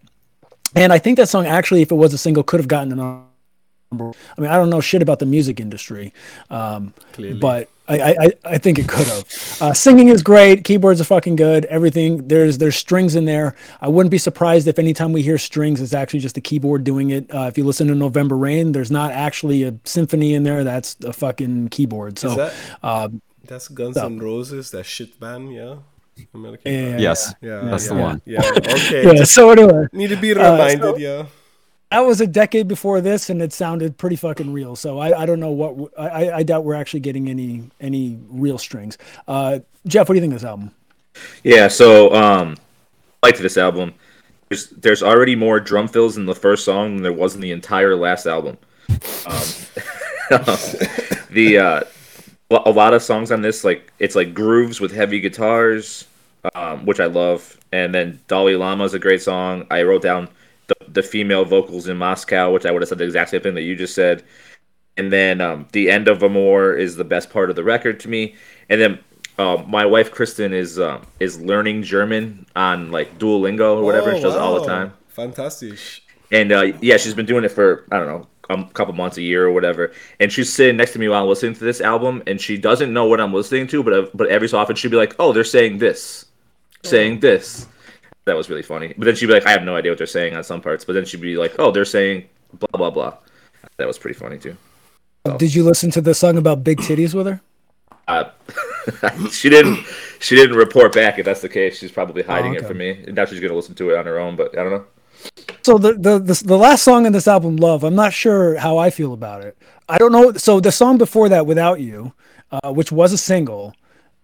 And 0.75 0.93
I 0.93 0.99
think 0.99 1.17
that 1.17 1.29
song 1.29 1.47
actually, 1.47 1.83
if 1.83 1.91
it 1.91 1.97
was 1.97 2.15
a 2.15 2.19
single, 2.19 2.43
could 2.43 2.61
have 2.61 2.69
gotten 2.69 2.93
a 2.93 2.97
number. 2.97 4.17
I 4.37 4.41
mean, 4.41 4.51
I 4.51 4.57
don't 4.57 4.71
know 4.71 4.81
shit 4.81 5.03
about 5.03 5.19
the 5.19 5.27
music 5.27 5.61
industry, 5.61 6.13
um, 6.49 6.95
but 7.41 7.69
I, 7.91 8.17
I, 8.19 8.33
I 8.45 8.59
think 8.59 8.79
it 8.79 8.89
could 8.89 9.07
have. 9.07 9.59
Uh, 9.61 9.73
singing 9.73 10.09
is 10.09 10.23
great. 10.23 10.65
Keyboards 10.65 11.01
are 11.01 11.05
fucking 11.05 11.37
good. 11.37 11.65
Everything 11.67 12.29
there's 12.29 12.59
there's 12.59 12.77
strings 12.77 13.17
in 13.17 13.25
there. 13.25 13.57
I 13.81 13.89
wouldn't 13.89 14.11
be 14.11 14.19
surprised 14.19 14.69
if 14.69 14.79
anytime 14.79 15.13
we 15.13 15.23
hear 15.23 15.39
strings, 15.39 15.81
it's 15.81 15.95
actually 15.95 16.21
just 16.21 16.35
the 16.35 16.41
keyboard 16.41 16.85
doing 16.85 17.11
it. 17.11 17.33
Uh, 17.35 17.43
if 17.49 17.59
you 17.59 17.65
listen 17.65 17.89
to 17.89 17.95
November 17.95 18.37
Rain, 18.37 18.73
there's 18.73 18.91
not 18.91 19.13
actually 19.13 19.65
a 19.65 19.75
symphony 19.85 20.35
in 20.35 20.45
there. 20.45 20.63
That's 20.63 20.97
a 21.05 21.13
fucking 21.13 21.69
keyboard. 21.69 22.19
So 22.19 22.35
that, 22.37 22.55
um, 22.83 23.23
that's 23.45 23.69
Guns 23.69 23.97
so. 23.97 24.07
N' 24.07 24.19
Roses, 24.19 24.71
that 24.71 24.85
shit 24.85 25.19
band, 25.19 25.53
yeah. 25.53 25.77
American 26.35 26.73
yeah, 26.73 26.99
yes, 26.99 27.35
yeah, 27.41 27.61
that's 27.61 27.87
yeah, 27.87 27.95
the 27.95 28.01
one. 28.01 28.23
Yeah, 28.27 28.51
okay. 28.57 29.17
yeah. 29.17 29.25
So 29.25 29.51
anyway, 29.51 29.87
need 29.93 30.09
to 30.09 30.17
be 30.17 30.35
reminded. 30.35 30.83
Uh, 30.83 30.93
so, 30.93 30.97
yeah. 30.99 31.27
That 31.91 32.01
was 32.01 32.21
a 32.21 32.27
decade 32.27 32.69
before 32.69 33.01
this, 33.01 33.31
and 33.31 33.43
it 33.43 33.53
sounded 33.53 33.99
pretty 33.99 34.17
fucking 34.17 34.53
real. 34.53 34.77
So 34.77 34.99
I, 34.99 35.23
I 35.23 35.27
don't 35.27 35.41
know 35.41 35.51
what 35.51 35.93
I, 35.99 36.31
I 36.31 36.43
doubt 36.43 36.65
we're 36.65 36.75
actually 36.75 37.01
getting 37.01 37.29
any 37.29 37.65
any 37.81 38.19
real 38.29 38.59
strings. 38.59 38.97
Uh, 39.27 39.61
Jeff, 39.87 40.09
what 40.09 40.15
do 40.15 40.19
you 40.19 40.21
think 40.21 40.35
of 40.35 40.41
this 40.41 40.49
album? 40.49 40.71
Yeah, 41.43 41.69
so 41.69 42.15
um, 42.15 42.57
I 43.23 43.29
liked 43.29 43.41
this 43.41 43.57
album. 43.57 43.95
There's 44.49 44.71
there's 44.71 45.03
already 45.03 45.35
more 45.35 45.59
drum 45.59 45.89
fills 45.89 46.17
in 46.17 46.27
the 46.27 46.35
first 46.35 46.65
song 46.65 46.95
than 46.95 47.03
there 47.03 47.13
was 47.13 47.35
in 47.35 47.41
the 47.41 47.53
entire 47.53 47.97
last 47.97 48.27
album. 48.27 48.57
Um, 49.27 49.49
the 51.31 51.59
uh, 51.59 51.81
a 52.51 52.71
lot 52.71 52.95
of 52.95 53.03
songs 53.03 53.33
on 53.33 53.43
this 53.43 53.65
like 53.65 53.93
it's 53.99 54.15
like 54.15 54.33
grooves 54.33 54.81
with 54.81 54.93
heavy 54.93 55.21
guitars 55.21 56.07
um, 56.55 56.85
which 56.87 57.01
I 57.01 57.07
love. 57.07 57.59
And 57.73 57.95
then 57.95 58.21
Dalai 58.29 58.57
Lama 58.57 58.85
is 58.85 58.95
a 58.95 58.99
great 58.99 59.23
song. 59.23 59.67
I 59.71 59.83
wrote 59.83 60.03
down 60.03 60.29
the, 60.71 60.91
the 60.91 61.03
female 61.03 61.45
vocals 61.45 61.89
in 61.89 61.97
Moscow, 61.97 62.53
which 62.53 62.65
I 62.65 62.71
would 62.71 62.83
have 62.83 62.89
said 62.89 62.99
the 62.99 63.05
exact 63.05 63.31
same 63.31 63.43
thing 63.43 63.55
that 63.55 63.63
you 63.63 63.77
just 63.77 63.95
said. 63.95 64.25
And 64.97 65.13
then 65.13 65.41
um, 65.41 65.67
the 65.73 65.91
end 65.91 66.09
of 66.09 66.23
Amor 66.23 66.75
is 66.75 66.97
the 66.97 67.05
best 67.05 67.31
part 67.31 67.51
of 67.51 67.57
the 67.57 67.65
record 67.65 68.01
to 68.01 68.09
me. 68.09 68.35
And 68.69 68.81
then 68.81 68.99
uh, 69.39 69.63
my 69.67 69.87
wife 69.87 70.11
Kristen 70.11 70.53
is 70.53 70.79
uh, 70.79 71.03
is 71.19 71.41
learning 71.41 71.83
German 71.83 72.47
on 72.57 72.91
like 72.91 73.19
Duolingo 73.19 73.77
or 73.77 73.85
whatever. 73.85 74.11
Oh, 74.11 74.17
she 74.17 74.23
does 74.23 74.35
wow. 74.35 74.41
it 74.41 74.43
all 74.43 74.61
the 74.61 74.67
time. 74.67 74.93
Fantastic. 75.09 75.79
And 76.31 76.53
uh, 76.53 76.73
yeah, 76.81 76.97
she's 76.97 77.15
been 77.15 77.27
doing 77.27 77.45
it 77.45 77.51
for 77.51 77.85
I 77.91 77.99
don't 77.99 78.07
know 78.07 78.27
a 78.51 78.65
couple 78.73 78.93
months, 78.95 79.17
a 79.17 79.23
year, 79.23 79.47
or 79.47 79.53
whatever. 79.53 79.93
And 80.19 80.33
she's 80.33 80.53
sitting 80.53 80.77
next 80.77 80.93
to 80.93 80.99
me 80.99 81.09
while 81.09 81.23
I'm 81.23 81.29
listening 81.29 81.55
to 81.55 81.65
this 81.65 81.81
album, 81.81 82.23
and 82.27 82.41
she 82.41 82.59
doesn't 82.59 82.93
know 82.93 83.07
what 83.07 83.21
I'm 83.21 83.33
listening 83.33 83.67
to, 83.69 83.83
but 83.83 84.17
but 84.17 84.29
every 84.29 84.49
so 84.49 84.59
often 84.59 84.77
she'd 84.77 84.91
be 84.91 84.97
like, 84.97 85.15
"Oh, 85.19 85.33
they're 85.33 85.45
saying 85.45 85.79
this," 85.79 86.27
saying 86.83 87.21
this. 87.21 87.67
That 88.31 88.37
was 88.37 88.49
really 88.49 88.63
funny. 88.63 88.95
But 88.97 89.07
then 89.07 89.17
she'd 89.17 89.27
be 89.27 89.33
like, 89.33 89.45
I 89.45 89.51
have 89.51 89.65
no 89.65 89.75
idea 89.75 89.91
what 89.91 89.99
they're 89.99 90.07
saying 90.07 90.37
on 90.37 90.45
some 90.45 90.61
parts. 90.61 90.85
But 90.85 90.93
then 90.93 91.05
she'd 91.05 91.21
be 91.21 91.37
like, 91.37 91.57
oh, 91.59 91.73
they're 91.73 91.85
saying 91.85 92.27
blah, 92.53 92.79
blah, 92.79 92.91
blah. 92.91 93.15
That 93.77 93.89
was 93.89 93.99
pretty 93.99 94.17
funny 94.17 94.39
too. 94.39 94.57
So. 95.27 95.37
Did 95.37 95.53
you 95.53 95.65
listen 95.65 95.91
to 95.91 96.01
the 96.01 96.15
song 96.15 96.39
about 96.39 96.63
big 96.63 96.79
titties 96.79 97.13
with 97.13 97.27
her? 97.27 97.41
Uh, 98.07 98.31
she 99.33 99.49
didn't. 99.49 99.85
She 100.21 100.37
didn't 100.37 100.57
report 100.57 100.95
back. 100.95 101.19
If 101.19 101.25
that's 101.25 101.41
the 101.41 101.49
case, 101.49 101.79
she's 101.79 101.91
probably 101.91 102.23
hiding 102.23 102.53
oh, 102.53 102.59
okay. 102.59 102.65
it 102.65 102.69
from 102.69 102.79
me. 102.79 102.91
And 103.05 103.17
now 103.17 103.25
she's 103.25 103.41
gonna 103.41 103.55
listen 103.55 103.75
to 103.75 103.91
it 103.91 103.99
on 103.99 104.07
her 104.07 104.21
own. 104.21 104.37
But 104.37 104.57
I 104.57 104.63
don't 104.63 104.71
know. 104.71 104.87
So 105.63 105.77
the, 105.77 105.95
the 105.95 106.19
the 106.21 106.43
the 106.45 106.57
last 106.57 106.85
song 106.85 107.05
in 107.05 107.13
this 107.13 107.27
album, 107.27 107.57
"Love," 107.57 107.83
I'm 107.83 107.97
not 107.97 108.13
sure 108.13 108.57
how 108.57 108.79
I 108.79 108.91
feel 108.91 109.13
about 109.13 109.43
it. 109.43 109.59
I 109.89 109.99
don't 109.99 110.13
know. 110.13 110.35
So 110.35 110.61
the 110.61 110.71
song 110.71 110.99
before 110.99 111.29
that, 111.31 111.47
"Without 111.47 111.81
You," 111.81 112.13
uh, 112.53 112.73
which 112.73 112.93
was 112.93 113.13
a 113.13 113.19
single, 113.19 113.75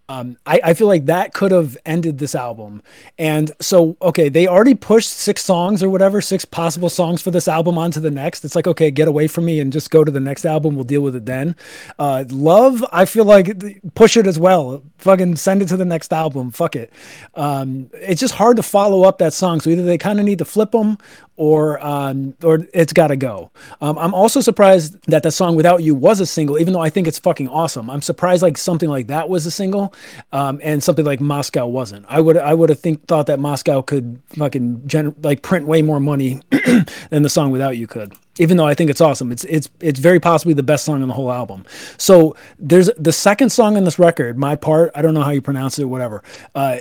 um, 0.09 0.37
I, 0.47 0.61
I 0.63 0.75
feel 0.75 0.87
like 0.87 1.07
that 1.07 1.35
could 1.35 1.51
have 1.51 1.77
ended 1.85 2.19
this 2.19 2.35
album. 2.35 2.83
And 3.19 3.51
so, 3.61 3.97
okay, 4.01 4.29
they 4.29 4.47
already 4.47 4.75
pushed 4.75 5.11
six 5.11 5.45
songs 5.45 5.83
or 5.83 5.91
whatever, 5.91 6.21
six 6.21 6.45
possible 6.45 6.89
songs 6.89 7.23
for 7.23 7.33
this 7.33 7.49
album 7.49 7.77
onto 7.77 7.99
the 7.99 8.11
next. 8.11 8.45
It's 8.45 8.55
like, 8.55 8.69
okay, 8.69 8.91
get 8.91 9.09
away 9.09 9.27
from 9.27 9.47
me 9.47 9.59
and 9.59 9.73
just 9.73 9.91
go 9.91 10.05
to 10.05 10.13
the 10.13 10.21
next 10.21 10.45
album. 10.45 10.77
We'll 10.77 10.85
deal 10.85 11.01
with 11.01 11.17
it 11.17 11.27
then. 11.27 11.57
Uh, 11.99 12.25
Love, 12.31 12.85
I 12.93 13.05
feel 13.05 13.25
like 13.25 13.83
push 13.95 14.17
it 14.17 14.27
as 14.27 14.39
well. 14.39 14.83
Fucking 14.99 15.37
send 15.37 15.63
it 15.63 15.69
to 15.69 15.77
the 15.77 15.85
next 15.85 16.13
album. 16.13 16.53
Fuck 16.53 16.77
it. 16.77 16.93
Um, 17.35 17.91
it's 17.95 18.21
just 18.21 18.35
hard 18.35 18.57
to 18.59 18.63
follow 18.63 19.03
up 19.03 19.19
that 19.19 19.33
song. 19.33 19.61
So 19.61 19.71
either 19.71 19.83
they 19.83 19.99
kind 19.99 20.21
of 20.21 20.25
need 20.25 20.39
to 20.39 20.45
flip 20.45 20.71
them 20.71 20.99
or 21.37 21.85
um, 21.85 22.35
or 22.43 22.67
it's 22.73 22.93
got 22.93 23.09
to 23.09 23.17
go. 23.17 23.51
Um, 23.81 23.99
I'm 23.99 24.15
also 24.15 24.41
surprised 24.41 24.97
that 25.09 25.23
the 25.23 25.31
song 25.31 25.55
"Without 25.55 25.83
You" 25.83 25.95
was 25.95 26.21
a 26.21 26.27
single, 26.27 26.59
even 26.59 26.73
though 26.73 26.81
I 26.81 26.91
think 26.91 27.07
it's 27.07 27.19
fucking 27.19 27.49
awesome. 27.49 27.91
I'm 27.91 28.03
surprised 28.03 28.43
like 28.43 28.57
something 28.57 28.89
like 28.89 29.09
that 29.09 29.29
was 29.29 29.47
a 29.47 29.51
single, 29.51 29.93
um, 30.33 30.61
and 30.63 30.83
something 30.83 31.05
like 31.05 31.21
Moscow 31.21 31.67
wasn't. 31.67 32.07
I 32.09 32.21
would 32.21 32.37
I 32.37 32.55
would 32.55 32.69
have 32.69 32.81
think 32.81 33.07
thought 33.07 33.27
that 33.27 33.39
Moscow 33.39 33.83
could 33.83 34.21
fucking 34.31 34.87
gen- 34.87 35.15
like 35.23 35.43
print 35.43 35.67
way 35.67 35.83
more 35.83 36.01
money 36.01 36.41
than 37.11 37.23
the 37.23 37.31
song 37.31 37.51
"Without 37.51 37.77
You" 37.77 37.87
could. 37.87 38.15
Even 38.39 38.57
though 38.57 38.67
I 38.67 38.75
think 38.75 38.91
it's 38.91 39.01
awesome, 39.01 39.33
it's 39.33 39.45
it's 39.45 39.69
it's 39.81 39.99
very 39.99 40.21
possibly 40.21 40.55
the 40.55 40.63
best 40.63 40.85
song 40.85 41.03
on 41.03 41.09
the 41.09 41.15
whole 41.15 41.33
album. 41.33 41.65
So 41.97 42.37
there's 42.59 42.91
the 42.99 43.13
second 43.13 43.51
song 43.51 43.77
on 43.77 43.85
this 43.85 43.99
record, 43.99 44.39
"My 44.39 44.57
Part." 44.57 44.93
I 44.95 45.03
don't 45.03 45.15
know 45.15 45.23
how 45.23 45.31
you 45.31 45.43
pronounce 45.43 45.79
it, 45.79 45.85
whatever. 45.85 46.23
Uh, 46.55 46.79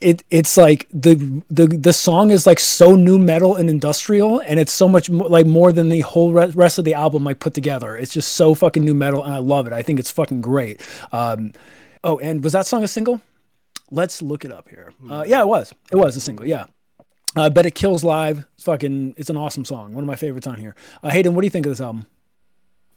it 0.00 0.22
it's 0.30 0.56
like 0.56 0.86
the 0.92 1.42
the 1.50 1.66
the 1.66 1.92
song 1.92 2.30
is 2.30 2.46
like 2.46 2.58
so 2.58 2.94
new 2.96 3.18
metal 3.18 3.56
and 3.56 3.70
industrial 3.70 4.40
and 4.40 4.60
it's 4.60 4.72
so 4.72 4.86
much 4.88 5.08
mo- 5.08 5.26
like 5.26 5.46
more 5.46 5.72
than 5.72 5.88
the 5.88 6.00
whole 6.00 6.32
re- 6.32 6.50
rest 6.50 6.78
of 6.78 6.84
the 6.84 6.92
album 6.92 7.24
like 7.24 7.38
put 7.38 7.54
together 7.54 7.96
it's 7.96 8.12
just 8.12 8.32
so 8.32 8.54
fucking 8.54 8.84
nu 8.84 8.92
metal 8.92 9.24
and 9.24 9.32
i 9.32 9.38
love 9.38 9.66
it 9.66 9.72
i 9.72 9.82
think 9.82 9.98
it's 9.98 10.10
fucking 10.10 10.42
great 10.42 10.82
um 11.12 11.52
oh 12.06 12.18
and 12.18 12.42
was 12.42 12.52
that 12.52 12.66
song 12.66 12.82
a 12.82 12.88
single 12.88 13.20
let's 13.90 14.22
look 14.22 14.44
it 14.44 14.52
up 14.52 14.68
here 14.68 14.92
uh 15.10 15.24
yeah 15.26 15.40
it 15.40 15.46
was 15.46 15.74
it 15.92 15.96
was 15.96 16.16
a 16.16 16.20
single 16.20 16.46
yeah 16.46 16.64
uh, 17.34 17.50
bet 17.50 17.66
it 17.66 17.74
kills 17.74 18.02
live 18.02 18.46
it's 18.54 18.64
fucking 18.64 19.14
it's 19.18 19.28
an 19.28 19.36
awesome 19.36 19.64
song 19.64 19.92
one 19.92 20.02
of 20.02 20.08
my 20.08 20.16
favorites 20.16 20.46
on 20.46 20.56
here 20.56 20.74
uh 21.02 21.10
hayden 21.10 21.34
what 21.34 21.42
do 21.42 21.46
you 21.46 21.50
think 21.50 21.66
of 21.66 21.72
this 21.72 21.80
album 21.80 22.06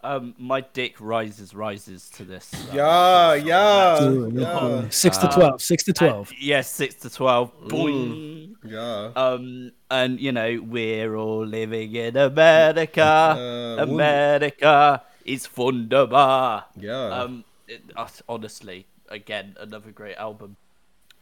um, 0.02 0.34
my 0.38 0.62
dick 0.62 0.96
rises, 1.02 1.54
rises 1.54 2.10
to 2.12 2.24
this. 2.24 2.54
Uh, 2.54 2.74
yeah, 2.74 3.34
yeah, 3.34 4.28
yeah. 4.32 4.90
Six 4.90 5.18
to 5.18 5.28
twelve. 5.28 5.62
Six 5.62 5.84
to 5.84 5.94
twelve. 5.94 6.32
yes, 6.32 6.42
yeah, 6.42 6.62
six 6.62 6.96
to 7.02 7.10
twelve. 7.10 7.52
Mm, 7.68 8.56
yeah. 8.64 9.12
Um, 9.18 9.74
and 9.92 10.18
you 10.18 10.32
know 10.32 10.62
we're 10.66 11.18
all 11.18 11.46
living 11.46 11.96
in 11.96 12.16
America. 12.16 13.04
Uh, 13.04 13.84
America 13.84 15.04
is 15.26 15.50
wunderbar. 15.58 16.64
Yeah. 16.78 17.10
Um, 17.10 17.44
it, 17.68 17.84
uh, 17.94 18.08
honestly, 18.30 18.88
again, 19.10 19.56
another 19.60 19.92
great 19.92 20.16
album. 20.16 20.56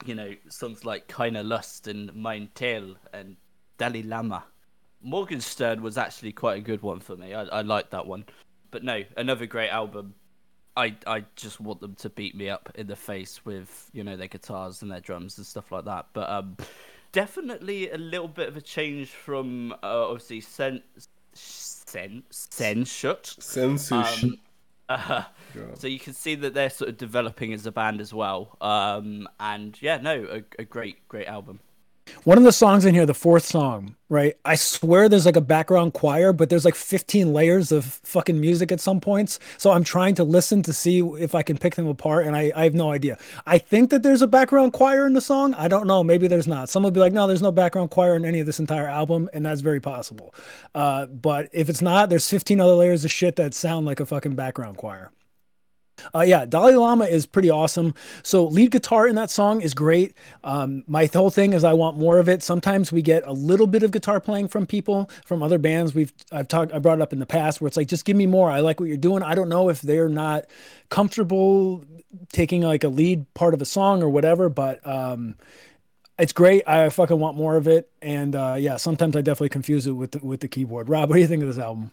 You 0.06 0.16
know, 0.16 0.36
songs 0.50 0.86
like 0.86 1.08
Keine 1.08 1.44
Lust 1.44 1.88
and 1.88 2.14
Mein 2.14 2.50
Teil 2.54 2.96
and 3.14 3.36
Dalai 3.78 4.04
Lama. 4.04 4.44
Morgenstern 5.02 5.82
was 5.82 5.98
actually 5.98 6.32
quite 6.32 6.58
a 6.58 6.62
good 6.62 6.82
one 6.82 7.00
for 7.00 7.16
me. 7.16 7.34
I, 7.34 7.44
I 7.44 7.62
liked 7.62 7.92
that 7.92 8.06
one 8.06 8.26
but 8.72 8.84
no, 8.84 9.04
another 9.16 9.46
great 9.46 9.70
album. 9.70 10.14
I 10.76 10.96
I 11.06 11.26
just 11.36 11.60
want 11.60 11.82
them 11.82 11.96
to 11.96 12.10
beat 12.10 12.36
me 12.36 12.50
up 12.50 12.72
in 12.76 12.88
the 12.88 12.96
face 12.96 13.44
with 13.46 13.90
you 13.94 14.04
know 14.04 14.16
their 14.16 14.28
guitars 14.28 14.82
and 14.82 14.92
their 14.92 15.00
drums 15.00 15.38
and 15.38 15.48
stuff 15.48 15.72
like 15.72 15.86
that. 15.86 16.08
But 16.14 16.30
um, 16.30 16.58
definitely 17.12 17.90
a 17.90 17.98
little 17.98 18.28
bit 18.28 18.48
of 18.48 18.58
a 18.58 18.62
change 18.62 19.10
from 19.10 19.72
uh, 19.84 20.10
obviously 20.10 20.42
Sen 20.42 20.84
Sen 21.34 22.24
Sehnsucht. 22.32 23.38
Um, 24.24 24.38
uh, 24.90 25.24
so 25.76 25.88
you 25.88 26.00
can 26.00 26.14
see 26.14 26.36
that 26.36 26.54
they're 26.54 26.70
sort 26.70 26.90
of 26.90 26.98
developing 26.98 27.54
as 27.54 27.66
a 27.66 27.72
band 27.72 28.02
as 28.02 28.14
well. 28.14 28.58
Um, 28.62 29.28
and 29.40 29.80
yeah, 29.82 29.98
no, 29.98 30.26
a, 30.32 30.62
a 30.62 30.66
great 30.66 31.08
great 31.08 31.28
album. 31.28 31.60
One 32.24 32.38
of 32.38 32.44
the 32.44 32.52
songs 32.52 32.86
in 32.86 32.94
here, 32.94 33.06
the 33.06 33.14
fourth 33.14 33.46
song, 33.46 33.96
right? 34.10 34.36
I 34.44 34.56
swear 34.56 35.08
there's 35.10 35.26
like 35.26 35.36
a 35.36 35.42
background 35.42 35.94
choir, 35.94 36.34
but 36.34 36.50
there's 36.50 36.66
like 36.66 36.76
15 36.76 37.34
layers 37.34 37.72
of 37.72 37.86
fucking 37.86 38.40
music 38.40 38.72
at 38.72 38.80
some 38.80 39.00
points. 39.00 39.40
So 39.58 39.72
I'm 39.72 39.84
trying 39.84 40.16
to 40.16 40.24
listen 40.24 40.62
to 40.64 40.74
see 40.74 41.00
if 41.00 41.36
I 41.36 41.44
can 41.44 41.58
pick 41.58 41.76
them 41.76 41.88
apart, 41.88 42.26
and 42.26 42.36
I, 42.36 42.52
I 42.56 42.64
have 42.64 42.74
no 42.74 42.92
idea. 42.92 43.18
I 43.46 43.58
think 43.58 43.90
that 43.92 44.04
there's 44.04 44.22
a 44.22 44.28
background 44.28 44.74
choir 44.74 45.06
in 45.06 45.14
the 45.14 45.22
song. 45.22 45.54
I 45.54 45.68
don't 45.68 45.88
know. 45.88 46.04
Maybe 46.04 46.28
there's 46.28 46.48
not. 46.48 46.70
Some 46.70 46.84
will 46.84 46.92
be 46.92 47.00
like, 47.00 47.14
no, 47.14 47.28
there's 47.28 47.42
no 47.42 47.52
background 47.52 47.92
choir 47.92 48.16
in 48.16 48.26
any 48.26 48.40
of 48.40 48.46
this 48.46 48.60
entire 48.60 48.88
album, 48.88 49.30
and 49.34 49.46
that's 49.46 49.62
very 49.62 49.80
possible. 49.80 50.34
Uh, 50.76 51.06
but 51.06 51.50
if 51.52 51.70
it's 51.70 51.82
not, 51.82 52.10
there's 52.10 52.30
15 52.30 52.60
other 52.60 52.74
layers 52.74 53.06
of 53.06 53.12
shit 53.12 53.36
that 53.38 53.54
sound 53.54 53.86
like 53.86 54.00
a 54.00 54.06
fucking 54.06 54.36
background 54.36 54.78
choir. 54.78 55.12
Uh, 56.14 56.22
yeah, 56.22 56.46
Dalai 56.46 56.76
Lama 56.76 57.06
is 57.06 57.26
pretty 57.26 57.50
awesome. 57.50 57.94
So 58.24 58.46
lead 58.46 58.72
guitar 58.72 59.08
in 59.08 59.16
that 59.16 59.30
song 59.30 59.62
is 59.62 59.74
great. 59.74 60.16
Um, 60.44 60.84
my 60.88 61.10
whole 61.12 61.30
thing 61.30 61.54
is 61.54 61.64
I 61.64 61.74
want 61.74 61.98
more 61.98 62.20
of 62.20 62.30
it. 62.30 62.44
Sometimes 62.44 62.92
we 62.92 63.02
get 63.02 63.26
a 63.26 63.34
little 63.34 63.68
bit 63.68 63.84
of 63.84 63.92
guitar 63.92 64.20
playing 64.20 64.48
from 64.48 64.66
people 64.66 65.10
from 65.26 65.42
other 65.42 65.58
bands. 65.58 65.94
We've 65.94 66.14
I've 66.32 66.48
talked 66.48 66.74
I 66.74 66.80
brought 66.80 67.00
it 67.00 67.02
up 67.02 67.14
in 67.14 67.20
the 67.20 67.26
past 67.26 67.62
where 67.62 67.68
it's 67.68 67.78
like 67.78 67.88
just 67.88 68.06
give 68.06 68.18
me 68.18 68.26
more. 68.26 68.52
I 68.52 68.60
like 68.60 68.80
what 68.80 68.90
you're 68.90 68.98
doing. 68.98 69.24
I 69.24 69.36
don't 69.36 69.50
know 69.50 69.70
if 69.70 69.82
they're 69.82 70.10
not 70.10 70.46
comfortable 70.90 71.84
taking 72.32 72.62
like 72.62 72.84
a 72.84 72.90
lead 72.90 73.32
part 73.34 73.54
of 73.54 73.62
a 73.62 73.66
song 73.66 74.02
or 74.02 74.10
whatever, 74.10 74.50
but 74.50 74.86
um, 74.88 75.36
it's 76.18 76.34
great. 76.34 76.68
I 76.68 76.90
fucking 76.90 77.20
want 77.20 77.38
more 77.38 77.58
of 77.58 77.68
it. 77.68 77.90
And 78.02 78.36
uh, 78.36 78.56
yeah, 78.58 78.78
sometimes 78.78 79.16
I 79.16 79.22
definitely 79.22 79.50
confuse 79.50 79.88
it 79.88 79.92
with 79.92 80.12
the, 80.12 80.20
with 80.26 80.40
the 80.40 80.48
keyboard. 80.48 80.90
Rob, 80.90 81.10
what 81.10 81.16
do 81.16 81.22
you 81.22 81.28
think 81.28 81.44
of 81.44 81.50
this 81.50 81.60
album? 81.60 81.92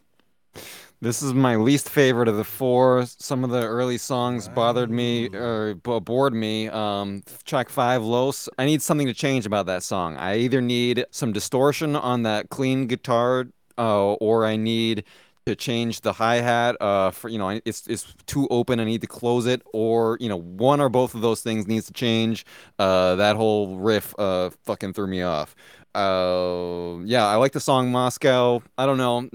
This 1.05 1.23
is 1.23 1.35
my 1.35 1.57
least 1.57 1.91
favorite 1.91 2.29
of 2.29 2.39
the 2.39 2.45
four. 2.45 3.05
Some 3.05 3.45
of 3.45 3.51
the 3.51 3.61
early 3.67 3.99
songs 3.99 4.49
bothered 4.49 4.91
me 4.91 5.29
or 5.35 5.75
b- 5.75 6.01
bored 6.01 6.33
me. 6.33 6.69
Um, 6.69 7.23
track 7.45 7.69
five, 7.69 8.03
Los. 8.03 8.49
I 8.59 8.65
need 8.65 8.81
something 8.81 9.07
to 9.07 9.13
change 9.13 9.45
about 9.45 9.67
that 9.67 9.83
song. 9.83 10.17
I 10.17 10.39
either 10.39 10.63
need 10.63 11.05
some 11.11 11.35
distortion 11.35 11.95
on 11.95 12.23
that 12.23 12.49
clean 12.49 12.87
guitar, 12.87 13.45
uh, 13.77 14.15
or 14.15 14.47
I 14.47 14.57
need 14.57 15.05
to 15.45 15.55
change 15.55 16.01
the 16.01 16.15
hi 16.15 16.37
hat. 16.37 16.75
Uh, 16.81 17.11
for 17.11 17.29
you 17.29 17.37
know, 17.37 17.51
I- 17.51 17.61
it's 17.67 17.87
it's 17.87 18.15
too 18.25 18.49
open. 18.51 18.81
I 18.81 18.85
need 18.85 19.03
to 19.03 19.07
close 19.07 19.45
it, 19.45 19.61
or 19.75 20.17
you 20.21 20.31
know, 20.31 20.41
one 20.41 20.81
or 20.81 20.89
both 20.89 21.15
of 21.15 21.21
those 21.21 21.43
things 21.43 21.67
needs 21.67 21.85
to 21.85 21.93
change. 21.93 22.47
Uh, 22.79 23.17
that 23.17 23.37
whole 23.37 23.77
riff, 23.77 24.15
uh, 24.19 24.49
fucking 24.65 24.95
threw 24.95 25.07
me 25.07 25.21
off. 25.21 25.55
Uh, 25.95 26.99
yeah, 27.05 27.27
I 27.27 27.37
like 27.37 27.53
the 27.53 27.61
song 27.61 27.93
Moscow. 27.93 28.63
I 28.77 28.87
don't 28.87 28.99
know, 28.99 29.29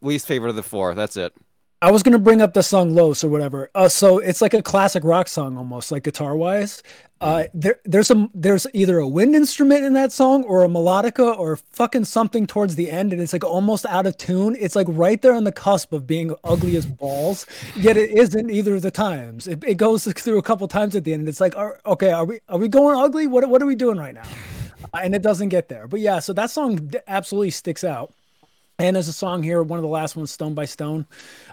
least 0.00 0.26
favorite 0.26 0.50
of 0.50 0.56
the 0.56 0.62
four. 0.62 0.94
That's 0.94 1.16
it. 1.16 1.34
I 1.82 1.90
was 1.90 2.02
gonna 2.02 2.18
bring 2.18 2.40
up 2.40 2.54
the 2.54 2.62
song 2.62 2.94
"Los" 2.94 3.22
or 3.22 3.28
whatever. 3.28 3.70
Uh, 3.74 3.88
so 3.88 4.18
it's 4.18 4.40
like 4.40 4.54
a 4.54 4.62
classic 4.62 5.04
rock 5.04 5.28
song 5.28 5.58
almost, 5.58 5.92
like 5.92 6.04
guitar 6.04 6.34
wise. 6.34 6.82
Uh, 7.20 7.44
there, 7.52 7.78
there's 7.84 8.10
a 8.10 8.28
there's 8.34 8.66
either 8.72 8.98
a 8.98 9.06
wind 9.06 9.34
instrument 9.34 9.84
in 9.84 9.92
that 9.92 10.10
song 10.10 10.42
or 10.44 10.64
a 10.64 10.68
melodica 10.68 11.38
or 11.38 11.56
fucking 11.56 12.04
something 12.06 12.46
towards 12.46 12.76
the 12.76 12.90
end, 12.90 13.12
and 13.12 13.20
it's 13.20 13.34
like 13.34 13.44
almost 13.44 13.84
out 13.86 14.06
of 14.06 14.16
tune. 14.16 14.56
It's 14.58 14.74
like 14.74 14.86
right 14.88 15.20
there 15.20 15.34
on 15.34 15.44
the 15.44 15.52
cusp 15.52 15.92
of 15.92 16.06
being 16.06 16.34
ugly 16.44 16.76
as 16.76 16.86
balls, 16.86 17.44
yet 17.76 17.98
it 17.98 18.10
isn't 18.10 18.50
either 18.50 18.76
of 18.76 18.82
the 18.82 18.90
times. 18.90 19.46
It, 19.46 19.62
it 19.62 19.76
goes 19.76 20.04
through 20.04 20.38
a 20.38 20.42
couple 20.42 20.66
times 20.68 20.96
at 20.96 21.04
the 21.04 21.12
end. 21.12 21.20
And 21.20 21.28
it's 21.28 21.40
like, 21.40 21.56
are, 21.56 21.78
okay, 21.84 22.10
are 22.10 22.24
we 22.24 22.40
are 22.48 22.58
we 22.58 22.68
going 22.68 22.98
ugly? 22.98 23.26
What 23.26 23.46
what 23.50 23.60
are 23.60 23.66
we 23.66 23.76
doing 23.76 23.98
right 23.98 24.14
now? 24.14 24.24
Uh, 24.92 25.00
and 25.02 25.14
it 25.14 25.22
doesn't 25.22 25.48
get 25.48 25.68
there. 25.68 25.86
But 25.86 26.00
yeah, 26.00 26.18
so 26.20 26.32
that 26.34 26.50
song 26.50 26.92
absolutely 27.06 27.50
sticks 27.50 27.84
out. 27.84 28.12
And 28.78 28.94
there's 28.94 29.08
a 29.08 29.12
song 29.12 29.42
here, 29.42 29.62
one 29.62 29.78
of 29.78 29.82
the 29.82 29.88
last 29.88 30.16
ones, 30.16 30.30
Stone 30.30 30.52
by 30.52 30.66
Stone. 30.66 31.06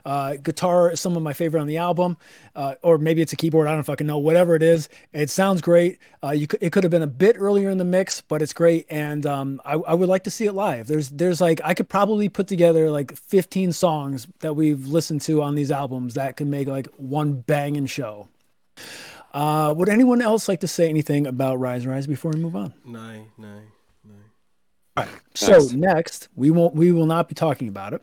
Uh, 0.03 0.33
guitar 0.35 0.91
is 0.91 0.99
some 0.99 1.15
of 1.15 1.23
my 1.23 1.31
favorite 1.31 1.61
on 1.61 1.67
the 1.67 1.77
album, 1.77 2.17
uh, 2.53 2.75
or 2.81 2.97
maybe 2.97 3.21
it's 3.21 3.31
a 3.31 3.37
keyboard. 3.37 3.67
I 3.67 3.75
don't 3.75 3.83
fucking 3.83 4.05
know. 4.05 4.17
Whatever 4.17 4.55
it 4.55 4.61
is, 4.61 4.89
it 5.13 5.29
sounds 5.29 5.61
great. 5.61 5.99
Uh, 6.21 6.31
you 6.31 6.47
could, 6.47 6.61
it 6.61 6.73
could 6.73 6.83
have 6.83 6.91
been 6.91 7.01
a 7.01 7.07
bit 7.07 7.37
earlier 7.39 7.69
in 7.69 7.77
the 7.77 7.85
mix, 7.85 8.19
but 8.19 8.41
it's 8.41 8.51
great. 8.51 8.85
And 8.89 9.25
um, 9.25 9.61
I, 9.63 9.75
I 9.75 9.93
would 9.93 10.09
like 10.09 10.25
to 10.25 10.31
see 10.31 10.47
it 10.47 10.51
live. 10.51 10.87
There's 10.87 11.11
there's 11.11 11.39
like 11.39 11.61
I 11.63 11.73
could 11.73 11.87
probably 11.87 12.27
put 12.27 12.47
together 12.47 12.91
like 12.91 13.15
15 13.15 13.71
songs 13.71 14.27
that 14.41 14.55
we've 14.55 14.85
listened 14.85 15.21
to 15.21 15.41
on 15.41 15.55
these 15.55 15.71
albums 15.71 16.15
that 16.15 16.35
could 16.35 16.47
make 16.47 16.67
like 16.67 16.87
one 16.97 17.35
banging 17.35 17.85
show. 17.85 18.27
Uh, 19.33 19.73
would 19.75 19.89
anyone 19.89 20.21
else 20.21 20.47
like 20.47 20.59
to 20.59 20.67
say 20.67 20.89
anything 20.89 21.25
about 21.25 21.59
Rise 21.59 21.87
Rise 21.87 22.07
before 22.07 22.31
we 22.31 22.39
move 22.39 22.55
on? 22.55 22.73
Nine, 22.85 23.31
nine. 23.37 23.71
So 25.35 25.67
next, 25.73 26.29
we 26.35 26.51
won't 26.51 26.75
we 26.75 26.91
will 26.91 27.07
not 27.07 27.27
be 27.27 27.35
talking 27.35 27.67
about 27.67 27.93
it. 27.93 28.01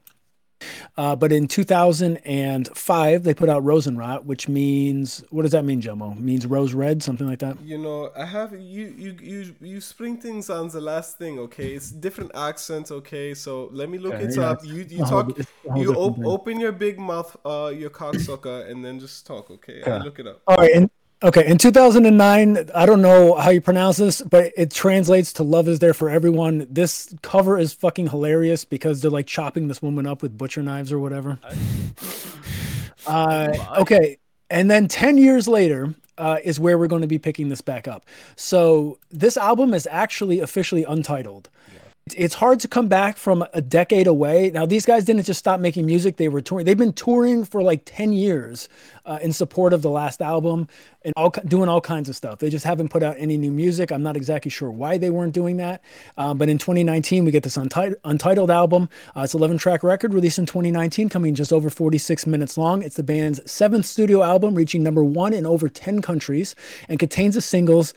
Uh, 0.96 1.16
but 1.16 1.32
in 1.32 1.48
2005, 1.48 3.22
they 3.22 3.32
put 3.32 3.48
out 3.48 3.64
Rosenrot, 3.64 4.24
which 4.24 4.48
means 4.48 5.24
what 5.30 5.42
does 5.42 5.52
that 5.52 5.64
mean, 5.64 5.80
Jomo? 5.80 6.18
Means 6.18 6.46
rose 6.46 6.74
red, 6.74 7.02
something 7.02 7.26
like 7.26 7.38
that. 7.38 7.58
You 7.62 7.78
know, 7.78 8.10
I 8.16 8.26
have 8.26 8.52
you 8.52 8.94
you 8.98 9.16
you 9.22 9.54
you 9.60 9.80
spring 9.80 10.18
things 10.18 10.50
on 10.50 10.68
the 10.68 10.80
last 10.80 11.16
thing, 11.16 11.38
okay? 11.38 11.74
It's 11.74 11.90
different 11.90 12.32
accents, 12.34 12.90
okay? 12.90 13.32
So 13.32 13.70
let 13.72 13.88
me 13.88 13.98
look 13.98 14.14
Okay, 14.14 14.24
it 14.24 14.36
yeah, 14.36 14.50
up. 14.50 14.64
You 14.64 14.84
you 14.88 14.98
talk 14.98 15.32
whole 15.68 15.82
you 15.82 15.94
op- 15.94 16.26
open 16.26 16.60
your 16.60 16.72
big 16.72 16.98
mouth, 16.98 17.34
uh, 17.46 17.72
your 17.74 17.90
cocksucker, 17.90 18.68
and 18.70 18.84
then 18.84 19.00
just 19.00 19.26
talk, 19.26 19.50
okay? 19.50 19.82
I 19.82 19.98
look 20.04 20.18
it 20.18 20.26
up. 20.26 20.42
All 20.46 20.56
right, 20.56 20.72
and 20.74 20.90
okay, 21.22 21.46
in 21.46 21.58
2009, 21.58 22.70
I 22.74 22.86
don't 22.86 23.02
know 23.02 23.34
how 23.34 23.50
you 23.50 23.60
pronounce 23.60 23.96
this, 23.98 24.20
but 24.22 24.52
it 24.56 24.70
translates 24.70 25.32
to 25.34 25.42
"Love 25.42 25.68
is 25.68 25.78
there 25.78 25.94
for 25.94 26.08
everyone." 26.08 26.66
This 26.70 27.14
cover 27.22 27.58
is 27.58 27.72
fucking 27.72 28.08
hilarious 28.08 28.64
because 28.64 29.00
they're 29.00 29.10
like 29.10 29.26
chopping 29.26 29.68
this 29.68 29.82
woman 29.82 30.06
up 30.06 30.22
with 30.22 30.36
butcher 30.36 30.62
knives 30.62 30.92
or 30.92 30.98
whatever. 30.98 31.38
Uh, 33.06 33.52
okay, 33.78 34.18
and 34.50 34.70
then 34.70 34.88
10 34.88 35.16
years 35.16 35.48
later 35.48 35.94
uh, 36.18 36.38
is 36.44 36.60
where 36.60 36.76
we're 36.76 36.86
going 36.86 37.02
to 37.02 37.08
be 37.08 37.18
picking 37.18 37.48
this 37.48 37.60
back 37.60 37.88
up. 37.88 38.04
So 38.36 38.98
this 39.10 39.36
album 39.36 39.72
is 39.74 39.88
actually 39.90 40.40
officially 40.40 40.84
untitled. 40.84 41.48
It's- 41.66 41.79
It's 42.16 42.34
hard 42.34 42.60
to 42.60 42.68
come 42.68 42.88
back 42.88 43.16
from 43.16 43.44
a 43.52 43.60
decade 43.60 44.06
away. 44.06 44.50
Now, 44.50 44.66
these 44.66 44.86
guys 44.86 45.04
didn't 45.04 45.24
just 45.24 45.38
stop 45.38 45.60
making 45.60 45.86
music; 45.86 46.16
they 46.16 46.28
were 46.28 46.40
touring. 46.40 46.66
They've 46.66 46.76
been 46.76 46.92
touring 46.92 47.44
for 47.44 47.62
like 47.62 47.82
ten 47.84 48.12
years 48.12 48.68
uh, 49.04 49.18
in 49.22 49.32
support 49.32 49.72
of 49.72 49.82
the 49.82 49.90
last 49.90 50.22
album 50.22 50.68
and 51.02 51.14
all 51.16 51.30
doing 51.46 51.68
all 51.68 51.80
kinds 51.80 52.08
of 52.08 52.16
stuff. 52.16 52.38
They 52.38 52.50
just 52.50 52.64
haven't 52.64 52.90
put 52.90 53.02
out 53.02 53.16
any 53.18 53.36
new 53.36 53.50
music. 53.50 53.90
I'm 53.90 54.02
not 54.02 54.16
exactly 54.16 54.50
sure 54.50 54.70
why 54.70 54.98
they 54.98 55.10
weren't 55.10 55.32
doing 55.32 55.56
that. 55.56 55.82
Um, 56.16 56.38
but 56.38 56.48
in 56.48 56.58
2019, 56.58 57.24
we 57.24 57.30
get 57.30 57.42
this 57.42 57.56
unti- 57.56 57.94
untitled 58.04 58.50
album. 58.50 58.88
Uh, 59.16 59.22
it's 59.22 59.34
11 59.34 59.58
track 59.58 59.82
record 59.82 60.12
released 60.14 60.38
in 60.38 60.46
2019, 60.46 61.08
coming 61.08 61.34
just 61.34 61.52
over 61.52 61.70
46 61.70 62.26
minutes 62.26 62.58
long. 62.58 62.82
It's 62.82 62.96
the 62.96 63.02
band's 63.02 63.40
seventh 63.50 63.86
studio 63.86 64.22
album, 64.22 64.54
reaching 64.54 64.82
number 64.82 65.02
one 65.02 65.32
in 65.32 65.46
over 65.46 65.68
10 65.68 66.02
countries, 66.02 66.54
and 66.88 66.98
contains 66.98 67.34
the 67.34 67.42
singles. 67.42 67.94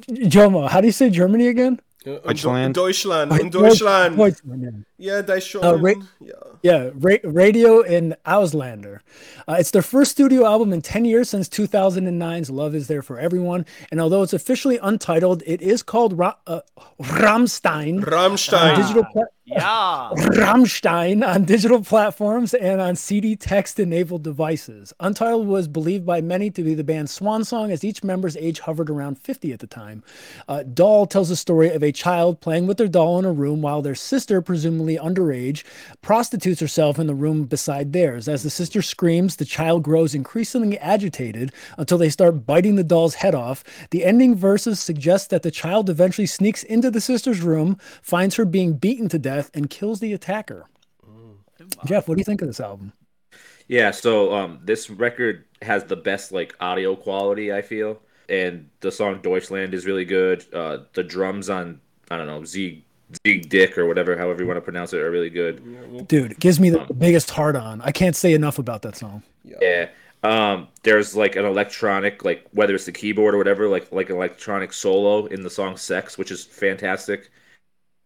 Jomo, 0.00 0.68
how 0.68 0.80
do 0.80 0.86
you 0.86 0.92
say 0.92 1.10
Germany 1.10 1.48
again? 1.48 1.80
Uh, 2.06 2.18
Deutschland. 2.26 2.74
Deutschland. 2.74 3.38
In 3.40 3.50
Deutschland. 3.50 4.16
Deutschland, 4.18 4.62
yeah. 4.98 5.14
Yeah, 5.16 5.22
Deutschland. 5.22 5.64
Uh, 5.66 5.76
ra- 5.78 5.92
yeah. 6.20 6.32
Yeah, 6.62 6.90
ra- 6.98 7.16
Radio 7.24 7.80
in 7.80 8.14
Auslander. 8.24 9.00
Uh, 9.48 9.56
it's 9.58 9.70
their 9.72 9.82
first 9.82 10.12
studio 10.12 10.44
album 10.46 10.72
in 10.72 10.80
10 10.80 11.04
years 11.04 11.28
since 11.28 11.48
2009's 11.48 12.50
Love 12.50 12.74
Is 12.76 12.86
There 12.86 13.02
for 13.02 13.18
Everyone. 13.18 13.66
And 13.90 14.00
although 14.00 14.22
it's 14.22 14.32
officially 14.32 14.78
untitled, 14.78 15.42
it 15.44 15.60
is 15.60 15.82
called 15.82 16.16
Ra- 16.16 16.36
uh, 16.46 16.60
Rammstein. 17.00 18.00
Rammstein. 18.04 18.74
on 18.74 18.80
digital 18.80 19.04
pla- 19.12 19.22
Yeah. 19.44 20.10
Rammstein 20.14 21.26
on 21.26 21.44
digital 21.44 21.82
platforms 21.82 22.54
and 22.54 22.80
on 22.80 22.94
CD 22.94 23.34
text 23.34 23.80
enabled 23.80 24.22
devices. 24.22 24.92
Untitled 25.00 25.48
was 25.48 25.66
believed 25.66 26.06
by 26.06 26.20
many 26.20 26.48
to 26.52 26.62
be 26.62 26.74
the 26.74 26.84
band's 26.84 27.10
swan 27.10 27.42
song 27.42 27.72
as 27.72 27.82
each 27.82 28.04
member's 28.04 28.36
age 28.36 28.60
hovered 28.60 28.88
around 28.88 29.18
50 29.18 29.52
at 29.52 29.58
the 29.58 29.66
time. 29.66 30.04
Uh, 30.46 30.62
Doll 30.62 31.06
tells 31.06 31.28
the 31.28 31.34
story 31.34 31.70
of 31.70 31.82
a 31.82 31.90
child 31.90 32.40
playing 32.40 32.68
with 32.68 32.76
their 32.76 32.86
doll 32.86 33.18
in 33.18 33.24
a 33.24 33.32
room 33.32 33.62
while 33.62 33.82
their 33.82 33.96
sister, 33.96 34.40
presumably 34.40 34.96
underage, 34.96 35.64
prostitutes 36.02 36.60
herself 36.60 37.00
in 37.00 37.08
the 37.08 37.14
room 37.14 37.44
beside 37.46 37.92
theirs. 37.92 38.28
As 38.28 38.44
the 38.44 38.50
sister 38.50 38.80
screams, 38.80 39.36
the 39.36 39.44
child 39.44 39.82
grows 39.82 40.14
increasingly 40.14 40.78
agitated 40.78 41.52
until 41.76 41.98
they 41.98 42.10
start 42.10 42.46
biting 42.46 42.76
the 42.76 42.84
doll's 42.84 43.14
head 43.16 43.34
off. 43.34 43.64
The 43.90 44.04
ending 44.04 44.36
verses 44.36 44.78
suggest 44.78 45.30
that 45.30 45.42
the 45.42 45.50
child 45.50 45.90
eventually 45.90 46.26
sneaks 46.26 46.62
into 46.62 46.92
the 46.92 47.00
sister's 47.00 47.40
room, 47.40 47.76
finds 48.02 48.36
her 48.36 48.44
being 48.44 48.74
beaten 48.74 49.08
to 49.08 49.18
death, 49.18 49.41
and 49.54 49.68
kills 49.70 50.00
the 50.00 50.12
attacker. 50.12 50.66
Jeff, 51.84 52.08
what 52.08 52.16
do 52.16 52.20
you 52.20 52.24
think 52.24 52.42
of 52.42 52.48
this 52.48 52.60
album? 52.60 52.92
Yeah, 53.68 53.90
so 53.92 54.34
um, 54.34 54.60
this 54.64 54.90
record 54.90 55.44
has 55.62 55.84
the 55.84 55.96
best 55.96 56.32
like 56.32 56.54
audio 56.60 56.96
quality 56.96 57.52
I 57.52 57.62
feel, 57.62 58.00
and 58.28 58.68
the 58.80 58.90
song 58.90 59.20
Deutschland 59.22 59.74
is 59.74 59.86
really 59.86 60.04
good. 60.04 60.44
Uh, 60.52 60.78
the 60.92 61.02
drums 61.02 61.48
on 61.48 61.80
I 62.10 62.16
don't 62.16 62.26
know 62.26 62.44
Z 62.44 62.84
Zieg 63.24 63.48
Dick 63.48 63.78
or 63.78 63.86
whatever, 63.86 64.16
however 64.16 64.42
you 64.42 64.48
want 64.48 64.56
to 64.56 64.62
pronounce 64.62 64.92
it, 64.92 65.00
are 65.00 65.10
really 65.10 65.30
good. 65.30 66.08
Dude, 66.08 66.32
it 66.32 66.40
gives 66.40 66.58
me 66.58 66.70
the 66.70 66.80
biggest 66.98 67.30
heart 67.30 67.56
on. 67.56 67.80
I 67.82 67.92
can't 67.92 68.16
say 68.16 68.32
enough 68.32 68.58
about 68.58 68.82
that 68.82 68.96
song. 68.96 69.22
Yeah, 69.44 69.88
Um, 70.22 70.68
there's 70.82 71.14
like 71.16 71.36
an 71.36 71.44
electronic, 71.44 72.24
like 72.24 72.46
whether 72.52 72.74
it's 72.74 72.84
the 72.86 72.92
keyboard 72.92 73.34
or 73.34 73.38
whatever, 73.38 73.68
like 73.68 73.90
like 73.92 74.10
an 74.10 74.16
electronic 74.16 74.72
solo 74.72 75.26
in 75.26 75.42
the 75.42 75.50
song 75.50 75.76
"Sex," 75.76 76.18
which 76.18 76.30
is 76.30 76.44
fantastic. 76.44 77.30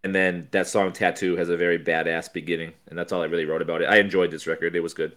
And 0.07 0.15
then 0.15 0.47
that 0.53 0.69
song 0.69 0.93
"Tattoo" 0.93 1.35
has 1.35 1.49
a 1.49 1.57
very 1.57 1.81
badass 1.81 2.33
beginning, 2.33 2.75
and 2.87 2.97
that's 2.97 3.11
all 3.11 3.23
I 3.23 3.25
really 3.25 3.45
wrote 3.45 3.61
about 3.61 3.83
it. 3.83 3.87
I 3.87 3.97
enjoyed 3.97 4.31
this 4.31 4.47
record; 4.47 4.77
it 4.77 4.81
was 4.81 4.95
good. 4.95 5.17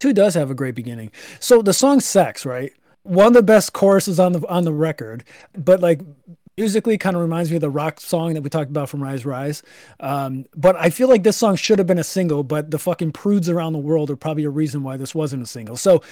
Two 0.00 0.12
does 0.12 0.34
have 0.34 0.50
a 0.50 0.56
great 0.56 0.74
beginning. 0.74 1.12
So 1.38 1.62
the 1.62 1.72
song 1.72 2.00
"Sex," 2.00 2.44
right? 2.44 2.72
One 3.04 3.28
of 3.28 3.32
the 3.34 3.44
best 3.44 3.72
choruses 3.72 4.18
on 4.18 4.32
the 4.32 4.44
on 4.48 4.64
the 4.64 4.72
record, 4.72 5.22
but 5.56 5.78
like 5.78 6.00
musically 6.58 6.98
kind 6.98 7.14
of 7.14 7.22
reminds 7.22 7.50
me 7.50 7.56
of 7.56 7.60
the 7.60 7.70
rock 7.70 8.00
song 8.00 8.34
that 8.34 8.42
we 8.42 8.50
talked 8.50 8.68
about 8.68 8.88
from 8.88 9.00
Rise 9.00 9.24
Rise. 9.24 9.62
Um, 10.00 10.44
but 10.56 10.74
I 10.74 10.90
feel 10.90 11.08
like 11.08 11.22
this 11.22 11.36
song 11.36 11.54
should 11.54 11.78
have 11.78 11.86
been 11.86 12.00
a 12.00 12.04
single, 12.04 12.42
but 12.42 12.72
the 12.72 12.80
fucking 12.80 13.12
prudes 13.12 13.48
around 13.48 13.74
the 13.74 13.78
world 13.78 14.10
are 14.10 14.16
probably 14.16 14.42
a 14.42 14.50
reason 14.50 14.82
why 14.82 14.96
this 14.96 15.14
wasn't 15.14 15.44
a 15.44 15.46
single. 15.46 15.76
So, 15.76 16.02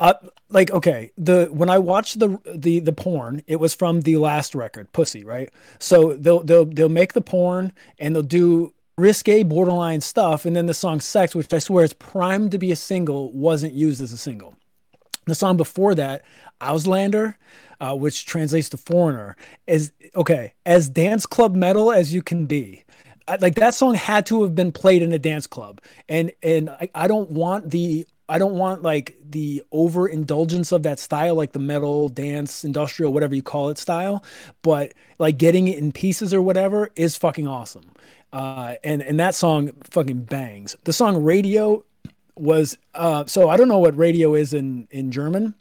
uh, 0.00 0.14
like, 0.50 0.70
okay, 0.70 1.10
the 1.16 1.46
when 1.50 1.70
I 1.70 1.78
watched 1.78 2.18
the 2.18 2.38
the 2.54 2.80
the 2.80 2.92
porn, 2.92 3.42
it 3.46 3.56
was 3.56 3.74
from 3.74 4.02
the 4.02 4.18
last 4.18 4.54
record, 4.54 4.92
Pussy, 4.92 5.24
right? 5.24 5.50
So 5.78 6.12
they'll 6.12 6.42
they'll 6.44 6.66
they'll 6.66 6.88
make 6.90 7.14
the 7.14 7.22
porn 7.22 7.72
and 7.98 8.14
they'll 8.14 8.22
do 8.22 8.74
risque 8.96 9.42
borderline 9.42 10.00
stuff 10.00 10.44
and 10.44 10.54
then 10.54 10.66
the 10.66 10.72
song 10.72 11.00
sex 11.00 11.34
which 11.34 11.52
i 11.52 11.58
swear 11.58 11.84
is 11.84 11.92
primed 11.94 12.52
to 12.52 12.58
be 12.58 12.70
a 12.70 12.76
single 12.76 13.32
wasn't 13.32 13.72
used 13.72 14.00
as 14.00 14.12
a 14.12 14.16
single 14.16 14.54
the 15.26 15.34
song 15.34 15.56
before 15.56 15.96
that 15.96 16.22
auslander 16.60 17.34
uh, 17.80 17.94
which 17.94 18.26
translates 18.26 18.68
to 18.70 18.76
foreigner, 18.76 19.36
is 19.66 19.92
okay 20.16 20.52
as 20.66 20.88
dance 20.88 21.26
club 21.26 21.54
metal 21.54 21.92
as 21.92 22.12
you 22.12 22.22
can 22.22 22.46
be. 22.46 22.84
like 23.40 23.54
that 23.54 23.74
song 23.74 23.94
had 23.94 24.26
to 24.26 24.42
have 24.42 24.54
been 24.54 24.72
played 24.72 25.02
in 25.02 25.12
a 25.12 25.18
dance 25.18 25.46
club, 25.46 25.80
and 26.08 26.32
and 26.42 26.70
I, 26.70 26.88
I 26.94 27.08
don't 27.08 27.30
want 27.30 27.70
the 27.70 28.06
I 28.28 28.38
don't 28.38 28.54
want 28.54 28.82
like 28.82 29.16
the 29.22 29.62
overindulgence 29.70 30.72
of 30.72 30.82
that 30.84 30.98
style, 30.98 31.34
like 31.34 31.52
the 31.52 31.58
metal, 31.58 32.08
dance, 32.08 32.64
industrial, 32.64 33.12
whatever 33.12 33.34
you 33.34 33.42
call 33.42 33.68
it 33.68 33.78
style. 33.78 34.24
But 34.62 34.94
like 35.18 35.36
getting 35.36 35.68
it 35.68 35.78
in 35.78 35.92
pieces 35.92 36.32
or 36.32 36.40
whatever 36.40 36.90
is 36.96 37.16
fucking 37.16 37.46
awesome. 37.46 37.90
Uh, 38.32 38.74
and 38.82 39.02
and 39.02 39.20
that 39.20 39.34
song 39.34 39.72
fucking 39.90 40.24
bangs. 40.24 40.74
The 40.84 40.92
song 40.92 41.22
Radio 41.22 41.84
was 42.36 42.78
uh, 42.94 43.26
so 43.26 43.48
I 43.48 43.56
don't 43.56 43.68
know 43.68 43.78
what 43.78 43.96
radio 43.96 44.34
is 44.34 44.54
in 44.54 44.88
in 44.90 45.10
German. 45.10 45.54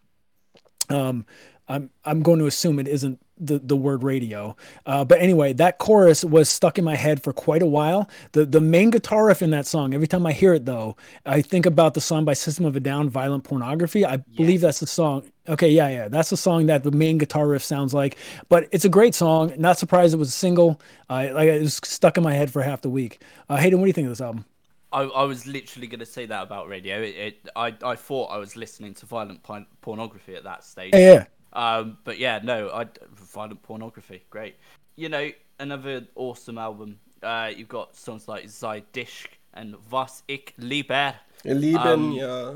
Um, 0.89 1.25
I'm 1.67 1.89
I'm 2.03 2.21
going 2.21 2.39
to 2.39 2.45
assume 2.45 2.79
it 2.79 2.87
isn't 2.87 3.19
the, 3.37 3.59
the 3.59 3.75
word 3.75 4.03
radio. 4.03 4.55
Uh, 4.85 5.03
but 5.03 5.19
anyway, 5.19 5.53
that 5.53 5.77
chorus 5.77 6.23
was 6.23 6.49
stuck 6.49 6.77
in 6.77 6.83
my 6.83 6.95
head 6.95 7.23
for 7.23 7.33
quite 7.33 7.61
a 7.61 7.67
while. 7.67 8.09
The 8.33 8.45
the 8.45 8.61
main 8.61 8.89
guitar 8.89 9.25
riff 9.25 9.41
in 9.41 9.51
that 9.51 9.65
song, 9.65 9.93
every 9.93 10.07
time 10.07 10.25
I 10.25 10.33
hear 10.33 10.53
it 10.53 10.65
though, 10.65 10.97
I 11.25 11.41
think 11.41 11.65
about 11.65 11.93
the 11.93 12.01
song 12.01 12.25
by 12.25 12.33
System 12.33 12.65
of 12.65 12.75
a 12.75 12.79
Down, 12.79 13.09
Violent 13.09 13.43
Pornography. 13.43 14.05
I 14.05 14.13
yes. 14.13 14.21
believe 14.35 14.61
that's 14.61 14.79
the 14.79 14.87
song. 14.87 15.23
Okay, 15.47 15.69
yeah, 15.69 15.89
yeah. 15.89 16.07
That's 16.07 16.29
the 16.29 16.37
song 16.37 16.67
that 16.67 16.83
the 16.83 16.91
main 16.91 17.17
guitar 17.17 17.47
riff 17.47 17.63
sounds 17.63 17.93
like. 17.93 18.17
But 18.49 18.67
it's 18.71 18.85
a 18.85 18.89
great 18.89 19.15
song. 19.15 19.53
Not 19.57 19.77
surprised 19.77 20.13
it 20.13 20.17
was 20.17 20.29
a 20.29 20.31
single. 20.31 20.81
Uh, 21.09 21.29
like 21.33 21.47
it 21.47 21.61
was 21.61 21.75
stuck 21.83 22.17
in 22.17 22.23
my 22.23 22.33
head 22.33 22.51
for 22.51 22.61
half 22.61 22.81
the 22.81 22.89
week. 22.89 23.21
Uh, 23.49 23.57
Hayden, 23.57 23.79
what 23.79 23.85
do 23.85 23.89
you 23.89 23.93
think 23.93 24.05
of 24.05 24.11
this 24.11 24.21
album? 24.21 24.45
I, 24.93 25.01
I 25.01 25.23
was 25.23 25.47
literally 25.47 25.87
going 25.87 26.01
to 26.01 26.05
say 26.05 26.27
that 26.27 26.43
about 26.43 26.67
radio. 26.67 27.01
It, 27.01 27.15
it, 27.15 27.49
I, 27.55 27.73
I 27.83 27.95
thought 27.95 28.27
I 28.27 28.37
was 28.37 28.55
listening 28.55 28.93
to 28.95 29.07
violent 29.07 29.41
pornography 29.81 30.35
at 30.35 30.43
that 30.43 30.63
stage. 30.63 30.91
Yeah, 30.93 30.99
yeah. 30.99 31.25
Um, 31.53 31.97
but 32.03 32.17
yeah, 32.17 32.39
no, 32.43 32.69
I 32.69 32.87
violent 33.13 33.61
pornography, 33.61 34.23
great. 34.29 34.55
You 34.95 35.09
know, 35.09 35.31
another 35.59 36.07
awesome 36.15 36.57
album. 36.57 36.99
Uh, 37.21 37.51
you've 37.55 37.69
got 37.69 37.95
songs 37.95 38.27
like 38.27 38.45
Zeig 38.49 38.83
dich 38.91 39.29
and 39.53 39.75
Was 39.89 40.23
ich 40.27 40.53
lieber. 40.57 41.13
Lieben, 41.45 41.77
um, 41.77 42.11
yeah. 42.11 42.53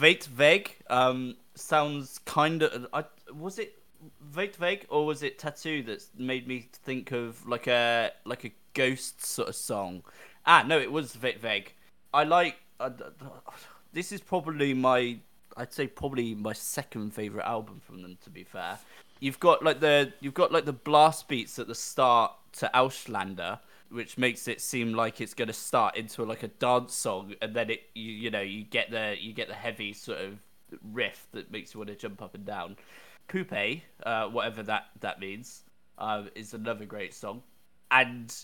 Weit 0.00 0.28
weg 0.36 0.76
um, 0.88 1.36
sounds 1.54 2.18
kind 2.24 2.62
of. 2.62 2.86
I, 2.92 3.04
was 3.32 3.58
it 3.58 3.74
Weit 4.34 4.58
weg 4.60 4.86
or 4.88 5.06
was 5.06 5.22
it 5.22 5.38
Tattoo 5.38 5.82
that 5.84 6.02
made 6.16 6.46
me 6.46 6.68
think 6.84 7.12
of 7.12 7.46
like 7.46 7.66
a 7.66 8.12
like 8.24 8.44
a 8.44 8.52
ghost 8.74 9.24
sort 9.24 9.48
of 9.48 9.54
song? 9.56 10.02
Ah, 10.46 10.64
no, 10.66 10.78
it 10.78 10.90
was 10.90 11.16
Weit 11.16 11.42
weg. 11.42 11.72
I 12.12 12.24
like. 12.24 12.56
Uh, 12.80 12.90
this 13.92 14.12
is 14.12 14.20
probably 14.20 14.74
my 14.74 15.18
I'd 15.58 15.72
say 15.72 15.88
probably 15.88 16.34
my 16.34 16.52
second 16.52 17.12
favorite 17.12 17.44
album 17.44 17.80
from 17.84 18.00
them. 18.00 18.16
To 18.24 18.30
be 18.30 18.44
fair, 18.44 18.78
you've 19.20 19.40
got 19.40 19.62
like 19.62 19.80
the 19.80 20.12
you've 20.20 20.34
got 20.34 20.52
like 20.52 20.64
the 20.64 20.72
blast 20.72 21.28
beats 21.28 21.58
at 21.58 21.66
the 21.66 21.74
start 21.74 22.32
to 22.52 22.70
Auslander, 22.72 23.58
which 23.90 24.16
makes 24.16 24.46
it 24.46 24.60
seem 24.60 24.94
like 24.94 25.20
it's 25.20 25.34
going 25.34 25.48
to 25.48 25.54
start 25.54 25.96
into 25.96 26.24
like 26.24 26.44
a 26.44 26.48
dance 26.48 26.94
song, 26.94 27.34
and 27.42 27.54
then 27.54 27.70
it 27.70 27.82
you, 27.94 28.12
you 28.12 28.30
know 28.30 28.40
you 28.40 28.62
get 28.62 28.90
the 28.90 29.16
you 29.18 29.32
get 29.32 29.48
the 29.48 29.54
heavy 29.54 29.92
sort 29.92 30.18
of 30.20 30.38
riff 30.92 31.26
that 31.32 31.50
makes 31.50 31.74
you 31.74 31.80
want 31.80 31.88
to 31.88 31.96
jump 31.96 32.22
up 32.22 32.34
and 32.34 32.46
down. 32.46 32.76
Puppe, 33.26 33.82
uh, 34.04 34.28
whatever 34.28 34.62
that 34.62 34.86
that 35.00 35.18
means, 35.18 35.64
uh, 35.98 36.22
is 36.36 36.54
another 36.54 36.84
great 36.84 37.12
song, 37.12 37.42
and 37.90 38.34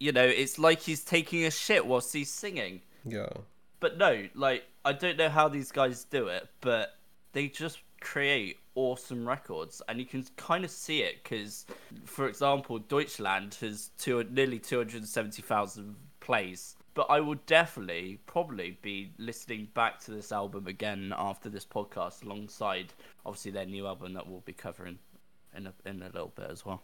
you 0.00 0.10
know 0.10 0.24
it's 0.24 0.58
like 0.58 0.80
he's 0.80 1.04
taking 1.04 1.44
a 1.44 1.50
shit 1.50 1.86
whilst 1.86 2.12
he's 2.14 2.32
singing. 2.32 2.80
Yeah. 3.04 3.28
But 3.78 3.98
no, 3.98 4.28
like 4.34 4.64
I 4.84 4.92
don't 4.92 5.16
know 5.16 5.28
how 5.28 5.48
these 5.48 5.70
guys 5.72 6.04
do 6.04 6.28
it, 6.28 6.48
but 6.60 6.96
they 7.32 7.48
just 7.48 7.78
create 8.00 8.58
awesome 8.74 9.26
records, 9.26 9.80
and 9.88 9.98
you 9.98 10.06
can 10.06 10.24
kind 10.36 10.64
of 10.64 10.70
see 10.70 11.02
it 11.02 11.22
because, 11.22 11.66
for 12.04 12.26
example, 12.26 12.78
Deutschland 12.78 13.54
has 13.60 13.90
two, 13.98 14.24
nearly 14.30 14.58
two 14.58 14.78
hundred 14.78 15.06
seventy 15.06 15.42
thousand 15.42 15.96
plays. 16.20 16.76
But 16.94 17.06
I 17.08 17.20
will 17.20 17.38
definitely, 17.46 18.18
probably 18.26 18.78
be 18.82 19.12
listening 19.16 19.68
back 19.72 19.98
to 20.00 20.10
this 20.10 20.30
album 20.30 20.66
again 20.66 21.14
after 21.16 21.48
this 21.48 21.64
podcast, 21.64 22.24
alongside 22.24 22.92
obviously 23.24 23.52
their 23.52 23.64
new 23.64 23.86
album 23.86 24.12
that 24.14 24.28
we'll 24.28 24.40
be 24.40 24.52
covering 24.52 24.98
in 25.56 25.66
a 25.68 25.72
in 25.86 26.02
a 26.02 26.06
little 26.06 26.32
bit 26.34 26.50
as 26.50 26.66
well. 26.66 26.82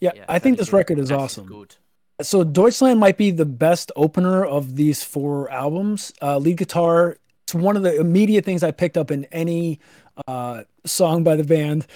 Yeah, 0.00 0.12
yeah 0.14 0.24
I 0.28 0.38
think 0.38 0.58
this 0.58 0.72
record 0.72 0.98
is 0.98 1.10
awesome. 1.10 1.46
Good. 1.46 1.74
So 2.22 2.44
Deutschland 2.44 2.98
might 2.98 3.18
be 3.18 3.30
the 3.30 3.44
best 3.44 3.92
opener 3.94 4.44
of 4.44 4.76
these 4.76 5.04
four 5.04 5.50
albums. 5.50 6.12
Uh, 6.22 6.38
lead 6.38 6.56
guitar. 6.56 7.18
It's 7.44 7.54
one 7.54 7.76
of 7.76 7.82
the 7.82 7.98
immediate 8.00 8.44
things 8.44 8.62
I 8.62 8.70
picked 8.70 8.96
up 8.96 9.10
in 9.10 9.26
any 9.26 9.80
uh, 10.26 10.62
song 10.86 11.24
by 11.24 11.36
the 11.36 11.44
band. 11.44 11.86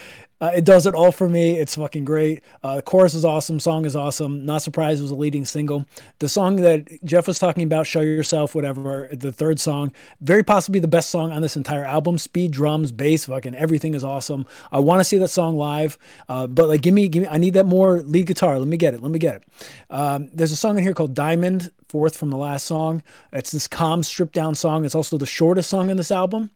Uh, 0.42 0.50
it 0.54 0.64
does 0.64 0.86
it 0.86 0.94
all 0.94 1.12
for 1.12 1.28
me. 1.28 1.58
It's 1.58 1.76
fucking 1.76 2.06
great. 2.06 2.42
Uh, 2.62 2.76
the 2.76 2.82
chorus 2.82 3.12
is 3.12 3.26
awesome. 3.26 3.60
Song 3.60 3.84
is 3.84 3.94
awesome. 3.94 4.46
Not 4.46 4.62
surprised 4.62 5.00
it 5.00 5.02
was 5.02 5.10
a 5.10 5.14
leading 5.14 5.44
single. 5.44 5.84
The 6.18 6.30
song 6.30 6.56
that 6.56 6.88
Jeff 7.04 7.26
was 7.26 7.38
talking 7.38 7.62
about, 7.62 7.86
"Show 7.86 8.00
Yourself," 8.00 8.54
whatever. 8.54 9.10
The 9.12 9.32
third 9.32 9.60
song, 9.60 9.92
very 10.22 10.42
possibly 10.42 10.80
the 10.80 10.88
best 10.88 11.10
song 11.10 11.30
on 11.30 11.42
this 11.42 11.56
entire 11.56 11.84
album. 11.84 12.16
Speed, 12.16 12.52
drums, 12.52 12.90
bass, 12.90 13.26
fucking 13.26 13.54
everything 13.54 13.92
is 13.92 14.02
awesome. 14.02 14.46
I 14.72 14.78
want 14.78 15.00
to 15.00 15.04
see 15.04 15.18
that 15.18 15.28
song 15.28 15.58
live, 15.58 15.98
uh, 16.30 16.46
but 16.46 16.68
like, 16.68 16.80
give 16.80 16.94
me, 16.94 17.08
give 17.08 17.24
me. 17.24 17.28
I 17.28 17.36
need 17.36 17.52
that 17.52 17.66
more 17.66 18.00
lead 18.00 18.26
guitar. 18.26 18.58
Let 18.58 18.68
me 18.68 18.78
get 18.78 18.94
it. 18.94 19.02
Let 19.02 19.12
me 19.12 19.18
get 19.18 19.36
it. 19.36 19.42
Um, 19.90 20.30
there's 20.32 20.52
a 20.52 20.56
song 20.56 20.78
in 20.78 20.84
here 20.84 20.94
called 20.94 21.12
"Diamond," 21.12 21.70
fourth 21.90 22.16
from 22.16 22.30
the 22.30 22.38
last 22.38 22.64
song. 22.64 23.02
It's 23.34 23.50
this 23.50 23.68
calm, 23.68 24.02
stripped 24.02 24.32
down 24.32 24.54
song. 24.54 24.86
It's 24.86 24.94
also 24.94 25.18
the 25.18 25.26
shortest 25.26 25.68
song 25.68 25.90
in 25.90 25.98
this 25.98 26.10
album, 26.10 26.48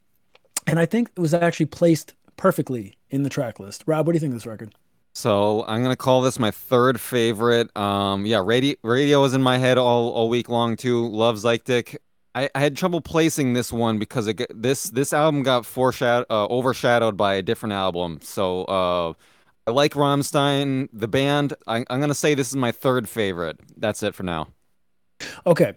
and 0.67 0.79
I 0.79 0.87
think 0.87 1.11
it 1.15 1.21
was 1.21 1.35
actually 1.35 1.67
placed 1.67 2.15
perfectly 2.37 2.97
in 3.11 3.23
the 3.23 3.31
track 3.31 3.61
list. 3.61 3.85
Rob, 3.87 4.07
what 4.07 4.13
do 4.13 4.17
you 4.17 4.21
think 4.21 4.33
of 4.33 4.37
this 4.37 4.47
record? 4.47 4.75
So 5.13 5.65
I'm 5.69 5.83
gonna 5.83 5.95
call 5.95 6.23
this 6.23 6.41
my 6.41 6.51
third 6.51 7.01
favorite. 7.01 7.75
Um, 7.77 8.27
yeah, 8.27 8.43
radio 8.45 8.75
radio 8.83 9.23
was 9.23 9.33
in 9.33 9.43
my 9.43 9.59
head 9.59 9.79
all, 9.79 10.11
all 10.11 10.29
week 10.29 10.49
long 10.49 10.77
too. 10.77 11.09
Love 11.09 11.37
Zeig 11.37 11.97
I, 12.35 12.51
I 12.53 12.61
had 12.61 12.77
trouble 12.77 13.01
placing 13.01 13.53
this 13.53 13.73
one 13.73 14.01
because 14.01 14.27
it, 14.27 14.45
this 14.53 14.91
this 14.91 15.13
album 15.13 15.45
got 15.45 15.65
foreshadowed 15.65 16.27
uh, 16.31 16.47
overshadowed 16.47 17.17
by 17.17 17.35
a 17.35 17.43
different 17.43 17.75
album. 17.75 18.19
So 18.23 18.65
uh, 18.65 19.13
I 19.69 19.71
like 19.71 19.93
Rammstein, 19.95 20.89
the 20.93 21.07
band. 21.07 21.55
I, 21.69 21.85
I'm 21.89 22.01
gonna 22.01 22.13
say 22.13 22.35
this 22.35 22.49
is 22.49 22.57
my 22.57 22.73
third 22.73 23.09
favorite. 23.09 23.61
That's 23.77 24.03
it 24.03 24.17
for 24.17 24.25
now. 24.25 24.49
Okay, 25.47 25.75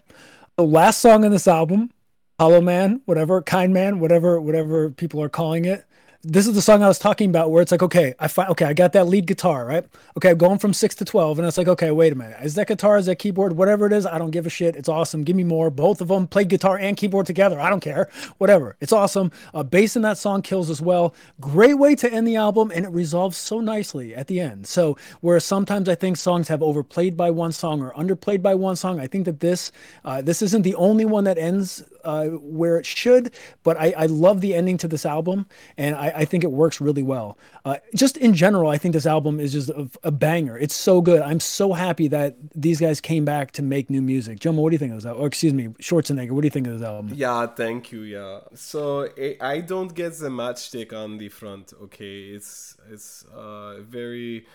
the 0.55 0.64
last 0.64 0.99
song 0.99 1.24
on 1.24 1.30
this 1.30 1.47
album, 1.47 1.91
Hollow 2.39 2.60
Man, 2.60 3.01
whatever, 3.05 3.43
Kind 3.43 3.72
Man, 3.72 3.99
whatever, 3.99 4.41
whatever 4.41 4.89
people 4.89 5.22
are 5.22 5.30
calling 5.30 5.66
it 5.66 5.86
this 6.30 6.45
is 6.45 6.53
the 6.55 6.61
song 6.61 6.84
I 6.84 6.89
was 6.89 6.99
talking 6.99 7.30
about 7.30 7.51
where 7.51 7.61
it's 7.61 7.71
like, 7.71 7.82
okay, 7.82 8.13
I 8.19 8.28
find, 8.28 8.49
okay, 8.49 8.65
I 8.65 8.73
got 8.73 8.91
that 8.93 9.07
lead 9.07 9.28
guitar, 9.28 9.65
right? 9.65 9.86
Okay, 10.17 10.32
I'm 10.32 10.38
going 10.38 10.59
from 10.59 10.73
six 10.73 10.93
to 10.95 11.05
12. 11.05 11.39
And 11.39 11.47
it's 11.47 11.57
like, 11.57 11.69
okay, 11.69 11.89
wait 11.91 12.11
a 12.11 12.15
minute. 12.17 12.36
Is 12.43 12.55
that 12.55 12.67
guitar? 12.67 12.97
Is 12.97 13.05
that 13.05 13.15
keyboard? 13.15 13.53
Whatever 13.53 13.86
it 13.86 13.93
is, 13.93 14.05
I 14.05 14.17
don't 14.17 14.32
give 14.32 14.45
a 14.45 14.49
shit. 14.49 14.75
It's 14.75 14.89
awesome. 14.89 15.23
Give 15.23 15.38
me 15.38 15.45
more. 15.45 15.69
Both 15.69 16.01
of 16.01 16.09
them 16.09 16.28
play 16.28 16.43
guitar 16.43 16.78
and 16.78 16.97
keyboard 16.97 17.28
together. 17.28 17.61
I 17.61 17.69
don't 17.69 17.80
care. 17.80 18.09
Whatever. 18.39 18.75
It's 18.82 18.91
awesome. 18.91 19.32
Uh, 19.53 19.63
bass 19.63 19.95
in 19.95 20.01
that 20.01 20.17
song 20.17 20.41
kills 20.41 20.69
as 20.69 20.82
well. 20.82 21.15
Great 21.39 21.75
way 21.75 21.95
to 21.95 22.11
end 22.11 22.28
the 22.28 22.36
album. 22.36 22.71
And 22.75 22.84
it 22.84 22.91
resolves 22.91 23.38
so 23.38 23.61
nicely 23.61 24.13
at 24.13 24.28
the 24.28 24.41
end. 24.41 24.67
So, 24.67 24.97
whereas 25.21 25.45
sometimes 25.45 25.88
I 25.88 25.95
think 25.95 26.17
songs 26.17 26.49
have 26.49 26.61
overplayed 26.61 27.15
by 27.15 27.32
one 27.32 27.53
song 27.53 27.82
or 27.82 27.93
underplayed 27.93 28.41
by 28.41 28.53
one 28.53 28.75
song, 28.75 28.99
I 28.99 29.07
think 29.07 29.23
that 29.25 29.39
this, 29.39 29.71
uh, 30.03 30.21
this 30.21 30.41
isn't 30.41 30.63
the 30.63 30.75
only 30.75 31.05
one 31.05 31.23
that 31.23 31.38
ends 31.38 31.84
uh, 32.08 32.28
where 32.28 32.78
it 32.78 32.86
should, 32.86 33.34
but 33.64 33.78
I, 33.78 33.93
I 33.97 34.05
love 34.05 34.39
the 34.39 34.55
ending 34.55 34.78
to 34.78 34.88
this 34.88 35.05
album, 35.05 35.45
and 35.78 35.93
I, 35.93 36.08
I 36.22 36.26
think 36.26 36.45
it 36.45 36.51
works 36.51 36.80
really 36.80 37.03
well. 37.03 37.38
Uh, 37.66 37.78
just 37.93 38.16
in 38.16 38.34
general, 38.34 38.70
I 38.70 38.78
think 38.78 38.93
this 38.93 39.05
album 39.05 39.41
is 39.41 39.51
just 39.51 39.70
a, 39.70 39.89
a, 40.03 40.12
banger. 40.12 40.58
It's 40.58 40.74
so 40.74 41.01
good. 41.01 41.22
I'm 41.22 41.41
so 41.41 41.74
happy 41.74 42.08
that 42.08 42.38
these 42.55 42.80
guys 42.80 43.01
came 43.01 43.26
back 43.26 43.51
to 43.51 43.62
make 43.62 43.89
new 43.89 44.01
music. 44.01 44.39
Jomo, 44.39 44.60
what 44.60 44.70
do 44.70 44.76
you 44.76 44.80
think 44.80 44.93
of 44.93 44.99
this 44.99 45.05
album? 45.05 45.22
Or 45.22 45.28
excuse 45.28 45.53
me, 45.53 45.68
Schwarzenegger, 45.82 46.32
what 46.32 46.41
do 46.41 46.47
you 46.47 46.51
think 46.51 46.68
of 46.68 46.80
this 46.80 46.88
album? 46.88 47.12
Yeah, 47.14 47.45
thank 47.47 47.91
you. 47.91 48.03
Yeah, 48.03 48.39
so 48.55 49.10
I 49.41 49.60
don't 49.60 49.93
get 49.93 50.18
the 50.18 50.30
matchstick 50.30 50.93
on 50.93 51.18
the 51.18 51.28
front. 51.28 51.74
Okay, 51.84 52.30
it's 52.30 52.78
it's 52.89 53.26
uh, 53.36 53.82
very 53.82 54.47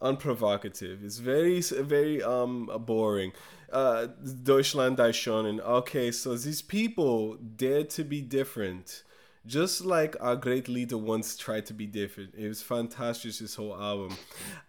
unprovocative. 0.00 1.04
It's 1.04 1.18
very 1.18 1.60
very 1.60 2.22
um 2.22 2.70
boring. 2.86 3.32
Uh, 3.72 4.08
Deutschland 4.42 4.96
die 4.96 5.12
Schonen. 5.12 5.60
Okay, 5.60 6.10
so 6.10 6.36
these 6.36 6.60
people 6.62 7.36
dare 7.36 7.84
to 7.84 8.02
be 8.02 8.20
different. 8.20 9.04
Just 9.46 9.84
like 9.84 10.16
our 10.20 10.36
great 10.36 10.68
leader 10.68 10.98
once 10.98 11.36
tried 11.36 11.64
to 11.66 11.72
be 11.72 11.86
different. 11.86 12.34
It 12.36 12.46
was 12.46 12.62
fantastic, 12.62 13.32
this 13.38 13.54
whole 13.54 13.74
album. 13.74 14.18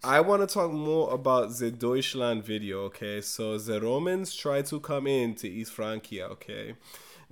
I 0.02 0.22
want 0.22 0.48
to 0.48 0.54
talk 0.54 0.72
more 0.72 1.14
about 1.14 1.58
the 1.58 1.72
Deutschland 1.72 2.46
video, 2.46 2.84
okay? 2.84 3.20
So 3.20 3.58
the 3.58 3.82
Romans 3.82 4.34
tried 4.34 4.68
to 4.68 4.80
come 4.80 5.08
in 5.08 5.36
to 5.36 5.50
East 5.50 5.74
Francia, 5.74 6.28
okay? 6.28 6.76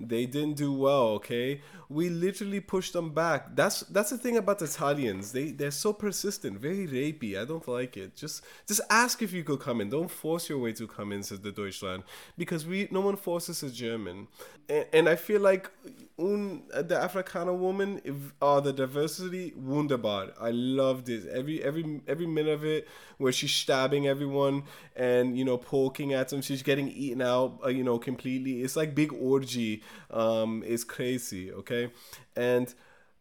They 0.07 0.25
didn't 0.25 0.55
do 0.55 0.71
well, 0.71 1.07
okay? 1.19 1.61
We 1.89 2.09
literally 2.09 2.59
pushed 2.59 2.93
them 2.93 3.13
back. 3.13 3.55
That's 3.55 3.81
that's 3.81 4.11
the 4.11 4.17
thing 4.17 4.37
about 4.37 4.59
the 4.59 4.65
Italians. 4.65 5.31
They 5.31 5.51
they're 5.51 5.71
so 5.71 5.93
persistent, 5.93 6.59
very 6.59 6.87
rapey. 6.87 7.39
I 7.39 7.45
don't 7.45 7.67
like 7.67 7.97
it. 7.97 8.15
Just 8.15 8.43
just 8.67 8.81
ask 8.89 9.21
if 9.21 9.33
you 9.33 9.43
could 9.43 9.59
come 9.59 9.81
in. 9.81 9.89
Don't 9.89 10.11
force 10.11 10.49
your 10.49 10.59
way 10.59 10.73
to 10.73 10.87
come 10.87 11.11
in, 11.11 11.23
says 11.23 11.39
the 11.41 11.51
Deutschland. 11.51 12.03
Because 12.37 12.65
we 12.65 12.87
no 12.91 13.01
one 13.01 13.17
forces 13.17 13.63
a 13.63 13.69
German. 13.69 14.27
And, 14.67 14.85
and 14.93 15.09
I 15.09 15.15
feel 15.15 15.41
like 15.41 15.71
un, 16.19 16.63
the 16.73 16.95
Afrikaner 16.95 17.57
woman, 17.57 18.01
uh, 18.41 18.59
the 18.59 18.73
diversity, 18.73 19.53
wunderbar. 19.55 20.33
I 20.39 20.51
love 20.51 21.05
this. 21.05 21.25
Every 21.31 21.63
every 21.63 22.01
every 22.07 22.27
minute 22.27 22.53
of 22.53 22.65
it, 22.65 22.87
where 23.17 23.31
she's 23.31 23.51
stabbing 23.51 24.07
everyone 24.07 24.63
and 24.95 25.37
you 25.37 25.45
know 25.45 25.57
poking 25.57 26.13
at 26.13 26.29
them, 26.29 26.41
she's 26.41 26.63
getting 26.63 26.89
eaten 26.89 27.21
out, 27.21 27.59
uh, 27.65 27.69
you 27.69 27.83
know, 27.83 27.97
completely. 27.97 28.61
It's 28.61 28.75
like 28.75 28.93
big 28.95 29.13
orgy. 29.13 29.83
Um, 30.11 30.63
it's 30.65 30.83
crazy. 30.83 31.51
Okay, 31.51 31.91
and 32.35 32.73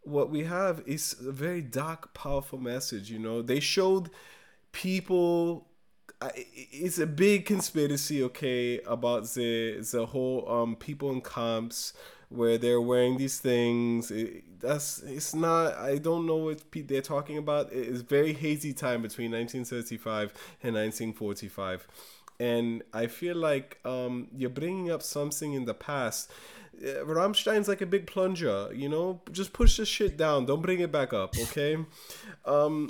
what 0.03 0.31
we 0.31 0.45
have 0.45 0.83
is 0.87 1.17
a 1.25 1.33
very 1.33 1.63
dark, 1.63 2.15
powerful 2.15 2.59
message. 2.59 3.11
You 3.11 3.19
know, 3.19 3.43
they 3.43 3.61
showed 3.61 4.11
people 4.73 5.67
I, 6.21 6.31
it's 6.35 6.99
a 6.99 7.07
big 7.07 7.47
conspiracy 7.47 8.23
okay 8.25 8.81
about 8.83 9.25
the 9.35 9.79
the 9.93 10.07
whole 10.07 10.51
um 10.51 10.77
people 10.77 11.11
in 11.13 11.21
camps 11.21 11.93
where 12.29 12.59
they're 12.59 12.81
wearing 12.81 13.17
these 13.17 13.39
things. 13.39 14.11
It, 14.11 14.61
that's 14.61 15.01
it's 15.03 15.35
not. 15.35 15.77
I 15.77 15.99
don't 15.99 16.27
know 16.27 16.37
what 16.37 16.63
they're 16.73 17.01
talking 17.01 17.39
about. 17.39 17.73
It 17.73 17.89
is 17.89 18.03
very 18.03 18.33
hazy 18.33 18.73
time 18.73 19.03
between 19.03 19.31
1935 19.33 20.33
and 20.63 20.75
1945, 20.75 21.87
and 22.41 22.83
I 22.93 23.07
feel 23.07 23.37
like 23.37 23.79
um, 23.85 24.29
you're 24.35 24.51
bringing 24.51 24.91
up 24.91 25.03
something 25.03 25.53
in 25.53 25.65
the 25.65 25.75
past. 25.75 26.31
Uh, 26.85 27.05
Rammstein's 27.05 27.67
like 27.67 27.81
a 27.81 27.87
big 27.87 28.07
plunger, 28.07 28.69
you 28.73 28.89
know. 28.89 29.21
Just 29.33 29.53
push 29.53 29.77
the 29.77 29.87
shit 29.87 30.17
down. 30.17 30.47
Don't 30.47 30.63
bring 30.63 30.81
it 30.81 30.93
back 30.93 31.13
up, 31.13 31.35
okay? 31.37 31.77
Um, 32.45 32.89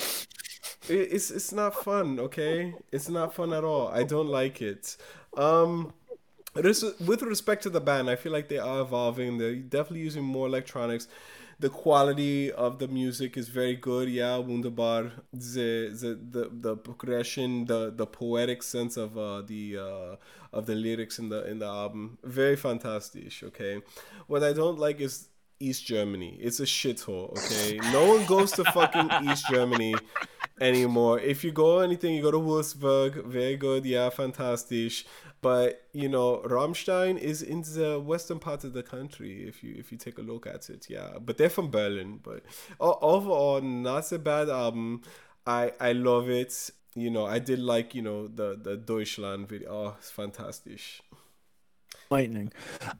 it, 0.88 1.08
it's 1.12 1.30
it's 1.30 1.52
not 1.52 1.74
fun, 1.74 2.18
okay? 2.20 2.74
It's 2.92 3.08
not 3.08 3.34
fun 3.34 3.52
at 3.52 3.64
all. 3.64 3.88
I 3.88 4.02
don't 4.02 4.28
like 4.28 4.60
it. 4.60 4.96
Um, 5.36 5.92
with 6.62 7.22
respect 7.22 7.62
to 7.64 7.70
the 7.70 7.80
band, 7.80 8.10
I 8.10 8.16
feel 8.16 8.32
like 8.32 8.48
they 8.48 8.58
are 8.58 8.80
evolving. 8.80 9.38
They're 9.38 9.56
definitely 9.56 10.00
using 10.00 10.24
more 10.24 10.46
electronics. 10.46 11.08
The 11.60 11.68
quality 11.68 12.52
of 12.52 12.78
the 12.78 12.86
music 12.86 13.36
is 13.36 13.48
very 13.48 13.74
good. 13.74 14.08
Yeah, 14.08 14.36
wunderbar. 14.36 15.12
The 15.32 15.88
the 15.88 16.18
the, 16.30 16.50
the 16.52 16.76
progression, 16.76 17.64
the 17.64 17.92
the 17.94 18.06
poetic 18.06 18.62
sense 18.62 18.96
of 18.96 19.18
uh, 19.18 19.42
the 19.42 19.78
uh, 19.78 20.16
of 20.52 20.66
the 20.66 20.74
lyrics 20.74 21.18
in 21.18 21.28
the 21.28 21.48
in 21.50 21.58
the 21.58 21.66
album, 21.66 22.18
very 22.22 22.56
fantastic. 22.56 23.32
Okay, 23.42 23.82
what 24.28 24.44
I 24.44 24.52
don't 24.52 24.78
like 24.78 25.00
is 25.00 25.28
East 25.58 25.84
Germany. 25.84 26.38
It's 26.40 26.60
a 26.60 26.64
shithole. 26.64 27.30
Okay, 27.32 27.80
no 27.92 28.06
one 28.14 28.24
goes 28.26 28.52
to 28.52 28.64
fucking 28.64 29.10
East 29.28 29.46
Germany 29.50 29.94
anymore. 30.60 31.18
If 31.20 31.44
you 31.44 31.52
go 31.52 31.80
anything, 31.80 32.14
you 32.14 32.22
go 32.22 32.30
to 32.30 32.38
Wolfsburg. 32.38 33.24
Very 33.24 33.56
good. 33.56 33.84
Yeah, 33.84 34.10
fantastic. 34.10 35.04
But 35.40 35.86
you 35.92 36.08
know, 36.08 36.42
Rammstein 36.44 37.18
is 37.18 37.42
in 37.42 37.62
the 37.62 38.00
western 38.04 38.38
part 38.38 38.64
of 38.64 38.72
the 38.72 38.82
country. 38.82 39.46
If 39.46 39.62
you 39.62 39.74
if 39.78 39.92
you 39.92 39.98
take 39.98 40.18
a 40.18 40.22
look 40.22 40.46
at 40.46 40.68
it, 40.68 40.86
yeah. 40.88 41.18
But 41.20 41.38
they're 41.38 41.50
from 41.50 41.70
Berlin. 41.70 42.20
But 42.22 42.42
overall, 42.80 43.60
not 43.60 44.10
a 44.12 44.18
bad 44.18 44.48
album. 44.48 45.02
I 45.46 45.72
I 45.80 45.92
love 45.92 46.28
it. 46.28 46.70
You 46.94 47.10
know, 47.10 47.26
I 47.26 47.38
did 47.38 47.60
like 47.60 47.94
you 47.94 48.02
know 48.02 48.26
the 48.26 48.58
the 48.60 48.76
Deutschland 48.76 49.48
video. 49.48 49.70
Oh, 49.70 49.94
it's 49.98 50.10
fantastic. 50.10 50.80
Lightning. 52.10 52.52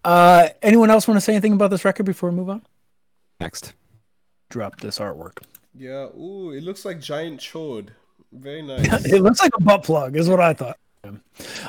Uh, 0.05 0.49
anyone 0.63 0.91
else 0.91 1.09
want 1.09 1.17
to 1.17 1.21
say 1.21 1.33
anything 1.33 1.55
about 1.55 1.71
this 1.71 1.85
record 1.85 2.05
before 2.05 2.31
we 2.31 2.37
move 2.37 2.51
on? 2.51 2.63
Next. 3.41 3.73
Drop 4.51 4.81
this 4.81 4.99
artwork. 4.99 5.43
Yeah. 5.79 6.09
Ooh, 6.19 6.51
it 6.51 6.63
looks 6.63 6.85
like 6.85 7.01
giant 7.01 7.41
chode. 7.41 7.91
Very 8.33 8.63
nice. 8.67 9.05
it 9.07 9.23
looks 9.23 9.41
like 9.41 9.53
a 9.57 9.63
butt 9.63 9.85
plug, 9.85 10.17
is 10.17 10.29
what 10.29 10.41
I 10.41 10.53
thought. 10.53 10.79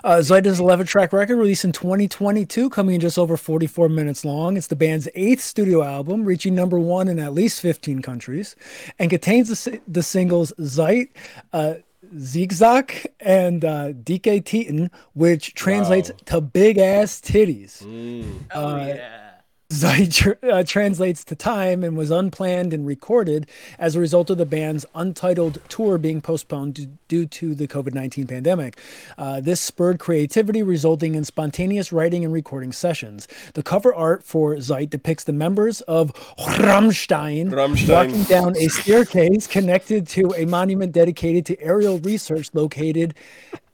Uh, 0.04 0.24
11 0.28 0.86
track 0.88 1.14
record 1.14 1.38
released 1.38 1.64
in 1.64 1.72
2022, 1.72 2.70
coming 2.70 2.96
in 2.96 3.02
just 3.02 3.18
over 3.18 3.38
44 3.38 3.88
minutes 3.88 4.26
long. 4.26 4.58
It's 4.58 4.68
the 4.68 4.76
band's 4.76 5.08
eighth 5.16 5.42
studio 5.42 5.84
album, 5.84 6.26
reaching 6.26 6.56
number 6.56 6.80
one 6.80 7.08
in 7.08 7.20
at 7.20 7.34
least 7.34 7.62
15 7.62 8.02
countries, 8.02 8.56
and 8.98 9.10
contains 9.10 9.50
the, 9.50 9.80
the 9.88 10.04
singles 10.04 10.52
Zeit, 10.60 11.10
uh, 11.54 11.76
Zigzag, 12.18 13.08
and 13.20 13.64
uh, 13.64 13.94
Dicke 13.94 14.44
Titten, 14.44 14.90
which 15.14 15.54
translates 15.54 16.10
wow. 16.10 16.18
to 16.26 16.42
big 16.42 16.80
ass 16.80 17.22
titties. 17.22 17.84
Mm. 17.84 18.42
Oh, 18.52 18.78
yeah. 18.78 19.29
Zeit 19.72 20.26
uh, 20.44 20.64
translates 20.64 21.24
to 21.26 21.36
time 21.36 21.84
and 21.84 21.96
was 21.96 22.10
unplanned 22.10 22.74
and 22.74 22.88
recorded 22.88 23.48
as 23.78 23.96
a 23.96 24.00
result 24.00 24.32
of 24.32 24.40
the 24.40 24.46
band's 24.46 24.84
untitled 24.96 25.60
tour 25.70 26.00
being 26.00 26.22
postponed 26.22 26.98
due 27.08 27.28
to 27.28 27.54
the 27.54 27.68
COVID 27.68 27.94
19 27.94 28.26
pandemic. 28.26 28.80
Uh, 29.16 29.40
this 29.40 29.62
spurred 29.62 30.00
creativity, 30.00 30.64
resulting 30.64 31.14
in 31.14 31.24
spontaneous 31.24 31.92
writing 31.92 32.26
and 32.26 32.34
recording 32.34 32.72
sessions. 32.72 33.28
The 33.54 33.62
cover 33.62 33.94
art 33.94 34.24
for 34.24 34.60
Zeit 34.60 34.90
depicts 34.90 35.26
the 35.26 35.34
members 35.34 35.82
of 35.82 36.14
Rammstein, 36.40 37.52
Rammstein. 37.52 37.90
walking 37.90 38.24
down 38.24 38.58
a 38.58 38.70
staircase 38.70 39.46
connected 39.46 40.08
to 40.10 40.34
a 40.36 40.46
monument 40.46 40.94
dedicated 40.94 41.46
to 41.46 41.62
aerial 41.62 42.00
research 42.00 42.50
located 42.54 43.14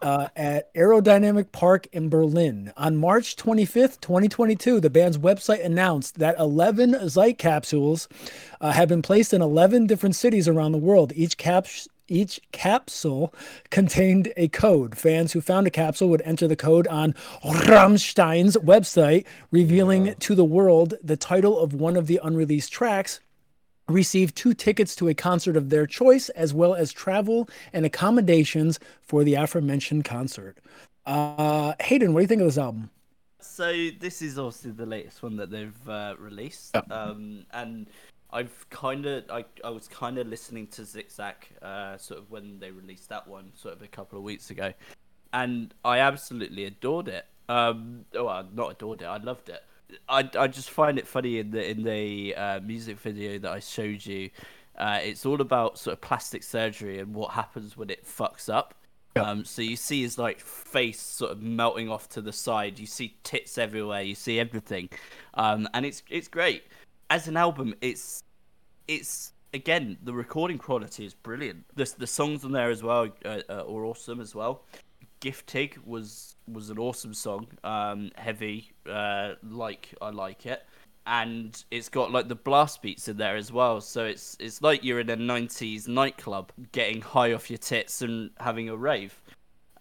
uh, 0.02 0.30
at 0.36 0.74
Aerodynamic 0.74 1.52
Park 1.52 1.88
in 1.92 2.10
Berlin. 2.10 2.72
On 2.78 2.96
March 2.96 3.36
25th, 3.36 4.00
2022, 4.02 4.80
the 4.80 4.90
band's 4.90 5.18
website 5.18 5.64
announced 5.64 6.20
that 6.20 6.38
11 6.40 7.10
Zeit 7.10 7.38
capsules 7.38 8.08
uh, 8.62 8.72
have 8.72 8.90
been 8.90 9.02
placed 9.02 9.34
in 9.34 9.42
11 9.42 9.88
different 9.88 10.16
cities 10.16 10.48
around 10.48 10.72
the 10.72 10.78
world. 10.78 11.14
Each 11.16 11.38
cap- 11.38 11.68
each 12.08 12.40
capsule 12.52 13.34
contained 13.72 14.32
a 14.38 14.48
code. 14.48 14.98
Fans 14.98 15.34
who 15.34 15.42
found 15.42 15.68
a 15.68 15.72
capsule 15.72 16.10
would 16.10 16.22
enter 16.24 16.48
the 16.48 16.56
code 16.56 16.88
on 16.88 17.16
Rammstein's 17.44 18.58
website, 18.58 19.26
revealing 19.52 20.16
to 20.16 20.36
the 20.36 20.46
world 20.46 20.96
the 21.04 21.18
title 21.18 21.58
of 21.60 21.74
one 21.74 21.98
of 21.98 22.08
the 22.08 22.20
unreleased 22.24 22.72
tracks 22.72 23.22
receive 23.88 24.34
two 24.34 24.54
tickets 24.54 24.96
to 24.96 25.08
a 25.08 25.14
concert 25.14 25.56
of 25.56 25.70
their 25.70 25.86
choice, 25.86 26.30
as 26.30 26.54
well 26.54 26.74
as 26.74 26.92
travel 26.92 27.48
and 27.74 27.86
accommodations 27.86 28.80
for 29.02 29.24
the 29.24 29.36
aforementioned 29.36 30.06
concert. 30.06 30.58
Uh, 31.06 31.74
Hayden, 31.80 32.14
what 32.14 32.20
do 32.20 32.24
you 32.24 32.28
think 32.28 32.42
of 32.42 32.48
this 32.48 32.58
album? 32.58 32.90
So 33.40 33.72
this 34.00 34.22
is 34.22 34.40
obviously 34.40 34.72
the 34.72 34.86
latest 34.86 35.22
one 35.22 35.38
that 35.38 35.52
they've 35.52 35.90
uh, 35.90 36.16
released, 36.18 36.72
yeah. 36.76 36.82
um, 36.90 37.46
and 37.54 37.88
I've 38.34 38.68
kind 38.70 39.06
of 39.06 39.24
I, 39.30 39.46
I 39.64 39.70
was 39.70 39.88
kind 39.88 40.18
of 40.18 40.28
listening 40.28 40.68
to 40.68 40.84
Zigzag 40.84 41.36
uh, 41.62 41.98
sort 41.98 42.20
of 42.20 42.32
when 42.32 42.60
they 42.60 42.72
released 42.72 43.10
that 43.10 43.28
one 43.28 43.52
sort 43.54 43.76
of 43.76 43.82
a 43.84 43.88
couple 43.88 44.18
of 44.18 44.24
weeks 44.26 44.50
ago, 44.50 44.74
and 45.32 45.74
I 45.86 46.00
absolutely 46.00 46.66
adored 46.66 47.08
it. 47.08 47.26
Um, 47.48 48.06
well, 48.14 48.48
not 48.52 48.72
adored 48.72 49.04
it, 49.04 49.06
I 49.06 49.18
loved 49.18 49.50
it. 49.50 49.64
I, 50.10 50.30
I 50.38 50.48
just 50.48 50.70
find 50.70 50.98
it 50.98 51.08
funny 51.08 51.40
in 51.40 51.52
the 51.52 51.70
in 51.70 51.84
the 51.84 52.36
uh, 52.36 52.60
music 52.62 53.00
video 53.00 53.40
that 53.40 53.52
I 53.52 53.60
showed 53.60 54.06
you. 54.06 54.30
Uh, 54.78 55.00
it's 55.02 55.26
all 55.26 55.42
about 55.42 55.78
sort 55.78 55.94
of 55.94 56.02
plastic 56.02 56.44
surgery 56.44 57.00
and 57.00 57.14
what 57.14 57.32
happens 57.32 57.78
when 57.78 57.90
it 57.90 58.06
fucks 58.06 58.50
up. 58.54 58.74
Um, 59.16 59.46
so 59.46 59.62
you 59.62 59.78
see 59.78 60.02
his 60.02 60.18
like 60.18 60.42
face 60.42 61.00
sort 61.00 61.32
of 61.32 61.42
melting 61.42 61.90
off 61.90 62.10
to 62.10 62.22
the 62.22 62.34
side. 62.34 62.78
You 62.78 62.86
see 62.86 63.16
tits 63.24 63.58
everywhere. 63.58 64.02
You 64.02 64.16
see 64.16 64.40
everything, 64.40 64.90
um, 65.36 65.70
and 65.74 65.86
it's 65.86 66.04
it's 66.10 66.28
great. 66.28 66.64
As 67.10 67.28
an 67.28 67.38
album, 67.38 67.76
it's 67.82 68.24
it's 68.88 69.32
again 69.54 69.98
the 70.04 70.14
recording 70.14 70.58
quality 70.58 71.06
is 71.06 71.14
brilliant. 71.14 71.64
The 71.76 71.92
the 71.98 72.08
songs 72.08 72.44
on 72.44 72.52
there 72.52 72.70
as 72.70 72.84
well 72.84 73.08
uh, 73.24 73.40
uh, 73.50 73.64
are 73.68 73.86
awesome 73.86 74.20
as 74.20 74.36
well. 74.36 74.64
Giftig 75.22 75.78
was 75.86 76.36
was 76.48 76.70
an 76.70 76.78
awesome 76.78 77.14
song, 77.14 77.48
um, 77.64 78.12
heavy, 78.16 78.72
uh, 78.90 79.34
like 79.44 79.94
I 80.02 80.10
like 80.10 80.46
it, 80.46 80.66
and 81.08 81.64
it's 81.72 81.90
got 81.90 82.12
like 82.12 82.28
the 82.28 82.36
blast 82.36 82.82
beats 82.82 83.08
in 83.08 83.18
there 83.18 83.36
as 83.36 83.52
well. 83.52 83.82
So 83.82 84.06
it's 84.06 84.38
it's 84.40 84.62
like 84.62 84.84
you're 84.84 85.00
in 85.00 85.10
a 85.10 85.18
'90s 85.18 85.88
nightclub, 85.88 86.52
getting 86.72 87.02
high 87.02 87.34
off 87.34 87.50
your 87.50 87.58
tits 87.58 88.02
and 88.02 88.32
having 88.40 88.70
a 88.70 88.76
rave, 88.76 89.20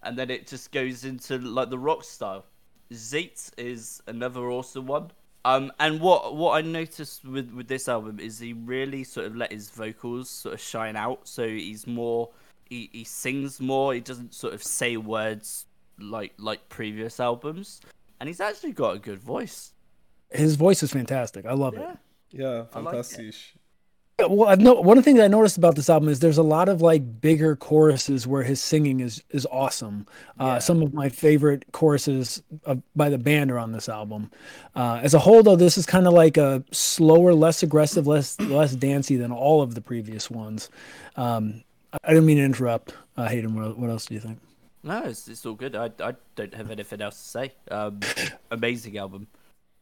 and 0.02 0.18
then 0.18 0.30
it 0.30 0.46
just 0.46 0.72
goes 0.72 1.04
into 1.04 1.38
like 1.38 1.70
the 1.70 1.78
rock 1.78 2.04
style. 2.04 2.46
Zeit 2.92 3.50
is 3.56 4.02
another 4.06 4.50
awesome 4.50 4.86
one. 4.86 5.10
Um, 5.46 5.72
and 5.78 6.00
what 6.00 6.36
what 6.36 6.56
I 6.56 6.62
noticed 6.62 7.24
with 7.24 7.50
with 7.52 7.68
this 7.68 7.88
album 7.88 8.18
is 8.18 8.38
he 8.38 8.52
really 8.54 9.04
sort 9.04 9.26
of 9.26 9.36
let 9.36 9.52
his 9.52 9.68
vocals 9.70 10.30
sort 10.30 10.54
of 10.54 10.60
shine 10.60 10.96
out. 10.96 11.28
So 11.28 11.46
he's 11.46 11.86
more 11.86 12.30
he, 12.68 12.88
he 12.92 13.04
sings 13.04 13.60
more. 13.60 13.94
He 13.94 14.00
doesn't 14.00 14.34
sort 14.34 14.54
of 14.54 14.62
say 14.62 14.96
words 14.96 15.66
like 15.98 16.32
like 16.38 16.68
previous 16.68 17.20
albums, 17.20 17.80
and 18.20 18.28
he's 18.28 18.40
actually 18.40 18.72
got 18.72 18.96
a 18.96 18.98
good 18.98 19.18
voice. 19.20 19.72
His 20.30 20.56
voice 20.56 20.82
is 20.82 20.92
fantastic. 20.92 21.46
I 21.46 21.52
love 21.52 21.74
Yeah. 21.74 21.92
it. 21.92 21.98
Yeah, 22.30 22.64
I 22.74 22.80
like 22.80 22.94
fantastic. 22.94 23.34
Well, 24.28 24.48
I've 24.48 24.60
no, 24.60 24.74
one 24.74 24.96
of 24.96 25.02
the 25.04 25.08
things 25.10 25.18
I 25.20 25.26
noticed 25.26 25.56
about 25.56 25.74
this 25.74 25.90
album 25.90 26.08
is 26.08 26.20
there's 26.20 26.38
a 26.38 26.42
lot 26.44 26.68
of 26.68 26.80
like 26.80 27.20
bigger 27.20 27.56
choruses 27.56 28.28
where 28.28 28.44
his 28.44 28.60
singing 28.62 29.00
is 29.00 29.22
is 29.30 29.44
awesome. 29.50 30.06
Uh, 30.38 30.60
Some 30.60 30.82
of 30.82 30.94
my 30.94 31.08
favorite 31.08 31.64
choruses 31.72 32.40
of, 32.64 32.80
by 32.94 33.08
the 33.08 33.18
band 33.18 33.50
are 33.50 33.58
on 33.58 33.72
this 33.72 33.88
album. 33.88 34.30
Uh, 34.76 35.00
as 35.02 35.14
a 35.14 35.18
whole, 35.18 35.42
though, 35.42 35.56
this 35.56 35.76
is 35.76 35.84
kind 35.84 36.06
of 36.06 36.12
like 36.12 36.36
a 36.36 36.62
slower, 36.70 37.34
less 37.34 37.64
aggressive, 37.64 38.06
less 38.06 38.38
less 38.40 38.76
dancey 38.76 39.16
than 39.16 39.32
all 39.32 39.62
of 39.62 39.74
the 39.74 39.80
previous 39.80 40.30
ones. 40.30 40.70
Um, 41.16 41.64
I 42.02 42.08
didn't 42.08 42.26
mean 42.26 42.38
to 42.38 42.44
interrupt. 42.44 42.94
Uh, 43.16 43.28
Hayden, 43.28 43.54
what, 43.54 43.78
what 43.78 43.90
else 43.90 44.06
do 44.06 44.14
you 44.14 44.20
think? 44.20 44.40
No, 44.82 45.02
it's, 45.04 45.28
it's 45.28 45.46
all 45.46 45.54
good. 45.54 45.74
I, 45.74 45.90
I 46.00 46.14
don't 46.36 46.54
have 46.54 46.70
anything 46.70 47.00
else 47.00 47.16
to 47.16 47.28
say. 47.28 47.52
Um, 47.70 48.00
amazing 48.50 48.98
album. 48.98 49.28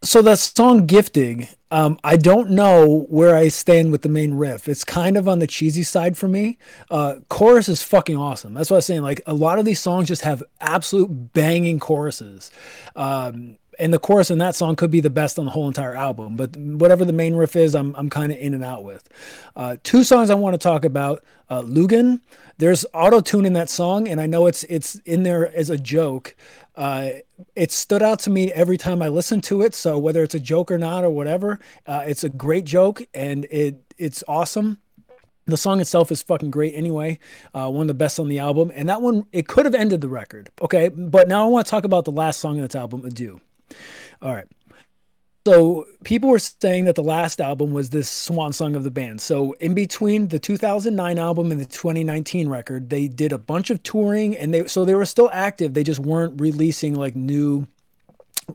So 0.05 0.21
that 0.23 0.41
song 0.41 0.89
"Giftig," 0.89 1.55
um, 1.71 1.97
I 2.03 2.17
don't 2.17 2.51
know 2.51 3.07
where 3.09 3.37
I 3.37 3.47
stand 3.47 3.93
with 3.93 4.03
the 4.03 4.09
main 4.09 4.35
riff. 4.35 4.69
It's 4.69 4.83
kind 4.83 5.17
of 5.17 5.29
on 5.29 5.39
the 5.39 5.47
cheesy 5.47 5.85
side 5.85 6.19
for 6.19 6.27
me. 6.27 6.59
Uh, 6.91 7.17
chorus 7.29 7.69
is 7.69 7.85
fucking 7.85 8.17
awesome. 8.17 8.53
That's 8.53 8.69
what 8.69 8.77
I 8.77 8.79
was 8.79 8.87
saying. 8.87 9.03
Like 9.03 9.21
a 9.27 9.35
lot 9.35 9.61
of 9.61 9.65
these 9.65 9.79
songs 9.79 10.09
just 10.09 10.23
have 10.23 10.43
absolute 10.61 11.33
banging 11.33 11.79
choruses, 11.79 12.51
um, 12.97 13.59
and 13.79 13.93
the 13.93 13.99
chorus 13.99 14.31
in 14.31 14.39
that 14.39 14.55
song 14.55 14.77
could 14.77 14.91
be 14.91 15.01
the 15.01 15.11
best 15.11 15.39
on 15.39 15.45
the 15.45 15.51
whole 15.51 15.69
entire 15.69 15.95
album. 15.95 16.37
But 16.37 16.57
whatever 16.57 17.05
the 17.05 17.13
main 17.13 17.35
riff 17.35 17.57
is, 17.57 17.75
I'm 17.75 17.95
I'm 17.97 18.11
kind 18.11 18.33
of 18.33 18.39
in 18.39 18.55
and 18.55 18.65
out 18.65 18.85
with. 18.85 19.09
Uh, 19.57 19.77
two 19.83 20.05
songs 20.05 20.31
I 20.31 20.35
want 20.35 20.55
to 20.55 20.59
talk 20.59 20.85
about: 20.85 21.25
uh, 21.49 21.63
Lügen. 21.63 22.21
There's 22.59 22.85
auto 22.95 23.21
tune 23.21 23.47
in 23.47 23.55
that 23.55 23.71
song, 23.71 24.07
and 24.07 24.21
I 24.21 24.27
know 24.27 24.47
it's 24.47 24.63
it's 24.65 24.97
in 25.05 25.23
there 25.23 25.55
as 25.57 25.71
a 25.71 25.79
joke. 25.79 26.37
Uh, 26.77 27.11
it 27.57 27.71
stood 27.71 28.03
out 28.03 28.19
to 28.21 28.31
me 28.31 28.53
every 28.53 28.79
time 28.79 29.03
I 29.03 29.09
listened 29.09 29.45
to 29.45 29.63
it. 29.63 29.75
So 29.75 29.99
whether 29.99 30.23
it's 30.23 30.35
a 30.35 30.41
joke 30.41 30.71
or 30.71 30.79
not 30.79 31.05
or 31.05 31.11
whatever, 31.11 31.61
uh, 31.87 32.05
it's 32.07 32.25
a 32.25 32.29
great 32.29 32.65
joke 32.65 33.03
and 33.15 33.47
it 33.51 33.95
it's 33.99 34.23
awesome. 34.29 34.79
The 35.47 35.57
song 35.57 35.81
itself 35.81 36.13
is 36.13 36.23
fucking 36.23 36.53
great 36.53 36.75
anyway. 36.75 37.19
Uh, 37.53 37.69
one 37.69 37.83
of 37.83 37.89
the 37.89 37.95
best 37.95 38.21
on 38.21 38.29
the 38.29 38.39
album, 38.39 38.71
and 38.75 38.89
that 38.89 39.03
one 39.03 39.27
it 39.33 39.49
could 39.49 39.65
have 39.65 39.75
ended 39.75 40.01
the 40.01 40.09
record. 40.09 40.51
Okay, 40.61 40.89
but 40.89 41.27
now 41.27 41.45
I 41.45 41.49
want 41.49 41.67
to 41.67 41.71
talk 41.71 41.85
about 41.85 42.05
the 42.05 42.13
last 42.13 42.39
song 42.39 42.57
in 42.57 42.63
this 42.63 42.77
album, 42.77 43.05
"Adieu." 43.05 43.41
All 44.21 44.35
right. 44.35 44.47
So 45.45 45.87
people 46.05 46.31
were 46.31 46.39
saying 46.39 46.85
that 46.85 46.95
the 46.95 47.03
last 47.03 47.41
album 47.41 47.73
was 47.73 47.91
this 47.91 48.09
swan 48.09 48.53
song 48.53 48.77
of 48.77 48.85
the 48.85 48.93
band. 48.93 49.21
So 49.21 49.55
in 49.59 49.75
between 49.75 50.29
the 50.29 50.39
2009 50.39 51.19
album 51.19 51.51
and 51.51 51.61
the 51.61 51.65
2019 51.65 52.49
record, 52.49 52.91
they 52.91 53.09
did 53.09 53.33
a 53.33 53.39
bunch 53.39 53.71
of 53.71 53.83
touring, 53.83 54.37
and 54.37 54.55
they 54.55 54.69
so 54.69 54.85
they 54.85 54.95
were 54.95 55.05
still 55.05 55.31
active. 55.33 55.75
They 55.75 55.83
just 55.83 55.99
weren't 55.99 56.41
releasing 56.41 56.95
like 56.95 57.17
new 57.17 57.67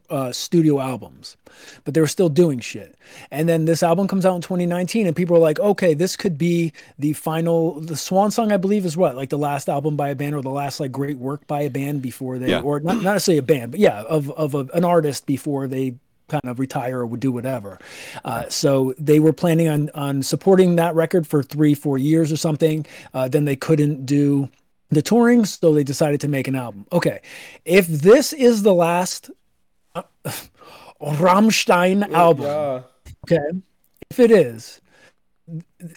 uh, 0.09 0.31
studio 0.31 0.79
albums, 0.79 1.37
but 1.83 1.93
they 1.93 2.01
were 2.01 2.07
still 2.07 2.29
doing 2.29 2.59
shit. 2.59 2.95
And 3.31 3.47
then 3.47 3.65
this 3.65 3.83
album 3.83 4.07
comes 4.07 4.25
out 4.25 4.35
in 4.35 4.41
2019, 4.41 5.07
and 5.07 5.15
people 5.15 5.35
are 5.37 5.39
like, 5.39 5.59
okay, 5.59 5.93
this 5.93 6.15
could 6.15 6.37
be 6.37 6.73
the 6.99 7.13
final, 7.13 7.79
the 7.79 7.95
swan 7.97 8.31
song, 8.31 8.51
I 8.51 8.57
believe, 8.57 8.85
is 8.85 8.95
what 8.97 9.15
like 9.15 9.29
the 9.29 9.37
last 9.37 9.69
album 9.69 9.95
by 9.95 10.09
a 10.09 10.15
band 10.15 10.35
or 10.35 10.41
the 10.41 10.49
last 10.49 10.79
like 10.79 10.91
great 10.91 11.17
work 11.17 11.45
by 11.47 11.61
a 11.61 11.69
band 11.69 12.01
before 12.01 12.37
they, 12.39 12.49
Yeah. 12.49 12.61
or 12.61 12.79
not, 12.79 12.95
not 13.01 13.13
necessarily 13.13 13.39
a 13.39 13.43
band, 13.43 13.71
but 13.71 13.79
yeah, 13.79 14.01
of 14.03 14.29
of 14.31 14.53
a, 14.55 14.67
an 14.73 14.83
artist 14.85 15.25
before 15.25 15.67
they 15.67 15.95
kind 16.29 16.43
of 16.43 16.59
retire 16.59 16.99
or 16.99 17.05
would 17.05 17.21
do 17.21 17.31
whatever. 17.31 17.79
Uh, 18.25 18.43
so 18.49 18.93
they 18.99 19.19
were 19.19 19.31
planning 19.33 19.69
on 19.69 19.89
on 19.95 20.21
supporting 20.23 20.75
that 20.75 20.93
record 20.93 21.25
for 21.25 21.41
three, 21.41 21.73
four 21.73 21.97
years 21.97 22.31
or 22.31 22.37
something. 22.37 22.85
Uh, 23.13 23.27
then 23.29 23.45
they 23.45 23.55
couldn't 23.55 24.05
do 24.05 24.49
the 24.89 25.01
touring, 25.01 25.43
so 25.45 25.73
they 25.73 25.83
decided 25.83 26.19
to 26.21 26.27
make 26.27 26.47
an 26.47 26.55
album. 26.55 26.85
Okay, 26.91 27.21
if 27.65 27.87
this 27.87 28.31
is 28.33 28.63
the 28.63 28.73
last 28.73 29.29
Rammstein 31.01 32.07
oh, 32.09 32.15
album, 32.15 32.45
Yeah. 32.45 32.81
okay, 33.25 33.61
if 34.09 34.19
it 34.19 34.31
is, 34.31 34.81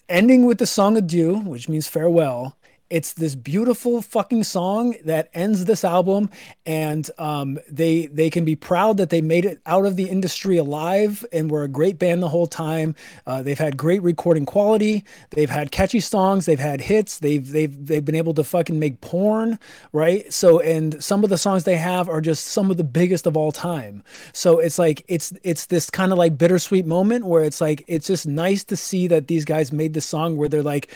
ending 0.08 0.46
with 0.46 0.58
the 0.58 0.66
song 0.66 0.96
Adieu, 0.96 1.38
which 1.38 1.68
means 1.68 1.88
farewell. 1.88 2.56
It's 2.90 3.12
this 3.12 3.36
beautiful 3.36 4.02
fucking 4.02 4.42
song 4.42 4.96
that 5.04 5.30
ends 5.32 5.64
this 5.64 5.84
album, 5.84 6.28
and 6.66 7.08
um, 7.18 7.58
they 7.70 8.06
they 8.06 8.30
can 8.30 8.44
be 8.44 8.56
proud 8.56 8.96
that 8.96 9.10
they 9.10 9.20
made 9.20 9.44
it 9.44 9.60
out 9.64 9.86
of 9.86 9.94
the 9.94 10.08
industry 10.08 10.56
alive 10.56 11.24
and 11.32 11.50
were 11.50 11.62
a 11.62 11.68
great 11.68 12.00
band 12.00 12.20
the 12.20 12.28
whole 12.28 12.48
time. 12.48 12.96
Uh, 13.28 13.42
they've 13.42 13.58
had 13.58 13.76
great 13.76 14.02
recording 14.02 14.44
quality. 14.44 15.04
They've 15.30 15.48
had 15.48 15.70
catchy 15.70 16.00
songs. 16.00 16.46
They've 16.46 16.58
had 16.58 16.80
hits. 16.80 17.20
They've 17.20 17.48
they've 17.48 17.86
they've 17.86 18.04
been 18.04 18.16
able 18.16 18.34
to 18.34 18.42
fucking 18.42 18.80
make 18.80 19.00
porn, 19.00 19.60
right? 19.92 20.30
So 20.32 20.58
and 20.58 21.02
some 21.02 21.22
of 21.22 21.30
the 21.30 21.38
songs 21.38 21.62
they 21.62 21.76
have 21.76 22.08
are 22.08 22.20
just 22.20 22.48
some 22.48 22.72
of 22.72 22.76
the 22.76 22.84
biggest 22.84 23.26
of 23.26 23.36
all 23.36 23.52
time. 23.52 24.02
So 24.32 24.58
it's 24.58 24.80
like 24.80 25.04
it's 25.06 25.32
it's 25.44 25.66
this 25.66 25.90
kind 25.90 26.10
of 26.10 26.18
like 26.18 26.36
bittersweet 26.36 26.86
moment 26.86 27.26
where 27.26 27.44
it's 27.44 27.60
like 27.60 27.84
it's 27.86 28.08
just 28.08 28.26
nice 28.26 28.64
to 28.64 28.76
see 28.76 29.06
that 29.06 29.28
these 29.28 29.44
guys 29.44 29.72
made 29.72 29.94
this 29.94 30.06
song 30.06 30.36
where 30.36 30.48
they're 30.48 30.62
like 30.64 30.92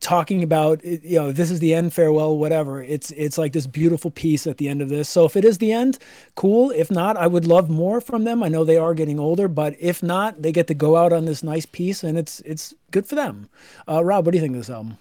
talking 0.00 0.42
about 0.42 0.82
you 0.84 1.18
know 1.18 1.25
this 1.32 1.50
is 1.50 1.60
the 1.60 1.74
end 1.74 1.92
farewell 1.92 2.36
whatever. 2.36 2.82
It's 2.82 3.10
it's 3.12 3.38
like 3.38 3.52
this 3.52 3.66
beautiful 3.66 4.10
piece 4.10 4.46
at 4.46 4.58
the 4.58 4.68
end 4.68 4.82
of 4.82 4.88
this. 4.88 5.08
So 5.08 5.24
if 5.24 5.36
it 5.36 5.44
is 5.44 5.58
the 5.58 5.72
end 5.72 5.98
cool. 6.34 6.70
If 6.70 6.90
not 6.90 7.16
i 7.16 7.26
would 7.26 7.46
love 7.46 7.68
more 7.70 8.00
from 8.00 8.24
them. 8.24 8.42
I 8.42 8.48
know 8.48 8.64
they 8.64 8.76
are 8.76 8.94
getting 8.94 9.18
older 9.18 9.48
but 9.48 9.74
if 9.78 10.02
not 10.02 10.42
they 10.42 10.52
get 10.52 10.66
to 10.68 10.74
go 10.74 10.96
out 10.96 11.12
on 11.12 11.24
this 11.24 11.42
nice 11.42 11.66
piece 11.66 12.02
and 12.02 12.18
it's 12.18 12.40
it's 12.40 12.74
good 12.90 13.06
for 13.06 13.14
them. 13.14 13.48
Uh 13.88 14.04
rob 14.04 14.26
what 14.26 14.32
do 14.32 14.38
you 14.38 14.42
think 14.42 14.54
of 14.54 14.60
this 14.60 14.70
album 14.70 14.98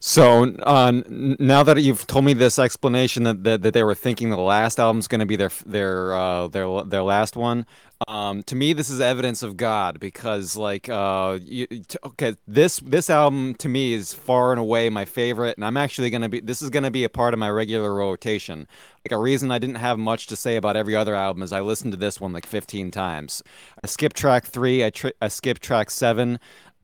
So 0.00 0.54
uh, 0.62 0.92
now 1.08 1.62
that 1.64 1.82
you've 1.82 2.06
told 2.06 2.24
me 2.24 2.32
this 2.32 2.58
explanation 2.58 3.24
that, 3.24 3.42
that, 3.44 3.62
that 3.62 3.74
they 3.74 3.82
were 3.82 3.94
thinking 3.94 4.30
the 4.30 4.36
last 4.36 4.78
album's 4.78 5.08
going 5.08 5.20
to 5.20 5.26
be 5.26 5.36
their 5.36 5.50
their 5.66 6.14
uh, 6.14 6.48
their 6.48 6.82
their 6.84 7.02
last 7.02 7.34
one, 7.34 7.66
um, 8.06 8.44
to 8.44 8.54
me 8.54 8.72
this 8.72 8.90
is 8.90 9.00
evidence 9.00 9.42
of 9.42 9.56
God 9.56 9.98
because 9.98 10.56
like 10.56 10.88
uh, 10.88 11.40
you, 11.42 11.66
okay 12.04 12.36
this 12.46 12.78
this 12.78 13.10
album 13.10 13.54
to 13.56 13.68
me 13.68 13.92
is 13.94 14.14
far 14.14 14.52
and 14.52 14.60
away 14.60 14.88
my 14.88 15.04
favorite, 15.04 15.56
and 15.56 15.64
I'm 15.64 15.76
actually 15.76 16.10
going 16.10 16.22
to 16.22 16.28
be 16.28 16.40
this 16.40 16.62
is 16.62 16.70
going 16.70 16.84
to 16.84 16.92
be 16.92 17.02
a 17.02 17.08
part 17.08 17.34
of 17.34 17.40
my 17.40 17.50
regular 17.50 17.92
rotation. 17.92 18.68
Like 19.04 19.12
a 19.12 19.18
reason 19.18 19.50
I 19.50 19.58
didn't 19.58 19.76
have 19.76 19.98
much 19.98 20.28
to 20.28 20.36
say 20.36 20.56
about 20.56 20.76
every 20.76 20.94
other 20.94 21.14
album 21.16 21.42
is 21.42 21.52
I 21.52 21.60
listened 21.60 21.92
to 21.92 21.98
this 21.98 22.20
one 22.20 22.32
like 22.32 22.46
15 22.46 22.92
times. 22.92 23.42
I 23.82 23.88
skipped 23.88 24.16
track 24.16 24.46
three, 24.46 24.84
I 24.84 24.90
tri- 24.90 25.14
I 25.20 25.26
skipped 25.26 25.62
track 25.62 25.90
seven 25.90 26.38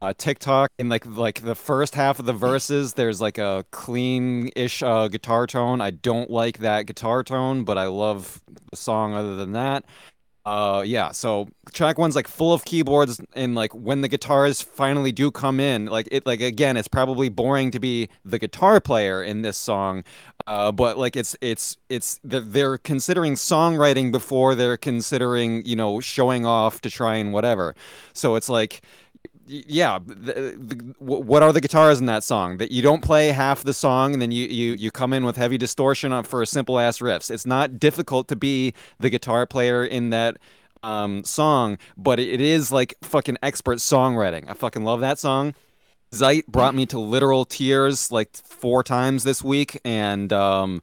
uh, 0.05 0.12
TikTok 0.16 0.70
in 0.78 0.88
like 0.88 1.07
like 1.07 1.42
the 1.42 1.55
first 1.55 1.94
half 1.94 2.18
of 2.18 2.26
the 2.26 2.32
verses. 2.48 2.94
There's 2.94 3.20
like 3.20 3.38
a 3.38 3.64
clean-ish 3.70 4.82
uh, 4.82 5.09
guitar 5.09 5.46
tone. 5.46 5.80
I 5.80 5.90
don't 5.90 6.30
like 6.30 6.59
that 6.59 6.86
guitar 6.86 7.22
tone, 7.22 7.64
but 7.64 7.78
I 7.78 7.86
love 7.86 8.42
the 8.70 8.76
song. 8.76 9.14
Other 9.14 9.36
than 9.36 9.52
that, 9.52 9.84
uh, 10.44 10.82
yeah. 10.84 11.11
So 11.12 11.48
track 11.72 11.96
one's 11.96 12.14
like 12.14 12.28
full 12.28 12.52
of 12.52 12.66
keyboards, 12.66 13.18
and 13.34 13.55
like 13.55 13.74
when 13.74 14.02
the 14.02 14.09
guitars 14.09 14.61
finally 14.61 15.11
do 15.11 15.30
come 15.30 15.59
in, 15.59 15.86
like 15.86 16.07
it 16.12 16.26
like 16.26 16.42
again, 16.42 16.76
it's 16.76 16.88
probably 16.88 17.30
boring 17.30 17.70
to 17.70 17.80
be 17.80 18.11
the 18.26 18.38
guitar 18.38 18.80
player 18.80 19.22
in 19.22 19.40
this 19.40 19.57
song, 19.57 20.05
uh, 20.46 20.70
but 20.70 20.98
like 20.98 21.16
it's 21.16 21.34
it's 21.40 21.78
it's 21.88 22.20
they're, 22.24 22.42
they're 22.42 22.78
considering 22.78 23.34
songwriting 23.34 24.12
before 24.12 24.55
they're 24.55 24.76
considering 24.76 25.64
you 25.64 25.76
know 25.76 25.98
showing 26.00 26.44
off 26.44 26.82
to 26.82 26.90
try 26.90 27.16
and 27.16 27.32
whatever. 27.32 27.74
So 28.12 28.34
it's 28.34 28.50
like 28.50 28.82
yeah 29.47 29.99
the, 30.05 30.57
the, 30.59 30.95
what 30.99 31.42
are 31.42 31.53
the 31.53 31.61
guitars 31.61 32.01
in 32.01 32.07
that 32.07 32.24
song 32.24 32.57
that 32.59 32.70
you 32.72 32.82
don't 32.82 33.03
play 33.03 33.28
half 33.28 33.62
the 33.62 33.74
song 33.74 34.12
and 34.12 34.22
then 34.22 34.30
you 34.30 34.47
you 34.47 34.72
you 34.74 34.90
come 34.90 35.12
in 35.12 35.24
with 35.24 35.36
heavy 35.36 35.59
distortion 35.59 36.12
on 36.12 36.24
for 36.24 36.42
a 36.42 36.47
simple 36.47 36.78
ass 36.78 36.99
riffs 36.99 37.30
it's 37.30 37.47
not 37.47 37.78
difficult 37.78 38.28
to 38.28 38.36
be 38.36 38.72
the 39.01 39.11
guitar 39.11 39.47
player 39.47 39.84
in 39.84 40.11
that 40.11 40.36
um 40.82 41.22
song 41.24 41.78
but 41.97 42.18
it, 42.18 42.40
is 42.40 42.72
like 42.72 42.95
fucking 43.03 43.36
expert 43.42 43.78
songwriting 43.78 44.49
i 44.49 44.55
fucking 44.55 44.84
love 44.84 45.01
that 45.01 45.18
song 45.18 45.55
Zeit 46.12 46.47
brought 46.47 46.74
me 46.74 46.86
to 46.86 46.99
literal 46.99 47.45
tears 47.45 48.12
like 48.12 48.36
four 48.36 48.82
times 48.82 49.24
this 49.24 49.42
week 49.42 49.80
and 49.84 50.32
um 50.32 50.80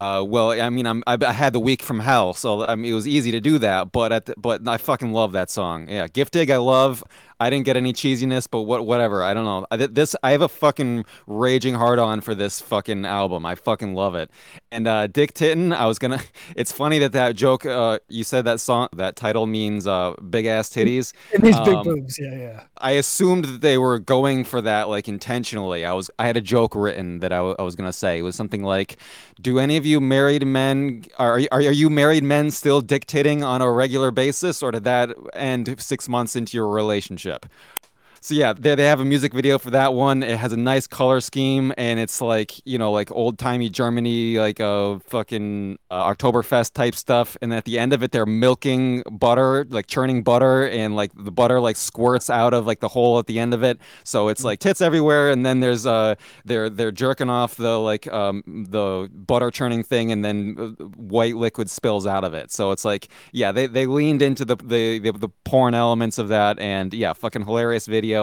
uh, 0.00 0.24
well, 0.24 0.52
I 0.52 0.70
mean, 0.70 0.86
I'm 0.86 1.02
I, 1.06 1.18
I 1.20 1.32
had 1.32 1.52
the 1.52 1.60
week 1.60 1.82
from 1.82 1.98
hell, 1.98 2.32
so 2.32 2.64
I 2.64 2.76
mean, 2.76 2.92
it 2.92 2.94
was 2.94 3.08
easy 3.08 3.32
to 3.32 3.40
do 3.40 3.58
that. 3.58 3.90
But 3.90 4.12
at 4.12 4.26
the, 4.26 4.34
but 4.36 4.66
I 4.66 4.76
fucking 4.76 5.12
love 5.12 5.32
that 5.32 5.50
song. 5.50 5.88
Yeah, 5.88 6.06
Giftig, 6.06 6.50
I 6.52 6.58
love. 6.58 7.02
I 7.40 7.50
didn't 7.50 7.66
get 7.66 7.76
any 7.76 7.92
cheesiness, 7.92 8.48
but 8.50 8.62
what 8.62 8.84
whatever. 8.86 9.22
I 9.22 9.32
don't 9.34 9.44
know. 9.44 9.66
I, 9.70 9.76
this 9.76 10.16
I 10.22 10.32
have 10.32 10.42
a 10.42 10.48
fucking 10.48 11.04
raging 11.26 11.74
hard 11.74 11.98
on 11.98 12.20
for 12.20 12.34
this 12.34 12.60
fucking 12.60 13.04
album. 13.04 13.46
I 13.46 13.54
fucking 13.54 13.94
love 13.94 14.14
it. 14.14 14.30
And 14.72 14.86
uh, 14.88 15.06
Dick 15.06 15.34
Titton, 15.34 15.72
I 15.74 15.86
was 15.86 15.98
gonna. 15.98 16.20
It's 16.56 16.72
funny 16.72 16.98
that 17.00 17.12
that 17.12 17.36
joke. 17.36 17.64
Uh, 17.66 17.98
you 18.08 18.24
said 18.24 18.44
that 18.46 18.58
song. 18.60 18.88
That 18.96 19.14
title 19.16 19.46
means 19.46 19.86
uh, 19.86 20.14
big 20.30 20.46
ass 20.46 20.68
titties. 20.70 21.12
It 21.32 21.42
means 21.42 21.58
big 21.60 21.74
Um, 21.74 21.84
boobs. 21.84 22.18
Yeah, 22.18 22.34
yeah. 22.34 22.60
I 22.78 22.92
assumed 22.92 23.44
that 23.44 23.60
they 23.60 23.78
were 23.78 23.98
going 23.98 24.44
for 24.44 24.60
that 24.62 24.88
like 24.88 25.08
intentionally. 25.08 25.84
I 25.84 25.92
was 25.92 26.10
I 26.18 26.26
had 26.26 26.36
a 26.36 26.40
joke 26.40 26.74
written 26.74 27.20
that 27.20 27.32
I, 27.32 27.36
w- 27.36 27.56
I 27.58 27.62
was 27.62 27.76
gonna 27.76 27.92
say. 27.92 28.18
It 28.18 28.22
was 28.22 28.34
something 28.34 28.62
like, 28.64 28.96
"Do 29.40 29.58
any 29.58 29.76
of 29.76 29.84
you 29.86 30.00
married 30.00 30.46
men 30.46 31.04
are 31.18 31.40
are, 31.52 31.58
are 31.58 31.60
you 31.60 31.90
married 31.90 32.24
men 32.24 32.50
still 32.50 32.80
dictating 32.80 33.44
on 33.44 33.62
a 33.62 33.70
regular 33.70 34.10
basis, 34.10 34.62
or 34.62 34.72
did 34.72 34.84
that 34.84 35.10
end 35.34 35.74
six 35.78 36.08
months 36.08 36.34
into 36.34 36.56
your 36.56 36.68
relationship?" 36.68 37.27
relationship 37.28 37.87
so 38.28 38.34
yeah, 38.34 38.52
they 38.52 38.74
they 38.74 38.84
have 38.84 39.00
a 39.00 39.06
music 39.06 39.32
video 39.32 39.58
for 39.58 39.70
that 39.70 39.94
one. 39.94 40.22
It 40.22 40.36
has 40.36 40.52
a 40.52 40.56
nice 40.58 40.86
color 40.86 41.22
scheme, 41.22 41.72
and 41.78 41.98
it's 41.98 42.20
like 42.20 42.60
you 42.66 42.76
know, 42.76 42.92
like 42.92 43.10
old 43.10 43.38
timey 43.38 43.70
Germany, 43.70 44.38
like 44.38 44.60
a 44.60 44.66
uh, 44.66 44.98
fucking 44.98 45.78
uh, 45.90 46.12
Oktoberfest 46.12 46.74
type 46.74 46.94
stuff. 46.94 47.38
And 47.40 47.54
at 47.54 47.64
the 47.64 47.78
end 47.78 47.94
of 47.94 48.02
it, 48.02 48.12
they're 48.12 48.26
milking 48.26 49.02
butter, 49.10 49.66
like 49.70 49.86
churning 49.86 50.22
butter, 50.24 50.68
and 50.68 50.94
like 50.94 51.10
the 51.16 51.30
butter 51.32 51.58
like 51.58 51.76
squirts 51.76 52.28
out 52.28 52.52
of 52.52 52.66
like 52.66 52.80
the 52.80 52.88
hole 52.88 53.18
at 53.18 53.28
the 53.28 53.38
end 53.38 53.54
of 53.54 53.62
it. 53.62 53.78
So 54.04 54.28
it's 54.28 54.44
like 54.44 54.58
tits 54.58 54.82
everywhere, 54.82 55.30
and 55.30 55.46
then 55.46 55.60
there's 55.60 55.86
uh 55.86 56.14
they're 56.44 56.68
they're 56.68 56.92
jerking 56.92 57.30
off 57.30 57.56
the 57.56 57.78
like 57.78 58.12
um 58.12 58.42
the 58.46 59.08
butter 59.10 59.50
churning 59.50 59.82
thing, 59.82 60.12
and 60.12 60.22
then 60.22 60.54
uh, 60.58 60.84
white 60.98 61.36
liquid 61.36 61.70
spills 61.70 62.06
out 62.06 62.24
of 62.24 62.34
it. 62.34 62.52
So 62.52 62.72
it's 62.72 62.84
like 62.84 63.08
yeah, 63.32 63.52
they 63.52 63.66
they 63.66 63.86
leaned 63.86 64.20
into 64.20 64.44
the 64.44 64.56
the 64.56 64.98
the, 64.98 65.12
the 65.12 65.30
porn 65.46 65.72
elements 65.72 66.18
of 66.18 66.28
that, 66.28 66.58
and 66.58 66.92
yeah, 66.92 67.14
fucking 67.14 67.46
hilarious 67.46 67.86
video. 67.86 68.17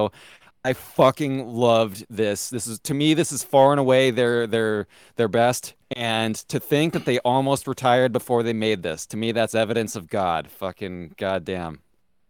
I 0.66 0.74
fucking 0.74 1.48
loved 1.48 2.08
this. 2.10 2.50
This 2.50 2.66
is 2.66 2.80
to 2.80 2.96
me, 2.96 3.14
this 3.14 3.32
is 3.32 3.44
far 3.44 3.72
and 3.72 3.80
away 3.80 4.10
their 4.10 4.48
their 4.48 4.88
their 5.16 5.28
best. 5.28 5.76
And 5.96 6.36
to 6.50 6.60
think 6.60 6.94
that 6.94 7.06
they 7.06 7.20
almost 7.20 7.68
retired 7.68 8.12
before 8.12 8.42
they 8.42 8.54
made 8.54 8.82
this, 8.82 9.06
to 9.08 9.18
me, 9.18 9.32
that's 9.32 9.54
evidence 9.54 9.96
of 9.96 10.10
God. 10.10 10.50
Fucking 10.50 11.14
goddamn. 11.18 11.82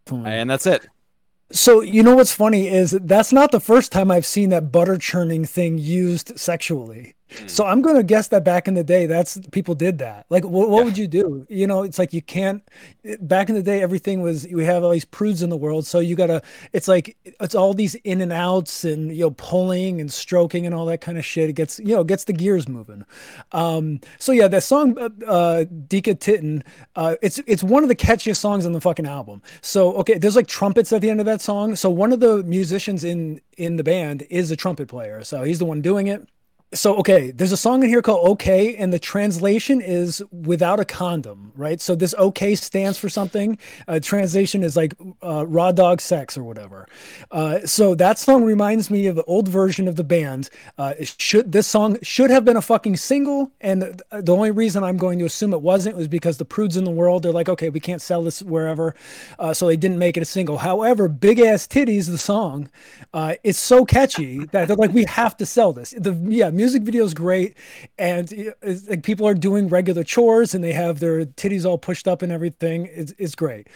Hmm. 0.06 0.26
And 0.26 0.50
that's 0.50 0.66
it. 0.66 0.86
So 1.50 1.80
you 1.80 2.02
know 2.02 2.16
what's 2.16 2.32
funny 2.32 2.68
is 2.68 2.90
that's 2.90 3.32
not 3.32 3.52
the 3.52 3.60
first 3.60 3.90
time 3.90 4.10
I've 4.10 4.26
seen 4.26 4.50
that 4.50 4.70
butter 4.70 4.98
churning 4.98 5.46
thing 5.46 5.78
used 5.78 6.38
sexually. 6.38 7.14
So 7.46 7.66
I'm 7.66 7.82
going 7.82 7.96
to 7.96 8.02
guess 8.04 8.28
that 8.28 8.44
back 8.44 8.68
in 8.68 8.74
the 8.74 8.84
day, 8.84 9.06
that's 9.06 9.38
people 9.50 9.74
did 9.74 9.98
that. 9.98 10.26
Like, 10.30 10.44
what, 10.44 10.70
what 10.70 10.78
Yeah. 10.78 10.84
would 10.84 10.98
you 10.98 11.08
do? 11.08 11.44
You 11.48 11.66
know, 11.66 11.82
it's 11.82 11.98
like 11.98 12.12
you 12.12 12.22
can't. 12.22 12.62
Back 13.20 13.48
in 13.48 13.54
the 13.54 13.62
day, 13.62 13.82
everything 13.82 14.22
was 14.22 14.46
we 14.52 14.64
have 14.64 14.84
all 14.84 14.90
these 14.90 15.04
prudes 15.04 15.42
in 15.42 15.50
the 15.50 15.56
world, 15.56 15.86
so 15.86 15.98
you 15.98 16.14
gotta. 16.14 16.42
It's 16.72 16.88
like 16.88 17.16
it's 17.40 17.54
all 17.54 17.74
these 17.74 17.94
in 17.96 18.20
and 18.20 18.32
outs 18.32 18.84
and 18.84 19.12
you 19.14 19.22
know 19.22 19.30
pulling 19.32 20.00
and 20.00 20.12
stroking 20.12 20.66
and 20.66 20.74
all 20.74 20.86
that 20.86 21.00
kind 21.00 21.18
of 21.18 21.24
shit. 21.24 21.50
It 21.50 21.54
gets 21.54 21.78
you 21.80 21.94
know 21.96 22.04
gets 22.04 22.24
the 22.24 22.32
gears 22.32 22.68
moving. 22.68 23.04
Um, 23.52 24.00
so 24.18 24.32
yeah, 24.32 24.48
that 24.48 24.62
song, 24.62 24.96
uh, 24.98 25.08
uh, 25.26 25.64
Dicke 25.64 26.16
Titten, 26.18 26.62
uh, 26.94 27.16
it's 27.22 27.38
it's 27.46 27.62
one 27.62 27.82
of 27.82 27.88
the 27.88 27.96
catchiest 27.96 28.38
songs 28.38 28.66
on 28.66 28.72
the 28.72 28.80
fucking 28.80 29.06
album. 29.06 29.42
So 29.62 29.94
okay, 29.94 30.18
there's 30.18 30.36
like 30.36 30.46
trumpets 30.48 30.92
at 30.92 31.00
the 31.00 31.10
end 31.10 31.20
of 31.20 31.26
that 31.26 31.40
song. 31.40 31.76
So 31.76 31.90
one 31.90 32.12
of 32.12 32.20
the 32.20 32.42
musicians 32.44 33.04
in 33.04 33.40
in 33.56 33.76
the 33.76 33.84
band 33.84 34.24
is 34.30 34.50
a 34.50 34.56
trumpet 34.56 34.88
player. 34.88 35.22
So 35.24 35.42
he's 35.44 35.58
the 35.58 35.64
one 35.64 35.80
doing 35.82 36.06
it 36.06 36.28
so 36.76 36.96
okay 36.96 37.30
there's 37.30 37.52
a 37.52 37.56
song 37.56 37.82
in 37.82 37.88
here 37.88 38.02
called 38.02 38.28
okay 38.28 38.76
and 38.76 38.92
the 38.92 38.98
translation 38.98 39.80
is 39.80 40.22
without 40.30 40.78
a 40.80 40.84
condom 40.84 41.46
right? 41.56 41.80
So 41.80 41.94
this 41.94 42.14
okay 42.14 42.54
stands 42.54 42.98
for 42.98 43.08
something. 43.08 43.58
Uh, 43.88 43.98
translation 44.00 44.62
is 44.62 44.76
like 44.76 44.94
uh, 45.22 45.46
raw 45.46 45.72
dog 45.72 46.00
sex 46.00 46.36
or 46.36 46.44
whatever. 46.44 46.86
Uh, 47.30 47.60
so 47.60 47.94
that 47.94 48.18
song 48.18 48.44
reminds 48.44 48.90
me 48.90 49.06
of 49.06 49.16
the 49.16 49.24
old 49.24 49.48
version 49.48 49.88
of 49.88 49.96
the 49.96 50.04
band. 50.04 50.50
Uh, 50.78 50.94
should 51.00 51.50
this 51.50 51.66
song 51.66 51.98
should 52.02 52.30
have 52.30 52.44
been 52.44 52.56
a 52.56 52.62
fucking 52.62 52.96
single 52.96 53.50
and 53.60 53.82
the, 53.82 54.22
the 54.22 54.32
only 54.34 54.50
reason 54.50 54.84
i'm 54.84 54.96
going 54.96 55.18
to 55.18 55.24
assume 55.24 55.52
it 55.52 55.62
wasn't 55.62 55.96
was 55.96 56.08
because 56.08 56.36
the 56.36 56.44
prudes 56.44 56.76
in 56.76 56.84
the 56.84 56.90
world 56.90 57.22
they're 57.22 57.32
like 57.32 57.48
okay 57.48 57.70
we 57.70 57.80
can't 57.80 58.02
sell 58.02 58.22
this 58.22 58.42
wherever. 58.42 58.94
Uh, 59.38 59.54
so 59.54 59.66
they 59.66 59.76
didn't 59.76 59.98
make 59.98 60.16
it 60.16 60.20
a 60.20 60.26
single. 60.26 60.58
However 60.58 61.08
big 61.08 61.40
ass 61.40 61.66
titties 61.66 62.10
the 62.10 62.18
song 62.18 62.68
uh, 63.14 63.34
it's 63.42 63.58
so 63.58 63.84
catchy 63.84 64.44
that 64.46 64.68
they're 64.68 64.76
like 64.76 64.92
we 64.92 65.04
have 65.04 65.36
to 65.38 65.46
sell 65.46 65.72
this. 65.72 65.94
The 65.96 66.12
yeah 66.28 66.50
music 66.50 66.65
video 66.74 67.04
is 67.04 67.14
great 67.14 67.56
and 67.98 68.54
like 68.88 69.02
people 69.02 69.26
are 69.26 69.34
doing 69.34 69.68
regular 69.68 70.04
chores 70.04 70.54
and 70.54 70.62
they 70.62 70.72
have 70.72 71.00
their 71.00 71.24
titties 71.24 71.64
all 71.64 71.78
pushed 71.78 72.08
up 72.08 72.22
and 72.22 72.32
everything 72.32 72.88
it's, 72.92 73.12
it's 73.18 73.34
great. 73.34 73.68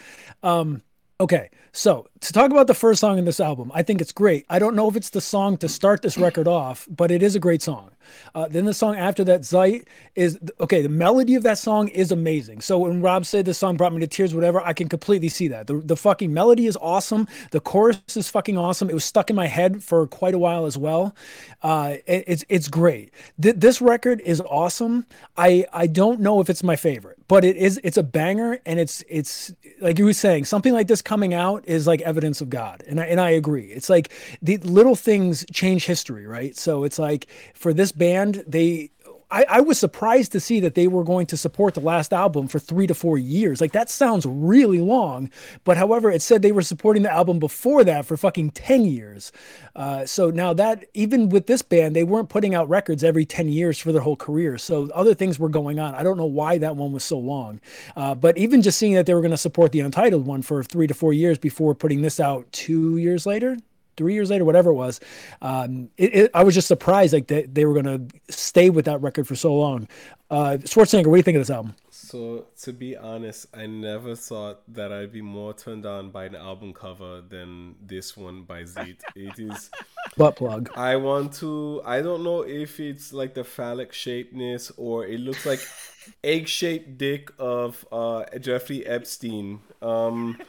Um 0.43 0.81
okay 1.19 1.49
so 1.71 2.07
to 2.19 2.33
talk 2.33 2.49
about 2.49 2.65
the 2.65 2.73
first 2.73 2.99
song 2.99 3.19
in 3.19 3.25
this 3.25 3.39
album 3.39 3.71
i 3.75 3.83
think 3.83 4.01
it's 4.01 4.11
great. 4.11 4.43
I 4.49 4.57
don't 4.57 4.75
know 4.75 4.89
if 4.89 4.95
it's 4.95 5.11
the 5.11 5.21
song 5.21 5.55
to 5.57 5.69
start 5.69 6.01
this 6.01 6.17
record 6.17 6.47
off 6.47 6.87
but 6.89 7.11
it 7.11 7.21
is 7.21 7.35
a 7.35 7.39
great 7.39 7.61
song 7.61 7.91
uh, 8.35 8.47
then 8.49 8.65
the 8.65 8.73
song 8.73 8.95
after 8.95 9.23
that 9.23 9.45
zeit 9.45 9.87
is 10.15 10.39
okay 10.59 10.81
the 10.81 10.89
melody 10.89 11.35
of 11.35 11.43
that 11.43 11.57
song 11.57 11.87
is 11.89 12.11
amazing. 12.11 12.61
So 12.61 12.79
when 12.79 13.01
rob 13.01 13.25
said 13.25 13.45
this 13.45 13.57
song 13.57 13.77
brought 13.77 13.93
me 13.93 13.99
to 14.01 14.07
tears 14.07 14.33
whatever 14.35 14.61
i 14.61 14.73
can 14.73 14.89
completely 14.89 15.29
see 15.29 15.47
that. 15.49 15.67
The, 15.67 15.75
the 15.77 15.95
fucking 15.97 16.33
melody 16.33 16.67
is 16.67 16.77
awesome. 16.81 17.27
The 17.51 17.59
chorus 17.59 17.99
is 18.15 18.29
fucking 18.29 18.57
awesome. 18.57 18.89
It 18.89 18.93
was 18.93 19.05
stuck 19.05 19.29
in 19.29 19.35
my 19.35 19.47
head 19.47 19.83
for 19.83 20.07
quite 20.07 20.33
a 20.33 20.39
while 20.39 20.65
as 20.65 20.77
well. 20.77 21.15
Uh, 21.63 21.95
it- 22.07 22.25
it's 22.27 22.45
it's 22.49 22.67
great. 22.67 23.13
Th- 23.41 23.55
this 23.55 23.81
record 23.81 24.21
is 24.21 24.41
awesome. 24.41 25.05
I 25.37 25.65
i 25.73 25.87
don't 25.87 26.19
know 26.21 26.39
if 26.41 26.49
it's 26.49 26.63
my 26.63 26.75
favorite 26.75 27.17
but 27.27 27.45
it 27.45 27.55
is 27.57 27.79
it's 27.83 27.97
a 27.97 28.03
banger 28.03 28.59
and 28.65 28.79
it's 28.79 29.03
it's 29.09 29.53
like 29.81 29.97
you 29.97 30.05
were 30.05 30.13
saying 30.13 30.45
something 30.45 30.73
like 30.73 30.87
this 30.87 31.01
coming 31.01 31.33
out 31.33 31.63
is 31.67 31.87
like 31.87 32.01
evidence 32.01 32.41
of 32.41 32.49
god. 32.49 32.83
And 32.87 32.99
I, 32.99 33.05
and 33.05 33.19
I 33.21 33.29
agree. 33.31 33.67
It's 33.71 33.89
like 33.89 34.11
the 34.41 34.57
little 34.57 34.95
things 34.95 35.45
change 35.53 35.85
history 35.85 36.27
right? 36.27 36.55
So 36.57 36.83
it's 36.83 36.99
like 36.99 37.27
for 37.53 37.73
this 37.73 37.90
band 37.91 38.43
they 38.47 38.91
I, 39.31 39.45
I 39.47 39.61
was 39.61 39.79
surprised 39.79 40.33
to 40.33 40.41
see 40.41 40.59
that 40.59 40.75
they 40.75 40.87
were 40.87 41.05
going 41.05 41.25
to 41.27 41.37
support 41.37 41.73
the 41.73 41.79
last 41.79 42.11
album 42.11 42.49
for 42.49 42.59
three 42.59 42.85
to 42.87 42.93
four 42.93 43.17
years. 43.17 43.61
Like 43.61 43.71
that 43.71 43.89
sounds 43.89 44.25
really 44.25 44.79
long, 44.79 45.31
but 45.63 45.77
however, 45.77 46.11
it 46.11 46.21
said 46.21 46.41
they 46.41 46.51
were 46.51 46.61
supporting 46.61 47.03
the 47.03 47.11
album 47.11 47.39
before 47.39 47.85
that 47.85 48.05
for 48.05 48.17
fucking 48.17 48.51
ten 48.51 48.83
years. 48.83 49.31
Uh, 49.73 50.05
so 50.05 50.29
now 50.31 50.53
that 50.53 50.85
even 50.93 51.29
with 51.29 51.47
this 51.47 51.61
band, 51.61 51.95
they 51.95 52.03
weren't 52.03 52.27
putting 52.27 52.53
out 52.53 52.67
records 52.67 53.03
every 53.03 53.25
ten 53.25 53.47
years 53.47 53.79
for 53.79 53.93
their 53.93 54.01
whole 54.01 54.17
career. 54.17 54.57
So 54.57 54.89
other 54.93 55.13
things 55.13 55.39
were 55.39 55.49
going 55.49 55.79
on. 55.79 55.95
I 55.95 56.03
don't 56.03 56.17
know 56.17 56.25
why 56.25 56.57
that 56.57 56.75
one 56.75 56.91
was 56.91 57.05
so 57.05 57.17
long, 57.17 57.61
uh, 57.95 58.13
but 58.15 58.37
even 58.37 58.61
just 58.61 58.77
seeing 58.77 58.95
that 58.95 59.05
they 59.05 59.13
were 59.13 59.21
going 59.21 59.31
to 59.31 59.37
support 59.37 59.71
the 59.71 59.79
Untitled 59.79 60.25
one 60.25 60.41
for 60.41 60.61
three 60.61 60.87
to 60.87 60.93
four 60.93 61.13
years 61.13 61.37
before 61.37 61.73
putting 61.73 62.01
this 62.01 62.19
out 62.19 62.51
two 62.51 62.97
years 62.97 63.25
later, 63.25 63.57
three 64.01 64.15
years 64.15 64.31
later, 64.31 64.43
whatever 64.43 64.71
it 64.71 64.73
was. 64.73 64.99
Um, 65.43 65.91
it, 65.95 66.15
it, 66.15 66.31
I 66.33 66.43
was 66.43 66.55
just 66.55 66.67
surprised 66.67 67.13
like 67.13 67.27
they, 67.27 67.43
they 67.43 67.65
were 67.65 67.75
gonna 67.75 68.01
stay 68.29 68.71
with 68.71 68.85
that 68.85 68.99
record 68.99 69.27
for 69.27 69.35
so 69.35 69.53
long. 69.53 69.87
Uh, 70.31 70.57
Schwarzenegger, 70.61 71.05
what 71.05 71.17
do 71.17 71.17
you 71.17 71.23
think 71.23 71.35
of 71.35 71.41
this 71.41 71.51
album? 71.51 71.75
So 71.91 72.47
to 72.63 72.73
be 72.73 72.97
honest, 72.97 73.45
I 73.53 73.67
never 73.67 74.15
thought 74.15 74.61
that 74.73 74.91
I'd 74.91 75.11
be 75.11 75.21
more 75.21 75.53
turned 75.53 75.85
on 75.85 76.09
by 76.09 76.25
an 76.25 76.35
album 76.35 76.73
cover 76.73 77.21
than 77.21 77.75
this 77.85 78.17
one 78.17 78.41
by 78.41 78.65
Zeke. 78.65 79.01
It 79.15 79.37
is 79.37 79.69
Butt 80.17 80.35
plug. 80.35 80.71
I 80.75 80.95
want 80.95 81.33
to 81.35 81.83
I 81.85 82.01
don't 82.01 82.23
know 82.23 82.41
if 82.41 82.79
it's 82.79 83.13
like 83.13 83.35
the 83.35 83.43
phallic 83.43 83.91
shapeness 83.91 84.71
or 84.77 85.05
it 85.05 85.19
looks 85.19 85.45
like 85.45 85.59
egg 86.23 86.47
shaped 86.47 86.97
dick 86.97 87.29
of 87.37 87.85
uh 87.91 88.23
Jeffrey 88.39 88.83
Epstein. 88.83 89.59
Um 89.81 90.39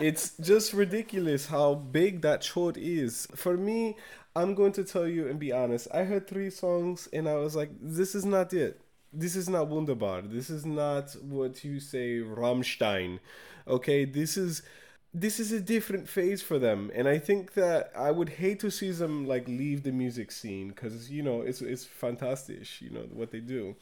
it's 0.00 0.32
just 0.40 0.72
ridiculous 0.72 1.46
how 1.46 1.74
big 1.74 2.22
that 2.22 2.42
short 2.42 2.76
is. 2.76 3.26
For 3.34 3.56
me, 3.56 3.96
I'm 4.34 4.54
going 4.54 4.72
to 4.72 4.84
tell 4.84 5.06
you 5.06 5.28
and 5.28 5.38
be 5.38 5.52
honest. 5.52 5.88
I 5.92 6.04
heard 6.04 6.26
three 6.26 6.50
songs 6.50 7.08
and 7.12 7.28
I 7.28 7.34
was 7.36 7.56
like, 7.56 7.70
this 7.80 8.14
is 8.14 8.24
not 8.24 8.52
it. 8.52 8.80
This 9.12 9.34
is 9.36 9.48
not 9.48 9.68
Wunderbar. 9.68 10.22
This 10.22 10.50
is 10.50 10.64
not 10.64 11.12
what 11.22 11.64
you 11.64 11.80
say 11.80 12.20
Rammstein. 12.20 13.18
Okay, 13.66 14.04
this 14.04 14.36
is 14.36 14.62
this 15.12 15.40
is 15.40 15.50
a 15.50 15.60
different 15.60 16.08
phase 16.08 16.40
for 16.40 16.58
them 16.58 16.88
and 16.94 17.08
i 17.08 17.18
think 17.18 17.54
that 17.54 17.90
i 17.96 18.12
would 18.12 18.28
hate 18.28 18.60
to 18.60 18.70
see 18.70 18.92
them 18.92 19.26
like 19.26 19.48
leave 19.48 19.82
the 19.82 19.90
music 19.90 20.30
scene 20.30 20.68
because 20.68 21.10
you 21.10 21.20
know 21.20 21.40
it's 21.40 21.60
it's 21.60 21.84
fantastic 21.84 22.80
you 22.80 22.90
know 22.90 23.04
what 23.12 23.32
they 23.32 23.40
do 23.40 23.74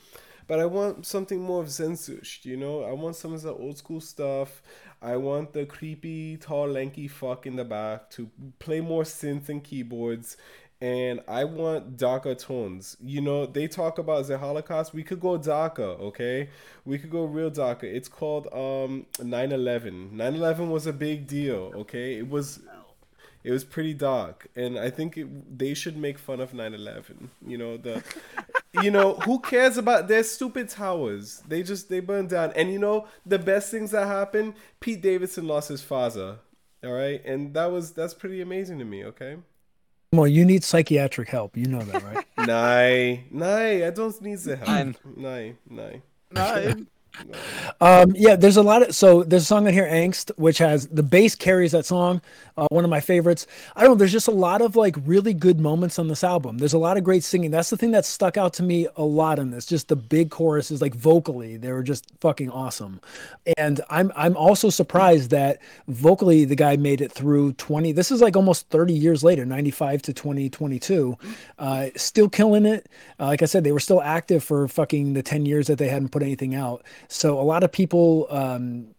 but 0.49 0.59
i 0.59 0.67
want 0.67 1.07
something 1.07 1.41
more 1.41 1.63
of 1.63 1.69
Sehnsucht 1.69 2.45
you 2.45 2.57
know 2.57 2.83
i 2.83 2.93
want 2.93 3.15
some 3.15 3.33
of 3.33 3.43
the 3.43 3.53
old 3.53 3.79
school 3.79 4.01
stuff 4.01 4.63
i 5.01 5.17
want 5.17 5.53
the 5.53 5.65
creepy 5.67 6.37
tall 6.37 6.67
lanky 6.69 7.07
fuck 7.07 7.47
in 7.47 7.55
the 7.55 7.65
back 7.65 8.11
to 8.11 8.29
play 8.59 8.81
more 8.81 9.05
synth 9.05 9.49
and 9.49 9.63
keyboards 9.63 10.37
and 10.81 11.21
I 11.27 11.45
want 11.45 11.97
darker 11.97 12.35
tones. 12.35 12.97
You 13.03 13.21
know, 13.21 13.47
they 13.47 13.67
talk 13.67 13.99
about 13.99 14.27
the 14.29 14.39
Holocaust. 14.39 14.95
We 14.95 15.03
could 15.03 15.21
go 15.21 15.37
darker, 15.37 15.83
okay? 15.83 16.51
We 16.85 16.99
could 16.99 17.11
go 17.11 17.25
real 17.25 17.51
darker. 17.51 17.87
It's 17.87 18.09
called 18.09 18.47
um 18.53 19.07
9/11. 19.19 20.13
9/11 20.13 20.69
was 20.71 20.87
a 20.87 20.93
big 20.93 21.27
deal, 21.27 21.73
okay? 21.75 22.19
It 22.19 22.29
was 22.29 22.61
it 23.45 23.51
was 23.51 23.65
pretty 23.65 23.95
dark, 23.95 24.49
and 24.57 24.79
I 24.79 24.91
think 24.91 25.17
it, 25.17 25.59
they 25.59 25.75
should 25.75 25.97
make 25.97 26.19
fun 26.19 26.41
of 26.41 26.53
9/11. 26.53 27.31
You 27.47 27.59
know 27.59 27.77
the, 27.77 28.03
you 28.75 28.91
know 28.91 29.15
who 29.15 29.41
cares 29.41 29.77
about 29.77 30.09
their 30.09 30.23
stupid 30.23 30.69
towers? 30.69 31.43
They 31.49 31.63
just 31.63 31.89
they 31.89 32.01
burned 32.01 32.31
down, 32.31 32.53
and 32.55 32.71
you 32.71 32.79
know 32.79 33.07
the 33.25 33.39
best 33.39 33.71
things 33.71 33.91
that 33.93 34.07
happened. 34.07 34.55
Pete 34.81 35.01
Davidson 35.01 35.47
lost 35.47 35.69
his 35.69 35.83
father. 35.83 36.39
All 36.85 36.93
right, 36.93 37.25
and 37.25 37.55
that 37.55 37.67
was 37.67 37.93
that's 37.93 38.15
pretty 38.15 38.41
amazing 38.41 38.79
to 38.79 38.85
me. 38.85 39.05
Okay. 39.05 39.37
Come 40.13 40.21
on, 40.21 40.33
you 40.33 40.45
need 40.45 40.65
psychiatric 40.65 41.29
help. 41.29 41.57
You 41.57 41.67
know 41.67 41.83
that, 41.83 42.03
right? 42.03 42.25
Nay, 42.47 43.25
nay, 43.31 43.87
I 43.87 43.91
don't 43.91 44.21
need 44.23 44.39
the 44.39 44.57
help. 44.57 44.97
nay 45.17 45.55
Nay, 45.69 46.03
nay. 46.31 46.87
Um, 47.81 48.13
yeah, 48.17 48.37
there's 48.37 48.57
a 48.57 48.63
lot 48.63 48.83
of 48.83 48.95
so 48.95 49.23
there's 49.23 49.43
a 49.43 49.47
song 49.47 49.67
in 49.67 49.75
here, 49.75 49.87
Angst, 49.87 50.31
which 50.37 50.59
has 50.59 50.89
the 50.89 51.03
bass 51.03 51.35
carries 51.35 51.73
that 51.73 51.87
song. 51.87 52.21
Uh, 52.57 52.67
one 52.71 52.83
of 52.83 52.91
my 52.91 53.01
favorites. 53.01 53.47
I 53.77 53.83
don't 53.83 53.91
know. 53.91 53.95
There's 53.95 54.13
just 54.13 54.27
a 54.27 54.33
lot 54.33 54.63
of 54.63 54.75
like 54.75 54.97
really 55.05 55.33
good 55.33 55.61
moments 55.61 55.99
on 55.99 56.09
this 56.09 56.25
album. 56.25 56.59
There's 56.59 56.73
a 56.73 56.79
lot 56.79 56.97
of 56.97 57.05
great 57.05 57.23
singing. 57.23 57.53
That's 57.53 57.71
the 57.71 57.77
thing 57.77 57.93
that 57.93 58.05
stuck 58.05 58.37
out 58.37 58.53
to 58.55 58.65
me 58.65 58.89
a 58.97 59.05
lot 59.05 59.39
in 59.39 59.51
this. 59.51 59.65
Just 59.65 59.87
the 59.87 59.97
big 59.97 60.31
choruses, 60.31 60.83
like 60.83 60.95
vocally, 60.95 61.57
they 61.57 61.71
were 61.71 61.85
just 61.85 62.07
fucking 62.21 62.51
awesome. 62.51 63.01
And 63.57 63.81
I'm 63.89 64.11
I'm 64.17 64.37
also 64.37 64.71
surprised 64.71 65.31
that 65.31 65.61
vocally 65.87 66.45
the 66.45 66.57
guy 66.57 66.77
made 66.77 67.01
it 67.01 67.13
through 67.13 67.53
20. 67.55 67.93
This 67.93 68.11
is 68.11 68.21
like 68.21 68.37
almost 68.37 68.69
30 68.71 68.93
years 68.93 69.23
later, 69.23 69.45
95 69.45 70.03
to 70.03 70.13
2022, 70.13 71.17
uh, 71.59 71.87
still 71.97 72.29
killing 72.29 72.67
it. 72.67 72.89
Uh, 73.21 73.27
like 73.27 73.43
I 73.43 73.47
said, 73.47 73.63
they 73.63 73.73
were 73.73 73.81
still 73.81 74.03
active 74.03 74.43
for 74.43 74.67
fucking 74.67 75.13
the 75.13 75.23
10 75.23 75.47
years 75.47 75.69
that 75.69 75.79
they 75.79 75.89
hadn't 75.89 76.11
put 76.11 76.23
anything 76.23 76.55
out. 76.55 76.83
So 77.09 77.41
a 77.41 77.43
lot 77.43 77.65
of 77.65 77.73
people 77.73 78.27
um, 78.31 78.95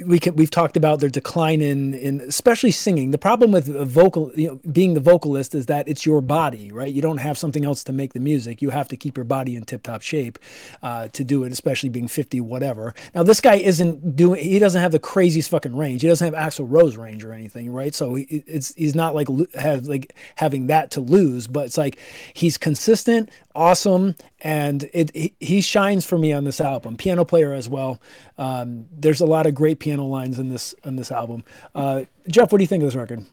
we 0.00 0.18
can 0.18 0.34
we've 0.36 0.50
talked 0.50 0.76
about 0.76 1.00
their 1.00 1.10
decline 1.10 1.60
in 1.60 1.94
in 1.94 2.20
especially 2.22 2.70
singing. 2.70 3.10
The 3.10 3.18
problem 3.18 3.52
with 3.52 3.66
vocal, 3.66 4.32
you 4.34 4.48
know, 4.48 4.60
being 4.72 4.94
the 4.94 5.00
vocalist 5.00 5.54
is 5.54 5.66
that 5.66 5.88
it's 5.88 6.06
your 6.06 6.20
body, 6.20 6.72
right? 6.72 6.92
You 6.92 7.02
don't 7.02 7.18
have 7.18 7.36
something 7.36 7.64
else 7.64 7.84
to 7.84 7.92
make 7.92 8.12
the 8.12 8.20
music. 8.20 8.62
You 8.62 8.70
have 8.70 8.88
to 8.88 8.96
keep 8.96 9.16
your 9.16 9.24
body 9.24 9.56
in 9.56 9.64
tip 9.64 9.82
top 9.82 10.02
shape 10.02 10.38
uh, 10.82 11.08
to 11.08 11.24
do 11.24 11.44
it, 11.44 11.52
especially 11.52 11.90
being 11.90 12.08
fifty, 12.08 12.40
whatever. 12.40 12.94
Now 13.14 13.22
this 13.22 13.40
guy 13.40 13.56
isn't 13.56 14.16
doing. 14.16 14.42
He 14.42 14.58
doesn't 14.58 14.80
have 14.80 14.92
the 14.92 14.98
craziest 14.98 15.50
fucking 15.50 15.76
range. 15.76 16.02
He 16.02 16.08
doesn't 16.08 16.34
have 16.34 16.52
Axl 16.52 16.66
Rose 16.68 16.96
range 16.96 17.24
or 17.24 17.32
anything, 17.32 17.70
right? 17.70 17.94
So 17.94 18.14
he, 18.14 18.44
it's 18.46 18.74
he's 18.74 18.94
not 18.94 19.14
like 19.14 19.28
have 19.54 19.86
like 19.86 20.14
having 20.36 20.68
that 20.68 20.90
to 20.92 21.00
lose, 21.00 21.46
but 21.46 21.66
it's 21.66 21.78
like 21.78 21.98
he's 22.32 22.56
consistent, 22.56 23.30
awesome, 23.56 24.14
and 24.40 24.88
it 24.92 25.10
he, 25.14 25.34
he 25.40 25.60
shines 25.60 26.04
for 26.06 26.18
me 26.18 26.32
on 26.32 26.44
this 26.44 26.60
album. 26.60 26.96
Piano 26.96 27.24
player 27.24 27.52
as 27.52 27.68
well. 27.68 28.00
Um, 28.38 28.86
there's 28.92 29.20
a 29.20 29.26
lot 29.26 29.46
of 29.46 29.54
great 29.54 29.78
piano 29.80 30.04
lines 30.04 30.38
in 30.38 30.48
this 30.50 30.74
in 30.84 30.96
this 30.96 31.10
album. 31.10 31.42
Uh, 31.74 32.04
Jeff, 32.28 32.52
what 32.52 32.58
do 32.58 32.64
you 32.64 32.68
think 32.68 32.82
of 32.82 32.88
this 32.88 32.96
record? 32.96 33.24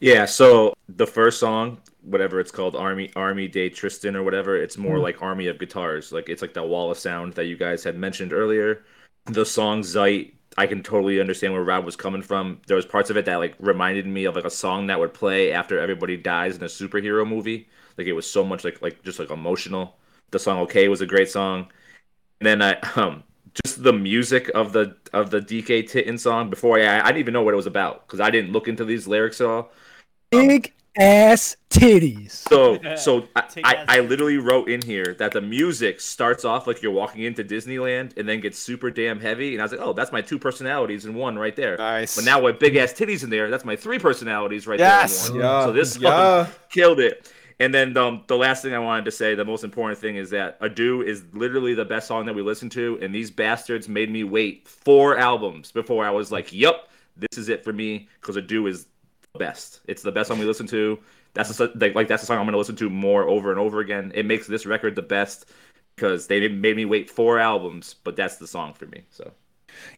Yeah, 0.00 0.24
so 0.26 0.74
the 0.88 1.06
first 1.06 1.40
song, 1.40 1.78
whatever 2.02 2.40
it's 2.40 2.50
called, 2.50 2.76
Army 2.76 3.10
Army 3.16 3.48
Day 3.48 3.68
Tristan 3.70 4.16
or 4.16 4.22
whatever, 4.22 4.56
it's 4.56 4.76
more 4.78 4.98
Mhm. 4.98 5.02
like 5.02 5.22
Army 5.22 5.46
of 5.48 5.58
Guitars. 5.58 6.12
Like 6.12 6.28
it's 6.28 6.42
like 6.42 6.54
that 6.54 6.68
wall 6.68 6.90
of 6.90 6.98
sound 6.98 7.34
that 7.34 7.46
you 7.46 7.56
guys 7.56 7.84
had 7.84 7.96
mentioned 7.96 8.32
earlier. 8.32 8.84
The 9.26 9.44
song 9.46 9.82
Zeit, 9.82 10.34
I 10.58 10.66
can 10.66 10.82
totally 10.82 11.20
understand 11.20 11.54
where 11.54 11.64
Rob 11.64 11.84
was 11.86 11.96
coming 11.96 12.22
from. 12.22 12.60
There 12.66 12.76
was 12.76 12.86
parts 12.86 13.10
of 13.10 13.16
it 13.16 13.24
that 13.26 13.36
like 13.36 13.54
reminded 13.60 14.06
me 14.06 14.24
of 14.26 14.36
like 14.36 14.44
a 14.44 14.50
song 14.50 14.86
that 14.88 15.00
would 15.00 15.14
play 15.14 15.52
after 15.52 15.78
everybody 15.78 16.16
dies 16.16 16.56
in 16.56 16.62
a 16.62 16.66
superhero 16.66 17.26
movie. 17.26 17.68
Like 17.96 18.06
it 18.06 18.12
was 18.12 18.30
so 18.30 18.44
much 18.44 18.64
like 18.64 18.82
like 18.82 19.02
just 19.02 19.18
like 19.18 19.30
emotional. 19.30 19.96
The 20.30 20.38
song 20.38 20.58
Okay 20.60 20.88
was 20.88 21.00
a 21.00 21.06
great 21.06 21.30
song. 21.30 21.68
And 22.40 22.46
then 22.46 22.62
I 22.62 22.78
um 22.96 23.22
just 23.64 23.82
the 23.82 23.92
music 23.92 24.50
of 24.54 24.72
the 24.72 24.96
of 25.12 25.30
the 25.30 25.40
Dicke 25.40 25.88
Titten 25.88 26.18
song 26.18 26.50
before 26.50 26.78
I 26.78 27.00
I 27.00 27.06
didn't 27.06 27.18
even 27.18 27.34
know 27.34 27.42
what 27.42 27.54
it 27.54 27.56
was 27.56 27.66
about 27.66 28.06
because 28.06 28.20
I 28.20 28.30
didn't 28.30 28.52
look 28.52 28.68
into 28.68 28.84
these 28.84 29.06
lyrics 29.06 29.40
at 29.40 29.46
all. 29.46 29.70
Big 30.30 30.72
ass 30.96 31.56
titties. 31.70 32.30
So 32.32 32.78
so 32.96 33.28
I, 33.36 33.44
I. 33.64 33.84
I 33.88 34.00
literally 34.00 34.38
wrote 34.38 34.68
in 34.68 34.82
here 34.82 35.14
that 35.18 35.32
the 35.32 35.40
music 35.40 36.00
starts 36.00 36.44
off 36.44 36.66
like 36.66 36.82
you're 36.82 36.92
walking 36.92 37.22
into 37.22 37.44
Disneyland 37.44 38.16
and 38.16 38.28
then 38.28 38.40
gets 38.40 38.58
super 38.58 38.90
damn 38.90 39.20
heavy 39.20 39.52
and 39.54 39.60
I 39.60 39.64
was 39.64 39.72
like, 39.72 39.80
oh, 39.80 39.92
that's 39.92 40.12
my 40.12 40.20
two 40.20 40.38
personalities 40.38 41.04
in 41.04 41.14
one 41.14 41.38
right 41.38 41.54
there. 41.54 41.76
Nice. 41.76 42.16
But 42.16 42.24
now 42.24 42.40
with 42.42 42.58
big 42.58 42.76
ass 42.76 42.92
titties 42.92 43.22
in 43.22 43.30
there, 43.30 43.50
that's 43.50 43.64
my 43.64 43.76
three 43.76 43.98
personalities 43.98 44.66
right 44.66 44.78
Yes! 44.78 45.28
there. 45.28 45.36
in 45.36 45.42
one. 45.42 45.50
Yeah. 45.50 45.64
So 45.64 45.72
this 45.72 45.92
song 45.94 46.02
yeah. 46.02 46.46
killed 46.70 47.00
it. 47.00 47.32
And 47.60 47.72
then 47.72 47.96
um, 47.96 48.24
the 48.26 48.36
last 48.36 48.62
thing 48.62 48.74
I 48.74 48.78
wanted 48.78 49.04
to 49.04 49.10
say, 49.10 49.34
the 49.34 49.44
most 49.44 49.64
important 49.64 49.98
thing 50.00 50.16
is 50.16 50.30
that 50.30 50.56
Adieu 50.60 51.02
is 51.02 51.24
literally 51.32 51.74
the 51.74 51.84
best 51.84 52.08
song 52.08 52.26
that 52.26 52.34
we 52.34 52.42
listened 52.42 52.72
to, 52.72 52.98
and 53.00 53.14
these 53.14 53.30
bastards 53.30 53.88
made 53.88 54.10
me 54.10 54.24
wait 54.24 54.66
four 54.66 55.16
albums 55.16 55.70
before 55.70 56.04
I 56.04 56.10
was 56.10 56.32
like, 56.32 56.52
"Yep, 56.52 56.88
this 57.16 57.38
is 57.38 57.48
it 57.48 57.62
for 57.62 57.72
me," 57.72 58.08
because 58.20 58.36
Adieu 58.36 58.66
is 58.66 58.86
the 59.32 59.38
best. 59.38 59.80
It's 59.86 60.02
the 60.02 60.12
best 60.12 60.28
song 60.28 60.38
we 60.38 60.44
listen 60.46 60.66
to. 60.68 60.98
That's 61.34 61.56
the, 61.56 61.70
like, 61.76 61.94
like 61.94 62.08
that's 62.08 62.22
the 62.22 62.26
song 62.26 62.38
I'm 62.38 62.46
gonna 62.46 62.58
listen 62.58 62.76
to 62.76 62.90
more 62.90 63.28
over 63.28 63.50
and 63.50 63.60
over 63.60 63.80
again. 63.80 64.12
It 64.14 64.26
makes 64.26 64.46
this 64.46 64.66
record 64.66 64.94
the 64.96 65.02
best 65.02 65.46
because 65.96 66.26
they 66.26 66.48
made 66.48 66.76
me 66.76 66.84
wait 66.84 67.08
four 67.10 67.38
albums, 67.38 67.94
but 68.04 68.16
that's 68.16 68.36
the 68.36 68.46
song 68.46 68.74
for 68.74 68.86
me. 68.86 69.02
So 69.10 69.32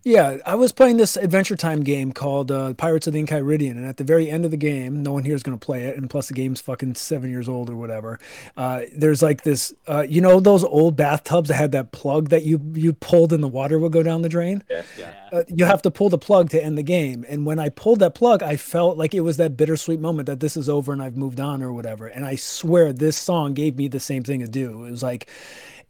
Yeah, 0.04 0.38
I 0.46 0.54
was 0.54 0.72
playing 0.72 0.98
this 0.98 1.16
Adventure 1.16 1.56
Time 1.56 1.82
game 1.82 2.12
called 2.12 2.52
uh, 2.52 2.74
Pirates 2.74 3.06
of 3.06 3.12
the 3.12 3.22
Enchiridion, 3.22 3.72
and 3.72 3.86
at 3.86 3.96
the 3.96 4.04
very 4.04 4.30
end 4.30 4.44
of 4.44 4.50
the 4.50 4.56
game, 4.56 5.02
no 5.02 5.12
one 5.12 5.24
here 5.24 5.34
is 5.34 5.42
going 5.42 5.58
to 5.58 5.64
play 5.64 5.84
it, 5.84 5.96
and 5.96 6.08
plus 6.08 6.28
the 6.28 6.34
game's 6.34 6.60
fucking 6.60 6.94
seven 6.94 7.30
years 7.30 7.48
old 7.48 7.70
or 7.70 7.76
whatever. 7.76 8.18
Uh, 8.56 8.82
there's 8.94 9.22
like 9.22 9.42
this, 9.42 9.74
uh, 9.88 10.06
you 10.08 10.20
know, 10.20 10.38
those 10.40 10.64
old 10.64 10.96
bathtubs 10.96 11.48
that 11.48 11.54
had 11.54 11.72
that 11.72 11.92
plug 11.92 12.28
that 12.28 12.44
you 12.44 12.60
you 12.74 12.92
pulled 12.92 13.32
and 13.32 13.42
the 13.42 13.48
water 13.48 13.78
would 13.78 13.92
go 13.92 14.02
down 14.02 14.22
the 14.22 14.28
drain. 14.28 14.62
yeah, 14.70 14.82
yeah. 14.98 15.12
Uh, 15.32 15.42
you 15.48 15.64
have 15.64 15.82
to 15.82 15.90
pull 15.90 16.08
the 16.08 16.18
plug 16.18 16.50
to 16.50 16.62
end 16.62 16.78
the 16.78 16.82
game, 16.82 17.24
and 17.28 17.44
when 17.44 17.58
I 17.58 17.68
pulled 17.68 17.98
that 18.00 18.14
plug, 18.14 18.42
I 18.42 18.56
felt 18.56 18.96
like 18.96 19.14
it 19.14 19.20
was 19.20 19.36
that 19.38 19.56
bittersweet 19.56 20.00
moment 20.00 20.26
that 20.26 20.40
this 20.40 20.56
is 20.56 20.68
over 20.68 20.92
and 20.92 21.02
I've 21.02 21.16
moved 21.16 21.40
on 21.40 21.62
or 21.62 21.72
whatever. 21.72 22.06
And 22.06 22.24
I 22.24 22.36
swear 22.36 22.92
this 22.92 23.16
song 23.16 23.54
gave 23.54 23.76
me 23.76 23.88
the 23.88 24.00
same 24.00 24.22
thing 24.22 24.40
to 24.40 24.48
do. 24.48 24.84
It 24.84 24.90
was 24.90 25.02
like 25.02 25.28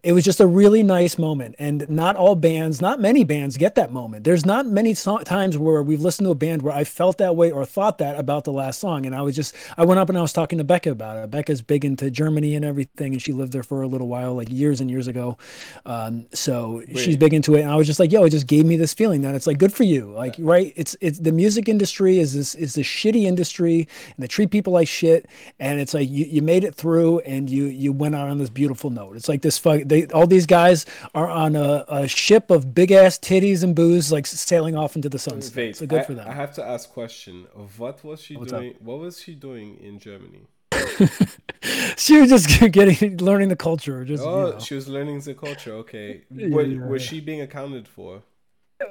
it 0.07 0.13
was 0.13 0.25
just 0.25 0.39
a 0.39 0.47
really 0.47 0.85
nice 0.85 1.19
moment. 1.19 1.57
And 1.59 1.89
not 1.91 2.15
all 2.15 2.37
bands 2.37 2.81
not 2.81 3.01
many 3.01 3.25
bands 3.25 3.57
get 3.57 3.75
that 3.75 3.91
moment. 3.91 4.23
There's 4.23 4.47
not 4.47 4.65
many 4.65 4.95
so- 4.95 5.19
times 5.19 5.59
where 5.59 5.83
we've 5.83 6.01
listened 6.01 6.27
to 6.27 6.31
a 6.31 6.37
band 6.37 6.63
where 6.63 6.73
i 6.73 6.85
felt 6.85 7.19
that 7.19 7.35
way 7.35 7.51
or 7.51 7.65
thought 7.65 7.99
that 7.99 8.17
about 8.17 8.45
the 8.45 8.53
last 8.53 8.79
song. 8.79 9.05
And 9.05 9.17
i 9.17 9.23
was 9.23 9.35
just 9.35 9.53
i 9.77 9.85
went 9.85 9.99
up 9.99 10.09
and 10.09 10.17
i 10.17 10.23
was 10.23 10.33
talking 10.33 10.59
to 10.59 10.65
becca 10.65 10.93
about 10.93 11.17
it. 11.17 11.29
Becca's 11.29 11.61
big 11.61 11.85
into 11.85 12.09
germany 12.09 12.55
and 12.55 12.65
everything 12.65 13.15
and 13.15 13.21
she 13.21 13.33
lived 13.33 13.53
there 13.53 13.65
for 13.65 13.83
a 13.83 13.89
little 13.89 14.07
while 14.07 14.35
like 14.35 14.49
years 14.49 14.81
and 14.81 14.89
years 14.89 15.09
ago. 15.09 15.37
Um, 15.85 16.27
so 16.33 16.83
she's 16.95 17.17
big 17.17 17.35
into 17.35 17.57
it. 17.57 17.63
And 17.63 17.71
i 17.73 17.75
was 17.75 17.89
just 17.89 17.99
like 17.99 18.13
yo 18.13 18.23
it 18.23 18.31
just 18.31 18.47
gave 18.47 18.65
me 18.65 18.77
this 18.77 18.95
feeling 18.95 19.23
that 19.23 19.35
it's 19.35 19.49
like 19.49 19.59
good 19.59 19.73
for 19.73 19.83
you. 19.83 20.13
Like 20.13 20.37
right? 20.39 20.73
It's 20.77 20.97
it's 21.01 21.19
the 21.19 21.33
music 21.33 21.69
industry 21.69 22.21
is 22.21 22.33
this 22.33 22.55
is 22.55 22.77
this 22.77 22.87
shitty 22.87 23.25
industry 23.25 23.89
and 24.17 24.23
they 24.23 24.29
treat 24.29 24.53
people 24.53 24.73
like 24.73 24.87
shit. 24.87 25.27
And 25.59 25.81
it's 25.81 25.95
like 25.95 26.09
you, 26.09 26.27
you 26.27 26.43
made 26.43 26.63
it 26.63 26.77
through 26.77 27.19
and 27.21 27.51
you 27.51 27.65
you 27.65 27.93
went 27.93 28.15
out 28.15 28.29
on 28.29 28.39
this 28.39 28.51
beautiful 28.51 28.91
note. 28.91 29.17
It's 29.17 29.29
like 29.29 29.43
this 29.43 29.59
fuck 29.59 29.83
they 29.97 30.07
all 30.13 30.27
these 30.27 30.47
guys 30.47 30.87
are 31.15 31.29
on 31.29 31.57
a, 31.57 31.85
a 31.89 32.09
ship 32.09 32.51
of 32.51 32.75
big 32.75 32.91
ass 32.93 33.19
titties 33.19 33.63
and 33.63 33.75
booze 33.75 34.11
like 34.13 34.27
sailing 34.27 34.77
off 34.77 34.97
into 34.97 35.09
the 35.09 35.19
sunset 35.19 35.57
Wait, 35.57 35.77
so 35.77 35.87
good 35.87 36.01
I, 36.01 36.05
for 36.05 36.15
them 36.15 36.27
I 36.29 36.33
have 36.33 36.53
to 36.55 36.65
ask 36.65 36.91
question. 36.91 37.47
What 37.77 38.05
was 38.05 38.21
she 38.21 38.37
What's 38.37 38.53
up? 38.53 38.61
doing? 38.61 38.75
What 38.81 38.99
was 38.99 39.21
she 39.21 39.35
doing 39.35 39.69
in 39.89 39.99
Germany? 39.99 40.45
she 41.97 42.21
was 42.21 42.29
just 42.31 42.47
getting 42.73 43.17
learning 43.19 43.49
the 43.49 43.57
culture 43.57 44.05
just 44.05 44.23
you 44.25 44.29
Oh, 44.31 44.51
know, 44.53 44.59
she 44.59 44.75
was 44.75 44.89
learning 44.89 45.21
the 45.21 45.35
culture. 45.35 45.73
Okay. 45.85 46.23
Yeah, 46.31 46.49
Wa- 46.49 46.61
yeah, 46.63 46.87
was 46.87 47.03
yeah. 47.03 47.09
she 47.11 47.21
being 47.21 47.41
accounted 47.41 47.89
for? 47.89 48.23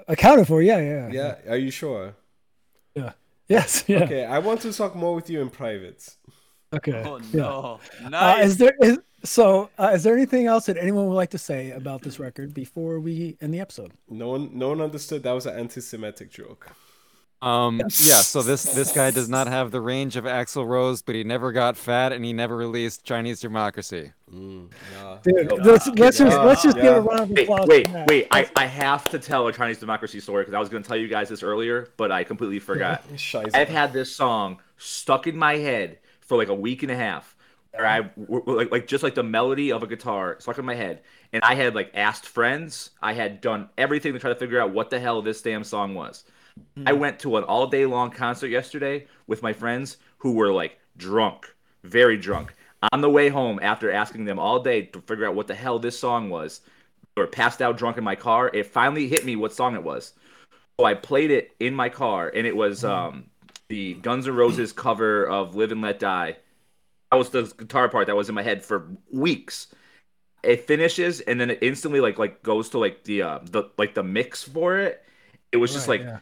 accounted 0.08 0.48
for 0.48 0.62
yeah 0.62 0.80
yeah 0.80 1.10
Yeah. 1.12 1.36
Are 1.54 1.58
you 1.58 1.72
sure? 1.72 2.16
Yeah. 2.96 3.12
yes 3.48 3.84
yeah 3.88 3.98
okay, 3.98 4.06
Okay. 4.06 4.26
I 4.26 4.40
want 4.40 4.62
to 4.62 4.74
talk 4.74 4.96
more 4.96 5.14
with 5.16 5.30
you 5.30 5.42
in 5.42 5.50
private. 5.50 6.02
Okay. 6.74 7.04
Oh 7.06 7.18
yeah. 7.18 7.42
no! 7.42 7.80
Uh, 8.04 8.10
Nice. 8.10 8.46
is 8.48 8.58
there 8.58 8.76
is 8.82 8.98
so 9.26 9.70
uh, 9.78 9.92
is 9.94 10.04
there 10.04 10.16
anything 10.16 10.46
else 10.48 10.66
that 10.68 10.78
anyone 10.78 11.08
would 11.08 11.16
like 11.16 11.32
to 11.32 11.38
say 11.38 11.72
about 11.72 12.02
this 12.02 12.20
record 12.20 12.54
before 12.54 13.00
we 13.00 13.38
end 13.42 13.54
the 13.54 13.60
episode 13.60 13.92
No 14.10 14.30
one, 14.30 14.50
no 14.58 14.70
one 14.70 14.82
understood 14.82 15.24
that 15.24 15.32
was 15.34 15.46
an 15.46 15.58
anti-Semitic 15.60 16.32
joke. 16.32 16.72
Um, 17.42 17.80
yeah, 17.80 18.22
so 18.22 18.42
this 18.42 18.64
this 18.64 18.92
guy 18.94 19.12
does 19.12 19.30
not 19.30 19.46
have 19.48 19.70
the 19.70 19.82
range 19.82 20.16
of 20.16 20.24
Axl 20.24 20.66
Rose, 20.66 21.02
but 21.04 21.14
he 21.16 21.24
never 21.24 21.52
got 21.52 21.76
fat 21.78 22.12
and 22.14 22.24
he 22.26 22.34
never 22.34 22.56
released 22.56 23.04
Chinese 23.06 23.40
Democracy. 23.42 24.14
Mm, 24.34 24.72
yeah. 24.94 25.18
Dude, 25.22 25.52
Oh, 25.52 25.56
let's, 25.58 25.86
let's 25.90 26.18
just 26.18 26.38
let's 26.38 26.64
just 26.64 26.76
give 26.78 26.86
yeah. 26.86 26.96
a 26.96 27.02
round 27.02 27.20
of 27.20 27.30
Wait, 27.32 27.44
applause. 27.44 27.68
wait, 27.68 27.88
for 27.88 27.94
that. 27.94 28.08
wait! 28.08 28.28
I, 28.32 28.50
I 28.56 28.66
have 28.66 29.08
to 29.10 29.20
tell 29.20 29.46
a 29.48 29.54
Chinese 29.54 29.78
democracy 29.80 30.22
story 30.22 30.44
because 30.44 30.56
I 30.56 30.60
was 30.60 30.70
going 30.70 30.82
to 30.82 30.88
tell 30.88 30.98
you 30.98 31.08
guys 31.10 31.30
this 31.30 31.44
earlier, 31.44 31.90
but 31.98 32.12
I 32.12 32.24
completely 32.24 32.60
forgot. 32.60 33.08
Scheiße. 33.16 33.52
I've 33.54 33.70
had 33.70 33.94
this 33.94 34.16
song 34.16 34.60
stuck 34.78 35.28
in 35.28 35.38
my 35.38 35.58
head 35.58 36.00
for 36.22 36.38
like 36.38 36.48
a 36.48 36.56
week 36.56 36.82
and 36.84 36.92
a 36.92 36.96
half. 36.96 37.35
I 37.80 38.10
like 38.18 38.72
like 38.72 38.88
just 38.88 39.04
like 39.04 39.16
the 39.16 39.24
melody 39.24 39.72
of 39.72 39.84
a 39.84 39.88
guitar 39.88 40.38
stuck 40.40 40.58
in 40.58 40.66
my 40.66 40.76
head, 40.76 41.02
and 41.34 41.44
I 41.44 41.56
had 41.56 41.76
like 41.76 41.92
asked 41.94 42.26
friends. 42.26 42.92
I 43.02 43.14
had 43.14 43.42
done 43.42 43.70
everything 43.78 44.14
to 44.14 44.20
try 44.20 44.30
to 44.30 44.40
figure 44.40 44.62
out 44.62 44.72
what 44.72 44.90
the 44.90 45.00
hell 45.00 45.22
this 45.22 45.42
damn 45.42 45.64
song 45.64 45.96
was. 45.96 46.24
I 46.86 46.94
went 46.94 47.20
to 47.20 47.38
an 47.38 47.44
all 47.44 47.68
day 47.68 47.86
long 47.86 48.12
concert 48.12 48.48
yesterday 48.48 49.08
with 49.28 49.44
my 49.44 49.52
friends 49.52 49.98
who 50.18 50.34
were 50.34 50.52
like 50.52 50.80
drunk, 50.98 51.54
very 51.84 52.18
drunk. 52.18 52.54
On 52.94 53.02
the 53.02 53.10
way 53.10 53.30
home, 53.30 53.60
after 53.62 53.92
asking 53.92 54.26
them 54.26 54.40
all 54.40 54.60
day 54.60 54.84
to 54.84 55.02
figure 55.02 55.26
out 55.26 55.36
what 55.36 55.48
the 55.48 55.56
hell 55.56 55.80
this 55.80 55.98
song 55.98 56.30
was, 56.30 56.62
were 57.18 57.28
passed 57.28 57.62
out 57.62 57.78
drunk 57.78 57.98
in 57.98 58.04
my 58.04 58.16
car. 58.16 58.52
It 58.54 58.68
finally 58.68 59.08
hit 59.08 59.26
me 59.26 59.36
what 59.36 59.54
song 59.54 59.76
it 59.76 59.84
was. 59.84 60.14
So 60.80 60.86
I 60.86 60.94
played 60.94 61.32
it 61.32 61.56
in 61.60 61.74
my 61.74 61.90
car, 61.90 62.32
and 62.34 62.46
it 62.46 62.56
was 62.56 62.84
um, 62.84 63.26
the 63.70 63.96
Guns 63.96 64.28
N' 64.28 64.36
Roses 64.36 64.72
cover 64.72 65.26
of 65.26 65.56
"Live 65.56 65.72
and 65.72 65.82
Let 65.82 66.00
Die." 66.00 66.38
That 67.16 67.20
was 67.20 67.30
the 67.30 67.44
guitar 67.58 67.90
part 67.90 68.08
that 68.08 68.16
was 68.16 68.30
in 68.30 68.36
my 68.36 68.44
head 68.44 68.64
for 68.64 68.90
weeks. 69.12 69.68
It 70.44 70.68
finishes, 70.68 71.22
and 71.22 71.40
then 71.42 71.52
it 71.52 71.60
instantly 71.62 72.00
like 72.02 72.20
like 72.20 72.44
goes 72.44 72.70
to 72.72 72.80
like 72.80 73.04
the 73.06 73.24
uh, 73.24 73.40
the 73.44 73.66
like 73.78 73.96
the 73.96 74.04
mix 74.04 74.44
for 74.44 74.80
it. 74.80 75.04
It 75.52 75.58
was 75.58 75.74
just 75.74 75.88
Right, 75.88 75.90
like 75.90 76.08
yeah. 76.08 76.20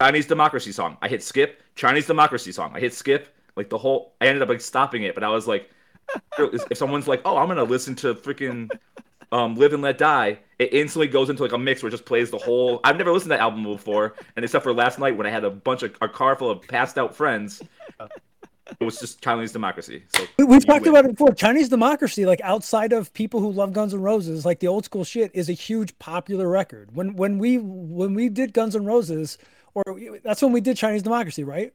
Chinese 0.00 0.26
democracy 0.26 0.72
song. 0.72 0.98
I 1.02 1.08
hit 1.08 1.22
skip. 1.22 1.62
Chinese 1.76 2.06
democracy 2.06 2.52
song. 2.52 2.72
I 2.74 2.80
hit 2.80 2.94
skip. 2.94 3.34
Like 3.56 3.70
the 3.70 3.78
whole, 3.78 4.16
I 4.20 4.28
ended 4.28 4.42
up 4.42 4.50
like 4.50 4.60
stopping 4.60 5.04
it, 5.04 5.14
but 5.14 5.24
I 5.24 5.28
was 5.30 5.48
like, 5.48 5.70
if 6.38 6.78
someone's 6.78 7.08
like, 7.08 7.22
oh, 7.24 7.36
I'm 7.38 7.48
gonna 7.48 7.64
listen 7.64 7.94
to 7.96 8.14
freaking 8.14 8.70
um, 9.32 9.56
"Live 9.56 9.72
and 9.72 9.82
Let 9.82 9.98
Die," 9.98 10.38
it 10.58 10.74
instantly 10.74 11.08
goes 11.08 11.30
into 11.30 11.42
like 11.42 11.52
a 11.52 11.58
mix 11.58 11.82
where 11.82 11.88
it 11.88 11.92
just 11.92 12.04
plays 12.06 12.30
the 12.30 12.38
whole. 12.38 12.80
I've 12.84 12.96
never 12.98 13.12
listened 13.12 13.30
to 13.30 13.36
that 13.36 13.40
album 13.42 13.64
before, 13.64 14.16
and 14.36 14.44
except 14.44 14.64
for 14.64 14.74
last 14.74 14.98
night 14.98 15.16
when 15.16 15.26
I 15.26 15.30
had 15.30 15.44
a 15.44 15.50
bunch 15.50 15.82
of 15.82 15.96
a 16.02 16.08
car 16.08 16.36
full 16.36 16.50
of 16.50 16.66
passed 16.68 16.98
out 16.98 17.16
friends, 17.16 17.62
it 18.80 18.84
was 18.84 18.98
just 18.98 19.20
Chinese 19.20 19.52
democracy. 19.52 20.04
So 20.16 20.24
We, 20.38 20.44
we've 20.44 20.64
talked 20.66 20.82
win. 20.82 20.90
about 20.90 21.04
it 21.06 21.12
before. 21.12 21.32
Chinese 21.34 21.68
democracy, 21.68 22.24
like 22.26 22.40
outside 22.42 22.92
of 22.92 23.12
people 23.12 23.40
who 23.40 23.50
love 23.50 23.72
Guns 23.72 23.92
N' 23.94 24.00
Roses, 24.00 24.44
like 24.44 24.60
the 24.60 24.68
old 24.68 24.84
school 24.84 25.04
shit, 25.04 25.30
is 25.34 25.48
a 25.48 25.52
huge 25.54 25.98
popular 25.98 26.48
record. 26.48 26.94
When 26.94 27.16
when 27.16 27.38
we 27.38 27.58
when 27.58 28.14
we 28.14 28.28
did 28.28 28.52
Guns 28.52 28.76
N' 28.76 28.84
Roses, 28.84 29.38
or 29.74 29.82
that's 30.22 30.42
when 30.42 30.52
we 30.52 30.60
did 30.60 30.76
Chinese 30.76 31.02
democracy, 31.02 31.44
right? 31.44 31.72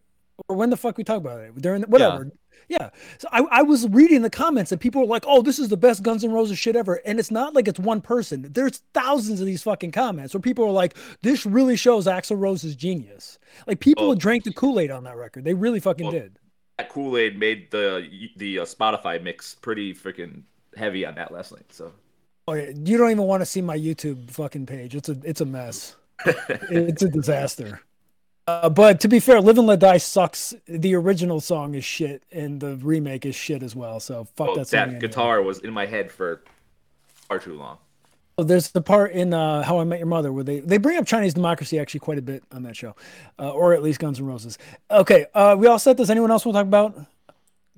Or 0.48 0.56
when 0.56 0.70
the 0.70 0.78
fuck 0.78 0.98
we 0.98 1.04
talk 1.04 1.18
about 1.18 1.40
it 1.42 1.56
during 1.62 1.82
the, 1.82 1.88
whatever. 1.88 2.32
Yeah. 2.70 2.90
So 3.18 3.28
I, 3.32 3.44
I 3.50 3.62
was 3.64 3.88
reading 3.90 4.24
the 4.24 4.30
comments 4.30 4.72
and 4.72 4.80
people 4.82 5.02
were 5.02 5.08
like, 5.08 5.24
"Oh, 5.28 5.42
this 5.42 5.58
is 5.58 5.70
the 5.70 5.78
best 5.78 6.04
Guns 6.04 6.24
N' 6.24 6.32
Roses 6.32 6.60
shit 6.60 6.76
ever," 6.76 6.96
and 7.06 7.20
it's 7.20 7.32
not 7.32 7.54
like 7.56 7.68
it's 7.68 7.80
one 7.80 8.02
person. 8.02 8.46
There's 8.52 8.82
thousands 8.94 9.40
of 9.40 9.46
these 9.46 9.64
fucking 9.64 9.92
comments 9.92 10.34
where 10.34 10.42
people 10.42 10.66
are 10.66 10.72
like, 10.72 10.96
"This 11.22 11.46
really 11.46 11.76
shows 11.76 12.06
Axl 12.08 12.38
Rose's 12.40 12.76
genius." 12.76 13.40
Like 13.68 13.80
people 13.80 14.12
Oh. 14.12 14.16
drank 14.16 14.44
the 14.44 14.54
Kool 14.54 14.80
Aid 14.80 14.92
on 14.92 15.04
that 15.06 15.18
record. 15.18 15.44
They 15.44 15.54
really 15.54 15.80
fucking 15.80 16.06
Well, 16.06 16.12
did. 16.14 16.40
That 16.78 16.90
Kool 16.90 17.18
Aid 17.18 17.38
made 17.38 17.72
the 17.72 18.30
the 18.38 18.60
uh, 18.60 18.66
Spotify 18.66 19.22
mix 19.22 19.56
pretty 19.56 19.94
freaking 19.94 20.44
heavy 20.76 21.06
on 21.06 21.16
that 21.16 21.32
last 21.32 21.52
night. 21.52 21.72
So 21.72 21.92
Oh, 22.48 22.54
yeah. 22.54 22.72
You 22.74 22.98
don't 22.98 23.12
even 23.12 23.24
want 23.24 23.42
to 23.42 23.46
see 23.46 23.62
my 23.62 23.78
YouTube 23.78 24.32
fucking 24.32 24.66
page. 24.66 24.96
It's 24.96 25.10
a 25.10 25.18
it's 25.24 25.42
a 25.42 25.46
mess. 25.46 25.96
it's 26.26 27.04
a 27.04 27.10
disaster. 27.10 27.82
Uh, 28.48 28.70
but 28.70 29.02
to 29.02 29.10
be 29.10 29.20
fair, 29.20 29.42
"Live 29.42 29.58
and 29.58 29.68
Let 29.68 29.80
Die" 29.80 29.98
sucks. 29.98 30.54
The 30.68 30.96
original 30.96 31.42
song 31.42 31.76
is 31.76 31.84
shit, 31.84 32.24
and 32.32 32.62
the 32.62 32.78
remake 32.78 33.26
is 33.26 33.36
shit 33.36 33.62
as 33.62 33.76
well. 33.76 34.00
So 34.00 34.24
fuck 34.36 34.48
well, 34.48 34.56
that 34.56 34.70
that, 34.70 34.88
anyway. 34.88 35.02
guitar 35.02 35.42
was 35.42 35.60
in 35.60 35.74
my 35.74 35.86
head 35.86 36.10
for 36.12 36.44
far 37.28 37.40
too 37.40 37.56
long. 37.56 37.80
Oh, 38.40 38.44
there's 38.44 38.70
the 38.70 38.82
part 38.82 39.14
in 39.14 39.34
uh, 39.34 39.64
How 39.64 39.80
I 39.80 39.84
Met 39.84 39.98
Your 39.98 40.08
Mother 40.08 40.32
where 40.32 40.44
they 40.44 40.60
they 40.60 40.78
bring 40.78 40.98
up 40.98 41.08
Chinese 41.08 41.34
democracy 41.34 41.80
actually 41.80 42.02
quite 42.02 42.20
a 42.20 42.22
bit 42.22 42.44
on 42.52 42.62
that 42.64 42.76
show, 42.76 42.96
uh, 43.40 43.50
or 43.50 43.74
at 43.74 43.82
least 43.82 44.00
Guns 44.00 44.20
N' 44.20 44.28
Roses. 44.28 44.60
Okay, 44.92 45.26
uh, 45.34 45.56
we 45.58 45.66
all 45.66 45.80
set. 45.80 45.98
Does 45.98 46.12
anyone 46.12 46.30
else 46.30 46.46
want 46.46 46.56
to 46.56 46.60
talk 46.60 46.68
about 46.68 47.08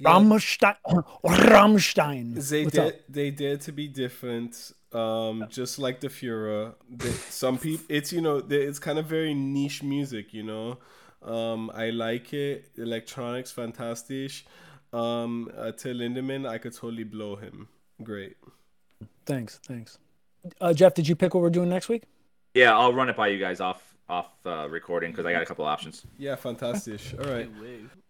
Rammstein? 0.01 0.75
Rammstein. 1.23 2.49
They 2.49 2.65
What's 2.65 2.77
up? 2.77 2.91
did. 2.91 3.03
They 3.07 3.31
did 3.31 3.61
to 3.61 3.71
be 3.71 3.87
different. 3.87 4.73
Um, 4.91 5.45
just 5.49 5.79
like 5.79 6.01
the 6.01 6.09
Führer. 6.09 6.73
They, 6.89 7.11
some 7.11 7.57
people, 7.57 7.85
it's 7.87 8.11
you 8.11 8.19
know, 8.19 8.41
they, 8.41 8.57
it's 8.57 8.79
kind 8.79 8.99
of 8.99 9.05
very 9.05 9.33
niche 9.33 9.81
music. 9.81 10.33
You 10.33 10.43
know, 10.43 10.77
um, 11.23 11.71
I 11.73 11.91
like 11.91 12.33
it. 12.33 12.69
Electronics, 12.75 13.49
fantastic. 13.49 14.43
Um, 14.91 15.49
uh, 15.57 15.71
Till 15.71 15.95
Lindemann, 15.95 16.45
I 16.45 16.57
could 16.57 16.75
totally 16.75 17.05
blow 17.05 17.37
him. 17.37 17.69
Great. 18.03 18.35
Thanks, 19.25 19.59
thanks. 19.63 19.99
Uh, 20.61 20.73
Jeff, 20.73 20.93
did 20.93 21.07
you 21.07 21.15
pick 21.15 21.33
what 21.33 21.41
we're 21.41 21.49
doing 21.49 21.69
next 21.69 21.89
week? 21.89 22.03
Yeah, 22.53 22.77
I'll 22.77 22.93
run 22.93 23.09
it 23.09 23.15
by 23.15 23.27
you 23.27 23.39
guys 23.39 23.59
off 23.59 23.83
off 24.09 24.31
uh, 24.45 24.67
recording 24.69 25.11
because 25.11 25.25
I 25.25 25.31
got 25.31 25.43
a 25.43 25.45
couple 25.45 25.65
options. 25.65 26.03
Yeah, 26.17 26.35
fantastic. 26.35 26.99
All 27.23 27.31
right. 27.31 27.47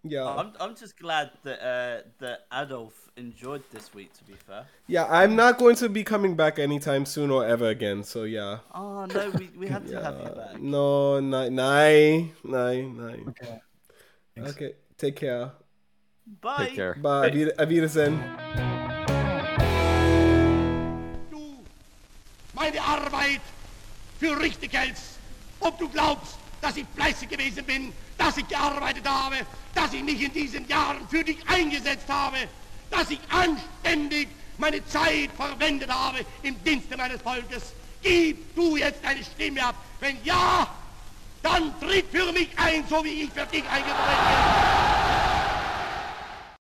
Yeah. 0.03 0.25
I'm, 0.25 0.53
I'm 0.61 0.73
just 0.73 0.97
glad 0.97 1.31
that 1.43 1.59
uh, 1.61 2.01
that 2.19 2.45
Adolf 2.53 3.09
enjoyed 3.17 3.63
this 3.71 3.93
week. 3.93 4.13
To 4.13 4.23
be 4.23 4.33
fair. 4.33 4.65
Yeah, 4.87 5.05
I'm 5.09 5.35
not 5.35 5.57
going 5.57 5.75
to 5.77 5.89
be 5.89 6.05
coming 6.05 6.35
back 6.35 6.57
anytime 6.57 7.05
soon 7.05 7.29
or 7.31 7.45
ever 7.45 7.67
again. 7.67 8.03
So 8.03 8.23
yeah. 8.23 8.59
Oh 8.73 9.05
no, 9.05 9.29
we, 9.31 9.49
we 9.57 9.67
had 9.67 9.85
to 9.87 10.01
have 10.03 10.19
you 10.19 10.29
back. 10.29 10.61
no, 10.61 11.19
nine, 11.19 11.53
nine, 11.55 12.31
nine, 12.45 12.97
nine. 12.97 13.25
Okay. 13.41 13.59
Okay. 14.37 14.73
Take 14.97 15.17
care. 15.17 15.51
Bye. 16.41 16.67
Take 16.67 16.75
care. 16.75 16.93
Bye. 16.95 17.27
Auf 17.27 17.33
Wieder- 17.33 17.53
auf 17.59 17.69
Wiedersehen. 17.69 18.88
Meine 22.59 22.81
Arbeit 22.81 23.41
für 24.19 24.39
richtig 24.39 24.73
hältst, 24.73 25.17
ob 25.61 25.79
du 25.79 25.89
glaubst, 25.89 26.35
dass 26.61 26.75
ich 26.75 26.85
fleißig 26.93 27.29
gewesen 27.29 27.63
bin, 27.65 27.93
dass 28.17 28.37
ich 28.37 28.47
gearbeitet 28.47 29.07
habe, 29.07 29.37
dass 29.73 29.93
ich 29.93 30.03
mich 30.03 30.21
in 30.21 30.33
diesen 30.33 30.67
Jahren 30.67 31.07
für 31.09 31.23
dich 31.23 31.37
eingesetzt 31.47 32.09
habe, 32.09 32.37
dass 32.91 33.09
ich 33.09 33.19
anständig 33.29 34.27
meine 34.57 34.85
Zeit 34.87 35.29
verwendet 35.37 35.89
habe 35.89 36.19
im 36.43 36.61
Dienste 36.63 36.97
meines 36.97 37.21
Volkes. 37.21 37.63
Gib 38.01 38.55
du 38.55 38.75
jetzt 38.75 39.03
deine 39.03 39.23
Stimme 39.23 39.63
ab. 39.63 39.75
Wenn 40.01 40.17
ja, 40.25 40.67
dann 41.41 41.73
tritt 41.79 42.07
für 42.11 42.31
mich 42.33 42.49
ein, 42.57 42.83
so 42.89 43.03
wie 43.05 43.23
ich 43.23 43.29
für 43.31 43.45
dich 43.45 43.63
eingetreten 43.69 43.95
bin. 43.95 45.08